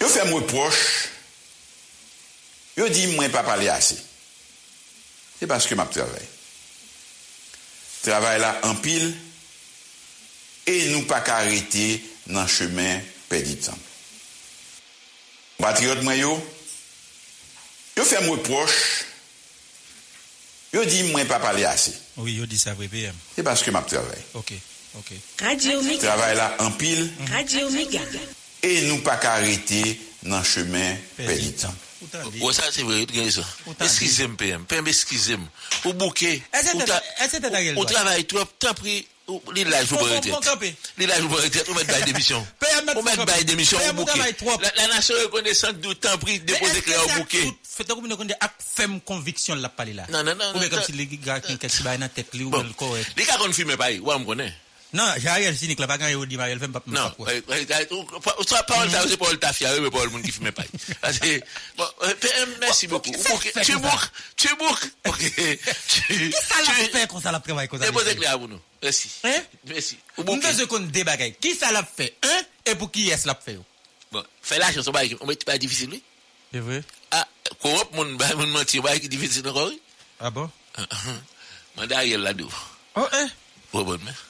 yo 0.00 0.08
fe 0.10 0.24
mwen 0.26 0.48
proche, 0.50 1.12
yo 2.80 2.88
di 2.90 3.06
mwen 3.14 3.30
pa 3.30 3.44
pale 3.46 3.70
ase. 3.70 4.00
Se 5.38 5.46
paske 5.46 5.78
map 5.78 5.94
travay. 5.94 6.26
Travay 8.02 8.42
la 8.42 8.56
an 8.66 8.82
pil, 8.82 9.12
E 10.66 10.74
nou 10.92 11.02
pa 11.10 11.20
ka 11.26 11.40
arete 11.42 12.00
nan 12.30 12.46
chemen 12.48 13.02
pedi 13.30 13.56
tan. 13.64 13.78
Patriot 15.62 16.02
mwen 16.02 16.18
yo. 16.20 16.34
Yo 17.96 18.04
fè 18.08 18.20
mwen 18.26 18.42
proche. 18.46 19.08
Yo 20.72 20.84
di 20.88 21.02
mwen 21.10 21.26
pa 21.28 21.38
pale 21.42 21.66
ase. 21.68 21.92
Oui, 22.16 22.36
il 22.40 22.46
dit 22.46 22.58
ça, 22.58 22.74
vrai, 22.74 22.88
PM. 22.88 23.14
Se 23.36 23.42
paske 23.42 23.70
map 23.72 23.86
travay. 23.88 24.18
Ok, 24.34 24.52
ok. 24.98 25.10
Radio 25.40 25.82
Méga. 25.82 26.06
Travay 26.06 26.34
la 26.36 26.50
an 26.64 26.70
pil. 26.80 27.10
Radio 27.30 27.68
Méga. 27.70 28.00
E 28.62 28.82
nou 28.86 29.02
pa 29.04 29.16
ka 29.20 29.34
arete 29.40 29.82
nan 30.28 30.44
chemen 30.44 30.98
pedi 31.18 31.52
tan. 31.60 31.74
Ouais, 32.40 32.52
ça, 32.52 32.64
c'est 32.72 32.82
vrai, 32.82 33.06
il 33.14 33.32
ça. 33.32 33.42
Excusez-moi, 33.80 34.36
PM. 34.36 34.64
PM, 34.66 34.88
excusez-moi. 34.88 35.46
Ou 35.84 35.92
bouquet. 35.92 36.42
Est-ce 36.52 36.72
que 36.72 36.76
ou 36.76 36.80
t'as- 36.80 36.86
ta- 36.98 37.24
est-ce 37.24 37.36
que 37.36 37.42
t'as 37.42 37.50
gagné 37.50 37.70
le 37.72 37.78
Ou 37.78 37.84
droit? 37.84 37.92
travail, 37.92 38.24
trop, 38.24 38.44
t'as 38.58 38.74
pris. 38.74 39.06
Retraite, 41.36 41.68
ou 41.68 41.74
mettre 41.74 41.88
bail 41.88 42.04
d'émission. 42.04 42.44
Bail 43.78 43.92
bouquet. 43.92 44.34
La, 44.76 44.88
nation 44.88 45.14
reconnaissante 45.22 45.80
du 45.80 45.94
temps 45.96 46.18
pris, 46.18 46.40
déposer 46.40 46.82
au 47.04 47.18
bouquet. 47.18 47.52
Faites 47.62 47.88
comme 47.88 48.06
nous 48.06 48.16
connaissons 48.16 48.38
ak 48.40 48.52
femme 48.58 49.00
conviction 49.00 49.54
la 49.54 49.68
parler 49.68 49.94
là? 49.94 50.06
Non, 50.10 50.22
non, 50.22 50.34
non, 50.34 50.50
Ou 50.54 50.58
bien 50.58 50.62
non, 50.64 50.68
comme 50.70 50.78
non. 50.80 50.84
si 50.84 50.92
les 50.92 51.06
gars 51.06 51.40
qui 51.40 51.52
ont 51.52 51.56
quelque 51.56 51.72
chose 51.74 51.84
dans 51.84 51.98
la 51.98 52.08
tête, 52.08 52.34
li, 52.34 52.44
ou 52.44 52.50
Bon. 52.50 52.62
le 52.62 52.72
correct. 52.74 53.10
Les 53.16 53.24
gars 53.24 53.36
qu'on 53.38 53.52
filme 53.52 53.76
pas, 53.76 53.90
ouais, 53.90 54.00
on 54.04 54.18
me 54.20 54.24
connaît. 54.24 54.52
Non, 54.92 55.08
Jariel 55.16 55.56
sinik 55.56 55.78
la 55.80 55.86
bagan 55.88 56.10
yo 56.12 56.26
di 56.28 56.36
Mariel 56.36 56.58
fem 56.60 56.72
pap 56.72 56.84
mwen 56.84 56.98
sa 57.00 57.14
kwa. 57.16 57.32
Non, 57.32 58.44
sa 58.44 58.60
parol 58.68 58.90
ta, 58.92 59.00
se 59.08 59.16
parol 59.16 59.38
ta 59.40 59.52
fya, 59.56 59.70
yo 59.72 59.80
me 59.80 59.88
parol 59.88 60.10
moun 60.12 60.24
ki 60.24 60.34
fime 60.36 60.50
pay. 60.52 60.68
Ase, 61.08 61.38
bon, 61.78 61.86
euh, 62.02 62.12
PM, 62.20 62.50
mersi 62.60 62.88
beaucoup. 62.88 63.14
Tu 63.64 63.78
mouk, 63.80 64.10
tu 64.36 64.50
mouk. 64.60 64.82
Ok. 65.08 65.22
Ki 65.96 66.28
sa 66.36 66.60
la 66.66 66.74
fe 66.92 67.06
kon 67.08 67.24
sa 67.24 67.32
la 67.32 67.40
prema 67.40 67.64
e 67.64 67.70
kon 67.72 67.80
sa? 67.80 67.88
E 67.88 67.94
bo 67.96 68.02
zek 68.04 68.20
le 68.20 68.28
avou 68.28 68.50
nou. 68.50 68.60
Mersi. 68.84 69.08
Hein? 69.24 69.46
Mersi. 69.70 69.96
Mwen 70.18 70.42
de 70.44 70.52
se 70.58 70.66
kon 70.68 70.84
de 70.92 71.04
bagay. 71.08 71.32
Ki 71.40 71.54
sa 71.56 71.70
la 71.72 71.80
fe? 71.88 72.10
Hein? 72.26 72.50
E 72.68 72.74
pou 72.76 72.92
ki 72.92 73.06
yes 73.08 73.24
la 73.30 73.36
fe 73.40 73.54
yo? 73.56 73.64
Bon, 74.12 74.26
fe 74.44 74.58
la 74.60 74.68
chanson 74.74 74.92
bagay, 74.92 75.16
mwen 75.22 75.40
te 75.40 75.48
pa 75.48 75.56
difisil 75.62 75.94
li? 75.94 76.02
E 76.52 76.60
vwe? 76.60 76.82
Ah, 77.16 77.24
korop 77.64 77.96
moun 77.96 78.12
menti, 78.52 78.82
mwen 78.84 79.00
ki 79.00 79.08
difisil 79.08 79.48
nan 79.48 79.56
kori? 79.56 79.80
A 80.20 80.28
ah 80.28 80.34
bon? 80.36 80.52
Ah, 80.76 80.84
ah, 80.84 81.16
mwen 81.78 81.88
da 81.88 82.02
Ariel 82.04 82.28
la 82.28 82.36
do. 82.36 82.50
Oh, 82.92 83.08
hein? 83.08 83.32
Bo 83.72 83.86
bon, 83.86 83.94
bon 83.94 84.04
men. 84.10 84.20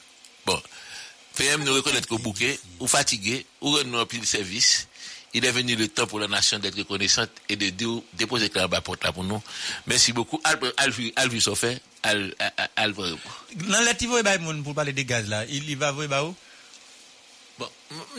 PM 1.35 1.63
nous 1.63 1.73
reconnaître 1.73 2.07
qu'au 2.07 2.17
bouquet, 2.19 2.59
ou 2.79 2.87
fatigué, 2.87 3.45
ou 3.61 3.71
renouer 3.71 4.01
un 4.01 4.05
pile 4.05 4.25
service. 4.25 4.87
Il 5.35 5.43
est 5.45 5.51
venu 5.51 5.75
le 5.75 5.87
temps 5.87 6.05
pour 6.05 6.19
la 6.19 6.27
nation 6.27 6.59
d'être 6.59 6.77
reconnaissante 6.77 7.29
et 7.49 7.55
de 7.55 7.69
dé- 7.71 8.03
déposer 8.13 8.51
clair 8.51 8.69
bas 8.69 8.81
porte 8.81 9.03
là 9.03 9.11
pour 9.11 9.23
nous. 9.23 9.41
Merci 9.87 10.13
beaucoup. 10.13 10.39
Alvi, 10.77 11.11
Alvi 11.15 11.41
Sofé, 11.41 11.79
Al, 12.03 12.35
Al, 12.37 12.69
Al, 12.75 12.93
Dans 12.93 13.81
la 13.81 13.93
TV, 13.95 14.21
bah, 14.21 14.37
moun, 14.37 14.63
pour 14.63 14.75
parler 14.75 14.93
des 14.93 15.05
gaz 15.05 15.27
là, 15.27 15.43
il 15.49 15.67
il 15.67 15.75
va 15.75 15.91
voir, 15.91 16.07
bah, 16.07 16.23
où? 16.23 16.35
Bon, 17.57 17.67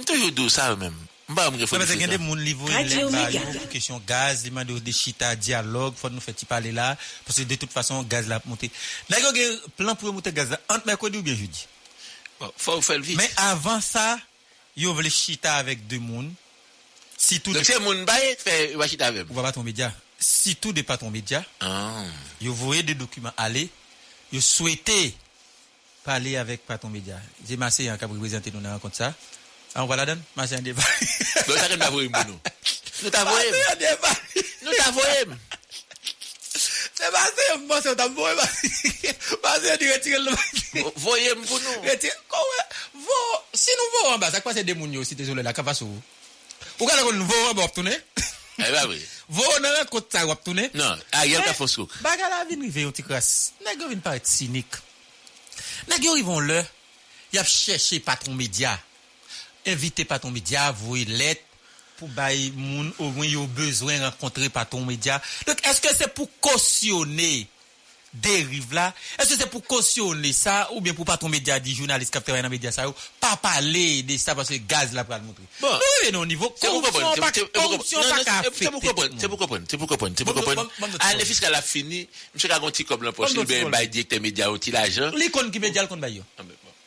toujours 0.04 0.32
dit 0.32 0.50
ça 0.50 0.74
même. 0.74 0.94
Non, 1.28 1.50
mais 1.52 1.66
c'est 1.86 1.96
qu'il 1.96 2.00
y 2.00 2.04
a 2.04 2.08
des 2.08 2.18
gens 2.18 3.06
qui 3.30 3.38
bah, 3.38 3.50
pour 3.60 3.68
question 3.70 4.02
gaz, 4.06 4.42
ils 4.44 4.50
demandent 4.50 4.78
des 4.80 4.92
chita, 4.92 5.36
dialogue, 5.36 5.94
faut 5.96 6.10
nous 6.10 6.20
faire 6.20 6.34
parler 6.48 6.72
là, 6.72 6.98
parce 7.24 7.38
que 7.38 7.44
de 7.44 7.54
toute 7.54 7.72
façon, 7.72 8.02
gaz 8.02 8.26
là 8.28 8.42
monter. 8.44 8.70
Là, 9.08 9.18
il 9.20 9.36
y 9.40 9.44
a 9.44 9.52
un 9.52 9.56
plan 9.76 9.94
pour 9.94 10.12
monter 10.12 10.32
gaz 10.32 10.50
là, 10.50 10.60
entre 10.68 10.86
mercredi 10.86 11.16
ou 11.18 11.22
bien 11.22 11.34
jeudi. 11.34 11.66
Bon, 12.40 12.52
faut 12.56 12.80
faire 12.82 13.00
vite. 13.00 13.16
Mais 13.16 13.30
avant 13.36 13.80
ça, 13.80 14.18
ils 14.76 14.88
veulent 14.88 15.10
chita 15.10 15.54
avec 15.56 15.86
deux 15.86 15.98
monde. 15.98 16.32
Si 17.16 17.40
tout 17.40 17.52
Donc 17.52 17.64
c'est 17.64 17.78
mon 17.78 18.02
bail, 18.04 18.36
fait, 18.38 18.74
va 18.74 18.88
chita 18.88 19.06
avec. 19.06 19.26
On 19.30 19.34
va 19.34 19.42
pas 19.42 19.52
ton 19.52 19.62
média. 19.62 19.92
Si 20.18 20.56
tout 20.56 20.72
dépend 20.72 20.96
ton 20.96 21.10
média, 21.10 21.44
Ah. 21.60 22.04
ils 22.40 22.48
voyaient 22.48 22.82
des 22.82 22.94
documents 22.94 23.32
aller, 23.36 23.68
ils 24.32 24.42
souhaitaient 24.42 25.14
parler 26.02 26.36
avec 26.36 26.66
patron 26.66 26.88
média. 26.88 27.16
J'ai 27.48 27.56
massé 27.56 27.88
un 27.88 27.96
cap 27.96 28.10
représenté 28.10 28.50
nous 28.50 28.60
dans 28.60 28.72
rencontre 28.72 28.96
ça. 28.96 29.14
Ah, 29.74 29.84
on 29.84 29.86
va 29.86 29.96
la 29.96 30.06
donner, 30.06 30.20
massé 30.36 30.54
un 30.54 30.62
débat. 30.62 30.82
Donc 31.48 31.56
ça, 31.58 31.68
qu'on 31.68 31.76
va 31.76 31.90
voir, 31.90 32.26
nous. 32.26 32.40
Nous 33.02 33.10
t'avons 33.10 35.00
Se 36.94 37.10
basè 37.10 37.46
yon 37.50 37.64
basè 37.70 37.90
yon 37.90 37.98
tam 37.98 38.12
voye 38.14 38.36
basè. 38.38 39.14
Basè 39.42 39.72
yon 39.72 39.80
di 39.82 39.88
retire 39.90 40.20
lè 40.22 40.34
basè. 40.34 40.84
Voye 41.04 41.32
m 41.34 41.42
pou 41.42 41.58
nou. 41.58 41.82
Retire. 41.88 42.14
Kowe. 42.30 42.60
Vo. 43.02 43.20
Si 43.54 43.74
nou 43.78 43.94
vo 43.96 44.12
an 44.12 44.22
basè. 44.22 44.42
Kwa 44.44 44.54
se 44.54 44.62
demoun 44.66 44.94
yo 44.94 45.02
si 45.06 45.18
te 45.18 45.26
zole 45.26 45.42
la 45.42 45.54
kapa 45.56 45.74
sou. 45.74 45.90
Ou 46.78 46.86
ka 46.86 46.94
la 46.94 47.02
kon 47.06 47.18
nou 47.18 47.26
vo 47.26 47.40
an 47.50 47.58
bop 47.58 47.74
toune. 47.74 47.94
E 47.94 48.70
ba 48.70 48.84
we. 48.90 49.00
Vo 49.34 49.46
nan 49.58 49.80
an 49.80 49.90
kote 49.90 50.14
sa 50.14 50.22
wap 50.30 50.44
toune. 50.46 50.68
Nan. 50.78 51.02
A 51.18 51.24
yon 51.26 51.42
ka 51.42 51.56
fos 51.58 51.74
kouk. 51.80 51.98
Baga 52.04 52.30
la 52.30 52.44
vin 52.46 52.62
rive 52.62 52.86
yon 52.86 52.94
ti 52.94 53.02
kras. 53.06 53.54
Nèk 53.66 53.82
yo 53.82 53.90
vin 53.90 54.02
paret 54.04 54.30
sinik. 54.30 54.78
Nèk 55.90 56.06
yo 56.06 56.14
rivon 56.14 56.46
lè. 56.46 56.60
Yap 57.34 57.50
chèche 57.50 57.98
patron 58.06 58.38
media. 58.38 58.76
Invite 59.66 60.06
patron 60.06 60.30
media. 60.34 60.70
Voye 60.84 61.10
let. 61.10 61.42
Pour 61.96 62.08
bay 62.08 62.52
moun 62.56 62.92
au 62.98 63.10
moins 63.10 63.26
yo 63.26 63.46
besoin 63.46 64.00
rencontrer 64.00 64.48
patron 64.48 64.84
média. 64.84 65.20
Donc 65.46 65.56
est-ce 65.66 65.80
que 65.80 65.88
c'est 65.96 66.12
pour 66.12 66.28
cautionner 66.40 67.46
dérive 68.12 68.72
là? 68.72 68.94
Est-ce 69.18 69.30
que 69.34 69.40
c'est 69.40 69.50
pour 69.50 69.62
cautionner 69.64 70.32
ça? 70.32 70.68
Ou 70.74 70.80
bien 70.80 70.94
pour 70.94 71.04
patron 71.04 71.28
média 71.28 71.58
dit 71.58 71.74
journaliste 71.74 72.12
qui 72.16 72.22
travaille 72.22 72.42
dans 72.42 72.48
média 72.48 72.70
ça 72.70 72.84
pas 73.20 73.36
parler 73.36 74.02
de 74.02 74.16
ça 74.16 74.34
parce 74.34 74.48
que 74.48 74.54
gaz 74.54 74.92
là 74.92 75.04
pour 75.04 75.14
le 75.16 75.22
montrer? 75.22 75.42
Bon. 75.60 75.68
Nous 75.72 76.06
venons 76.06 76.20
au 76.20 76.26
niveau 76.26 76.54
C'est 76.56 76.68
pour 76.68 76.82
corruption 76.82 77.00
comprendre. 77.10 77.20
pas 77.20 77.32
c'est- 77.34 77.40
c'est 77.40 77.52
pour 77.52 77.62
corruption 77.62 78.00
pas 78.00 78.42
C'est 78.56 78.70
pour 78.70 78.80
comprendre. 78.80 79.14
C'est 79.18 79.28
pour 79.28 79.38
comprendre. 79.38 79.64
C'est 79.68 79.78
pour 79.78 79.88
comprendre. 79.88 80.14
C'est 80.16 80.24
pour 80.24 80.34
comprendre. 80.34 80.70
le 81.18 81.24
fiscal 81.24 81.54
a 81.54 81.62
fini. 81.62 82.08
Monsieur 82.34 82.48
Kagonti 82.48 82.84
comme 82.84 83.04
il 83.04 83.44
bien 83.44 83.62
bon, 83.64 83.70
bail 83.70 83.88
directeur 83.88 84.20
média 84.20 84.50
outil 84.50 84.70
l'argent. 84.70 85.10
L'icône 85.16 85.50
qui 85.50 85.58
média 85.58 85.82
le 85.82 85.88
compte 85.88 86.00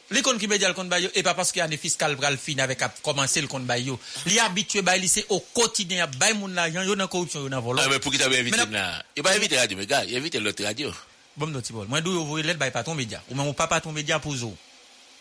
bon. 0.09 0.15
L'icône 0.15 0.37
qui 0.37 0.47
média 0.47 0.67
le 0.67 0.73
compte 0.73 0.89
bayo 0.89 1.09
et 1.15 1.23
pas 1.23 1.33
parce 1.33 1.51
qu'il 1.51 1.59
y 1.59 1.61
a 1.61 1.65
un 1.65 1.77
fiscal 1.77 2.17
fin 2.37 2.57
avec 2.59 2.81
à 2.81 2.89
commencer 3.03 3.41
le 3.41 3.47
compte 3.47 3.65
bayo. 3.65 3.99
Li 4.25 4.39
habitué 4.39 4.81
bay 4.81 5.01
au 5.29 5.39
quotidien 5.39 6.07
bay 6.07 6.33
moun 6.33 6.53
l'argent 6.53 6.81
yo 6.81 6.95
dans 6.95 7.07
corruption 7.07 7.41
yo 7.41 7.49
dans 7.49 7.61
vol. 7.61 7.79
Ah, 7.79 7.87
mais 7.89 7.99
pour 7.99 8.11
qui 8.11 8.17
t'avait 8.17 8.39
invité 8.39 8.57
là? 8.57 9.03
Il 9.15 9.23
va 9.23 9.31
inviter 9.31 9.57
radio, 9.57 9.77
mais 9.77 9.85
gars, 9.85 10.05
il 10.05 10.15
invite 10.15 10.35
l'autre 10.35 10.63
radio. 10.63 10.91
Bon 11.35 11.47
non 11.47 11.61
ti 11.61 11.73
bol. 11.73 11.87
Moi 11.87 11.99
yo 11.99 12.23
voyer 12.23 12.45
lettre 12.45 12.59
bay 12.59 12.71
patron 12.71 12.95
média 12.95 13.21
ou 13.29 13.35
même 13.35 13.53
pas 13.53 13.67
patron 13.67 13.91
média 13.91 14.19
pour 14.19 14.35
zo. 14.35 14.55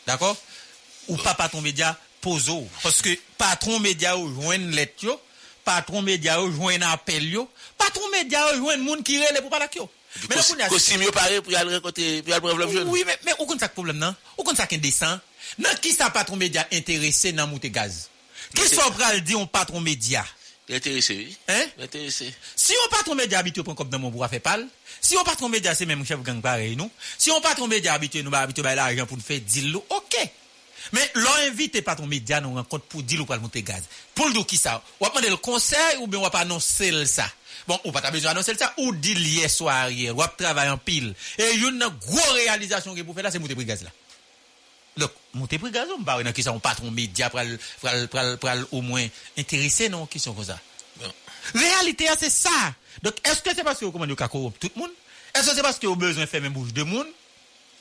D'accord? 0.07 0.37
Ou 1.09 1.17
pas 1.17 1.35
patron 1.35 1.61
média 1.61 1.99
poso. 2.21 2.67
Parce 2.83 3.03
que 3.03 3.11
patron 3.37 3.81
média 3.81 4.17
ou 4.17 4.33
joindre 4.41 4.75
lettre 4.75 5.05
yo, 5.05 5.21
patron 5.65 6.03
média 6.03 6.41
ou 6.43 6.53
joindre 6.53 6.89
appel 6.89 7.29
yo, 7.29 7.49
patron 7.77 8.09
média 8.11 8.41
ou 8.53 8.57
joindre 8.59 8.85
moun 8.85 9.03
qui 9.03 9.19
relè 9.19 9.41
pour 9.41 9.51
parler 9.51 9.67
yo. 9.75 9.91
Kosim 10.71 11.03
yo 11.05 11.13
pare 11.15 11.41
pou 11.45 11.55
yal 11.55 11.71
rekote, 11.77 12.09
pou 12.25 12.35
yal 12.35 12.43
brevlop 12.45 12.73
joun. 12.73 12.91
Oui, 12.93 13.05
men, 13.07 13.35
ou 13.39 13.47
kon 13.49 13.61
sak 13.61 13.77
problem 13.77 14.01
nan? 14.01 14.17
Ou 14.37 14.47
kon 14.47 14.57
sak 14.59 14.73
indesan? 14.77 15.21
Nan 15.63 15.79
ki 15.83 15.93
sa 15.95 16.11
patron 16.15 16.41
media 16.41 16.67
interese 16.75 17.33
nan 17.37 17.51
mouti 17.51 17.71
gaz? 17.73 18.07
Ki 18.57 18.67
so 18.71 18.85
pral 18.97 19.21
di 19.25 19.37
yon 19.37 19.49
patron 19.51 19.85
media? 19.85 20.25
L'interese, 20.69 21.11
oui. 21.11 21.37
Hein? 21.49 21.69
L'interese. 21.79 22.33
Si 22.57 22.75
yon 22.75 22.91
patron 22.91 23.19
media 23.19 23.39
abityo 23.39 23.63
pren 23.67 23.77
kop 23.79 23.91
nan 23.93 24.03
moun 24.03 24.15
bou 24.15 24.27
a 24.27 24.31
fe 24.31 24.41
pal, 24.43 24.65
si 24.99 25.15
yon 25.15 25.27
patron 25.27 25.53
media 25.53 25.77
se 25.79 25.87
men 25.87 25.99
mou 26.01 26.09
chef 26.09 26.25
gang 26.27 26.43
pare 26.43 26.67
yon, 26.73 26.91
si 27.15 27.31
yon 27.31 27.45
patron 27.45 27.71
media 27.71 27.95
abityo 27.95 28.25
nou 28.27 28.35
ba 28.35 28.43
abityo 28.47 28.67
bay 28.67 28.75
la 28.79 28.89
ajan 28.91 29.07
pou 29.07 29.19
nou 29.19 29.27
fe 29.27 29.39
dil 29.45 29.71
lou, 29.75 29.85
ok. 29.95 30.19
Men, 30.95 31.07
lor 31.19 31.45
invite 31.47 31.83
patron 31.87 32.11
media 32.11 32.41
nou 32.43 32.59
renkont 32.59 32.83
pou 32.91 33.03
dil 33.07 33.23
lou 33.23 33.31
pral 33.31 33.43
mouti 33.43 33.63
gaz. 33.67 33.87
Poul 34.19 34.35
do 34.35 34.43
ki 34.47 34.59
sa? 34.59 34.77
Wap 35.03 35.15
man 35.15 35.27
del 35.27 35.39
konser 35.43 36.01
ou 36.01 36.11
ben 36.11 36.23
wap 36.25 36.35
anonsel 36.43 37.05
sa? 37.11 37.29
Bon, 37.67 37.79
ou 37.83 37.93
pata 37.95 38.13
bezon 38.15 38.31
anonsel 38.31 38.59
sa, 38.61 38.71
ou 38.79 38.95
di 38.95 39.17
liye 39.19 39.49
so 39.51 39.67
a 39.71 39.87
rye, 39.91 40.13
wap 40.15 40.37
travay 40.39 40.71
an 40.71 40.79
pil. 40.83 41.11
E 41.39 41.49
yon 41.59 41.81
nan 41.81 41.95
gwo 42.05 42.23
realizasyon 42.37 42.95
ki 42.95 43.05
pou 43.07 43.17
fè 43.17 43.25
la, 43.27 43.33
se 43.35 43.43
mouté 43.43 43.59
pri 43.59 43.67
gaz 43.69 43.83
la. 43.87 43.93
Lòk, 45.03 45.19
mouté 45.35 45.59
pri 45.63 45.73
gaz 45.75 45.91
ou 45.91 46.01
mba 46.03 46.21
wè 46.21 46.27
nan 46.27 46.37
ki 46.37 46.47
sa, 46.47 46.55
ou 46.55 46.63
patron 46.63 46.95
media 46.95 47.31
pral, 47.33 47.51
pral, 47.83 48.07
pral, 48.13 48.35
pral 48.43 48.65
ou 48.71 48.85
mwen 48.87 49.11
interese 49.35 49.91
nan 49.93 50.07
ki 50.11 50.23
son 50.23 50.39
kon 50.39 50.47
sa. 50.47 50.61
Bon. 51.01 51.19
Realite 51.59 52.07
a 52.13 52.17
se 52.21 52.31
sa. 52.33 52.55
Dok, 53.03 53.19
eske 53.33 53.55
se 53.57 53.67
paske 53.67 53.87
ou 53.89 53.95
komande 53.95 54.15
ou 54.15 54.21
kakorom 54.21 54.55
tout 54.63 54.79
moun? 54.79 54.95
Eske 55.35 55.59
se 55.59 55.67
paske 55.67 55.91
ou 55.91 55.99
bezon 55.99 56.31
fè 56.31 56.43
men 56.45 56.55
bouche 56.55 56.75
de 56.77 56.87
moun? 56.87 57.11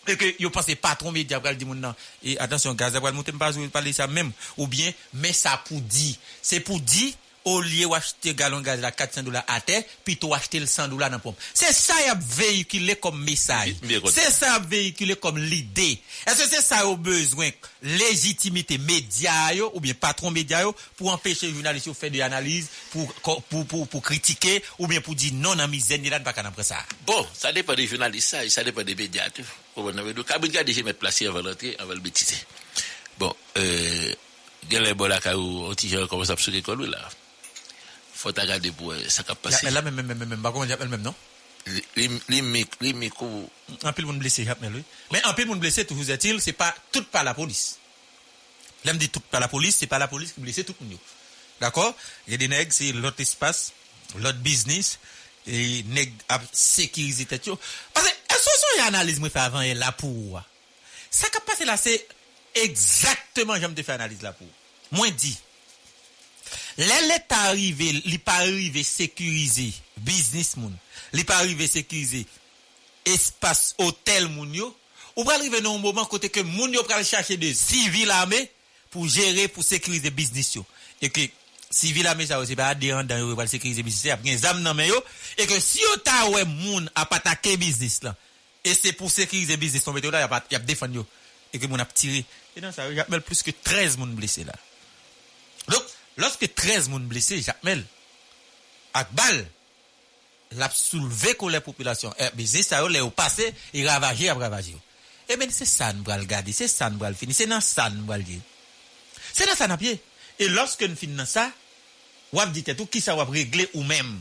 et 0.08 0.18
que 0.18 0.36
yo 0.40 0.50
pensez 0.50 0.76
patron 0.76 1.12
média 1.12 1.40
pral 1.42 1.58
di 1.58 1.66
moun 1.66 1.80
nan 1.82 1.96
et 2.24 2.38
attention 2.38 2.76
gaz 2.78 2.94
pral 3.00 3.14
monter 3.14 3.32
pas 3.32 3.52
parler 3.72 3.94
ça 3.94 4.08
même 4.08 4.32
ou 4.58 4.68
bien 4.68 4.92
mais 5.14 5.34
ça 5.34 5.62
pour 5.66 5.82
dire 5.82 6.16
c'est 6.42 6.60
pour 6.60 6.80
dire 6.80 7.14
au 7.46 7.62
lieu 7.62 7.88
d'acheter 7.88 8.34
gallon 8.34 8.62
gaz 8.62 8.84
à 8.84 8.92
400 8.92 9.24
dollars 9.24 9.44
à 9.48 9.62
terre, 9.62 9.84
plutôt 10.04 10.34
acheter 10.34 10.60
le 10.60 10.66
100 10.66 10.90
dollars 10.90 11.10
dans 11.10 11.18
la 11.18 11.20
pompe. 11.20 11.38
C'est 11.54 11.74
ça 11.74 11.94
y 12.06 12.10
a 12.10 12.16
véhiculé 12.16 12.96
comme 12.96 13.24
message. 13.24 13.76
C'est 14.12 14.32
ça 14.32 14.60
véhiculé 14.60 15.16
comme 15.16 15.38
l'idée. 15.38 16.00
Est-ce 16.26 16.44
que 16.44 16.50
c'est 16.50 16.62
ça 16.62 16.88
au 16.88 16.98
besoin? 16.98 17.50
Légitimité 17.84 18.78
média 18.78 19.32
ou 19.74 19.80
bien 19.80 19.94
patron 19.94 20.32
média 20.32 20.64
pour 20.98 21.12
empêcher 21.12 21.48
les 21.48 21.54
journalistes 21.54 21.88
de 21.88 21.94
faire 21.94 22.12
des 22.12 22.22
analyses, 22.22 22.68
pour, 22.92 23.14
pour, 23.14 23.66
pour, 23.66 23.88
pour 23.88 24.02
critiquer, 24.02 24.64
ou 24.80 24.88
bien 24.88 25.02
pour 25.02 25.16
dire 25.16 25.34
non, 25.34 25.60
en 25.60 25.68
misère, 25.68 26.00
ni 26.00 26.10
là, 26.10 26.20
pas 26.20 26.34
après 26.36 26.64
ça. 26.64 26.78
Bon, 27.06 27.26
ça 27.34 27.52
dépend 27.54 27.76
des 27.76 27.88
journalistes, 27.88 28.30
ça, 28.30 28.50
ça 28.50 28.64
dépend 28.64 28.84
des 28.84 28.96
médias. 28.96 29.28
Vous? 29.76 29.92
Donc, 29.92 30.28
quand 30.28 30.40
vous 30.40 30.48
déjà 30.48 30.64
mettre 30.84 31.00
placé 31.00 31.28
avant 31.28 31.42
l'entrée, 31.42 31.76
avant 31.80 31.94
le 31.94 32.00
bêtiser. 32.00 32.38
Bon, 33.20 33.34
euh, 33.58 34.14
il 34.64 34.74
y 34.74 34.78
a 34.78 34.82
les 34.82 34.90
un 34.90 34.96
petit 34.96 35.90
genre 35.90 36.08
commence 36.08 36.30
à 36.30 36.36
comme 36.64 36.84
lui, 36.84 36.90
là? 36.90 37.08
Faut 38.26 38.42
regarder 38.42 38.72
pour 38.72 38.92
euh, 38.92 39.08
ça 39.08 39.22
qui 39.22 39.32
a 39.32 39.36
passé. 39.36 39.66
Mais 39.66 39.72
là, 39.72 39.84
même, 39.84 39.94
même, 39.94 40.08
même, 40.08 40.18
même, 40.28 40.40
bah, 40.42 40.50
comment 40.52 40.66
j'appelle 40.68 40.90
même, 40.90 41.04
non? 41.04 41.14
Les, 41.96 42.10
les, 42.28 42.42
mic- 42.42 42.74
les 42.82 42.94
micros, 42.94 43.50
Un 43.84 43.94
peu 43.94 44.02
de 44.02 44.08
monde 44.08 44.18
blessé, 44.18 44.44
j'appelle 44.44 44.72
lui. 44.74 44.84
Mais 45.12 45.22
un 45.26 45.34
peu 45.34 45.44
de 45.44 45.48
monde 45.50 45.60
blessé, 45.60 45.86
toujours 45.86 46.10
est-il, 46.10 46.42
c'est 46.42 46.54
pas 46.54 46.74
tout 46.92 47.04
par 47.04 47.24
la 47.24 47.36
police. 47.36 47.78
Là, 48.84 48.94
me 48.94 48.98
dit 48.98 49.10
tout 49.10 49.20
par 49.20 49.40
la 49.40 49.48
police, 49.48 49.76
c'est 49.78 49.86
pas 49.88 50.00
la 50.00 50.08
police 50.08 50.32
qui 50.34 50.42
blesse 50.42 50.56
tout 50.66 50.76
le 50.82 50.88
monde. 50.88 50.98
D'accord? 51.62 51.96
Il 52.28 52.32
y 52.32 52.34
a 52.34 52.38
des 52.38 52.48
nègres, 52.48 52.74
c'est 52.74 52.92
l'autre 52.94 53.20
espace, 53.22 53.74
l'autre 54.18 54.40
business, 54.40 54.98
et 55.48 55.84
nègres 55.84 56.14
à 56.30 56.42
sécuriser 56.52 57.26
tête. 57.26 57.48
Parce 57.94 58.08
que, 58.08 58.12
est-ce 58.12 58.44
que 58.46 58.78
son 58.80 58.84
analyse 58.88 59.20
me 59.20 59.30
fait 59.30 59.40
avant, 59.40 59.62
elle 59.62 59.78
là 59.78 59.92
pour? 59.92 60.42
Ça 61.12 61.30
qui 61.30 61.38
a 61.38 61.42
passé 61.42 61.64
là, 61.66 61.78
c'est 61.78 62.08
exactement, 62.56 63.56
j'aime 63.60 63.76
te 63.76 63.84
faire 63.84 63.96
analyse 63.96 64.22
là 64.24 64.34
pour. 64.34 64.48
Moins 64.92 65.12
dit. 65.12 65.38
Lè 66.76 66.98
lè 67.08 67.22
ta 67.24 67.46
arrive, 67.52 67.88
li 68.04 68.18
pa 68.20 68.42
arrive 68.44 68.84
sekurize 68.84 69.70
biznis 70.04 70.56
moun, 70.60 70.74
li 71.16 71.24
pa 71.28 71.38
arrive 71.40 71.70
sekurize 71.72 72.26
espas 73.08 73.70
hotel 73.80 74.28
moun 74.34 74.52
yo, 74.58 74.68
ou 75.16 75.24
pral 75.24 75.40
rive 75.46 75.62
nou 75.64 75.80
mouman 75.80 76.08
kote 76.12 76.28
ke 76.34 76.44
moun 76.44 76.74
yo 76.76 76.84
pral 76.88 77.06
chache 77.08 77.38
de 77.40 77.54
sivil 77.56 78.12
ame 78.18 78.42
pou 78.92 79.08
jere 79.08 79.48
pou 79.56 79.64
sekurize 79.64 80.12
biznis 80.16 80.52
yo. 80.58 80.66
E 81.00 81.08
ke 81.08 81.30
sivil 81.72 82.10
ame 82.12 82.28
sa 82.28 82.42
ou 82.42 82.48
se 82.48 82.60
pa 82.60 82.74
aderan 82.76 83.08
dan 83.08 83.24
yo 83.24 83.32
pral 83.40 83.50
sekurize 83.52 83.86
biznis 83.86 84.10
yo, 84.10 84.18
ap 84.18 84.28
gen 84.28 84.44
zam 84.44 84.60
nan 84.66 84.76
men 84.76 84.92
yo, 84.92 85.00
e 85.40 85.48
ke 85.48 85.62
si 85.64 85.80
yo 85.80 85.96
ta 86.04 86.26
we 86.34 86.44
moun 86.58 86.92
ap 86.92 87.16
atake 87.16 87.56
biznis 87.62 88.02
lan, 88.04 88.20
e 88.68 88.76
se 88.76 88.92
pou 89.00 89.08
sekurize 89.12 89.56
biznis 89.62 89.88
ton 89.88 89.96
bete 89.96 90.12
yo 90.12 90.16
la, 90.16 90.26
yap, 90.28 90.52
yap 90.52 90.68
defan 90.68 91.00
yo, 91.00 91.08
e 91.56 91.62
ke 91.62 91.72
moun 91.72 91.80
ap 91.80 91.96
tire. 91.96 92.26
E 92.52 92.64
nan 92.64 92.76
sa, 92.76 92.92
yap 92.92 93.08
mel 93.14 93.24
plus 93.24 93.48
ke 93.48 93.56
13 93.56 93.96
moun 94.02 94.18
blese 94.20 94.44
la. 94.44 94.60
Lorske 96.22 96.48
13 96.48 96.90
moun 96.94 97.08
blese, 97.12 97.42
jakmel, 97.44 97.82
ak 98.96 99.12
bal, 99.18 99.42
l 100.56 100.64
ap 100.64 100.76
souleve 100.78 101.36
kon 101.40 101.52
le 101.52 101.60
populasyon. 101.64 102.16
E, 102.16 102.30
beze 102.38 102.64
sa 102.64 102.80
yo 102.84 102.90
le 102.92 103.02
ou 103.04 103.12
pase, 103.16 103.50
e 103.76 103.84
ravaje 103.88 104.30
ap 104.32 104.40
ravaje 104.40 104.76
yo. 104.76 104.82
E 105.28 105.36
men, 105.42 105.52
se 105.52 105.68
san 105.68 106.00
bral 106.06 106.24
gade, 106.30 106.54
se 106.56 106.70
san 106.72 106.96
bral 107.02 107.18
fini, 107.18 107.36
se 107.36 107.48
nan 107.50 107.64
san 107.66 107.98
bral 108.08 108.24
ye. 108.28 108.40
Se 109.34 109.48
nan 109.48 109.58
san 109.60 109.74
ap 109.76 109.84
ye. 109.84 109.98
E 110.40 110.48
lorske 110.52 110.88
n 110.88 110.96
fin 111.00 111.16
nan 111.18 111.28
sa, 111.28 111.50
wap 112.36 112.54
dite 112.56 112.76
tou 112.78 112.88
ki 112.92 113.02
sa 113.04 113.18
wap 113.20 113.32
regle 113.34 113.68
ou 113.74 113.84
mem. 113.88 114.16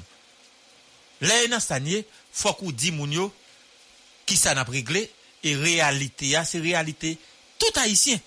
Le 1.23 1.41
nan 1.53 1.63
san 1.63 1.87
ye, 1.87 2.03
fok 2.35 2.65
ou 2.67 2.75
di 2.75 2.91
moun 2.95 3.15
yo, 3.15 3.29
ki 4.27 4.39
sa 4.41 4.57
nap 4.57 4.71
regle, 4.73 5.05
e 5.45 5.53
realite 5.61 6.31
ya, 6.33 6.43
se 6.49 6.59
realite 6.59 7.15
tout 7.61 7.77
haisyen. 7.79 8.19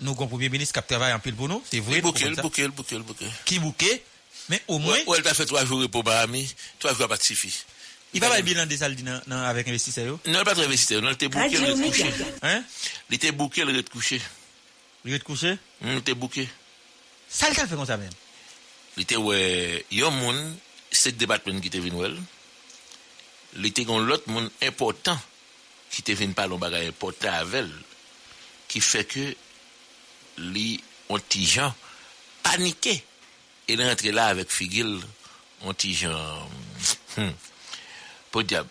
Nous 0.00 0.12
avons 0.12 0.24
un 0.24 0.28
premier 0.28 0.48
ministre 0.48 0.80
qui 0.80 0.86
travaille 0.86 1.12
en 1.12 1.18
pile 1.18 1.34
pour 1.34 1.48
nous, 1.48 1.62
c'est 1.70 1.80
vrai. 1.80 2.00
bouquet, 2.00 2.30
bouquet, 2.30 2.68
bouquet, 2.68 2.98
bouquet. 2.98 3.26
Qui 3.44 3.58
bouquet, 3.58 4.02
mais 4.48 4.62
au 4.68 4.78
moins, 4.78 4.94
Ouais, 4.94 5.04
ouais, 5.06 5.18
elle 5.18 5.24
t'a 5.24 5.34
fait 5.34 5.46
trois 5.46 5.64
jours 5.66 5.88
pour 5.90 6.02
Bahami, 6.02 6.52
trois 6.78 6.94
jours 6.94 7.04
à 7.04 7.08
Pacifique. 7.08 7.64
il 8.14 8.20
va 8.20 8.28
pas 8.30 8.40
bilan 8.40 8.66
des 8.66 8.78
salles 8.78 8.96
avec 9.30 9.68
investisseurs. 9.68 10.06
yo? 10.06 10.20
Non, 10.26 10.40
il 10.40 10.44
pas 10.44 10.58
investisseur, 10.58 11.02
non, 11.02 11.10
il 11.10 11.12
était 11.14 11.28
Radio 11.38 11.60
il 11.60 11.70
était 11.70 11.82
couché. 11.82 12.14
Hein? 12.42 12.64
Il 13.10 13.14
était 13.16 13.32
bouqué, 13.32 13.60
il 13.62 13.76
était 13.76 13.90
couché. 13.90 14.20
Il 15.04 15.12
était 15.14 15.24
couché? 15.24 15.58
Il 15.82 15.96
était 15.98 16.14
bouqué. 16.14 16.48
Ça, 17.28 17.48
le 17.48 17.54
fait 17.54 17.68
comme 17.68 17.86
ça 17.86 17.96
même. 17.96 18.10
Il 18.96 19.02
était, 19.04 19.16
ouais, 19.16 19.84
il 19.90 19.98
y 20.00 20.02
a 20.02 20.06
un 20.08 20.10
monde, 20.10 20.56
c'est 20.90 21.16
département 21.16 21.60
qui 21.60 21.68
était 21.68 21.78
venu. 21.78 22.02
Il 23.56 23.66
était 23.66 23.82
un 23.88 24.20
monde 24.26 24.50
important 24.62 25.18
qui 25.90 26.00
était 26.00 26.14
venu 26.14 26.32
parler 26.32 26.54
un 26.54 26.58
bagage 26.58 26.86
important 26.88 27.32
avec 27.32 27.54
elle, 27.54 27.72
qui 28.68 28.80
fait 28.80 29.04
que 29.04 29.34
paniqué. 32.42 33.04
Et 33.68 33.74
il 33.74 33.80
est 33.80 33.88
rentré 33.88 34.10
là 34.12 34.26
avec 34.26 34.50
Figil, 34.50 35.00
hum, 37.16 37.32
pas 38.32 38.42
diable. 38.42 38.68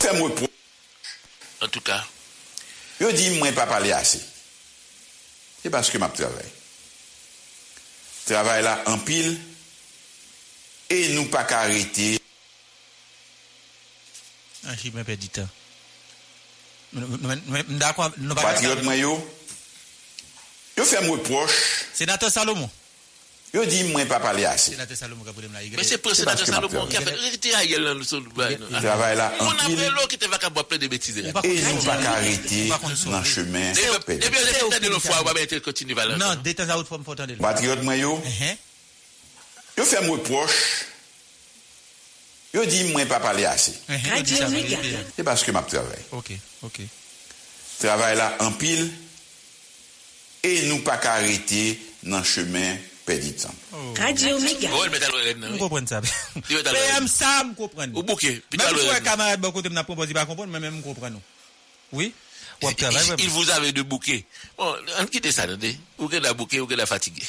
Fais-moi 0.00 0.34
pour. 0.34 0.48
En 1.62 1.68
tout 1.68 1.80
cas, 1.80 2.04
Yo 3.00 3.10
dit 3.12 3.30
moi 3.38 3.50
pas 3.52 3.66
parler 3.66 3.92
assez. 3.92 4.20
C'est 5.62 5.70
parce 5.70 5.90
que 5.90 5.98
m'a 5.98 6.08
travail. 6.08 6.44
Travail 8.26 8.62
là 8.62 8.82
en 8.86 8.98
pile 8.98 9.38
et 10.90 11.08
nous 11.14 11.26
pas 11.26 11.44
qu'arrêter. 11.44 12.20
Ah, 14.66 14.72
même 14.92 15.04
perdu 15.04 15.22
du 15.26 15.28
temps. 15.28 15.48
Nous- 16.92 17.06
nous- 17.06 17.18
nous- 17.18 17.40
nous- 17.46 17.78
D'accord, 17.78 18.10
nous 18.18 18.34
pas- 18.34 18.42
Patriote 18.42 18.82
moi 18.82 18.96
yo. 18.96 19.32
Yo 20.76 20.84
fait 20.84 21.00
moi 21.06 21.16
reproche. 21.16 21.86
Sénateur 21.94 22.30
Salomon. 22.30 22.68
Yo 23.54 23.64
dit 23.64 23.84
moi 23.84 24.04
pas 24.04 24.20
parler 24.20 24.44
assez. 24.44 24.72
Sénateur 24.72 24.96
Salomon 24.96 25.24
qui 25.24 25.30
a 25.30 25.42
là. 25.42 25.58
mais 25.76 25.84
c'est 25.84 25.98
pour 25.98 26.14
sénateur 26.14 26.46
Salomon 26.46 26.86
qui 26.86 26.96
a 26.96 27.00
fait, 27.00 27.54
Ariel 27.54 27.82
dans 27.82 27.94
le 27.94 28.04
sol. 28.04 28.24
Il 28.70 28.76
travaille 28.82 29.16
là 29.16 29.32
On 29.40 29.48
a 29.48 29.54
pris 29.54 29.74
l'eau 29.74 30.06
qui 30.08 30.16
était 30.16 30.26
vacant 30.26 30.50
plein 30.50 30.76
de 30.76 30.86
bêtises. 30.86 31.16
Et 31.16 31.22
nous 31.22 31.32
pas 31.32 31.42
qu'arrêter 31.42 32.68
dans 33.06 33.18
le 33.18 33.24
chemin. 33.24 33.72
Et 33.72 34.18
bien, 34.18 34.90
de 34.90 34.98
fois, 34.98 35.16
on 35.20 35.24
va 35.24 35.32
mettre 35.32 35.58
continue 35.60 35.94
valeur. 35.94 36.18
Non, 36.18 36.34
de 36.34 36.52
temps 36.52 36.68
à 36.68 36.76
autre, 36.76 36.88
faut 36.88 37.10
entendre. 37.10 37.34
Patriote 37.40 37.82
moi 37.82 37.96
yo. 37.96 38.22
Yo 39.78 39.84
fait 39.84 40.02
moi 40.02 40.18
reproche. 40.18 40.84
Yo 42.52 42.66
dit 42.66 42.84
moi 42.84 43.06
pas 43.06 43.20
parler 43.20 43.46
assez. 43.46 43.72
C'est 45.16 45.24
parce 45.24 45.42
que 45.42 45.52
m'a 45.52 45.62
travail. 45.62 45.98
Ok, 46.12 46.32
ok. 46.62 46.80
Travail 47.78 48.16
là 48.16 48.36
en 48.40 48.52
pile 48.52 48.90
et 50.46 50.66
nous 50.66 50.78
pas 50.80 50.96
qu'arrêter 50.98 51.78
dans 52.02 52.18
le 52.18 52.24
chemin 52.24 52.76
perdu 53.04 53.30
de 53.32 53.38
temps. 53.42 53.54
Radio 53.98 54.38
Méga. 54.40 54.68
Oh, 54.72 54.84
l'oreille, 54.86 55.34
non, 55.36 55.46
Vous 55.48 55.52
oui. 55.54 55.58
comprenez 55.58 55.86
ça? 55.86 56.00
Mais 56.50 56.62
même 56.94 57.08
ça. 57.08 57.42
Au 57.94 58.02
bouquet. 58.02 58.42
puis 58.50 58.58
Même 58.58 58.66
à 58.66 58.70
si 58.70 58.74
l'oreille. 58.76 58.90
un 58.98 59.00
camarade, 59.00 59.40
bon 59.40 59.52
côté, 59.52 59.68
m'a 59.68 59.84
proposé 59.84 60.12
pas 60.12 60.26
comprendre, 60.26 60.52
mais 60.52 60.60
même 60.60 60.82
comprendre. 60.82 61.20
Oui? 61.92 62.12
Ou 62.62 62.70
Il, 63.18 63.28
vous 63.28 63.50
avait 63.50 63.72
deux 63.72 63.82
bouquets. 63.82 64.24
Bon, 64.56 64.74
on 64.98 65.06
quitte 65.06 65.30
ça, 65.30 65.42
attendez. 65.42 65.76
Ou 65.98 66.08
que 66.08 66.16
la 66.16 66.32
bouquet, 66.32 66.58
ou 66.60 66.66
que 66.66 66.74
la 66.74 66.86
fatigué. 66.86 67.22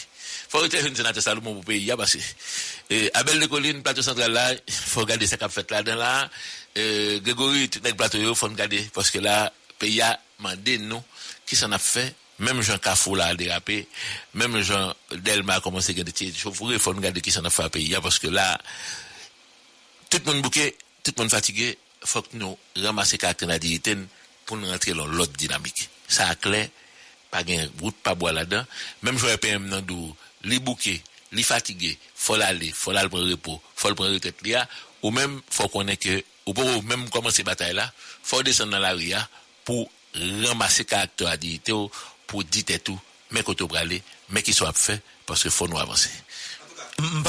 Faut 0.50 0.64
une 0.64 0.96
sénateur 0.96 1.22
Salomon 1.22 1.56
pour 1.56 1.66
payer, 1.66 1.94
parce 1.98 2.16
que, 2.16 3.12
Abel 3.14 3.40
de 3.40 3.46
Colline, 3.48 3.84
plateau 3.84 4.02
central 4.02 4.32
là, 4.32 4.54
faut 4.70 5.02
regarder 5.02 5.28
ça 5.28 5.36
qu'a 5.36 5.50
fait 5.50 5.70
là, 5.70 5.84
dans 5.84 5.96
là, 5.96 6.30
Grégory, 6.76 7.70
tout 7.70 7.82
le 7.84 7.94
plateau, 7.94 8.34
faut 8.36 8.48
regarder, 8.48 8.90
parce 8.94 9.12
que 9.12 9.20
là, 9.20 9.52
pays 9.78 10.02
a 10.02 10.18
mandé, 10.40 10.78
nous, 10.78 11.02
qui 11.46 11.58
s'en 11.58 11.72
a 11.74 11.80
fait, 11.80 12.16
Mem 12.38 12.62
jan 12.62 12.78
Kafou 12.78 13.18
la 13.18 13.32
al 13.32 13.38
derape, 13.40 13.80
mem 14.38 14.60
jan 14.62 14.92
Delma 15.26 15.56
a 15.58 15.62
komanse 15.64 15.96
gade 15.98 16.14
tiye 16.14 16.30
di 16.30 16.38
choufure, 16.38 16.78
fon 16.78 17.02
gade 17.02 17.22
ki 17.26 17.34
san 17.34 17.48
a 17.50 17.52
fwa 17.54 17.66
peyi 17.74 17.96
ya, 17.96 18.02
paske 18.04 18.30
la, 18.30 18.46
tout 20.12 20.22
moun 20.28 20.44
bouke, 20.46 20.68
tout 21.02 21.18
moun 21.18 21.32
fatige, 21.34 21.74
fok 22.06 22.36
nou 22.38 22.54
ramase 22.84 23.18
kakten 23.18 23.50
la 23.50 23.58
diriten 23.62 24.04
pou 24.46 24.60
nou 24.60 24.70
rentre 24.70 24.94
lon 24.94 25.16
lot 25.18 25.34
dinamik. 25.34 25.88
Sa 26.06 26.28
akle, 26.36 26.68
pa 27.34 27.42
gen 27.48 27.72
gout, 27.80 27.98
pa 28.06 28.14
bo 28.14 28.30
la 28.30 28.46
dan, 28.46 28.70
mem 29.02 29.18
jan 29.18 29.34
EPM 29.34 29.66
nan 29.72 29.88
dou, 29.88 30.14
li 30.46 30.60
bouke, 30.62 30.94
li 31.34 31.46
fatige, 31.46 31.96
fol 32.14 32.46
ale, 32.46 32.70
fol 32.70 33.02
al 33.02 33.10
pren 33.14 33.26
repo, 33.32 33.58
fol 33.74 33.98
pren 33.98 34.14
retet 34.14 34.46
li 34.46 34.54
ya, 34.54 34.62
ou 35.02 35.10
mem 35.16 35.40
fok 35.50 35.74
konen 35.74 35.98
ke, 35.98 36.20
ou 36.46 36.54
pou 36.54 36.86
mem 36.86 37.10
komanse 37.10 37.42
batay 37.48 37.74
la, 37.74 37.90
fok 37.98 38.46
desen 38.46 38.70
nan 38.70 38.86
la 38.86 38.94
ri 38.94 39.10
ya, 39.16 39.24
pou 39.66 39.90
ramase 40.46 40.86
kakten 40.86 41.32
la 41.32 41.34
diriten 41.42 41.82
ou, 41.82 41.90
pour 42.28 42.44
dire 42.44 42.66
tout, 42.84 43.00
mais 43.32 43.42
qu'on 43.44 43.54
peut 43.56 43.76
aller, 43.76 44.04
mais 44.30 44.44
qu'il 44.44 44.54
soit 44.54 44.74
fait, 44.74 45.02
parce 45.26 45.42
qu'il 45.42 45.52
faut 45.52 45.68
nous 45.68 45.80
avancer. 45.80 46.10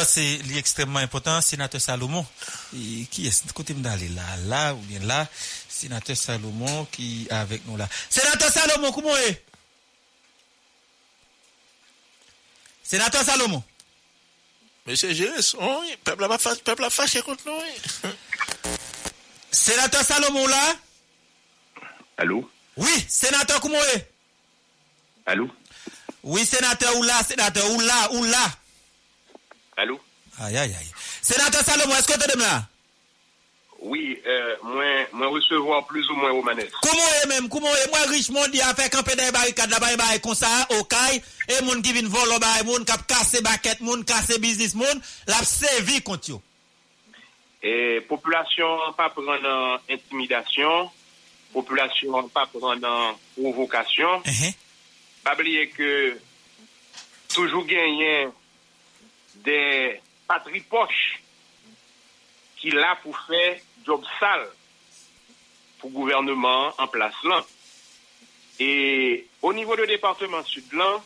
C'est 0.07 0.41
extrêmement 0.57 0.99
important, 0.99 1.41
sénateur 1.41 1.81
Salomon. 1.81 2.27
Et 2.75 3.07
qui 3.11 3.27
est 3.27 3.53
côté 3.53 3.75
d'aller 3.75 4.09
là, 4.09 4.23
là 4.47 4.75
ou 4.75 4.79
bien 4.79 5.01
là, 5.01 5.29
sénateur 5.69 6.17
Salomon 6.17 6.87
qui 6.87 7.27
est 7.29 7.33
avec 7.33 7.67
nous 7.67 7.77
là. 7.77 7.87
Sénateur 8.09 8.51
Salomon, 8.51 8.93
comment 8.93 9.15
est? 9.17 9.45
Sénateur 12.83 13.23
Salomon. 13.23 13.63
Monsieur 14.87 15.13
Gérès, 15.13 15.55
oui, 15.61 15.97
peuple 16.03 16.25
a 16.25 16.39
fâché, 16.39 16.63
peuple 16.63 16.85
a 16.85 16.91
fâché 16.91 17.21
contre 17.21 17.45
nous. 17.45 17.53
oui. 17.59 18.11
Sénateur 19.51 20.03
Salomon 20.03 20.47
là? 20.47 20.77
Allô? 22.17 22.51
Oui, 22.79 23.07
sénateur 23.07 23.61
comment 23.61 23.83
est? 23.95 24.11
Allô 25.29 25.47
Oui, 26.25 26.45
sénateur 26.47 26.97
ou 26.97 27.03
là, 27.03 27.23
sénateur 27.23 27.71
ou 27.71 27.81
là, 27.81 28.13
ou 28.13 28.25
là? 28.25 28.47
Allô 29.77 30.01
Aïe, 30.41 30.57
aïe, 30.57 30.75
aïe. 30.75 30.93
Sénateur 31.21 31.61
Salomon, 31.63 31.95
est-ce 31.97 32.09
que 32.09 32.19
tu 32.19 32.31
es 32.31 32.41
là 32.41 32.63
Oui, 33.81 34.19
euh, 34.27 34.57
moi 34.63 34.85
moi, 35.13 35.27
recevoir 35.27 35.87
plus 35.87 36.09
ou 36.09 36.15
moins 36.15 36.31
au 36.31 36.37
Romanes. 36.37 36.65
Comment 36.81 37.11
est 37.23 37.27
même 37.27 37.49
Comment 37.51 37.69
est 37.69 37.89
moi 37.91 37.99
riche 38.09 38.31
monde 38.31 38.57
a 38.63 38.75
fait 38.75 38.89
camper 38.89 39.17
des 39.17 39.31
barricades 39.31 39.69
là-bas 39.69 40.15
et 40.15 40.21
comme 40.21 40.35
ça 40.35 40.49
au 40.79 40.85
caille 40.85 41.23
et 41.47 41.63
monde 41.63 41.83
qui 41.83 41.93
vient 41.93 42.09
voler 42.09 42.39
bail 42.39 42.65
monde 42.65 42.87
qui 42.87 42.93
a 42.93 42.97
cassé 42.97 43.43
baquette 43.43 43.81
monde 43.83 44.07
cassé 44.07 44.39
business 44.39 44.75
monde 44.75 45.03
l'a 45.27 45.45
servi 45.45 46.01
contre 46.01 46.33
eux. 46.33 46.41
Et 47.63 48.01
population 48.09 48.79
pas 48.97 49.11
prendre 49.11 49.83
intimidation, 49.91 50.91
population 51.53 52.29
pas 52.31 52.47
prendre 52.47 53.15
provocation. 53.37 54.23
Uh 54.25 54.31
-huh. 54.31 54.55
Pas 55.25 55.35
oublier 55.35 55.69
que 55.69 56.19
toujours 57.35 57.67
gagner 57.67 58.29
des 59.37 60.01
patries 60.27 60.61
poches 60.61 61.21
qui 62.57 62.71
là 62.71 62.99
pour 63.03 63.19
faire 63.27 63.59
job 63.87 64.03
sale 64.19 64.49
pour 65.79 65.91
gouvernement 65.91 66.75
en 66.79 66.87
place 66.89 67.15
là. 67.25 67.45
Et 68.59 69.27
au 69.43 69.53
niveau 69.53 69.77
du 69.77 69.87
département 69.87 70.43
sud 70.45 70.73
là, 70.73 71.01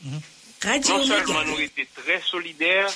Radio 0.62 0.98
non 0.98 1.04
seulement 1.04 1.44
nous 1.44 1.60
étions 1.60 1.84
très 1.94 2.20
solidaires, 2.22 2.90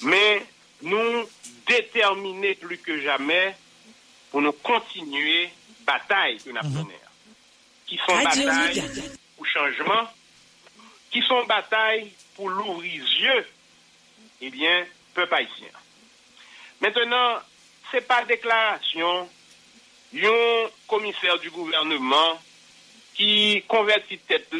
mais 0.00 0.44
nous 0.82 1.28
déterminés 1.68 2.54
plus 2.54 2.78
que 2.78 3.00
jamais 3.00 3.54
pour 4.30 4.42
nous 4.42 4.52
continuer 4.52 5.50
bataille 5.86 6.38
que 6.38 6.50
nous 6.50 6.58
avons 6.58 6.88
qui 7.86 7.98
sont 7.98 8.22
batailles 8.22 8.82
pour 9.36 9.46
changement, 9.46 10.08
qui 11.16 11.26
sont 11.26 11.44
batailles 11.46 12.12
pour 12.34 12.50
l'ouvrir 12.50 13.02
yeux, 13.02 13.46
eh 14.42 14.50
bien, 14.50 14.84
peuple 15.14 15.34
haïtien. 15.34 15.68
Maintenant, 16.78 17.38
c'est 17.90 18.06
par 18.06 18.26
déclaration, 18.26 19.26
un 20.14 20.66
commissaire 20.86 21.38
du 21.38 21.48
gouvernement 21.48 22.38
qui 23.14 23.64
convertit 23.66 24.18
tête 24.18 24.52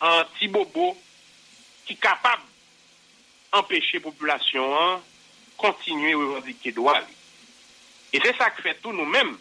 en 0.00 0.24
petit 0.24 0.48
bobo 0.48 0.96
qui 1.84 1.92
est 1.92 1.96
capable 1.96 2.42
d'empêcher 3.52 3.98
la 3.98 4.04
population 4.04 4.80
hein, 4.80 5.02
continuer 5.58 6.14
à 6.14 6.16
revendiquer 6.16 6.72
droit. 6.72 7.00
Et 8.14 8.20
c'est 8.24 8.36
ça 8.38 8.48
que 8.48 8.62
fait 8.62 8.80
tout 8.80 8.92
nous-mêmes. 8.92 9.36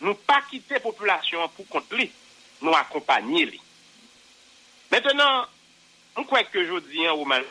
Nous 0.00 0.14
pas 0.14 0.42
quitter 0.48 0.74
la 0.74 0.80
population 0.80 1.48
pour 1.48 1.82
lui, 1.90 2.08
nous 2.62 2.72
accompagner. 2.72 3.58
Maintenant, 4.92 5.44
on 6.18 6.24
croit 6.24 6.42
que 6.44 6.64
je 6.66 6.78
dis 6.90 7.06
hein, 7.06 7.12
au 7.12 7.24
mal, 7.24 7.44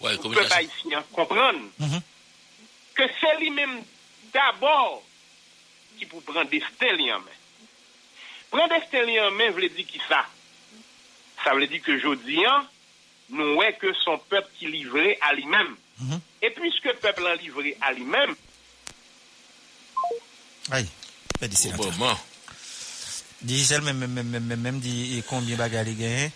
Ouais, 0.00 0.16
peuple 0.16 0.52
haïtien 0.52 1.04
comprendre 1.12 1.58
que 2.94 3.02
c'est 3.20 3.40
lui-même 3.40 3.82
d'abord 4.32 5.02
qui 5.98 6.06
pour 6.06 6.22
prendre 6.22 6.48
destin 6.48 6.92
li 6.92 7.12
en 7.12 7.18
main. 7.18 7.26
Prendre 8.50 8.68
destin 8.78 9.02
li 9.02 9.18
en 9.18 9.32
main 9.32 9.50
veut 9.50 9.68
dire 9.68 9.86
qui 9.86 10.00
ça? 10.08 10.24
Ça 11.42 11.52
veut 11.54 11.66
dire 11.66 11.82
que 11.82 12.46
hein, 12.46 12.68
nous 13.30 13.54
ouais 13.54 13.72
que 13.74 13.92
son 14.04 14.18
peuple 14.18 14.48
qui 14.58 14.66
livré 14.68 15.18
à 15.20 15.32
lui-même. 15.34 15.76
Et 16.42 16.50
puisque 16.50 16.84
le 16.84 16.94
peuple 16.94 17.26
a 17.26 17.34
livré 17.34 17.76
à 17.80 17.92
lui-même, 17.92 18.36
Aïe, 20.70 20.88
pas 21.40 21.48
dit 21.48 21.56
Digel 23.42 23.82
même, 23.82 23.98
même, 23.98 24.12
même, 24.12 24.44
même, 24.44 24.60
même 24.60 24.80
dit 24.80 25.22
combien 25.28 25.56
bagarre 25.56 25.86
il 25.86 25.96
gagne 25.96 26.30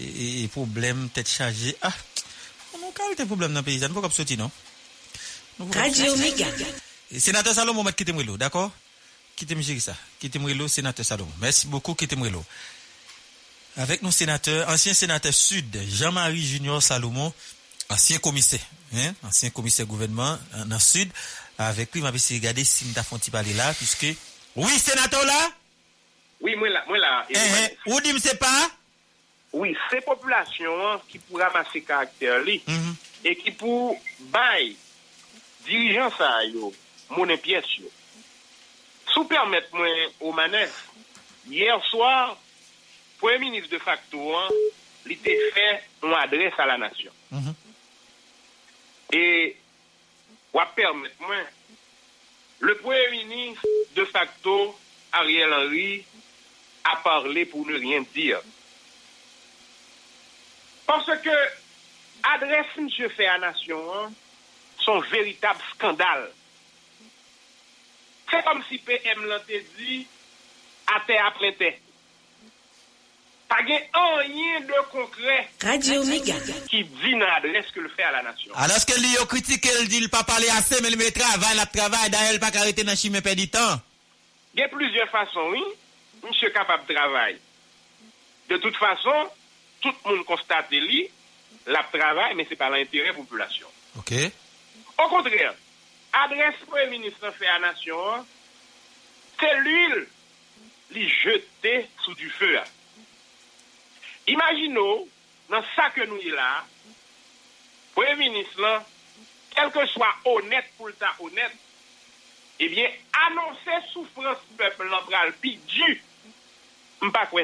et, 0.00 0.44
et, 0.44 0.48
problème 0.48 1.08
tête 1.10 1.28
chargée. 1.28 1.76
Ah, 1.82 1.92
on 2.74 2.88
a 2.88 2.92
qualité 2.92 3.26
problème 3.26 3.52
dans 3.52 3.60
le 3.60 3.64
pays, 3.64 3.80
ça 3.80 3.88
ne 3.88 3.94
faut 3.94 4.00
pas 4.00 4.10
sortir, 4.10 4.38
non? 4.38 4.50
Radio. 5.74 6.14
Et 7.10 7.20
Sénateur 7.20 7.54
Salomon, 7.54 7.82
m'a 7.82 7.92
quitter 7.92 8.12
Mwelo, 8.12 8.36
d'accord? 8.36 8.70
Quittez 9.34 9.54
moi 9.54 9.64
ça? 9.80 9.96
Mwelo, 10.38 10.68
sénateur 10.68 11.04
Salomon. 11.04 11.32
Merci 11.40 11.66
beaucoup, 11.66 11.94
quittez 11.94 12.16
Mwelo. 12.16 12.44
Avec 13.76 14.02
nos 14.02 14.10
sénateurs, 14.10 14.68
ancien 14.68 14.94
sénateur 14.94 15.32
sud, 15.32 15.78
Jean-Marie 15.88 16.44
Junior 16.44 16.82
Salomon, 16.82 17.32
ancien 17.88 18.18
commissaire, 18.18 18.60
hein, 18.94 19.14
ancien 19.22 19.50
commissaire 19.50 19.86
gouvernement 19.86 20.38
euh, 20.54 20.64
dans 20.64 20.76
le 20.76 20.80
sud. 20.80 21.10
Avec 21.56 21.94
lui, 21.94 22.00
m'a 22.02 22.10
essayé 22.10 22.40
de 22.40 22.44
regarder 22.44 22.64
si 22.64 22.84
m'ta 22.86 23.02
font 23.02 23.18
parler 23.32 23.54
là, 23.54 23.72
puisque, 23.74 24.06
oui, 24.56 24.78
sénateur 24.78 25.24
là? 25.24 25.50
Oui, 26.40 26.54
mwen 26.56 26.72
la... 26.72 26.84
Mwen 26.86 27.00
la 27.02 27.12
eh, 27.28 27.54
eh, 27.64 27.78
ou 27.90 28.00
di 28.00 28.12
mse 28.14 28.34
pa? 28.38 28.52
Oui, 29.56 29.72
se 29.88 30.00
populasyon 30.04 31.00
ki 31.08 31.20
pou 31.26 31.40
ramase 31.40 31.82
karakter 31.86 32.42
li 32.46 32.60
mm 32.66 32.74
-hmm. 32.74 32.96
e 33.24 33.34
ki 33.34 33.54
pou 33.58 33.96
bay 34.32 34.74
dirijan 35.66 36.10
sa 36.16 36.42
yo, 36.46 36.72
mounen 37.08 37.40
piyes 37.40 37.68
yo. 37.80 37.90
Sou 39.12 39.24
permette 39.24 39.72
mwen 39.72 40.12
o 40.20 40.32
manes, 40.32 40.74
yer 41.48 41.80
soar, 41.90 42.36
Premier 43.18 43.40
Ministre 43.40 43.70
de 43.70 43.82
facto 43.82 44.36
an, 44.36 44.52
li 45.08 45.16
te 45.16 45.34
fè 45.54 45.68
an 46.06 46.14
adres 46.20 46.58
a 46.58 46.66
la 46.66 46.76
nasyon. 46.76 47.14
Mm 47.30 47.40
-hmm. 47.40 47.54
E 49.10 49.56
wap 50.52 50.74
permette 50.74 51.24
mwen, 51.24 51.46
le 52.60 52.74
Premier 52.74 53.10
Ministre 53.10 53.68
de 53.94 54.04
facto 54.04 54.78
Ariel 55.10 55.52
Henry 55.52 56.04
a 56.84 56.96
parlé 56.96 57.44
pour 57.44 57.66
ne 57.66 57.74
rien 57.74 58.04
dire. 58.14 58.40
Parce 60.86 61.06
que 61.06 61.30
adresse 62.34 62.66
monsieur 62.78 63.08
fait 63.10 63.26
à 63.26 63.38
la 63.38 63.52
nation, 63.52 63.78
hein, 63.94 64.10
son 64.80 65.00
véritable 65.00 65.60
scandale. 65.74 66.30
C'est 68.30 68.44
comme 68.44 68.62
si 68.68 68.78
PM 68.78 69.24
l'a 69.26 69.38
dit 69.40 70.06
à 70.86 71.00
terre 71.06 71.26
après 71.26 71.52
terre. 71.52 71.78
Pas 73.48 73.56
rien 73.56 74.60
de 74.60 74.90
concret 74.90 75.48
Radio 75.62 76.02
qui 76.68 76.84
dit 76.84 77.12
dans 77.12 77.18
l'adresse 77.18 77.70
que 77.74 77.80
le 77.80 77.88
fait 77.88 78.02
à 78.02 78.12
la 78.12 78.22
nation. 78.22 78.52
Alors 78.54 78.84
que 78.84 79.00
lui, 79.00 79.14
critique, 79.26 79.66
il 79.80 79.88
dit, 79.88 79.98
il 80.02 80.10
pas 80.10 80.22
parler 80.22 80.48
assez, 80.50 80.82
mais 80.82 80.88
il 80.88 80.98
met 80.98 81.10
travail, 81.10 81.56
la 81.56 81.64
travail, 81.64 82.10
d'ailleurs, 82.10 82.34
il 82.34 82.40
pas 82.40 82.48
arrêter 82.54 82.84
dans 82.84 82.94
chimie, 82.94 83.22
perdre 83.22 83.40
du 83.40 83.48
temps. 83.48 83.80
Il 84.54 84.60
y 84.60 84.62
a 84.62 84.68
plusieurs 84.68 85.08
façons, 85.08 85.48
oui. 85.50 85.62
Monsieur 86.28 86.50
capable 86.50 86.86
de 86.86 86.94
travailler. 86.94 87.38
De 88.48 88.56
toute 88.58 88.76
façon, 88.76 89.30
tout 89.80 89.92
le 90.04 90.10
monde 90.10 90.24
constate 90.24 90.70
lui, 90.70 91.08
la 91.66 91.82
travail, 91.84 92.34
mais 92.34 92.46
c'est 92.48 92.56
pas 92.56 92.70
l'intérêt 92.70 93.08
de 93.08 93.12
la 93.12 93.18
population. 93.18 93.66
Ok. 93.98 94.12
Au 94.98 95.08
contraire, 95.08 95.54
adresse 96.12 96.54
Premier 96.66 96.98
ministre 96.98 97.30
fait 97.32 97.46
à 97.46 97.58
la 97.58 97.68
nation, 97.68 98.26
c'est 99.38 99.54
l'huile 99.60 100.06
li 100.90 101.08
jeter 101.08 101.88
sous 102.02 102.14
du 102.14 102.30
feu. 102.30 102.58
Imaginons, 104.26 105.06
dans 105.48 105.62
ça 105.76 105.90
que 105.90 106.02
nous 106.02 106.18
y 106.18 106.30
là, 106.30 106.64
Premier 107.94 108.16
ministre, 108.16 108.60
là, 108.60 108.84
quel 109.54 109.70
que 109.70 109.86
soit 109.86 110.14
honnête 110.24 110.66
pour 110.76 110.88
le 110.88 110.94
temps 110.94 111.06
honnête, 111.20 111.52
eh 112.60 112.68
bien, 112.68 112.88
annoncer 113.26 113.86
souffrance 113.92 114.38
peuple 114.56 114.88
là 114.88 115.02
pral 115.06 115.32
pi 115.34 115.58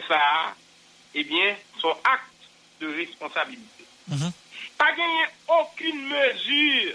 ça, 0.09 0.55
eh 1.15 1.25
bien, 1.25 1.57
son 1.81 1.91
acte 2.05 2.25
de 2.81 2.95
responsabilité. 2.95 3.85
Pas 4.77 4.93
gagner 4.93 5.25
aucune 5.49 6.09
mesure 6.09 6.95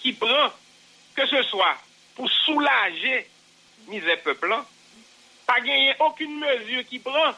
qui 0.00 0.12
prend, 0.12 0.50
que 1.14 1.26
ce 1.26 1.42
soit 1.44 1.76
pour 2.14 2.30
soulager 2.30 3.28
misère 3.88 4.20
peuple, 4.22 4.54
pas 5.46 5.60
gagner 5.60 5.94
aucune 6.00 6.38
mesure 6.38 6.84
qui 6.86 6.98
prend, 6.98 7.34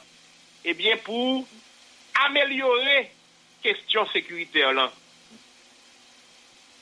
eh 0.65 0.75
bien, 0.75 0.97
pour 0.99 1.47
améliorer 2.27 3.11
question 3.63 4.07
sécuritaire 4.13 4.73
là. 4.73 4.93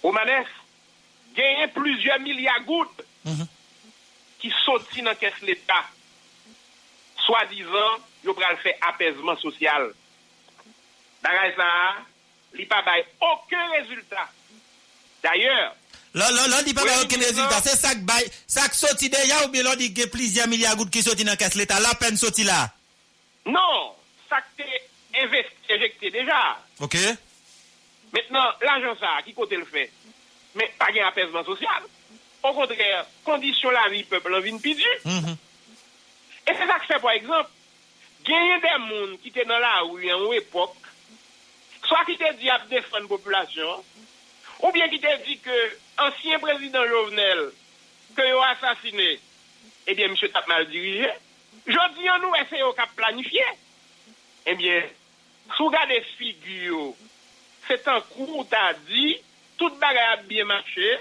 Au 0.02 0.12
manef, 0.12 0.48
gagner 1.34 1.68
plusieurs 1.68 2.18
milliards 2.20 2.60
de 2.60 2.64
gouttes 2.66 3.02
qui 4.40 4.52
sortent 4.64 5.00
dans 5.00 5.14
caisse 5.14 5.40
l'État. 5.42 5.84
Soi-disant, 7.26 8.00
yo 8.24 8.34
pral 8.34 8.56
faire 8.62 8.78
apaisement 8.88 9.36
social. 9.38 9.92
Bagay 11.22 11.54
ça, 11.56 11.68
li 12.54 12.66
pa 12.66 12.82
bay 12.82 13.06
aucun 13.20 13.70
résultat. 13.78 14.28
D'ailleurs, 15.22 15.76
Là, 16.14 16.30
là, 16.30 16.46
là, 16.46 16.62
dit 16.62 16.74
pas 16.74 16.82
aucun 16.82 17.18
résultat. 17.18 17.62
C'est 17.62 17.76
ça 17.76 17.94
que 17.94 18.00
bail, 18.00 18.30
ça 18.46 18.68
que 18.68 18.76
sorti 18.76 19.08
déjà 19.08 19.46
ou 19.46 19.48
bien 19.48 19.62
là, 19.62 19.74
dit 19.76 19.94
que 19.94 20.06
plusieurs 20.06 20.46
milliards 20.46 20.76
de 20.76 20.84
qui 20.90 21.02
sorti 21.02 21.24
dans 21.24 21.30
la 21.30 21.36
caisse 21.38 21.54
l'État? 21.54 21.80
La 21.80 21.94
peine 21.94 22.18
sorti 22.18 22.44
là? 22.44 22.70
non, 23.46 23.94
ça 24.28 24.36
que 24.40 24.62
t'es 24.62 25.22
investi, 25.22 25.54
injecté 25.70 26.10
déjà. 26.10 26.58
OK? 26.80 26.96
Maintenant, 28.12 28.44
l'argent 28.60 28.94
ça, 29.00 29.22
qui 29.24 29.32
côté 29.32 29.56
le 29.56 29.64
fait? 29.64 29.90
Mais 30.54 30.70
pas 30.78 30.88
un 30.94 31.08
apaisement 31.08 31.44
social. 31.44 31.82
Au 32.42 32.52
contraire, 32.52 33.06
condition 33.24 33.70
la 33.70 33.88
vie 33.88 34.04
peuple 34.04 34.34
en 34.34 34.40
vin 34.40 34.58
pidi. 34.58 34.84
E 36.46 36.54
se 36.54 36.66
sak 36.66 36.86
se, 36.88 36.98
por 37.02 37.14
ekzamp, 37.14 37.50
genye 38.26 38.58
de 38.62 38.72
moun 38.86 39.16
ki 39.22 39.32
te 39.34 39.44
nan 39.46 39.62
la 39.62 39.74
ou 39.86 39.98
yon 40.02 40.26
ou 40.26 40.34
epok, 40.36 40.74
swa 41.86 42.02
ki 42.06 42.16
te 42.20 42.32
di 42.38 42.50
ap 42.50 42.68
defan 42.70 43.08
populasyon, 43.10 43.82
ou 44.62 44.70
bien 44.74 44.90
ki 44.90 45.00
te 45.02 45.12
di 45.26 45.38
ke 45.42 45.58
ansyen 46.06 46.42
prezident 46.42 46.86
Jovenel 46.90 47.48
ke 48.16 48.26
yo 48.28 48.42
asasine, 48.46 49.16
ebyen 49.90 50.12
msye 50.14 50.30
tap 50.32 50.46
mal 50.50 50.66
dirije, 50.70 51.10
jodi 51.66 52.06
yon 52.06 52.22
nou 52.22 52.38
ese 52.38 52.60
yo 52.60 52.70
kap 52.78 52.92
planifiye. 52.98 53.46
Ebyen, 54.50 54.86
sou 55.56 55.70
gade 55.74 55.98
figyo, 56.16 56.92
se 57.66 57.78
tan 57.82 58.02
kou 58.12 58.46
ta 58.50 58.72
di, 58.86 59.16
tout 59.58 59.74
bagay 59.82 60.14
ap 60.14 60.24
biye 60.30 60.46
mache, 60.46 60.94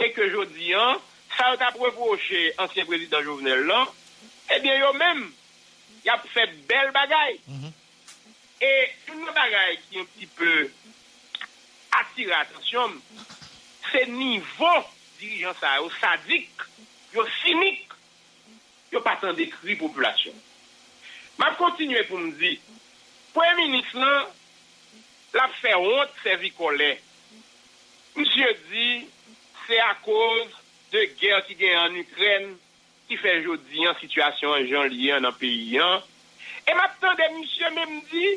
e 0.00 0.10
ke 0.12 0.30
jodi 0.32 0.72
yon, 0.72 1.00
sa 1.36 1.52
yo 1.52 1.60
tap 1.60 1.76
reproche 1.80 2.48
ansyen 2.64 2.88
prezident 2.88 3.24
Jovenel 3.24 3.64
lan, 3.68 3.88
Eh 4.48 4.56
ebyen 4.56 4.80
yo 4.80 4.92
men, 4.94 5.24
yap 6.06 6.26
fè 6.32 6.46
bel 6.68 6.92
bagay. 6.94 7.40
Mm 7.46 7.60
-hmm. 7.60 7.72
E, 8.58 8.70
tout 9.06 9.18
nou 9.20 9.34
bagay 9.34 9.76
ki 9.76 9.98
yon 9.98 10.06
ti 10.16 10.26
pè 10.38 10.52
atire 11.98 12.34
atensyon, 12.34 12.94
se 13.90 14.04
nivou 14.06 14.84
dirijan 15.18 15.54
sa 15.60 15.76
yo 15.76 15.90
sadik, 16.00 16.64
yo 17.12 17.26
sinik, 17.42 17.92
yo 18.92 19.02
patan 19.02 19.36
dekri 19.36 19.76
populasyon. 19.76 20.36
Ma 21.36 21.52
kontinue 21.60 22.04
pou 22.08 22.18
m 22.18 22.32
di, 22.38 22.54
Premier 23.36 23.66
Ministre 23.66 24.00
nan, 24.00 24.30
la 25.36 25.48
fè 25.60 25.74
honte 25.76 26.22
se 26.22 26.36
vikolè. 26.40 26.94
Msye 28.16 28.52
di, 28.70 28.88
se 29.66 29.80
a 29.84 29.92
koz 30.04 30.54
de 30.94 31.02
gèr 31.20 31.42
ki 31.44 31.58
gen 31.60 31.76
an 31.82 31.98
Ukren, 32.00 32.54
ki 33.06 33.16
fè 33.20 33.38
jodi 33.44 33.86
an 33.86 33.96
situasyon 34.00 34.66
jan 34.70 34.90
liyan 34.90 35.22
nan 35.22 35.34
peyi 35.38 35.78
an. 35.82 36.02
E 36.66 36.74
matan 36.74 37.16
de 37.18 37.28
misye 37.36 37.70
mè 37.74 37.84
mdi, 37.90 38.30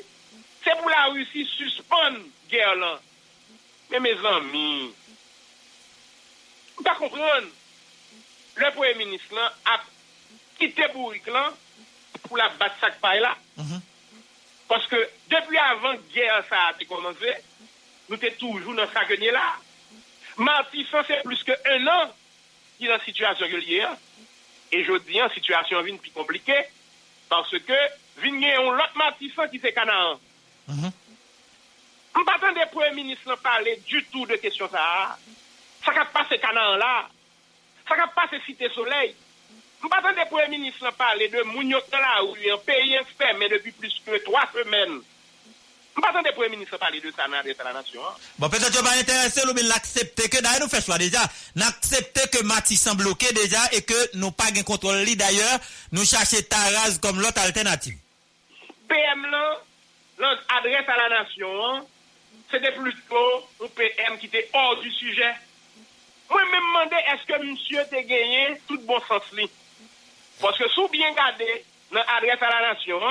se 0.63 0.75
pou 0.77 0.91
la 0.91 1.07
russi 1.09 1.45
suspon 1.49 2.19
gèr 2.51 2.75
lan. 2.77 2.99
Mè 3.89 4.01
mè 4.03 4.11
zanmi, 4.21 4.67
mè 6.77 6.85
pa 6.85 6.93
kompron, 6.99 7.47
le 8.59 8.71
pou 8.75 8.85
e 8.85 8.93
minis 8.99 9.25
lan 9.33 9.55
ap 9.73 9.87
kite 10.59 10.91
bourik 10.93 11.27
lan 11.33 11.55
pou 12.27 12.37
la 12.37 12.51
bat 12.59 12.77
sak 12.81 12.99
pay 13.01 13.21
la. 13.23 13.33
Mm 13.55 13.65
-hmm. 13.65 13.81
Paske 14.69 14.99
depi 15.31 15.57
avan 15.57 15.97
gèr 16.13 16.43
sa 16.49 16.67
ati 16.69 16.85
konanse, 16.85 17.33
nou 18.09 18.17
te 18.21 18.29
toujou 18.37 18.73
nan 18.73 18.87
sa 18.93 19.07
genye 19.09 19.31
la. 19.31 19.57
Mati 20.37 20.85
san 20.91 21.03
se 21.05 21.17
plus 21.23 21.41
ke 21.43 21.55
un 21.73 21.87
an 21.87 22.13
ki 22.77 22.87
nan 22.87 23.01
situasyon 23.05 23.49
gèr 23.49 23.65
liyan. 23.65 23.97
Et 24.71 24.83
je 24.83 24.97
dis 24.99 25.21
en 25.21 25.29
situation 25.29 25.81
vine 25.81 25.97
plus 25.97 26.11
compliquée 26.11 26.63
parce 27.27 27.51
que 27.51 27.73
vine 28.17 28.43
un 28.43 28.71
l'autre 28.71 28.95
Martissan 28.95 29.49
qui 29.49 29.59
c'est 29.59 29.73
Canaan. 29.73 30.19
On 32.15 32.25
pas 32.25 32.35
attendre 32.35 32.59
des 32.59 32.65
premiers 32.71 32.93
ministres 32.95 33.35
parler 33.37 33.81
du 33.87 34.03
tout 34.05 34.25
de 34.25 34.35
question 34.35 34.69
ça. 34.69 35.17
Ça 35.85 35.91
va 35.91 36.05
passer 36.05 36.37
Canaan 36.39 36.75
là. 36.75 37.07
Ça 37.87 37.95
va 37.95 38.07
passer 38.07 38.39
Cité 38.45 38.69
Soleil. 38.69 39.15
On 39.83 39.87
pas 39.87 40.13
des 40.13 40.25
premiers 40.29 40.49
ministres 40.49 40.91
parler 40.97 41.29
de 41.29 41.41
Mouniok 41.43 41.89
dans 41.89 41.99
la 41.99 42.19
rue, 42.19 42.51
un 42.51 42.57
pays 42.57 42.97
fermé 43.17 43.47
depuis 43.47 43.71
plus 43.71 44.01
que 44.05 44.17
trois 44.23 44.45
semaines. 44.53 45.01
On 45.99 46.01
pas 46.01 46.11
attendre 46.11 46.23
des 46.29 46.31
premiers 46.31 46.49
ministres 46.49 46.77
parler 46.77 47.01
de 47.01 47.11
ça 47.11 47.27
dans 47.27 47.41
l'État 47.43 47.61
de 47.61 47.67
la 47.67 47.73
nation. 47.73 47.99
hein. 48.01 48.13
Bon, 48.37 48.47
peut-être 48.49 48.71
que 48.71 48.81
pas 48.81 48.97
intéressé, 48.97 49.41
ou 49.45 49.53
bien 49.53 49.65
l'accepter 49.65 50.29
que 50.29 50.41
d'ailleurs 50.41 50.61
nous 50.61 50.69
fait 50.69 50.81
choix 50.81 50.97
déjà. 50.97 51.19
N'accepter 51.57 52.29
que 52.29 52.41
Matissan 52.41 52.95
bloqué 52.95 53.33
déjà 53.33 53.59
et 53.73 53.81
que 53.81 54.15
nous 54.15 54.31
pas 54.31 54.49
de 54.49 54.61
contrôle 54.61 55.03
d'ailleurs, 55.17 55.59
nous 55.91 56.05
chercher 56.05 56.43
Taraz 56.43 56.99
comme 57.01 57.19
l'autre 57.19 57.41
alternative. 57.41 57.97
PM 58.87 59.25
là, 59.29 59.59
notre 60.19 60.41
adresse 60.57 60.87
à 60.87 61.09
la 61.09 61.21
nation, 61.21 61.65
hein, 61.65 61.83
c'était 62.49 62.71
plutôt 62.71 63.49
un 63.61 63.67
PM 63.67 64.17
qui 64.19 64.27
était 64.27 64.49
hors 64.53 64.79
du 64.79 64.89
sujet. 64.93 65.33
Moi, 66.29 66.41
me 66.45 66.59
demandé 66.61 66.95
est-ce 67.11 67.25
que 67.25 67.43
monsieur 67.45 67.83
t'a 67.91 68.01
gagné 68.03 68.61
tout 68.69 68.79
bon 68.83 69.01
sens 69.05 69.23
li. 69.33 69.49
Parce 70.39 70.57
que 70.57 70.69
sous 70.69 70.87
bien 70.87 71.11
gardé, 71.13 71.65
notre 71.91 72.09
adresse 72.09 72.41
à 72.41 72.49
la 72.61 72.73
nation, 72.73 73.01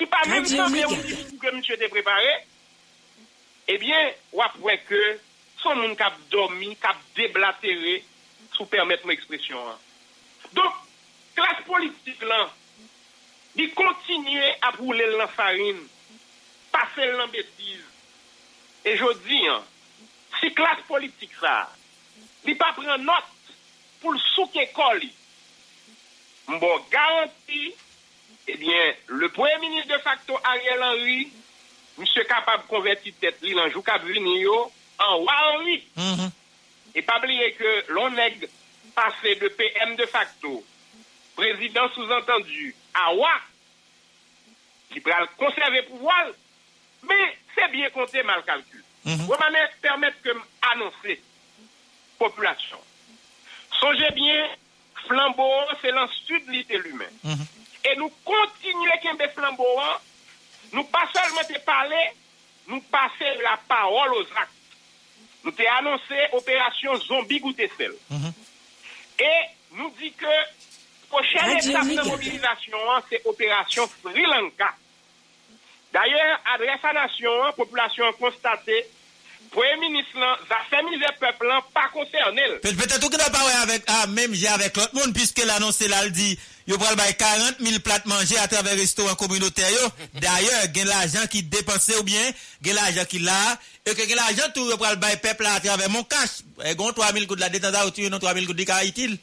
ki 0.00 0.06
pa 0.08 0.22
mèm 0.30 0.46
sanbe 0.48 0.86
ou 0.88 0.96
di 1.04 1.16
pou 1.28 1.40
ke 1.42 1.50
msye 1.52 1.76
te 1.76 1.90
prepare, 1.92 2.30
ebyen 3.68 4.14
wap 4.36 4.56
wè 4.64 4.78
ke 4.88 5.00
son 5.60 5.76
moun 5.82 5.96
kap 5.98 6.16
domi, 6.32 6.72
kap 6.80 6.96
deblaterè 7.18 7.98
sou 8.54 8.64
permèt 8.72 9.04
mè 9.04 9.12
ekspresyon 9.18 9.74
an. 9.74 9.82
Donk, 10.56 10.78
klas 11.36 11.60
politik 11.66 12.24
lan, 12.24 12.48
di 13.58 13.68
kontinye 13.76 14.54
ap 14.70 14.80
roule 14.80 15.10
lan 15.18 15.28
farin, 15.36 15.84
pase 16.72 17.10
lan 17.12 17.28
betiz, 17.34 17.84
e 18.88 18.96
jodi 18.96 19.42
an, 19.52 19.68
si 20.38 20.48
klas 20.56 20.80
politik 20.88 21.36
sa, 21.42 21.58
li 22.48 22.56
pa 22.56 22.72
pren 22.78 23.04
not 23.04 23.28
pou 24.00 24.16
l 24.16 24.24
souk 24.30 24.56
ekol 24.64 25.04
li, 25.04 25.12
mbo 26.56 26.72
garanti 26.88 27.68
eh 28.52 28.56
bien, 28.56 28.94
le 29.06 29.28
premier 29.28 29.58
ministre 29.60 29.96
de 29.96 30.02
facto 30.02 30.36
Ariel 30.42 30.82
Henry, 30.82 31.32
monsieur 31.98 32.24
capable 32.24 32.64
de 32.64 32.68
convertir 32.68 33.12
tête 33.20 33.40
li 33.42 33.54
dans 33.54 33.68
jou 33.70 33.82
kap 33.82 34.02
vini 34.04 34.40
yo, 34.40 34.72
en 34.98 35.18
roi 35.18 35.34
Henry. 35.52 35.82
Et 36.94 37.02
pas 37.02 37.18
oublier 37.18 37.52
que 37.52 37.92
l'on 37.92 38.16
est 38.16 38.48
passé 38.94 39.36
de 39.36 39.48
PM 39.48 39.94
de 39.96 40.06
facto, 40.06 40.64
président 41.36 41.88
sous-entendu, 41.94 42.74
à 42.94 43.06
roi, 43.08 43.30
qui 44.90 45.00
pourra 45.00 45.26
conserver 45.38 45.82
pouvoir, 45.82 46.26
mais 47.04 47.38
c'est 47.54 47.70
bien 47.70 47.88
compté 47.90 48.22
mal 48.24 48.42
calcul. 48.44 48.82
Vous 49.04 49.26
m'en 49.26 49.36
permettre 49.80 50.20
que 50.22 50.30
annoncer 50.72 51.22
population. 52.18 52.78
Songez 53.80 54.10
bien, 54.14 54.48
flambeau, 55.06 55.52
c'est 55.80 55.92
sud 56.26 56.44
de 56.46 56.50
l'île 56.50 56.86
humain. 56.86 57.36
Et 57.84 57.96
nous 57.96 58.10
continuons 58.24 58.90
à 58.92 59.16
des 59.16 59.32
flambeaux, 59.32 59.80
nous 60.72 60.84
pas 60.84 61.08
seulement 61.14 61.42
te 61.48 61.58
parler, 61.64 62.10
nous 62.68 62.80
passer 62.82 63.30
la 63.42 63.58
parole 63.68 64.14
aux 64.14 64.26
actes. 64.36 64.50
Nous 65.44 65.50
t'ai 65.52 65.66
annoncé 65.66 66.14
opération 66.32 66.94
zombie 66.96 67.40
goûter 67.40 67.70
sel. 67.78 67.92
Et 69.18 69.24
nous 69.72 69.90
dit 69.98 70.12
que 70.12 70.26
prochaine 71.08 71.40
Radio 71.40 71.70
étape 71.70 71.86
de 71.86 72.08
mobilisation, 72.08 72.78
hein, 72.92 73.02
c'est 73.08 73.22
opération 73.26 73.88
Sri 74.02 74.22
Lanka. 74.22 74.74
D'ailleurs, 75.92 76.38
adresse 76.54 76.78
à 76.84 76.92
la 76.92 77.06
nation, 77.06 77.30
hein, 77.44 77.52
population 77.56 78.04
a 78.06 78.12
constaté, 78.12 78.86
Premier 79.50 79.76
ministre, 79.88 80.16
ça 80.48 80.58
fait 80.68 80.82
misère 80.84 81.12
peuple, 81.18 81.48
pas 81.74 81.88
concerné. 81.92 82.42
Pe- 82.62 82.72
Peut-être 82.76 83.10
que 83.10 83.16
n'a 83.16 83.30
pas 83.30 83.42
avec, 83.62 83.82
ah, 83.88 84.06
même 84.06 84.32
j'ai 84.32 84.46
avec 84.46 84.76
l'autre 84.76 84.94
monde, 84.94 85.12
puisque 85.12 85.38
l'annonce 85.44 85.80
là, 85.80 85.96
elle 86.04 86.12
dit, 86.12 86.38
yo 86.70 86.78
pral 86.78 86.94
bay 86.94 87.10
40 87.18 87.58
000 87.58 87.82
plat 87.82 88.04
manje 88.06 88.36
a 88.38 88.46
travè 88.46 88.76
restoran 88.78 89.16
kominote 89.18 89.66
yo. 89.74 89.88
D'ayor, 90.22 90.68
gen 90.74 90.86
l'ajan 90.86 91.26
ki 91.30 91.42
depanse 91.50 91.96
ou 91.98 92.06
bien, 92.06 92.30
gen 92.62 92.78
l'ajan 92.78 93.08
ki 93.10 93.18
la, 93.24 93.38
e 93.82 93.94
ke 93.98 94.06
gen 94.06 94.20
l'ajan 94.20 94.52
tou 94.54 94.70
yo 94.70 94.78
pral 94.78 94.94
bay 95.02 95.16
pepla 95.18 95.56
a 95.58 95.62
travè 95.64 95.88
mon 95.90 96.06
kache. 96.06 96.44
E 96.62 96.70
eh, 96.70 96.76
gon 96.78 96.94
3 96.94 97.10
000 97.16 97.26
kout 97.26 97.42
la 97.42 97.50
detanda 97.50 97.82
ou 97.88 97.94
tu 97.94 98.04
yon 98.06 98.14
3 98.14 98.36
000 98.38 98.46
kout 98.46 98.60
di 98.60 98.68
ka 98.68 98.78
itil. 98.86 99.16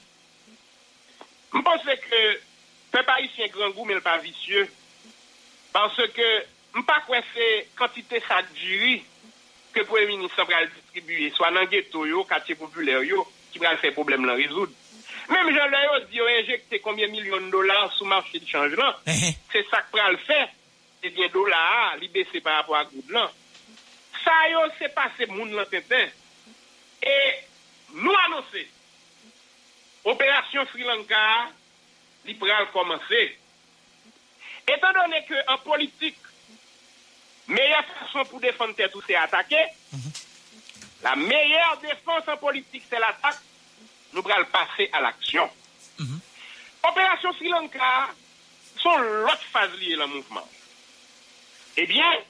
M'pense 1.56 1.96
ke 2.04 2.22
pepa 2.92 3.16
isyen 3.24 3.54
gran 3.54 3.72
gou 3.78 3.88
men 3.88 4.04
pa 4.04 4.18
visye. 4.20 4.66
Pense 5.72 6.10
ke 6.18 6.32
m'pa 6.76 7.00
kwen 7.08 7.24
se 7.32 7.48
kantite 7.80 8.20
sa 8.28 8.42
djiri 8.50 8.98
ke 9.72 9.86
pou 9.88 10.02
e 10.02 10.04
minisan 10.10 10.50
pral 10.50 10.68
distribuye. 10.74 11.32
Swa 11.38 11.54
nan 11.56 11.72
geto 11.72 12.04
yo, 12.10 12.28
katye 12.28 12.60
populer 12.60 13.08
yo, 13.08 13.24
ki 13.54 13.64
pral 13.64 13.80
se 13.80 13.96
problem 13.96 14.28
lan 14.28 14.36
rezoud. 14.36 14.76
Mem 15.28 15.50
jan 15.52 15.72
la 15.72 15.82
yo 15.84 15.98
di 16.08 16.20
yo 16.22 16.28
injekte 16.32 16.80
kombien 16.80 17.12
milyon 17.12 17.50
dolar 17.52 17.90
sou 17.98 18.08
marché 18.08 18.40
de 18.40 18.48
chanj 18.48 18.78
lan, 18.80 18.96
se 19.52 19.64
sak 19.68 19.90
pral 19.92 20.16
fè, 20.24 20.40
se 21.02 21.12
bien 21.16 21.32
dolar, 21.34 21.98
li 22.00 22.08
bese 22.14 22.40
par 22.44 22.62
rapport 22.62 22.80
a 22.80 22.86
goud. 22.88 23.12
Sa 24.24 24.36
yo 24.54 24.64
se 24.78 24.88
pase 24.96 25.28
moun 25.34 25.52
lan 25.56 25.68
tenten. 25.72 26.14
E 27.04 27.18
nou 27.98 28.16
anose, 28.24 28.64
opérasyon 30.08 30.70
Sri 30.72 30.88
Lanka, 30.88 31.26
li 32.28 32.38
pral 32.40 32.70
komanse. 32.72 33.26
Etan 34.68 34.96
donne 34.96 35.22
ke 35.28 35.44
an 35.52 35.60
politik, 35.68 36.16
meyè 37.52 37.84
fason 37.92 38.32
pou 38.32 38.44
defante 38.44 38.80
tèt 38.80 38.96
ou 38.96 39.04
se 39.04 39.16
atake, 39.20 39.60
la 41.04 41.16
meyèr 41.20 41.78
defanse 41.84 42.32
an 42.32 42.40
politik 44.14 44.16
se 44.16 44.16
l'atak, 44.16 44.16
nou 44.16 44.24
pral 44.24 44.46
pase 44.52 44.90
a 44.92 45.02
l'aksyon. 45.02 45.50
Opérasyon 46.84 47.34
Sri 47.34 47.50
Lanka, 47.50 48.14
son 48.78 49.02
lot 49.26 49.42
faz 49.52 49.72
liye 49.80 49.98
la 49.98 50.08
mouvman. 50.08 50.46
Ebyen, 51.78 52.24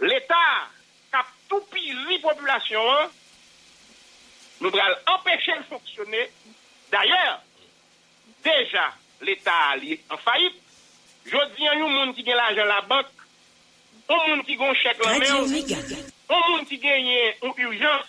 l'Etat 0.00 0.70
kap 1.12 1.30
tou 1.48 1.60
pizi 1.72 2.18
populasyon, 2.22 3.10
nou 4.60 4.70
pral 4.70 4.96
empèche 5.06 5.56
l'fonksyonne. 5.60 6.26
D'ailleurs, 6.92 7.40
deja 8.44 8.92
l'Etat 9.22 9.76
li 9.80 9.98
en 10.10 10.18
faillite, 10.18 10.60
jodi 11.26 11.68
an 11.68 11.78
yon 11.78 11.92
moun 11.92 12.14
ki 12.14 12.24
gen 12.26 12.36
l'ajan 12.36 12.68
la 12.68 12.82
bank, 12.90 13.08
yon 14.10 14.28
moun 14.28 14.44
ki 14.44 14.58
gon 14.60 14.74
chèk 14.82 15.00
la 15.04 15.16
men, 15.18 15.30
yon 15.30 16.44
moun 16.50 16.68
ki 16.68 16.78
genye 16.82 17.32
ou 17.40 17.54
urjans, 17.56 18.04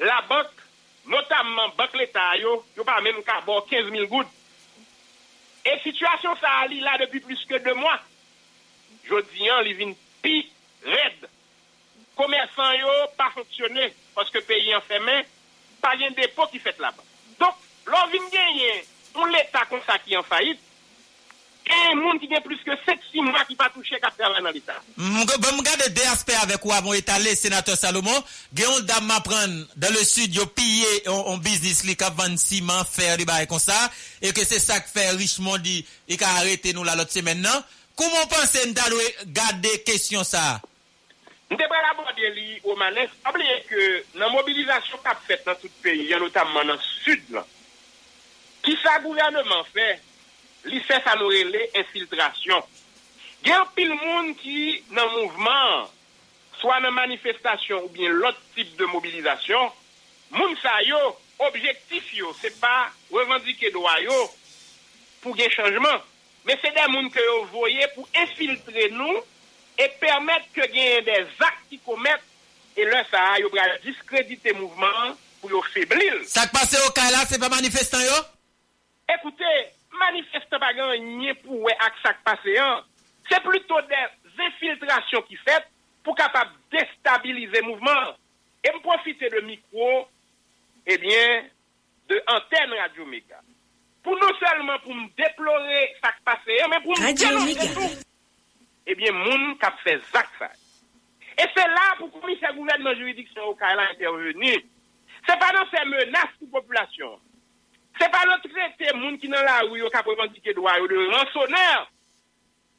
la 0.00 0.22
bank, 0.30 0.59
notamman 1.08 1.72
bank 1.78 1.96
l'Etat 1.96 2.40
yo, 2.42 2.60
yo 2.76 2.84
pa 2.84 3.00
men 3.04 3.22
ka 3.26 3.40
bo 3.46 3.60
15.000 3.70 4.08
goud. 4.10 4.28
E 5.64 5.76
situasyon 5.84 6.38
sa 6.40 6.64
li 6.70 6.80
la 6.84 6.96
depi 7.00 7.20
plus 7.24 7.42
ke 7.48 7.60
2 7.62 7.76
mwa. 7.78 7.96
Jodi 9.08 9.50
an 9.52 9.64
li 9.66 9.74
vin 9.78 9.92
pi 10.22 10.42
red. 10.86 11.28
Komersan 12.18 12.78
yo 12.80 12.94
pa 13.16 13.30
fonksyonne, 13.34 13.90
paske 14.16 14.42
peyi 14.48 14.74
an 14.76 14.84
femen, 14.88 15.28
pa 15.80 15.94
gen 16.00 16.16
depo 16.16 16.48
ki 16.52 16.60
fet 16.62 16.80
la 16.82 16.92
ba. 16.96 17.04
Donk, 17.40 17.60
lor 17.88 18.10
vin 18.12 18.26
genyen, 18.32 18.82
on 19.20 19.32
l'Etat 19.32 19.70
kon 19.70 19.82
sa 19.86 19.98
ki 20.02 20.18
an 20.18 20.26
fayit, 20.28 20.60
gen 21.70 22.00
moun 22.00 22.18
ki 22.20 22.28
gen 22.30 22.42
plus 22.44 22.60
ke 22.66 22.74
7-6 22.84 23.24
mwa 23.26 23.42
ki 23.48 23.56
pa 23.58 23.68
touche 23.74 23.98
kap 24.02 24.16
travay 24.18 24.42
nan 24.42 24.54
l'Etat. 24.54 24.86
Mwen 24.98 25.64
gade 25.66 25.90
de 25.96 26.06
aspe 26.10 26.34
avek 26.40 26.64
ou 26.66 26.74
avon 26.74 26.96
etale, 26.98 27.34
Senator 27.38 27.78
Salomon, 27.78 28.24
gen 28.52 28.68
yon 28.68 28.86
dam 28.88 29.06
mapren 29.10 29.56
dan 29.80 29.94
le 29.94 30.04
sud 30.06 30.34
yo 30.36 30.46
piye 30.56 31.04
yon 31.06 31.42
biznis 31.44 31.84
li 31.88 31.96
kap 31.98 32.16
van 32.18 32.36
siman, 32.40 32.82
fer 32.88 33.18
li 33.20 33.28
bare 33.28 33.48
kon 33.50 33.62
sa, 33.62 33.78
e 34.20 34.34
ke 34.36 34.46
se 34.46 34.60
sak 34.62 34.90
fer 34.90 35.14
Richemont 35.18 35.60
non? 35.60 35.66
li, 35.66 35.84
e 36.10 36.18
ka 36.20 36.28
arete 36.40 36.74
nou 36.76 36.86
la 36.86 36.96
lot 36.98 37.10
semen 37.12 37.42
nan. 37.44 37.62
Koumon 37.98 38.28
panse 38.32 38.62
n 38.64 38.74
talwe 38.76 39.06
gade 39.36 39.80
kesyon 39.86 40.24
sa? 40.24 40.60
N 41.50 41.58
debra 41.58 41.80
la 41.82 41.96
borde 41.98 42.28
li 42.36 42.60
ou 42.62 42.76
manes, 42.78 43.10
ableye 43.26 43.56
ke 43.66 43.88
nan 44.20 44.30
mobilizasyon 44.36 45.02
kap 45.04 45.18
fet 45.26 45.42
nan 45.48 45.58
tout 45.60 45.82
peyi, 45.84 46.06
yon 46.12 46.22
notamman 46.22 46.70
nan 46.70 46.78
sud 47.02 47.34
lan, 47.34 47.48
ki 48.64 48.76
sa 48.78 49.00
gouvernement 49.02 49.66
fey, 49.74 49.98
li 50.68 50.80
fè 50.84 51.00
sa 51.04 51.16
nou 51.18 51.32
rele 51.32 51.68
infiltrasyon. 51.80 52.66
Gen 53.46 53.64
pil 53.76 53.94
moun 53.94 54.34
ki 54.40 54.82
nan 54.92 55.08
mouvman, 55.14 55.88
swa 56.60 56.76
nan 56.84 56.92
manifestasyon 56.96 57.86
ou 57.86 57.92
bien 57.94 58.12
lot 58.20 58.36
tip 58.54 58.74
de 58.76 58.88
mobilizasyon, 58.92 59.70
moun 60.36 60.56
sa 60.60 60.74
yo, 60.84 61.00
objektif 61.40 62.12
yo, 62.12 62.34
se 62.36 62.52
pa 62.60 62.90
revandike 63.12 63.72
doa 63.72 63.96
yo 64.04 64.18
pou 65.22 65.32
gen 65.38 65.52
chanjman. 65.54 66.02
Men 66.44 66.60
se 66.60 66.72
den 66.76 66.92
moun 66.92 67.08
ke 67.12 67.24
yo 67.24 67.38
voye 67.52 67.88
pou 67.94 68.08
infiltre 68.22 68.90
nou 68.96 69.20
e 69.80 69.88
permette 70.00 70.52
ke 70.56 70.68
gen 70.72 71.08
de 71.08 71.16
zak 71.38 71.64
ki 71.70 71.80
komet 71.86 72.28
e 72.76 72.86
lè 72.88 73.02
sa 73.10 73.24
yo 73.40 73.50
pra 73.52 73.66
diskredite 73.84 74.54
mouvman 74.56 75.16
pou 75.40 75.52
yo 75.52 75.60
feblil. 75.72 76.22
Sak 76.28 76.52
pase 76.54 76.80
yo 76.80 76.92
ka 76.96 77.08
la 77.12 77.24
se 77.28 77.40
pa 77.40 77.48
manifestan 77.52 78.04
yo? 78.04 78.18
Ekoute, 79.10 79.52
manifeste 79.98 80.60
bagan 80.62 80.94
nye 81.18 81.34
pou 81.42 81.64
we 81.66 81.74
ak 81.86 82.00
pase 82.26 82.56
an, 82.62 82.84
se 83.28 83.38
pluto 83.44 83.80
des 83.90 84.40
infiltrasyon 84.46 85.24
ki 85.28 85.38
fet 85.44 85.68
pou 86.06 86.16
kapap 86.18 86.52
destabilize 86.72 87.62
mouvman. 87.66 88.14
E 88.60 88.72
m 88.74 88.80
profite 88.84 89.30
de 89.32 89.40
mikro, 89.46 90.06
ebyen, 90.84 91.46
de 92.10 92.18
antenne 92.28 92.76
Radio 92.80 93.06
Mega. 93.08 93.40
Pou 94.04 94.16
nou 94.16 94.36
selman 94.40 94.80
pou 94.84 94.96
m 94.96 95.06
deplore 95.16 95.84
sak 96.00 96.20
pase 96.26 96.58
an, 96.64 96.72
men 96.72 96.82
pou 96.84 96.96
m 96.96 97.14
denonse 97.16 97.68
tout, 97.76 98.02
ebyen 98.88 99.16
moun 99.16 99.54
kap 99.60 99.80
fe 99.84 99.96
zak 100.10 100.28
sa. 100.38 100.50
E 101.40 101.46
se 101.54 101.64
la 101.72 101.86
pou 101.98 102.12
komise 102.12 102.52
gouvernement 102.56 102.98
juridiksyon 103.00 103.48
ou 103.48 103.56
ka 103.56 103.72
la 103.78 103.88
interveni, 103.94 104.58
se 105.24 105.36
pa 105.40 105.50
nan 105.56 105.68
se 105.72 105.84
menas 105.88 106.36
pou 106.38 106.58
populasyon. 106.58 107.16
Se 108.00 108.08
pa 108.08 108.22
nou 108.24 108.40
trete 108.46 108.94
moun 108.96 109.18
ki 109.20 109.28
nan 109.28 109.44
la 109.44 109.58
ou 109.66 109.76
yo 109.76 109.90
ka 109.92 110.00
prevandike 110.06 110.54
doa 110.56 110.78
yo 110.80 110.86
de 110.88 111.00
ransoner, 111.10 111.88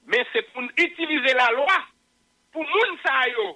men 0.09 0.23
se 0.31 0.41
pou 0.49 0.65
nou 0.65 0.81
itilize 0.81 1.35
la 1.37 1.51
loa, 1.53 1.75
pou 2.55 2.65
moun 2.65 2.95
sa 3.03 3.19
yo, 3.29 3.51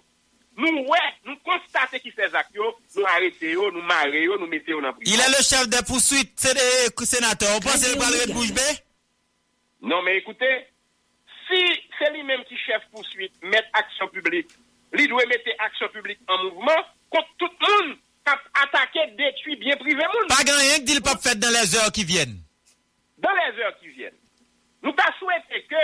nou 0.62 0.84
we, 0.92 1.02
nou 1.26 1.40
konstate 1.48 1.98
ki 2.04 2.14
se 2.14 2.30
zak 2.36 2.52
yo, 2.54 2.70
nou 2.94 3.10
arete 3.16 3.56
yo, 3.56 3.72
nou 3.74 3.82
mare 3.90 4.22
yo, 4.28 4.38
nou 4.38 4.52
mete 4.52 4.76
yo 4.76 4.84
nan 4.84 4.94
priva. 4.94 5.10
Il 5.10 5.20
est 5.20 5.34
le 5.34 5.42
chef 5.42 5.68
de 5.68 5.82
poursuite, 5.90 6.38
sénateur. 6.38 7.50
On 7.58 7.60
pense 7.60 7.90
le 7.90 7.98
parler 7.98 8.26
de 8.28 8.34
Boujbe? 8.34 8.62
Non, 9.82 10.04
men 10.04 10.16
écoutez, 10.16 10.68
si 11.48 11.62
se 11.98 12.14
li 12.14 12.22
menm 12.30 12.46
ki 12.46 12.62
chef 12.62 12.86
poursuite, 12.94 13.34
mette 13.42 13.74
aksyon 13.82 14.14
publik, 14.14 14.54
li 14.94 15.10
dwe 15.10 15.26
mette 15.34 15.58
aksyon 15.66 15.90
publik 15.98 16.22
an 16.30 16.46
mouvment, 16.46 16.94
kont 17.10 17.34
tout 17.42 17.66
moun, 17.66 17.98
kap 18.26 18.42
atake 18.64 19.06
detui 19.20 19.56
bien 19.62 19.78
prive 19.82 20.08
moun. 20.14 20.32
Pa 20.32 20.42
gan 20.48 20.64
yon 20.66 20.88
di 20.88 20.98
l 20.98 21.04
pap 21.06 21.22
fèt 21.24 21.42
dan 21.42 21.54
les 21.56 21.76
or 21.82 21.92
ki 21.96 22.06
vyen. 22.10 22.34
Dan 23.22 23.38
les 23.42 23.62
or 23.66 23.76
ki 23.82 23.94
vyen. 23.94 24.16
Nou 24.86 24.96
ta 24.98 25.08
souwete 25.20 25.62
ke 25.70 25.84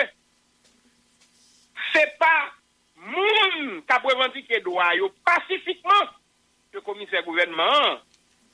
se 1.91 2.03
pa 2.21 2.33
moun 3.11 3.79
kap 3.89 4.05
revandike 4.09 4.61
doa 4.65 4.91
yo 4.97 5.11
pasifikman 5.27 6.11
ke 6.73 6.83
komise 6.85 7.23
gouvernement 7.25 8.01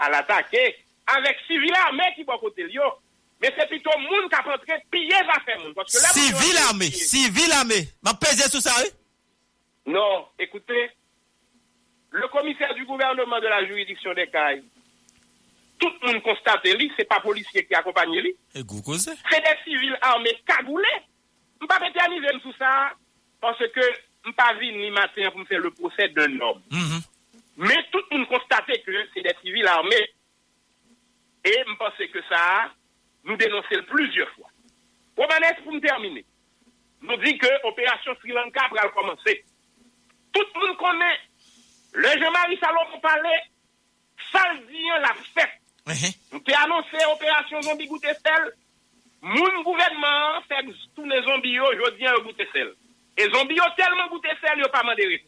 al 0.04 0.20
atake 0.22 0.64
avèk 1.18 1.44
sivil 1.48 1.76
armè 1.88 2.14
ki 2.16 2.28
bon 2.28 2.40
kote 2.44 2.68
li 2.68 2.80
yo. 2.80 2.92
Men 3.42 3.54
se 3.54 3.68
pito 3.70 3.94
moun 4.02 4.30
kap 4.34 4.48
rentre 4.50 4.80
piye 4.92 5.20
zafè 5.30 5.60
moun. 5.62 5.76
Sivil 5.88 6.64
armè, 6.68 6.88
sivil 6.90 7.52
armè. 7.60 7.84
Man 8.04 8.18
peze 8.22 8.48
sou 8.50 8.64
sa 8.64 8.76
e? 8.86 8.90
Non, 9.88 10.26
ekoute... 10.42 10.88
le 12.12 12.28
commissaire 12.30 12.74
du 12.74 12.86
gouvernement 12.86 13.40
de 13.40 13.48
la 13.48 13.66
juridiction 13.66 14.14
des 14.14 14.28
Cailles, 14.28 14.64
tout 15.80 15.92
le 16.02 16.08
monde 16.08 16.24
constate 16.24 16.66
lui, 16.68 16.92
c'est 16.98 17.08
pas 17.08 17.20
policier 17.20 17.66
qui 17.66 17.76
accompagne 17.76 18.20
lui. 18.20 18.36
C'est 18.54 19.42
des 19.42 19.64
civils 19.64 19.98
armés 20.02 20.42
cagoulés. 20.46 20.88
Je 21.60 21.66
ne 21.66 21.68
pas 21.68 21.88
éterniser 21.88 22.40
tout 22.42 22.54
ça, 22.58 22.94
parce 23.42 23.60
que 23.60 23.82
je 24.24 24.30
ne 24.30 24.34
pas 24.34 24.54
ni 24.60 24.92
matin 24.92 25.30
pour 25.32 25.40
me 25.40 25.46
faire 25.46 25.60
le 25.60 25.72
procès 25.72 26.08
d'un 26.10 26.40
homme. 26.40 26.62
Mais 27.58 27.78
tout 27.92 28.02
le 28.12 28.18
monde 28.18 28.28
constate 28.28 28.66
que 28.86 28.92
c'est 29.14 29.22
des 29.22 29.36
civils 29.42 29.68
armés. 29.68 30.10
Et 31.46 31.64
je 31.68 31.76
pense 31.76 31.94
que 31.98 32.22
ça, 32.30 32.72
nous 33.24 33.38
dénonçons 33.38 33.84
plusieurs 33.88 34.30
fois. 34.32 34.50
Romanes, 35.16 35.56
pour 35.64 35.74
me 35.74 35.80
terminer, 35.80 36.26
nous 37.02 37.18
dit 37.18 37.38
que 37.38 37.48
l'opération 37.64 38.16
Sri 38.20 38.30
Lanka 38.32 38.68
va 38.72 38.90
commencer. 38.90 39.44
Tout 40.34 40.46
le 40.56 40.68
monde 40.68 40.78
connaît 40.78 41.20
le 41.98 42.10
Jean-Marie 42.10 42.60
Salomon 42.62 43.00
parlait, 43.02 43.42
samedi 44.32 44.86
la 45.02 45.14
fête. 45.34 46.14
Nous 46.32 46.40
t'ai 46.42 46.54
annoncé 46.54 46.98
opération 47.12 47.60
zombie 47.64 47.88
goûter 47.88 48.14
sel. 48.24 48.54
Mon 49.22 49.64
gouvernement 49.64 50.40
fait 50.48 50.64
tous 50.96 51.06
les 51.06 51.24
zombies 51.24 51.60
aujourd'hui 51.60 52.06
à 52.06 52.14
goûter 52.24 52.48
sel. 52.54 52.72
Et 53.18 53.24
zombies 53.32 53.58
tellement 53.76 54.08
goûter 54.10 54.30
sel, 54.40 54.60
ils 54.60 54.72
pas 54.72 54.84
mandé 54.84 55.26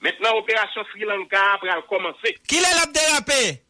Maintenant, 0.00 0.36
opération 0.36 0.84
Sri 0.90 1.00
Lanka 1.02 1.58
va 1.62 1.80
commencer. 1.82 2.34
Qui 2.48 2.56
la 2.56 2.86
dérapé? 2.92 3.62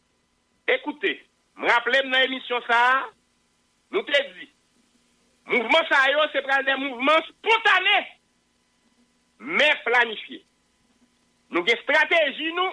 Écoutez, 0.67 1.23
me 1.55 1.69
rappelez 1.69 2.01
dans 2.09 2.19
l'émission 2.21 2.59
ça, 2.67 3.03
nous 3.91 4.01
t'ai 4.01 4.23
dit, 4.39 4.49
mouvement 5.45 5.85
ça 5.89 5.97
c'est 6.33 6.65
des 6.65 6.75
mouvements 6.75 7.21
spontanés, 7.29 8.07
mais 9.39 9.75
planifiés. 9.85 10.43
Nou 11.53 11.65
gen 11.67 11.77
strateji 11.83 12.51
nou, 12.55 12.71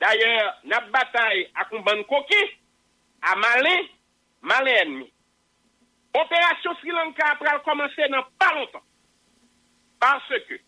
d'ayor, 0.00 0.52
nap 0.70 0.88
batay 0.94 1.44
akoun 1.62 1.84
ban 1.86 2.02
koki, 2.10 2.42
a 3.26 3.36
malen, 3.40 3.90
malen 4.46 4.80
enmi. 4.84 5.08
Opération 6.16 6.74
Sri 6.80 6.94
Lanka 6.96 7.34
pral 7.40 7.62
commencer 7.62 8.08
dans 8.08 8.24
pas 8.38 8.54
longtemps. 8.54 8.84
Parce 10.00 10.28
que, 10.48 10.60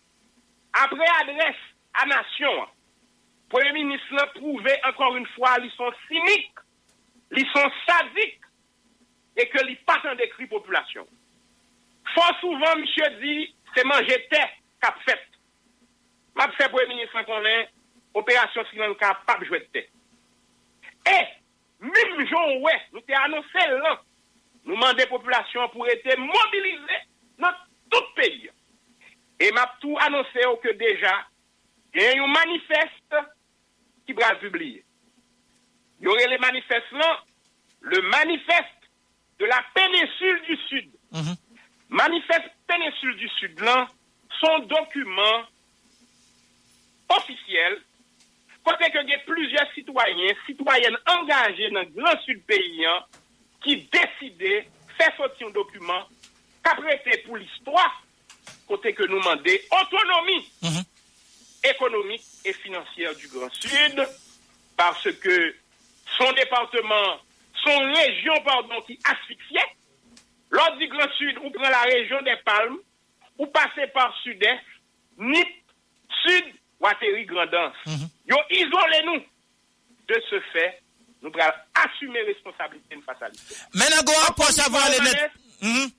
après 0.72 1.06
adresse 1.20 1.64
à 1.94 2.06
nation, 2.06 2.68
Premier 3.48 3.72
ministre 3.72 4.14
l'a 4.14 4.26
prouvé 4.26 4.72
encore 4.84 5.16
une 5.16 5.26
fois, 5.28 5.56
ils 5.62 5.70
sont 5.72 5.90
cyniques, 6.06 6.58
ils 7.34 7.46
sont 7.46 7.70
sadiques, 7.86 8.40
et 9.36 9.48
que 9.48 9.66
ils 9.66 9.78
pas 9.78 10.00
en 10.04 10.14
décrit 10.16 10.46
population. 10.46 11.06
Fort 12.14 12.36
souvent, 12.40 12.76
monsieur 12.76 13.08
dit, 13.22 13.54
c'est 13.74 13.84
manger 13.84 14.26
terre 14.30 14.50
qu'a 14.82 14.94
fait. 15.06 15.27
M'a 16.38 16.48
fait 16.52 16.68
Premier 16.68 16.94
ministre 16.94 17.20
qu'on 17.24 17.44
est, 17.44 17.68
opération 18.14 18.64
Sri 18.66 18.78
Lanka, 18.78 19.20
pas 19.26 19.44
jouer 19.44 19.58
de 19.58 19.64
terre. 19.64 19.88
Et, 21.10 21.84
même 21.84 22.28
jour, 22.28 22.62
ouais, 22.62 22.80
nous 22.92 23.00
t'ai 23.00 23.14
annoncé 23.14 23.58
là, 23.58 24.00
nous 24.64 24.76
demandons 24.76 25.06
population 25.10 25.68
pour 25.70 25.88
être 25.88 26.16
mobilisée 26.16 27.02
dans 27.38 27.50
tout 27.90 28.00
le 28.00 28.22
pays. 28.22 28.50
Et 29.40 29.50
m'a 29.50 29.66
tout 29.80 29.96
annoncé 30.00 30.40
que 30.62 30.72
déjà, 30.74 31.26
il 31.94 32.02
y 32.02 32.06
a 32.06 32.22
un 32.22 32.26
manifeste 32.28 33.16
qui 34.06 34.12
va 34.12 34.36
publier. 34.36 34.84
Il 36.00 36.04
y 36.04 36.08
aurait 36.08 36.28
les 36.28 36.38
manifestes 36.38 36.92
là, 36.92 37.20
le 37.80 38.00
manifeste 38.02 38.64
de 39.40 39.44
la 39.44 39.64
péninsule 39.74 40.42
du 40.42 40.56
Sud. 40.68 40.90
Manifeste 41.88 42.50
péninsule 42.68 43.16
du 43.16 43.28
Sud 43.28 43.58
là, 43.60 43.88
son 44.40 44.60
document 44.60 45.42
officiel, 47.08 47.80
côté 48.64 48.90
que 48.90 49.02
il 49.02 49.10
y 49.10 49.14
a 49.14 49.18
plusieurs 49.20 49.72
citoyens, 49.72 50.34
citoyennes 50.46 50.98
engagés 51.06 51.70
dans 51.70 51.80
le 51.80 51.86
grand 51.86 52.20
sud 52.22 52.42
pays, 52.44 52.84
hein, 52.84 53.04
qui 53.62 53.88
décidaient 53.92 54.68
faire 54.96 55.16
sortir 55.16 55.48
un 55.48 55.50
document 55.50 56.04
qu'après 56.62 57.00
pour 57.24 57.36
l'histoire, 57.36 58.02
côté 58.66 58.92
que 58.92 59.04
nous 59.04 59.18
demandons 59.18 59.42
autonomie 59.82 60.48
économique 61.64 62.22
et 62.44 62.52
financière 62.52 63.14
du 63.16 63.28
Grand 63.28 63.52
Sud, 63.52 64.06
parce 64.76 65.10
que 65.12 65.54
son 66.16 66.32
département, 66.32 67.18
son 67.64 67.78
région, 67.92 68.34
pardon, 68.44 68.80
qui 68.86 68.98
asphyxiait, 69.04 69.76
lors 70.50 70.76
du 70.76 70.86
Grand 70.88 71.10
Sud, 71.16 71.36
on 71.42 71.50
prend 71.50 71.68
la 71.68 71.82
région 71.82 72.20
des 72.22 72.36
Palmes, 72.44 72.78
ou 73.38 73.46
passer 73.46 73.86
par 73.88 74.14
Sud-Est, 74.22 74.60
NIP, 75.18 75.48
Sud, 76.26 76.44
Wateri 76.80 77.24
Grandans, 77.26 77.74
mm 77.86 77.94
-hmm. 77.94 78.08
yo 78.30 78.38
izole 78.48 79.02
nou. 79.04 79.18
De 80.08 80.20
se 80.28 80.38
fè, 80.52 80.66
nou 81.20 81.30
pral 81.34 81.52
asume 81.84 82.22
responsabilite 82.30 82.94
nou 82.94 83.04
fasa 83.04 83.28
li. 83.28 83.38
Men 83.72 83.92
an 83.98 84.04
go 84.04 84.14
aposhe 84.28 84.62
avan 84.64 84.90
le 84.90 85.04
net... 85.04 85.36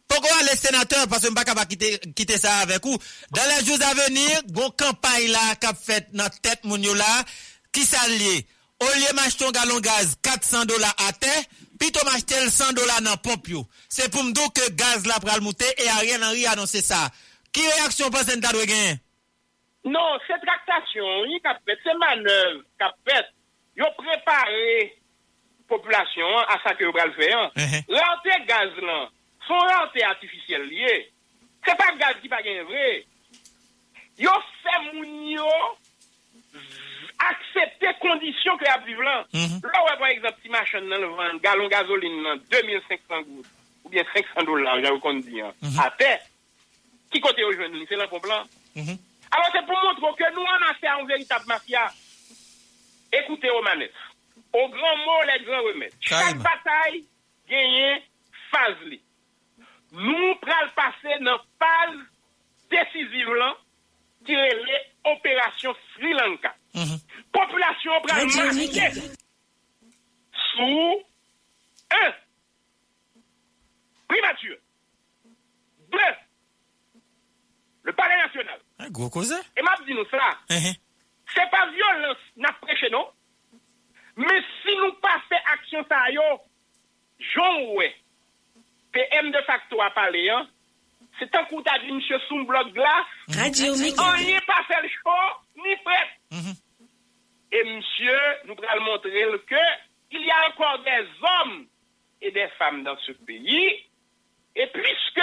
Poko 0.08 0.28
an 0.32 0.46
le 0.48 0.56
senateur, 0.56 1.08
pasè 1.12 1.30
mba 1.34 1.44
kaba 1.44 1.66
kite 1.68 2.38
sa 2.40 2.62
avek 2.64 2.86
ou, 2.88 3.00
dan 3.36 3.50
la 3.52 3.60
jouz 3.60 3.82
avenir, 3.84 4.46
gon 4.56 4.72
kampay 4.80 5.28
la 5.28 5.56
kap 5.60 5.76
fèt 5.84 6.14
nan 6.16 6.32
tèt 6.40 6.64
moun 6.64 6.84
yo 6.84 6.94
la, 6.96 7.10
ki 7.76 7.84
sa 7.86 8.06
liye. 8.08 8.46
O 8.80 8.88
liye 8.96 9.12
m'achton 9.18 9.52
galon 9.52 9.84
gaz 9.84 10.16
400 10.24 10.64
dola 10.70 10.94
ate, 11.10 11.34
pi 11.80 11.92
to 11.92 12.06
m'achtel 12.08 12.48
100 12.48 12.80
dola 12.80 13.02
nan 13.04 13.20
pomp 13.24 13.52
yo. 13.52 13.66
Se 13.92 14.08
pou 14.08 14.24
mdou 14.24 14.48
ke 14.56 14.72
gaz 14.80 15.04
la 15.10 15.20
pral 15.20 15.44
moutè, 15.44 15.68
e 15.76 15.92
a 15.92 16.00
rien 16.06 16.24
an 16.24 16.34
ri 16.38 16.48
anonsè 16.48 16.82
sa. 16.86 17.04
Ki 17.52 17.66
reaksyon 17.68 18.16
pasè 18.16 18.40
nta 18.40 18.56
dwe 18.56 18.64
genye? 18.70 18.96
Non, 19.88 20.20
se 20.28 20.36
traktasyon, 20.44 21.30
yi 21.32 21.40
kapet, 21.44 21.80
se 21.84 21.94
manev 21.96 22.64
kapet, 22.82 23.30
yo 23.80 23.88
prepare 23.96 24.90
populasyon 25.70 26.50
a 26.52 26.58
sa 26.64 26.74
ke 26.76 26.84
yo 26.84 26.92
bral 26.96 27.14
feyan. 27.16 27.52
Uh 27.56 27.64
-huh. 27.64 27.84
Lante 27.88 28.36
gaz 28.50 28.76
lan, 28.84 29.08
son 29.48 29.68
lante 29.70 30.04
artificiel 30.04 30.66
liye. 30.68 31.12
Se 31.66 31.76
pa 31.76 31.94
gaz 31.96 32.20
ki 32.22 32.30
pa 32.30 32.42
gen 32.44 32.66
vre. 32.68 33.06
Yo 34.18 34.34
fe 34.64 34.76
moun 34.92 35.32
yo 35.32 35.52
aksepte 37.30 37.94
kondisyon 38.04 38.58
ke 38.60 38.68
ap 38.68 38.86
viv 38.86 39.00
lan. 39.00 39.24
Uh 39.32 39.40
-huh. 39.40 39.72
La 39.72 39.84
wè 39.86 39.98
pwa 39.98 40.12
ekzap 40.12 40.42
ti 40.42 40.50
machan 40.50 40.88
nan 40.90 41.02
levan, 41.02 41.40
galon 41.40 41.70
gazolin 41.70 42.22
nan 42.24 42.44
2500 42.50 43.24
gout, 43.24 43.48
ou 43.84 43.90
bien 43.90 44.04
500 44.14 44.44
dolan, 44.46 44.84
javou 44.84 45.00
kon 45.00 45.22
di 45.22 45.42
an. 45.42 45.54
Uh 45.62 45.70
-huh. 45.70 45.86
Ate, 45.86 46.20
ki 47.12 47.20
kote 47.20 47.42
yo 47.42 47.52
jwen 47.54 47.80
li, 47.80 47.86
se 47.88 47.96
lan 47.96 48.10
pou 48.10 48.20
plan. 48.20 48.44
Mm-hmm. 48.76 48.90
Uh-huh. 48.90 49.09
Alors, 49.32 49.50
c'est 49.52 49.66
pour 49.66 49.78
montrer 49.84 50.24
que 50.26 50.34
nous, 50.34 50.42
on 50.42 50.70
a 50.70 50.74
fait 50.76 50.88
un 50.88 51.06
véritable 51.06 51.46
mafia. 51.48 51.88
Écoutez, 53.12 53.50
Romanès, 53.50 53.92
au 54.54 54.70
grand 54.70 54.98
mot, 54.98 55.24
les 55.28 55.44
grands 55.46 55.64
remèdes. 55.64 55.94
Chaque 56.00 56.38
bataille 56.38 57.06
gagne 57.48 58.02
phase 58.52 58.82
li. 58.86 59.02
Nous 59.92 60.36
pral 60.36 60.72
passer 60.76 61.20
dans 61.24 61.40
phase 61.60 62.00
décisive 62.70 63.34
là, 63.34 63.58
qui 64.26 64.34
est 64.34 64.66
l'opération 65.06 65.76
Sri 65.94 66.14
Lanka. 66.14 66.56
Population 67.32 67.92
pral 68.04 68.26
marquer 68.28 69.02
sous 70.56 71.02
un 71.92 72.14
primature. 74.08 74.58
Deux, 75.92 76.16
le 77.84 77.94
palais 77.94 78.18
national. 78.18 78.60
Un 78.80 78.90
gros 78.90 79.10
cause. 79.10 79.36
Et 79.58 79.62
m'a 79.62 79.76
dit 79.86 79.94
nous 79.94 80.06
ça. 80.10 80.38
C'est 80.50 81.50
pas 81.52 81.70
violence 81.72 82.18
n'a 82.38 82.52
prêché 82.54 82.90
non? 82.90 83.08
Mais 84.16 84.42
si 84.64 84.76
nous 84.78 84.94
pas 84.94 85.22
fait 85.30 85.42
action 85.54 85.86
ça 85.88 86.10
yo, 86.12 86.22
Jean 87.20 87.74
ouais. 87.76 87.96
PM 88.92 89.32
de 89.32 89.42
facto 89.42 89.82
a 89.82 89.92
parlé 89.92 90.30
hein. 90.30 90.48
C'est 91.20 91.34
un 91.36 91.44
coup 91.46 91.62
t'as 91.62 91.80
dit 91.80 91.92
monsieur 91.92 92.20
sous 92.28 92.46
bloc 92.46 92.72
glace. 92.74 93.06
Radio 93.28 93.76
Mix. 93.76 94.00
On 94.00 94.18
n'y 94.18 94.32
est 94.32 94.46
pas 94.46 94.64
fait 94.68 94.82
le 94.82 94.90
show 94.90 95.10
ni 95.58 95.76
prêt. 95.84 96.10
Et 97.52 97.64
monsieur 97.76 98.20
nous 98.46 98.56
allons 98.70 98.86
montrer 98.86 99.26
que 99.46 99.56
il 100.12 100.22
y 100.26 100.32
a 100.32 100.50
encore 100.50 100.80
des 100.84 101.06
hommes 101.22 101.68
et 102.22 102.32
des 102.32 102.48
femmes 102.58 102.84
dans 102.84 102.98
ce 102.98 103.12
pays. 103.12 103.86
Et 104.56 104.68
puisque 104.68 105.22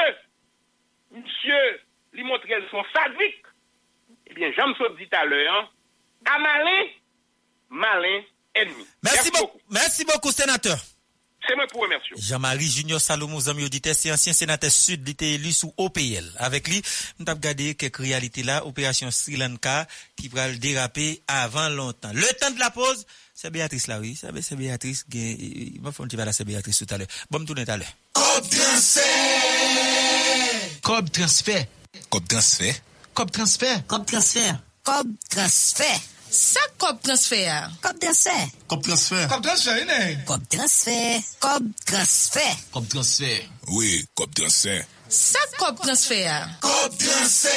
monsieur 1.10 1.80
lui 2.16 2.24
montrer 2.24 2.54
son 2.70 2.82
sadique, 2.94 3.44
eh 4.26 4.34
bien, 4.34 4.50
j'aime 4.56 4.74
ça 4.78 4.84
dit 4.98 5.06
tout 5.08 5.16
à 5.16 5.24
l'heure, 5.24 5.54
hein, 5.54 5.68
à 6.24 6.38
malin, 6.38 6.84
malin 7.70 8.22
ennemi. 8.54 8.86
Merci 9.02 9.30
beaucoup. 9.30 9.60
Merci 9.70 10.04
beaucoup, 10.04 10.32
sénateur. 10.32 10.78
C'est 11.46 11.54
moi 11.54 11.66
pour 11.70 11.82
remercier. 11.82 12.16
Jean-Marie 12.18 12.68
Junior 12.68 13.00
Salomon, 13.00 13.38
Zami 13.38 13.64
auditeur, 13.64 13.94
c'est 13.94 14.10
ancien 14.10 14.32
sénateur 14.32 14.70
sud, 14.70 15.02
il 15.06 15.12
était 15.12 15.32
élu 15.32 15.52
sous 15.52 15.72
OPL. 15.76 16.24
Avec 16.38 16.66
lui, 16.66 16.82
nous 17.20 17.24
avons 17.28 17.36
regardé 17.36 17.74
quelques 17.76 17.98
réalités 17.98 18.42
là, 18.42 18.66
opération 18.66 19.08
Sri 19.12 19.36
Lanka, 19.36 19.86
qui 20.16 20.26
va 20.28 20.48
le 20.48 20.56
déraper 20.56 21.22
avant 21.28 21.68
longtemps. 21.68 22.10
Le 22.12 22.26
temps 22.40 22.50
de 22.50 22.58
la 22.58 22.70
pause, 22.70 23.06
c'est 23.32 23.50
Béatrice 23.50 23.86
là, 23.86 24.00
oui. 24.00 24.18
C'est 24.20 24.42
c'est 24.42 24.56
Béatrice, 24.56 25.04
il 25.12 25.78
va 25.80 25.92
faire 25.92 26.04
un 26.04 26.08
petit 26.08 26.16
là, 26.16 26.32
c'est 26.32 26.44
Béatrice 26.44 26.78
tout 26.78 26.92
à 26.92 26.98
l'heure. 26.98 27.06
Bon, 27.30 27.44
tourner 27.44 27.64
tout 27.64 27.70
à 27.70 27.76
l'heure. 27.76 27.92
Cob 28.12 28.48
transfert. 28.48 29.04
Cob 30.82 31.10
transfert. 31.12 31.64
Cob 32.10 32.26
transfert. 32.28 32.82
Cob 33.14 33.30
transfert. 33.30 33.86
Cob 33.86 34.06
transfert. 34.06 34.60
Cob 34.84 35.06
transfert. 35.30 36.00
Ça, 36.30 36.60
Cob 36.78 37.00
transfert. 37.02 37.70
Cob 37.80 37.98
transfert. 37.98 38.48
Cob 38.68 38.82
transfert. 38.82 39.28
Cob 39.28 39.42
transfert, 39.42 39.86
né? 39.86 40.24
Cob 40.26 40.42
transfert. 40.48 41.22
Cob 41.40 41.62
transfert. 41.86 42.56
Cob 42.72 42.88
transfert. 42.88 43.48
Oui, 43.68 44.04
Cob 44.14 44.34
transfert. 44.34 44.84
Ça, 45.08 45.38
Cob 45.58 45.76
transfert. 45.80 46.48
Cob 46.60 46.98
transfert. 46.98 47.52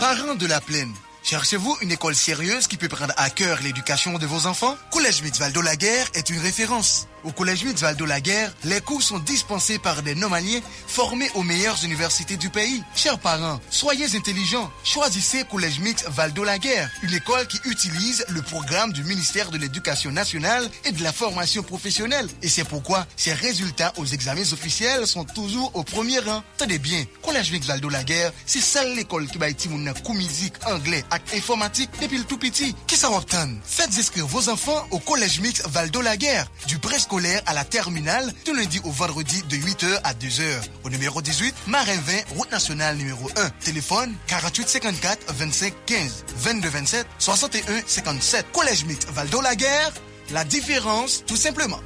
Parents 0.00 0.34
de 0.36 0.46
la 0.46 0.60
plaine, 0.60 0.92
cherchez-vous 1.22 1.76
une 1.82 1.92
école 1.92 2.14
sérieuse 2.14 2.66
qui 2.66 2.76
peut 2.76 2.88
prendre 2.88 3.14
à 3.16 3.30
cœur 3.30 3.60
l'éducation 3.62 4.18
de 4.18 4.26
vos 4.26 4.46
enfants? 4.46 4.76
Collège 4.90 5.22
Mitzvaldo 5.22 5.60
Laguerre 5.60 6.08
est 6.14 6.30
une 6.30 6.40
référence. 6.40 7.06
Au 7.24 7.32
Collège 7.32 7.64
Mitzvaldo 7.64 8.06
Laguerre, 8.06 8.54
les 8.64 8.80
cours 8.80 9.02
sont 9.02 9.18
dispensés 9.18 9.78
par 9.78 10.02
des 10.02 10.14
non-maliens 10.14 10.60
formés 10.86 11.28
aux 11.34 11.42
meilleures 11.42 11.82
universités 11.84 12.36
du 12.36 12.48
pays. 12.48 12.82
Chers 12.94 13.18
parents, 13.18 13.60
soyez 13.70 14.16
intelligents. 14.16 14.70
Choisissez 14.84 15.44
Collège 15.44 15.80
Mix 15.80 16.04
Valdo 16.08 16.44
Laguerre, 16.44 16.88
une 17.02 17.14
école 17.14 17.46
qui 17.48 17.58
utilise 17.64 18.24
le 18.28 18.40
programme 18.40 18.92
du 18.92 19.02
ministère 19.02 19.50
de 19.50 19.58
l'Éducation 19.58 20.12
nationale 20.12 20.70
et 20.84 20.92
de 20.92 21.02
la 21.02 21.12
formation 21.12 21.62
professionnelle. 21.62 22.28
Et 22.42 22.48
c'est 22.48 22.64
pourquoi 22.64 23.06
ses 23.16 23.32
résultats 23.32 23.92
aux 23.96 24.06
examens 24.06 24.52
officiels 24.52 25.06
sont 25.06 25.24
toujours 25.24 25.72
au 25.74 25.82
premier 25.82 26.20
rang. 26.20 26.44
Tenez 26.56 26.78
bien, 26.78 27.04
Collège 27.22 27.50
Mix 27.50 27.66
Valdo 27.66 27.88
Laguerre, 27.88 28.32
c'est 28.46 28.60
celle 28.60 28.94
l'école 28.94 29.26
qui 29.26 29.38
va 29.38 29.50
être 29.50 29.68
mon 29.68 29.78
musique, 30.14 30.54
anglais 30.66 31.04
et 31.32 31.38
informatique 31.38 31.90
depuis 32.00 32.18
le 32.18 32.24
tout 32.24 32.38
petit. 32.38 32.74
Qui 32.86 32.96
s'en 32.96 33.16
obtient 33.16 33.48
Faites 33.64 33.96
inscrire 33.98 34.26
vos 34.26 34.48
enfants 34.48 34.86
au 34.90 34.98
Collège 34.98 35.40
Mix 35.40 35.62
Valdo 35.68 36.00
Laguerre, 36.00 36.46
du 36.66 36.78
préscolaire 36.78 37.42
à 37.46 37.54
la 37.54 37.64
terminale, 37.64 38.32
du 38.44 38.54
lundi 38.54 38.80
au 38.84 38.90
vendredi 38.90 39.42
de 39.48 39.56
8h 39.56 40.00
à 40.04 40.14
2h. 40.14 40.60
Au 40.84 40.90
numéro 40.90 41.22
18, 41.22 41.54
Marin 41.66 41.96
20, 41.96 42.36
route 42.36 42.50
nationale 42.50 42.96
numéro 42.96 43.28
1. 43.36 43.50
Téléphone 43.64 44.14
48 44.26 44.68
54 44.68 45.34
25 45.34 45.74
15 45.86 46.24
22 46.36 46.68
27 46.68 47.06
61 47.18 47.82
57. 47.86 48.46
Collège 48.52 48.84
Mix 48.84 49.06
Valdo 49.06 49.40
Laguerre, 49.40 49.92
la 50.30 50.44
différence 50.44 51.24
tout 51.26 51.36
simplement. 51.36 51.80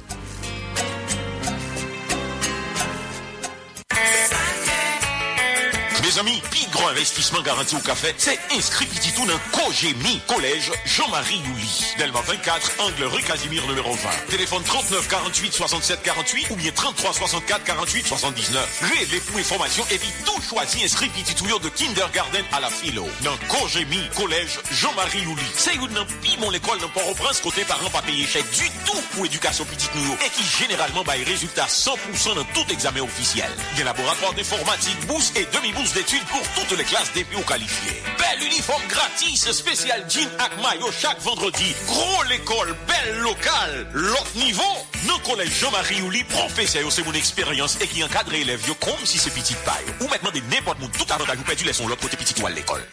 Mes 6.13 6.19
amis, 6.19 6.41
pi 6.51 6.67
grand 6.71 6.89
investissement 6.89 7.41
garanti 7.41 7.75
au 7.75 7.79
café, 7.79 8.13
c'est 8.17 8.37
inscrit 8.55 8.85
petit 8.85 9.11
tout 9.13 9.25
dans 9.25 9.39
Cogémi, 9.51 10.21
collège 10.27 10.71
Jean-Marie 10.85 11.37
Youli. 11.37 11.95
Delma 11.97 12.21
24, 12.21 12.71
angle 12.79 13.03
rue 13.05 13.23
Casimir 13.23 13.65
numéro 13.67 13.93
20. 13.93 14.09
Téléphone 14.29 14.63
39 14.63 15.07
48 15.07 15.53
67 15.53 16.03
48 16.03 16.47
ou 16.51 16.55
bien 16.55 16.71
33 16.71 17.13
64 17.13 17.63
48 17.63 18.05
79. 18.07 18.83
Rêvez 18.95 19.19
pour 19.21 19.39
information 19.39 19.83
et 19.91 19.97
puis 19.97 20.09
tout 20.25 20.41
choisi 20.41 20.83
inscrit 20.83 21.09
petit 21.09 21.33
tout 21.35 21.45
de 21.59 21.69
kindergarten 21.69 22.43
à 22.51 22.59
la 22.59 22.69
philo. 22.69 23.07
Dans 23.21 23.37
Cogémi, 23.47 23.99
collège 24.15 24.59
Jean-Marie 24.71 25.21
Youli. 25.21 25.43
C'est 25.55 25.75
une 25.75 25.93
nan 25.93 26.05
pi 26.21 26.37
mon 26.39 26.49
l'école 26.51 26.79
dans 26.79 26.89
Port-au-Prince 26.89 27.39
côté 27.41 27.63
parents 27.63 27.89
pas 27.89 28.01
payer 28.01 28.25
cher 28.25 28.43
du 28.43 28.69
tout 28.85 29.01
pour 29.13 29.25
éducation 29.25 29.65
petite 29.65 29.95
nous 29.95 30.13
et 30.25 30.29
qui 30.29 30.43
généralement 30.43 31.03
baille 31.03 31.23
résultat 31.23 31.65
100% 31.65 32.35
dans 32.35 32.43
tout 32.53 32.71
examen 32.71 33.01
officiel. 33.01 33.49
Des 33.77 33.83
laboratoires 33.83 34.33
d'informatique, 34.33 35.07
bourse 35.07 35.31
et 35.35 35.47
demi-bourse 35.53 35.93
pour 36.29 36.41
toutes 36.55 36.77
les 36.77 36.83
classes 36.83 37.11
des 37.13 37.23
plus 37.23 37.41
qualifiées. 37.43 38.01
Bel 38.17 38.47
uniforme 38.47 38.81
gratis, 38.87 39.51
spécial 39.51 40.05
jean 40.09 40.27
ak 40.39 40.51
maillot 40.61 40.91
chaque 40.91 41.19
vendredi. 41.21 41.73
Gros 41.87 42.23
l'école, 42.23 42.75
belle 42.87 43.17
locale, 43.19 43.87
l'autre 43.93 44.35
niveau. 44.35 44.61
Nos 45.07 45.17
collèges 45.19 45.59
Jean-Marie 45.59 46.01
Ouli, 46.01 46.23
professeur, 46.25 46.91
c'est 46.91 47.05
mon 47.05 47.13
expérience 47.13 47.77
et 47.81 47.87
qui 47.87 48.03
encadre 48.03 48.33
élèves 48.33 48.61
comme 48.79 49.05
si 49.05 49.17
c'est 49.17 49.33
petite 49.33 49.59
paille. 49.59 49.85
Ou 50.01 50.07
maintenant 50.07 50.31
des 50.31 50.41
n'importe 50.41 50.77
où 50.81 50.87
tout 50.87 51.11
avantage 51.13 51.37
ou 51.39 51.43
perdu 51.43 51.63
laissons 51.65 51.87
l'autre 51.87 52.01
côté 52.01 52.17
petit 52.17 52.33
toile 52.33 52.53
l'école. 52.53 52.83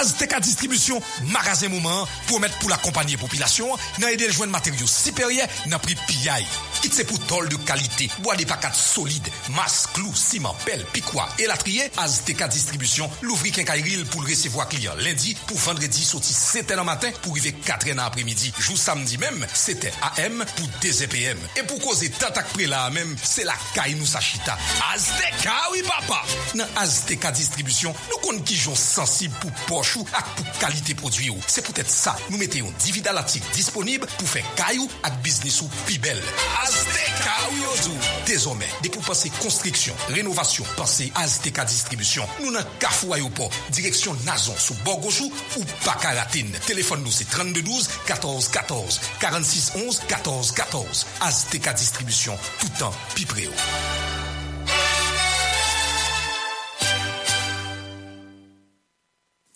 Azteca 0.00 0.40
Distribution, 0.40 0.98
magasin 1.26 1.68
Moment, 1.68 2.08
promet 2.26 2.48
pour 2.58 2.70
l'accompagner 2.70 3.18
population, 3.18 3.68
n'a 3.98 4.10
aidé 4.10 4.26
le 4.26 4.32
joindre 4.32 4.52
matériaux 4.52 4.86
supérieurs, 4.86 5.46
n'a 5.66 5.78
pris 5.78 5.94
piaille. 5.94 6.46
Kit 6.80 6.90
c'est 6.90 7.04
pour 7.04 7.18
tôle 7.26 7.50
de 7.50 7.56
qualité, 7.56 8.08
bois 8.20 8.34
des 8.34 8.46
pacates 8.46 8.74
solides, 8.74 9.28
masse, 9.50 9.88
clous, 9.92 10.14
ciment, 10.14 10.56
pelle, 10.64 10.86
piquois 10.94 11.28
et 11.38 11.46
latrier, 11.46 11.82
Azteca 11.98 12.48
Distribution, 12.48 13.10
l'ouvrit 13.20 13.52
quincaillerie 13.52 14.04
pour 14.04 14.22
recevoir 14.26 14.70
client 14.70 14.94
lundi, 14.96 15.36
pour 15.46 15.58
vendredi, 15.58 16.02
sorti 16.02 16.32
7 16.32 16.70
h 16.70 16.82
matin, 16.82 17.10
pour 17.20 17.32
arriver 17.32 17.52
4 17.52 17.88
h 17.88 17.98
après-midi. 17.98 18.54
Jour 18.58 18.78
samedi 18.78 19.18
même, 19.18 19.46
c'était 19.52 19.92
AM 20.16 20.42
pour 20.56 20.66
2 20.80 21.02
EPM. 21.02 21.38
Et 21.58 21.62
pour 21.64 21.78
causer 21.78 22.08
tatac 22.08 22.48
près 22.54 22.64
là 22.64 22.88
même, 22.88 23.14
c'est 23.22 23.44
la 23.44 23.54
caille 23.74 23.96
nous 23.96 24.06
sachita. 24.06 24.56
Azteca, 24.94 25.52
oui 25.72 25.82
papa! 25.82 26.22
Dans 26.54 26.80
Azteca 26.80 27.32
Distribution, 27.32 27.94
nous 28.10 28.18
comptons 28.26 28.42
qui 28.44 28.56
sont 28.56 28.74
sensibles 28.74 29.34
pour 29.40 29.52
poche 29.66 29.89
ou 29.96 30.06
ak 30.12 30.24
pour 30.36 30.58
qualité 30.58 30.94
produit 30.94 31.30
ou. 31.30 31.38
C'est 31.46 31.64
peut-être 31.64 31.90
ça, 31.90 32.16
nous 32.30 32.38
mettons 32.38 32.68
un 32.68 32.72
dividalatique 32.82 33.44
disponible 33.52 34.06
pour 34.18 34.28
faire 34.28 34.44
caillou 34.54 34.88
ak 35.02 35.20
business 35.22 35.60
ou 35.62 35.68
pi 35.86 35.98
belle. 35.98 36.22
Azteca, 36.62 37.32
oui 37.52 37.60
ozou. 37.72 37.96
Désormais, 38.26 38.68
dès 38.82 38.88
pour 38.88 39.02
passer 39.02 39.30
construction, 39.40 39.94
rénovation, 40.08 40.64
passer 40.76 41.12
Azteca 41.14 41.64
Distribution, 41.64 42.26
nous 42.42 42.50
n'avons 42.50 42.68
Carrefour 42.78 43.14
Aéroport, 43.14 43.50
direction 43.70 44.16
Nazon 44.24 44.54
sous 44.56 44.74
Borgojou 44.84 45.32
ou 45.56 45.64
Bakaratine. 45.84 46.52
Téléphone 46.66 47.02
nous 47.02 47.10
c'est 47.10 47.28
32 47.28 47.62
12 47.62 47.88
14 48.06 48.48
14 48.48 49.00
46 49.20 49.72
11 49.86 50.02
14 50.08 50.52
14. 50.52 51.06
Azteca 51.20 51.72
Distribution, 51.72 52.36
tout 52.60 52.68
temps, 52.78 52.94
pi 53.14 53.24
préau. 53.24 53.50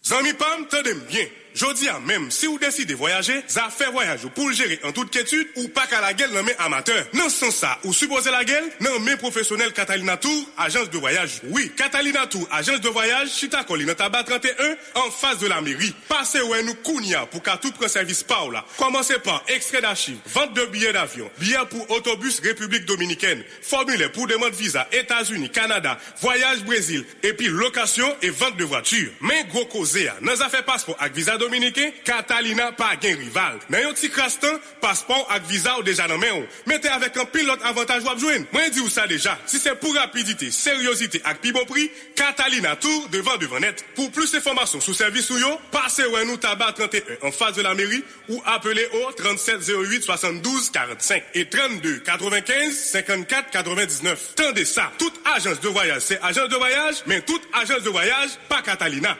Zami 0.05 0.33
pam, 0.33 0.69
tade 0.69 0.95
mbyen. 0.95 1.29
Jodi 1.55 1.89
a 1.89 2.01
même, 2.01 2.33
si 2.33 2.47
vous 2.47 2.59
décidez 2.59 2.95
de 2.95 2.99
voyager, 2.99 3.41
ça 3.47 3.69
fait 3.71 3.89
voyage 3.89 4.25
ou 4.25 4.29
pour 4.29 4.49
le 4.49 4.55
gérer 4.55 4.81
en 4.83 4.91
toute 4.91 5.11
quiétude 5.11 5.47
ou 5.55 5.69
pas 5.69 5.87
qu'à 5.87 6.01
la 6.01 6.13
gueule 6.13 6.33
non 6.33 6.43
mais 6.43 6.57
amateur. 6.59 7.07
Non 7.13 7.29
sans 7.29 7.53
ça, 7.53 7.79
ou 7.85 7.93
supposez 7.93 8.33
la 8.33 8.45
gueule, 8.45 8.65
non 8.81 8.99
mais 8.99 9.17
professionnel 9.17 9.73
Catalina 9.73 10.17
Tour, 10.17 10.51
agence 10.59 10.91
de 10.91 10.99
voyage. 10.99 11.43
Oui, 11.45 11.71
Catalina 11.77 12.27
Tour, 12.27 12.49
agence 12.51 12.81
de 12.81 12.89
voyage, 12.89 13.31
Chita 13.31 13.63
dans 13.63 13.95
tabac 13.95 14.25
31, 14.25 14.77
en 14.97 15.11
face 15.13 15.39
de 15.39 15.47
la 15.47 15.61
mairie. 15.61 15.95
Passez 16.09 16.41
où 16.41 16.53
nous 16.65 16.75
kounia 16.75 17.27
pour 17.27 17.41
qu'à 17.41 17.57
tout 17.57 17.71
prend 17.71 17.87
service 17.87 18.25
par 18.25 18.51
là. 18.51 18.65
Commencez 18.77 19.21
par 19.21 19.45
extrait 19.47 19.81
d'archives, 19.81 20.19
vente 20.27 20.55
de 20.55 20.65
billets 20.67 20.93
d'avion, 20.93 21.31
billets 21.39 21.57
pour 21.71 21.89
autobus 21.93 22.41
République 22.41 22.85
Dominicaine, 22.85 23.45
formulaire 23.63 24.11
pour 24.11 24.27
demande 24.27 24.55
visa 24.55 24.89
États-Unis, 24.91 25.51
Canada, 25.51 25.99
voyage 26.21 26.65
Brésil, 26.65 27.05
et 27.23 27.33
puis 27.33 27.47
location 27.47 28.13
et 28.23 28.31
vente 28.31 28.57
de 28.57 28.65
voitures. 28.65 29.13
Mais 29.21 29.45
gros 29.45 29.67
causé, 29.67 30.11
dans 30.21 30.41
affaires 30.41 30.65
passeport 30.65 30.97
avec 30.99 31.15
visa 31.15 31.39
dominicain, 31.45 31.91
Catalina 32.05 32.73
pas 32.73 32.97
gain 32.97 33.17
rival. 33.17 33.59
Dans 33.69 33.79
yon 33.79 33.93
petit 33.93 34.11
crastan, 34.11 34.59
passeport 34.81 35.27
avec 35.31 35.47
visa 35.47 35.79
ou 35.79 35.83
déjà 35.83 36.09
dans 36.09 36.19
main. 36.19 36.43
Mettez 36.67 36.89
avec 36.89 37.17
un 37.17 37.25
pilote 37.27 37.61
avantage 37.65 38.03
ou 38.03 38.19
joindre. 38.19 38.47
Moi 38.53 38.69
dis 38.71 38.91
ça 38.91 39.07
déjà. 39.07 39.39
Si 39.47 39.59
c'est 39.59 39.75
pour 39.75 39.95
rapidité, 39.95 40.51
sériosité 40.51 41.21
avec 41.25 41.41
pi 41.41 41.53
bon 41.53 41.65
prix, 41.67 41.91
Catalina 42.15 42.77
Tour 42.77 43.09
devant 43.11 43.37
devant 43.37 43.61
net. 43.61 43.85
Pour 43.95 44.11
plus 44.11 44.33
d'informations 44.33 44.81
sur 44.81 44.95
service 44.95 45.29
ou 45.31 45.39
yo, 45.39 45.59
passez 45.71 46.05
ou 46.07 46.25
nous 46.25 46.37
tabac 46.37 46.73
31 46.73 47.29
en 47.29 47.33
face 47.33 47.55
de 47.55 47.63
la 47.63 47.75
mairie 47.75 48.03
ou 48.29 48.43
appelez 48.47 48.89
au 48.93 49.13
37 49.13 49.69
08 49.69 50.03
72 50.03 50.71
45 50.71 51.23
et 51.35 51.49
32 51.49 51.99
95 51.99 52.75
54 52.75 53.51
99. 53.51 54.35
Tendez 54.35 54.65
ça. 54.65 54.93
Toute 54.99 55.21
agence 55.25 55.61
de 55.61 55.69
voyage, 55.69 56.03
c'est 56.03 56.21
agence 56.23 56.49
de 56.49 56.57
voyage, 56.57 56.97
mais 57.07 57.21
toute 57.21 57.43
agence 57.53 57.83
de 57.83 57.91
voyage, 57.91 58.31
pas 58.49 58.63
Catalina. 58.63 59.17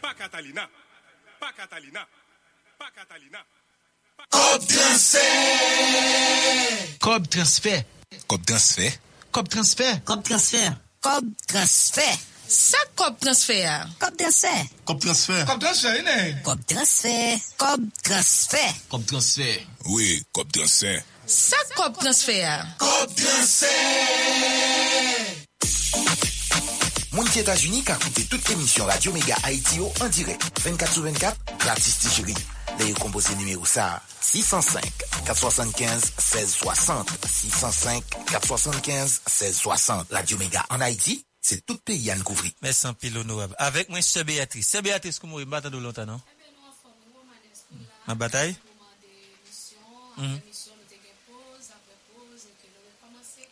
Pas 0.00 0.14
Catalina. 0.14 0.68
pa 1.38 1.52
Catalina, 1.52 2.06
pa 2.78 2.90
Catalina. 2.90 3.38
Kop 4.30 4.62
transfer! 4.66 5.20
Kop 6.98 7.28
transfer! 7.28 7.82
Kop 8.26 8.44
transfer! 8.44 8.90
Kop 9.30 9.48
transfer! 9.48 9.92
Kop 10.04 10.24
transfer! 10.24 10.76
Kop 11.00 11.24
transfer! 11.46 12.18
Sa 12.48 12.78
kop 12.96 13.20
transfer? 13.20 13.86
Kop 14.00 14.16
transfer! 14.16 14.66
Kop 14.84 15.00
transfer! 15.00 15.44
Kop 15.46 15.60
transfer, 15.60 15.94
inè! 16.00 16.42
Kop 16.42 16.58
transfer! 16.66 17.38
Kop 17.60 17.80
transfer! 18.02 18.72
Kop 18.88 19.06
transfer! 19.06 19.54
Oui, 19.92 20.22
kop 20.32 20.50
transfer! 20.52 20.98
Sa 21.26 21.60
kop 21.76 22.00
transfer? 22.00 22.64
Kop 22.80 23.14
transfer! 23.14 24.58
Moun 27.12 27.26
ki 27.32 27.40
Etats-Unis 27.40 27.84
ka 27.88 27.96
koute 27.96 28.26
tout 28.28 28.50
emisyon 28.52 28.86
Radio 28.86 29.12
Mega 29.14 29.36
Haiti 29.44 29.78
yo 29.80 29.88
en 30.04 30.08
direct. 30.12 30.44
24 30.60 30.92
sur 30.92 31.02
24, 31.02 31.38
gratis 31.58 31.98
ti 32.02 32.08
chéri. 32.12 32.34
Deye 32.78 32.92
kompose 32.94 33.34
numéro 33.38 33.64
ça 33.64 34.02
605 34.20 34.82
475 35.24 36.12
1660 36.18 37.08
605 37.26 38.04
475 38.30 39.20
1660 39.26 40.12
Radio 40.12 40.38
Mega 40.38 40.64
en 40.68 40.80
Haïti, 40.80 41.24
c'est 41.40 41.64
tout 41.64 41.78
pays 41.78 42.10
à 42.10 42.16
nous 42.16 42.24
couvrir. 42.24 42.52
Merci 42.62 42.86
un 42.86 42.94
pile 42.94 43.16
honorable. 43.16 43.54
Avec 43.58 43.88
moi, 43.88 44.02
c'est 44.02 44.24
Béatrice. 44.24 44.68
C'est 44.68 44.82
Béatrice, 44.82 45.18
comment 45.18 45.38
vous 45.38 45.46
battez 45.46 45.70
de 45.70 45.78
longtemps, 45.78 46.04
non? 46.06 46.20
Ma 48.06 48.14
bataille? 48.14 48.54
Mhm. 50.18 50.40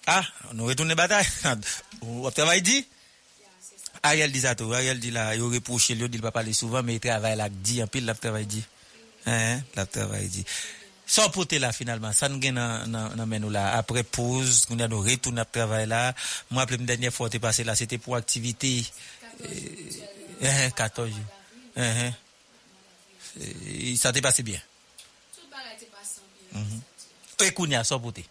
Ah, 0.07 0.23
nous 0.53 0.67
retournons 0.67 0.95
bataille. 0.95 1.27
Vous 2.01 2.31
travaillez 2.31 2.61
dit? 2.61 2.87
Ariel 4.07 4.31
dit 4.31 4.41
ça 4.41 4.55
tout. 4.55 4.73
Ariel 4.73 4.99
dit 5.01 5.11
là, 5.11 5.35
il 5.35 5.43
reproche 5.43 5.91
il 5.91 5.99
ne 5.99 6.19
pas 6.19 6.31
parler 6.31 6.53
souvent, 6.53 6.83
mais 6.83 6.95
il 6.95 7.01
travaille 7.01 7.37
là, 7.37 7.49
dit 7.49 7.83
en 7.83 7.87
pile, 7.87 8.05
il 8.07 8.15
travaille 8.15 8.47
dit. 8.47 8.65
Hein, 9.27 9.61
il 9.77 9.87
travaille 9.87 10.29
dit. 10.29 10.45
Sans 11.09 11.31
porter 11.31 11.59
là, 11.59 11.73
finalement, 11.73 12.13
ça 12.13 12.29
nous 12.29 12.39
gagne 12.39 12.55
dans 12.55 13.27
nous 13.27 13.51
là. 13.51 13.77
Après 13.77 14.03
pause, 14.03 14.67
nous 14.71 14.83
avons 14.83 15.01
retourné 15.01 15.41
à 15.41 15.45
travail 15.45 15.87
là. 15.87 16.15
Moi, 16.51 16.67
la 16.69 16.77
dernière 16.79 17.13
fois, 17.13 17.31
tu 17.31 17.39
passé 17.39 17.65
là, 17.65 17.77
c'était 17.77 17.99
pour 17.99 18.17
activité, 18.17 18.85
euh, 20.43 20.71
14 20.71 21.09
jours. 21.09 21.19
Euh, 21.79 22.11
euh, 23.41 23.97
ça 23.97 24.13
t'est 24.13 24.21
passé 24.21 24.43
bien. 24.43 24.61
Tout 25.35 25.43
le 25.45 25.51
bagage 25.51 25.79
t'est 25.81 25.87
passé 25.87 26.21
bien. 26.53 26.61
Mm 26.61 26.65
-hmm. 26.65 27.47
Et 27.47 27.53
Kounia, 27.53 27.85
sans 27.85 28.01
porter. 28.01 28.25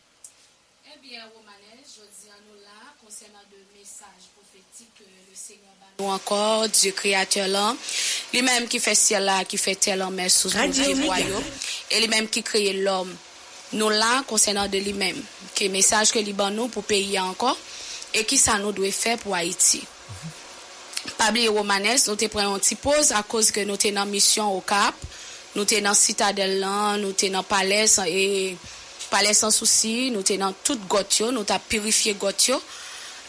Eh 0.86 1.00
bien, 1.00 1.22
Romanes, 1.34 1.84
je 1.96 2.02
dis 2.18 2.30
à 2.30 2.40
nous 2.48 2.60
là, 2.64 2.80
concernant 3.04 3.46
le 3.52 3.60
message 3.78 4.26
prophétique 4.36 4.94
que 4.98 5.04
le 5.04 5.36
Nous 5.98 6.08
encore, 6.08 6.68
Dieu 6.68 6.92
créateur 6.92 7.48
là, 7.48 7.74
lui-même 8.34 8.68
qui 8.68 8.80
fait 8.80 8.96
ciel 8.96 9.24
là, 9.24 9.46
qui 9.46 9.58
fait 9.58 9.76
tel 9.76 10.06
mer 10.12 10.30
sous 10.30 10.50
le 10.50 11.06
royaume, 11.06 11.44
et 11.90 12.02
lui-même 12.02 12.28
qui 12.28 12.44
crée 12.44 12.74
l'homme. 12.74 13.16
Nous 13.72 13.90
là, 13.90 14.22
concernant 14.28 14.68
de 14.68 14.78
lui-même, 14.78 15.16
qui 15.54 15.66
est 15.66 15.70
message 15.70 16.12
que 16.12 16.20
Liban 16.20 16.52
nous 16.52 16.68
pour 16.68 16.84
payer 16.84 17.22
encore, 17.22 17.58
et 18.14 18.26
qui 18.26 18.38
ça 18.38 18.58
nous 18.58 18.74
doit 18.74 18.92
faire 18.92 19.18
pour 19.20 19.36
Haïti. 19.36 19.84
Pas 21.18 21.30
oublier 21.30 21.48
Romanes, 21.48 21.98
nous 22.08 22.16
te 22.18 22.26
prenons 22.26 22.56
un 22.56 22.60
petit 22.60 22.76
pause 22.76 23.14
à 23.14 23.24
cause 23.24 23.52
que 23.52 23.62
nous 23.62 23.78
en 23.98 24.06
mission 24.06 24.54
au 24.54 24.60
Cap, 24.60 24.96
nous 25.56 25.64
dans 25.64 25.94
Citadelle 25.94 26.60
nous 27.00 27.14
dans 27.32 27.44
Palais 27.44 27.86
et 28.06 28.58
Palais 29.10 29.34
sans 29.34 29.52
souci, 29.52 30.12
nous 30.12 30.24
dans 30.38 30.54
toute 30.62 30.86
Gotio, 30.90 31.32
nous 31.32 31.46
avons 31.48 31.62
purifié 31.70 32.16
Gotio. 32.16 32.62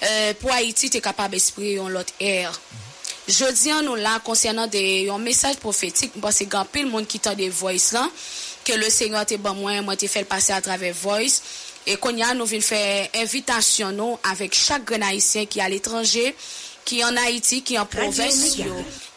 Euh, 0.02 0.34
pour 0.34 0.52
Haïti, 0.52 0.90
tu 0.90 0.98
es 0.98 1.00
capable 1.00 1.32
d'exprimer 1.32 1.76
l'autre 1.88 2.12
air. 2.20 2.60
Je 3.28 3.44
dis 3.52 3.70
à 3.70 3.82
nous 3.82 3.96
là, 3.96 4.20
concernant 4.22 4.66
des, 4.66 5.08
un 5.10 5.18
message 5.18 5.56
prophétique, 5.56 6.12
parce 6.20 6.38
que 6.38 6.44
grand 6.44 6.64
pile 6.64 6.86
monde 6.86 7.06
qui 7.06 7.18
t'a 7.18 7.34
des 7.34 7.48
voice 7.48 7.92
là, 7.92 8.08
que 8.64 8.72
le 8.72 8.88
Seigneur 8.88 9.26
te 9.26 9.34
bon 9.34 9.54
moi, 9.54 9.80
moi 9.82 9.96
te 9.96 10.06
fait 10.06 10.24
passer 10.24 10.52
à 10.52 10.60
travers 10.60 10.94
voice. 10.94 11.40
Et 11.86 11.96
Konya, 11.96 12.34
nous 12.34 12.46
venons 12.46 12.60
faire 12.60 13.08
invitation 13.14 13.92
nous 13.92 14.18
avec 14.24 14.54
chaque 14.54 14.84
grand 14.84 15.02
haïtien 15.02 15.46
qui 15.46 15.58
est 15.58 15.62
à 15.62 15.68
l'étranger, 15.68 16.34
qui 16.84 17.00
est 17.00 17.04
en 17.04 17.16
Haïti, 17.16 17.62
qui 17.62 17.74
est 17.74 17.78
en 17.78 17.86
province. 17.86 18.56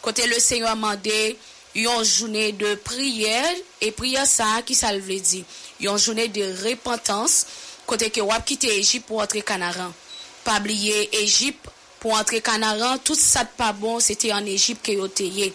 Côté 0.02 0.26
le 0.26 0.38
Seigneur 0.40 0.70
a 0.70 0.74
demandé 0.74 1.36
une 1.74 2.04
journée 2.04 2.52
de 2.52 2.74
prière 2.76 3.54
et 3.80 3.92
prière 3.92 4.26
ça 4.26 4.62
qui 4.66 4.74
ça 4.74 4.92
veut 4.96 5.20
dire? 5.20 5.44
Une 5.80 5.96
journée 5.96 6.28
de 6.28 6.68
repentance 6.68 7.46
côté 7.86 8.10
que 8.10 8.20
wap 8.20 8.44
quitter 8.44 8.76
Égypte 8.78 9.06
pour 9.06 9.20
entrer 9.20 9.42
Canaran 9.42 9.92
Pabliye 10.46 11.08
Ejip 11.20 11.68
pou 12.00 12.16
antre 12.16 12.40
kanaran, 12.44 13.00
tout 13.04 13.18
sa 13.18 13.44
pa 13.44 13.72
bon 13.76 14.00
se 14.04 14.16
te 14.18 14.32
an 14.34 14.48
Ejip 14.48 14.80
ke 14.86 14.96
yo 14.96 15.10
te 15.12 15.28
ye. 15.28 15.50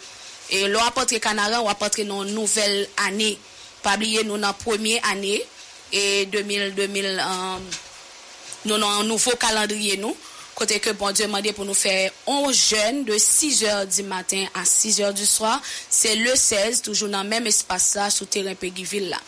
E 0.54 0.68
lo 0.70 0.84
apotre 0.86 1.20
kanaran 1.24 1.66
wapotre 1.66 2.06
nou 2.08 2.28
nouvel 2.30 2.86
ane. 3.08 3.34
Pabliye 3.86 4.24
nou 4.26 4.38
nan 4.42 4.56
premier 4.62 5.02
ane, 5.10 5.40
e 5.94 6.26
2000, 6.34 6.72
2000, 6.78 7.12
um, 7.22 7.26
euh, 7.26 7.84
nou 8.70 8.80
nan 8.82 9.06
nouvo 9.10 9.36
kalandriye 9.42 10.00
nou. 10.02 10.16
Kote 10.56 10.78
ke 10.80 10.94
bon 10.96 11.12
Dieu 11.12 11.28
mande 11.28 11.52
pou 11.52 11.68
nou 11.68 11.76
fè 11.76 12.08
11 12.32 12.60
jen 12.72 13.02
de 13.08 13.18
6 13.20 13.58
or 13.74 13.82
di 13.92 14.06
matin 14.08 14.46
a 14.56 14.64
6 14.64 15.02
or 15.04 15.12
du 15.12 15.26
soir. 15.28 15.60
Se 15.92 16.14
le 16.16 16.32
16, 16.40 16.80
toujou 16.86 17.12
nan 17.12 17.28
menm 17.28 17.50
espasa 17.52 18.08
sou 18.14 18.30
teren 18.32 18.56
Peggyville 18.62 19.12
la. 19.12 19.20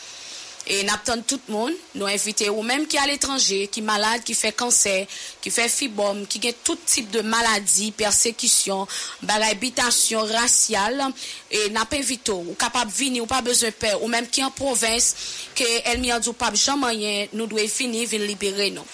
Et 0.70 0.84
nous 0.84 0.94
attendons 0.94 1.24
tout 1.26 1.40
le 1.48 1.54
monde, 1.54 1.74
nous 1.96 2.06
inviter 2.06 2.50
ou 2.50 2.62
même 2.62 2.88
qui 2.88 2.98
est 2.98 3.00
à 3.00 3.08
l'étranger, 3.08 3.68
qui 3.68 3.80
est 3.80 3.84
malade, 3.84 4.22
qui 4.24 4.34
fait 4.34 4.52
cancer, 4.52 5.08
qui 5.42 5.50
fait 5.50 5.70
fibrome, 5.70 6.28
qui 6.28 6.46
a 6.48 6.52
tout 6.52 6.78
type 6.86 7.10
de 7.10 7.22
maladie, 7.22 7.92
persécution, 7.92 8.86
habitation 9.28 10.22
raciale, 10.26 11.06
et 11.52 11.70
n'a 11.70 11.86
pas 11.86 11.98
invité 11.98 12.32
ou 12.32 12.56
capable 12.60 12.92
de 12.92 12.98
venir 12.98 13.24
ou 13.24 13.28
pas 13.28 13.42
besoin 13.42 13.70
de 13.70 13.74
peur, 13.76 14.04
ou 14.04 14.08
même 14.08 14.28
qui 14.28 14.42
est 14.42 14.44
en 14.44 14.52
province, 14.52 15.16
que 15.56 15.64
elle 15.86 16.02
m'y 16.02 16.12
a 16.12 16.20
dit 16.20 16.34
pas 16.34 16.54
jamais 16.54 17.30
nous 17.34 17.48
devons 17.48 17.68
finir, 17.68 18.08
venir 18.08 18.28
libérer 18.28 18.72
nous. 18.72 18.86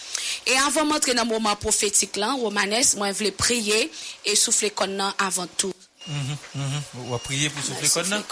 Et 0.45 0.56
avant 0.68 0.86
d'entrer 0.86 1.14
dans 1.14 1.24
le 1.24 1.30
moment 1.30 1.56
prophétique 1.56 2.18
là, 2.18 2.34
Romanes, 2.34 2.84
moi 2.98 3.12
je 3.12 3.18
voulais 3.18 3.32
prier 3.32 3.91
et 4.26 4.36
souffler 4.36 4.70
comme 4.70 5.02
avant 5.18 5.48
tout. 5.58 5.74
Mhm, 6.08 6.38
mhm. 6.56 6.82
On 7.08 7.12
va 7.12 7.18
prier 7.18 7.50
pour 7.50 7.64
souffler 7.64 7.90
comme 7.90 8.24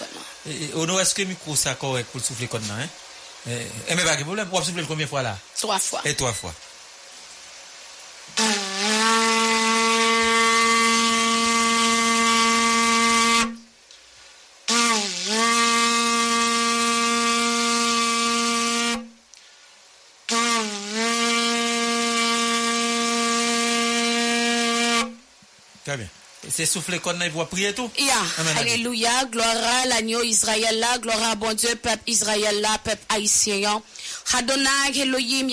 Ono, 0.75 0.99
est-ce 0.99 1.15
que 1.15 1.21
micro 1.21 1.55
ça 1.55 1.75
correct 1.75 2.07
pour 2.11 2.21
souffler 2.21 2.47
comme 2.47 2.63
hein? 2.71 2.87
Eh, 3.49 3.67
eh, 3.87 3.95
mais 3.95 4.03
pas 4.03 4.15
de 4.15 4.23
problème. 4.23 4.47
On 4.51 4.59
va 4.59 4.65
souffler 4.65 4.83
combien 4.87 5.05
de 5.05 5.09
fois 5.09 5.21
là? 5.21 5.37
Trois 5.57 5.79
fois. 5.79 6.01
Et 6.05 6.15
trois 6.15 6.33
fois. 6.33 6.53
Très 25.83 25.97
bien. 25.97 26.05
Et 26.05 26.09
C'est 26.49 26.65
souffler 26.65 26.99
comme 26.99 27.19
ça, 27.19 27.25
il 27.25 27.31
va 27.31 27.45
prier 27.45 27.73
tout? 27.73 27.89
Yeah. 27.99 28.13
Amen. 28.39 28.57
Alléluia. 28.57 29.25
Gloire 29.31 29.55
à 29.83 29.87
l'agneau 29.87 30.23
Israël 30.23 30.79
là. 30.79 30.97
Gloire 30.97 31.23
à 31.31 31.35
bon 31.35 31.53
Dieu, 31.53 31.75
peuple 31.75 32.01
Israël 32.07 32.61
là, 32.61 32.77
peuple 32.83 33.03
haïtien. 33.09 33.81
Adonai, 34.33 34.97
Elohim. 35.01 35.49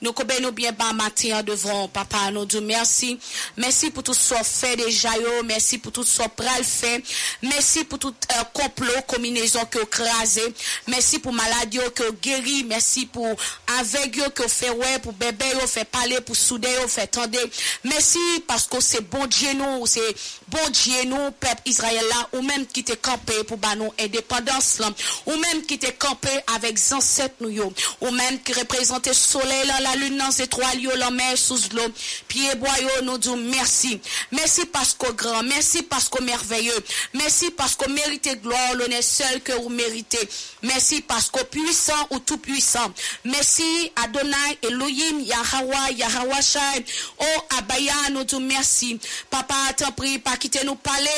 Nous 0.00 0.12
combien 0.12 0.40
nous 0.40 0.52
bien 0.52 0.72
bas 0.72 0.92
matin 0.92 1.42
devant 1.42 1.88
papa, 1.88 2.30
nous 2.32 2.44
disons 2.44 2.62
merci. 2.62 3.18
Merci 3.56 3.90
pour 3.90 4.02
tout 4.02 4.14
ce 4.14 4.34
fait 4.42 4.76
déjà. 4.76 5.10
Merci 5.44 5.78
pour 5.78 5.92
tout 5.92 6.04
ce 6.04 6.22
pral 6.28 6.62
fait. 6.64 7.02
Merci 7.42 7.84
pour 7.84 7.98
tout 7.98 8.14
euh, 8.36 8.44
complot, 8.52 8.92
combinaison 9.06 9.64
que 9.66 9.84
crasé. 9.84 10.42
Merci 10.88 11.18
pour 11.18 11.32
maladie 11.32 11.78
que 11.94 12.10
guéri. 12.12 12.64
Merci 12.64 13.06
pour 13.06 13.34
avec 13.78 14.16
yo 14.16 14.30
que 14.30 14.46
fait 14.48 14.70
ouais, 14.70 14.98
pour 14.98 15.12
bébé 15.12 15.46
yo 15.60 15.66
fait 15.66 15.84
parler, 15.84 16.20
pour 16.20 16.36
souder 16.36 16.68
yo 16.80 16.88
fait 16.88 17.06
tendre. 17.06 17.38
Merci 17.84 18.18
parce 18.46 18.66
que 18.66 18.80
c'est 18.80 19.02
bon 19.02 19.26
Dieu 19.26 19.52
nous, 19.54 19.86
c'est 19.86 20.14
bon 20.48 20.68
Dieu 20.70 21.04
nous, 21.06 21.30
peuple 21.32 21.62
Israël 21.66 22.04
là, 22.10 22.28
ou 22.38 22.42
même 22.42 22.66
qui 22.66 22.84
t'est 22.84 22.96
campé 23.00 23.44
pour 23.44 23.58
nous 23.76 23.92
indépendance 24.00 24.78
là, 24.78 24.90
ou 25.26 25.36
même 25.36 25.62
qui 25.66 25.78
t'est 25.78 25.92
campé 25.92 26.28
avec 26.54 26.63
ancêtres 26.92 27.34
nous 27.40 27.50
yo, 27.50 27.72
ou 28.00 28.10
même 28.10 28.40
qui 28.42 28.52
représentait 28.52 29.10
le 29.10 29.14
soleil 29.14 29.66
là, 29.66 29.80
la 29.80 29.96
lune 29.96 30.16
dans 30.16 30.28
les 30.28 30.42
étoiles 30.42 30.80
yo, 30.80 30.90
la 30.96 31.10
mer 31.10 31.36
sous 31.36 31.58
l'eau, 31.74 31.86
pied 32.28 32.54
bois 32.56 32.78
yo, 32.80 33.04
nous 33.04 33.18
disons 33.18 33.36
merci. 33.36 34.00
Merci 34.30 34.66
parce 34.66 34.94
qu'au 34.94 35.12
grand, 35.12 35.42
merci 35.42 35.82
parce 35.82 36.08
qu'au 36.08 36.22
merveilleux, 36.22 36.84
merci 37.12 37.50
parce 37.50 37.74
qu'au 37.74 37.90
mérité 37.90 38.36
gloire, 38.36 38.74
l'honneur 38.74 39.02
seul 39.02 39.40
que 39.42 39.52
vous 39.52 39.68
méritez. 39.68 40.28
Merci 40.62 41.02
parce 41.02 41.30
qu'au 41.30 41.44
puissant 41.44 42.06
ou 42.10 42.18
tout 42.18 42.38
puissant. 42.38 42.92
Merci 43.24 43.92
Adonai, 43.96 44.58
Elohim, 44.62 45.20
Yahweh, 45.20 45.94
Yahweh 45.96 46.42
Shai. 46.42 46.84
Oh 47.18 47.56
Abaya, 47.58 47.92
nous 48.12 48.24
disons 48.24 48.40
merci. 48.40 48.98
Papa, 49.30 49.54
t'en 49.76 49.92
prie, 49.92 50.18
pas 50.18 50.36
quitter 50.36 50.64
nous 50.64 50.76
parler. 50.76 51.10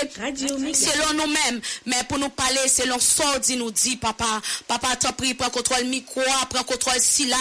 Selon 0.74 1.14
nous-mêmes, 1.14 1.60
mais 1.84 2.02
pour 2.08 2.18
nous 2.18 2.28
parler, 2.30 2.68
selon 2.68 2.98
ce 2.98 3.38
dit 3.40 3.56
nous 3.56 3.70
dit, 3.70 3.96
papa. 3.96 4.40
Papa, 4.66 4.96
t'en 4.96 5.12
prie, 5.12 5.34
prends 5.36 5.50
contrôle 5.50 5.84
micro, 5.84 6.22
prends 6.50 6.64
contrôle 6.64 7.00
si 7.00 7.26
là. 7.26 7.36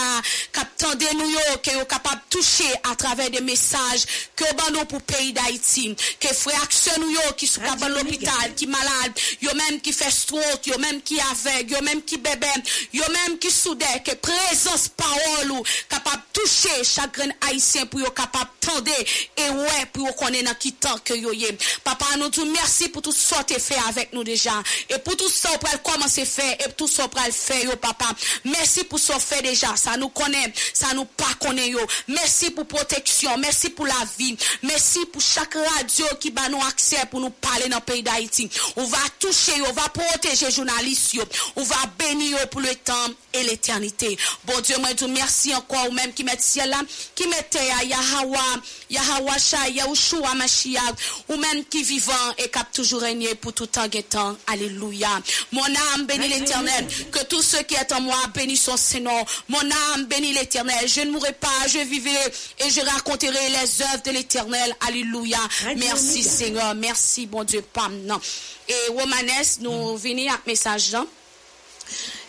Captendez 0.52 1.08
nous 1.14 1.30
yo, 1.30 1.40
que 1.64 1.72
yo 1.72 1.86
capable 1.86 2.22
toucher 2.30 2.72
à 2.92 2.96
travers 2.96 3.30
des 3.30 3.42
messages 3.42 4.06
que 4.36 4.44
ban 4.56 4.72
nous 4.72 4.86
pour 4.86 5.02
pays 5.02 5.34
d'Haïti. 5.34 5.96
Que 6.20 6.28
frère 6.34 6.62
action 6.64 6.94
nous 7.00 7.10
yo 7.10 7.20
qui 7.38 7.48
sont 7.48 7.62
dans 7.80 7.90
l'hôpital, 7.90 8.54
qui 8.56 8.68
malade, 8.68 9.14
yo 9.42 9.54
même 9.56 9.82
qui 9.82 9.94
fait 9.94 10.12
stroke, 10.12 10.66
yo 10.66 10.78
même 10.78 11.02
qui 11.02 11.20
aveugle, 11.20 11.72
yo 11.72 11.82
même 11.82 12.02
qui 12.04 12.18
bébé, 12.18 12.48
yo 12.94 13.04
même 13.12 13.38
qui 13.40 13.50
soudé, 13.50 13.86
que 14.04 14.14
présence 14.16 14.90
parole 14.90 15.52
ou 15.52 15.64
capable 15.90 16.24
toucher 16.34 16.84
chaque 16.84 17.20
haïtien 17.50 17.86
pour 17.86 18.02
yo 18.02 18.12
capable 18.12 18.50
tendre 18.60 18.92
et 19.38 19.50
ouais 19.50 19.86
pour 19.94 20.08
yo 20.08 20.14
connaître 20.14 20.46
dans 20.46 20.56
qui 20.56 20.74
temps 20.74 20.98
que 21.04 21.14
yo 21.14 21.32
yé. 21.32 21.58
Papa, 21.84 22.06
nous 22.18 22.30
te 22.30 22.42
merci 22.42 22.90
pour 22.90 23.02
tout 23.02 23.12
ça 23.12 23.44
que 23.44 23.60
fait 23.60 23.78
avec 23.88 24.14
nous 24.14 24.24
déjà. 24.24 24.54
Et 24.90 24.98
pour 25.00 25.16
tout 25.16 25.30
ça, 25.30 25.50
pour 25.58 25.82
commencer 25.84 26.26
faire 26.26 26.58
et 26.60 26.72
tout 26.74 26.88
ça 26.88 27.08
pour 27.08 27.22
le 27.26 27.32
faire 27.32 27.78
papa. 27.86 28.06
Merci 28.46 28.84
pour 28.84 29.00
ce 29.00 29.14
fait 29.14 29.42
déjà. 29.42 29.76
Ça 29.76 29.98
nous 29.98 30.10
connaît, 30.10 30.54
ça 30.74 30.94
nous 30.94 31.06
pas 31.06 31.34
connaît 31.40 31.70
yo. 31.70 31.80
Merci 32.08 32.52
pour 32.52 32.66
protection, 32.66 33.38
merci 33.38 33.70
pour 33.70 33.86
la 33.86 33.94
vie. 34.18 34.36
Merci 34.64 35.06
pour 35.06 35.22
chaque 35.22 35.54
radio 35.54 36.06
qui 36.20 36.32
va 36.32 36.50
nous 36.50 36.62
accès 36.62 37.06
pour 37.12 37.20
nous 37.20 37.30
parler 37.30 37.70
dans 37.70 37.78
le 37.78 37.84
pays 37.84 38.04
d'Haïti. 38.04 38.50
On 38.76 38.86
va 38.86 38.98
toucher, 39.20 39.54
on 39.70 39.74
va 39.74 39.90
protéger 39.90 40.46
les 40.48 40.52
journalistes, 40.52 41.18
on 41.56 41.64
va 41.64 41.76
bénir 41.98 42.50
pour 42.50 42.62
le 42.62 42.74
temps 42.76 42.94
et 43.34 43.44
l'éternité. 43.44 44.18
Bon 44.46 44.60
Dieu, 44.62 44.78
moi, 44.80 44.90
je 45.00 45.06
merci 45.06 45.54
encore, 45.54 45.90
ou 45.90 45.92
même 45.94 46.14
qui 46.14 46.24
met 46.24 46.38
ciel 46.40 46.70
là, 46.70 46.82
qui 47.16 47.28
mette 47.28 47.58
à 47.80 47.84
Yahweh 47.84 49.40
Shai, 49.40 49.74
Yahushua 49.74 50.34
Mashiach, 50.36 50.96
ou 51.30 51.36
même 51.38 51.66
qui 51.66 51.84
vivant 51.84 52.14
et 52.38 52.50
qui 52.50 52.60
a 52.60 52.64
toujours 52.64 53.02
régné 53.02 53.36
pour 53.36 53.54
tout 53.54 53.68
temps 53.68 53.90
et 53.92 54.04
temps. 54.04 54.36
Alléluia. 54.48 55.10
Mon 55.52 55.64
âme 55.64 56.06
bénit 56.06 56.28
l'éternel. 56.28 56.88
Que 57.12 57.24
tous 57.26 57.42
ceux 57.42 57.62
qui 57.64 57.75
est 57.76 57.92
en 57.92 58.02
moi 58.02 58.18
bénissent 58.34 58.64
son 58.64 58.78
Seigneur. 58.78 59.26
Mon 59.48 59.60
âme 59.60 60.06
bénit 60.06 60.34
l'éternel. 60.34 60.88
Je 60.88 61.02
ne 61.02 61.12
mourrai 61.12 61.34
pas, 61.34 61.68
je 61.68 61.80
vivrai 61.80 62.16
et 62.60 62.70
je 62.70 62.82
raconterai 62.82 63.50
les 63.50 63.82
œuvres 63.82 64.04
de 64.04 64.12
l'éternel. 64.12 64.76
Alléluia. 64.88 65.40
Merci 65.78 66.24
Seigneur. 66.24 66.76
Merci, 66.76 67.26
bon 67.26 67.44
Dieu, 67.44 67.62
pas 67.62 67.88
maintenant. 67.90 68.20
Et 68.68 68.92
Romanes, 68.92 69.60
nous 69.62 69.98
venons 69.98 70.30
avec 70.30 70.48
message 70.48 70.92
là. 70.92 71.06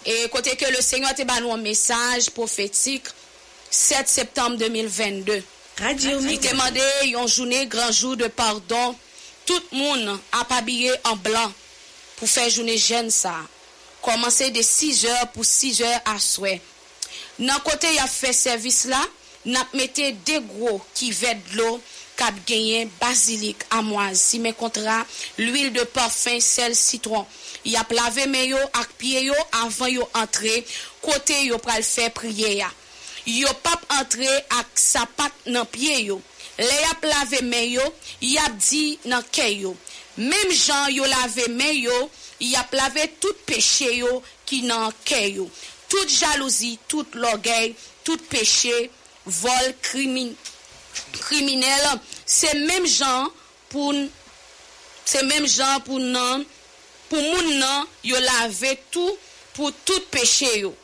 Et 0.04 0.28
côté 0.28 0.56
que 0.56 0.66
le 0.66 0.80
Seigneur 0.80 1.14
te 1.14 1.22
ba 1.22 1.40
nous 1.40 1.52
un 1.52 1.56
message 1.56 2.30
prophétique 2.30 3.06
7 3.70 4.08
septembre 4.08 4.56
2022. 4.56 5.42
Radio 5.78 6.20
Il 6.20 6.38
te 6.38 6.48
demandé 6.48 6.80
une 7.04 7.26
journée 7.26 7.66
grand 7.66 7.92
jour 7.92 8.16
de 8.16 8.26
pardon. 8.26 8.94
Tout 9.44 9.60
le 9.72 9.78
monde 9.78 10.18
a 10.32 10.56
habillé 10.56 10.92
en 11.04 11.16
blanc 11.16 11.52
pour 12.16 12.28
faire 12.28 12.48
journée 12.48 12.78
jeune 12.78 13.10
ça. 13.10 13.34
komanse 14.06 14.52
de 14.54 14.62
6 14.62 15.02
jeur 15.04 15.28
pou 15.34 15.44
6 15.44 15.82
jeur 15.82 16.10
aswe. 16.14 16.56
Nan 17.42 17.60
kote 17.66 17.90
ya 17.92 18.06
fe 18.08 18.32
servis 18.32 18.86
la, 18.88 19.02
nap 19.46 19.74
mette 19.76 20.12
de 20.26 20.40
gro 20.48 20.78
ki 20.96 21.12
ved 21.14 21.54
lo 21.58 21.76
kap 22.16 22.36
genyen 22.48 22.88
basilik, 23.00 23.60
amwaz, 23.76 24.20
sime 24.30 24.54
kontra, 24.56 25.02
l'huil 25.38 25.68
de 25.74 25.84
parfum, 25.92 26.40
sel, 26.40 26.74
citron. 26.78 27.26
Ya 27.66 27.82
plave 27.84 28.24
men 28.30 28.46
yo 28.54 28.62
ak 28.78 28.94
pie 29.00 29.26
yo 29.26 29.36
avan 29.60 29.92
yo 29.92 30.08
antre, 30.16 30.62
kote 31.04 31.36
yo 31.44 31.60
pral 31.62 31.84
fe 31.84 32.08
priye 32.14 32.56
ya. 32.62 32.70
Yo 33.26 33.50
pap 33.64 33.84
antre 33.98 34.30
ak 34.60 34.78
sapat 34.80 35.50
nan 35.50 35.66
pie 35.68 35.98
yo. 36.06 36.20
Le 36.56 36.76
ya 36.80 36.94
plave 37.02 37.42
men 37.44 37.68
yo, 37.74 37.84
ya 38.24 38.48
di 38.54 38.96
nan 39.10 39.24
ke 39.34 39.50
yo. 39.52 39.74
Mem 40.16 40.52
jan 40.54 40.88
yo 40.94 41.04
lave 41.10 41.50
men 41.52 41.74
yo, 41.76 41.96
y 42.40 42.54
ap 42.56 42.74
lave 42.76 43.06
tout 43.20 43.44
peche 43.48 43.88
yo 43.98 44.22
ki 44.48 44.62
nan 44.68 44.92
ke 45.06 45.22
yo. 45.38 45.48
Tout 45.88 46.08
jalouzi, 46.10 46.78
tout 46.88 47.06
logay, 47.14 47.74
tout 48.04 48.18
peche, 48.30 48.90
vol, 49.24 49.74
krimin, 49.82 50.32
kriminel. 51.12 51.86
Se 52.26 52.50
menm 52.66 52.86
jan 52.90 53.30
pou, 53.70 53.92
pou, 55.86 56.00
nan, 56.02 56.46
pou 57.10 57.22
moun 57.22 57.52
nan 57.60 57.86
yo 58.04 58.18
lave 58.24 58.74
tout 58.90 59.18
pou 59.54 59.70
tout 59.84 60.10
peche 60.10 60.50
yo. 60.58 60.74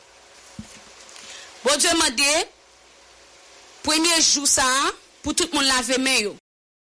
Bon 1.63 1.75
diyo 1.79 1.93
mande, 1.99 2.31
premye 3.83 4.21
jou 4.21 4.47
sa, 4.49 4.67
pou 5.23 5.35
tout 5.35 5.51
moun 5.55 5.67
lave 5.67 5.99
men 5.99 6.19
yo. 6.29 6.33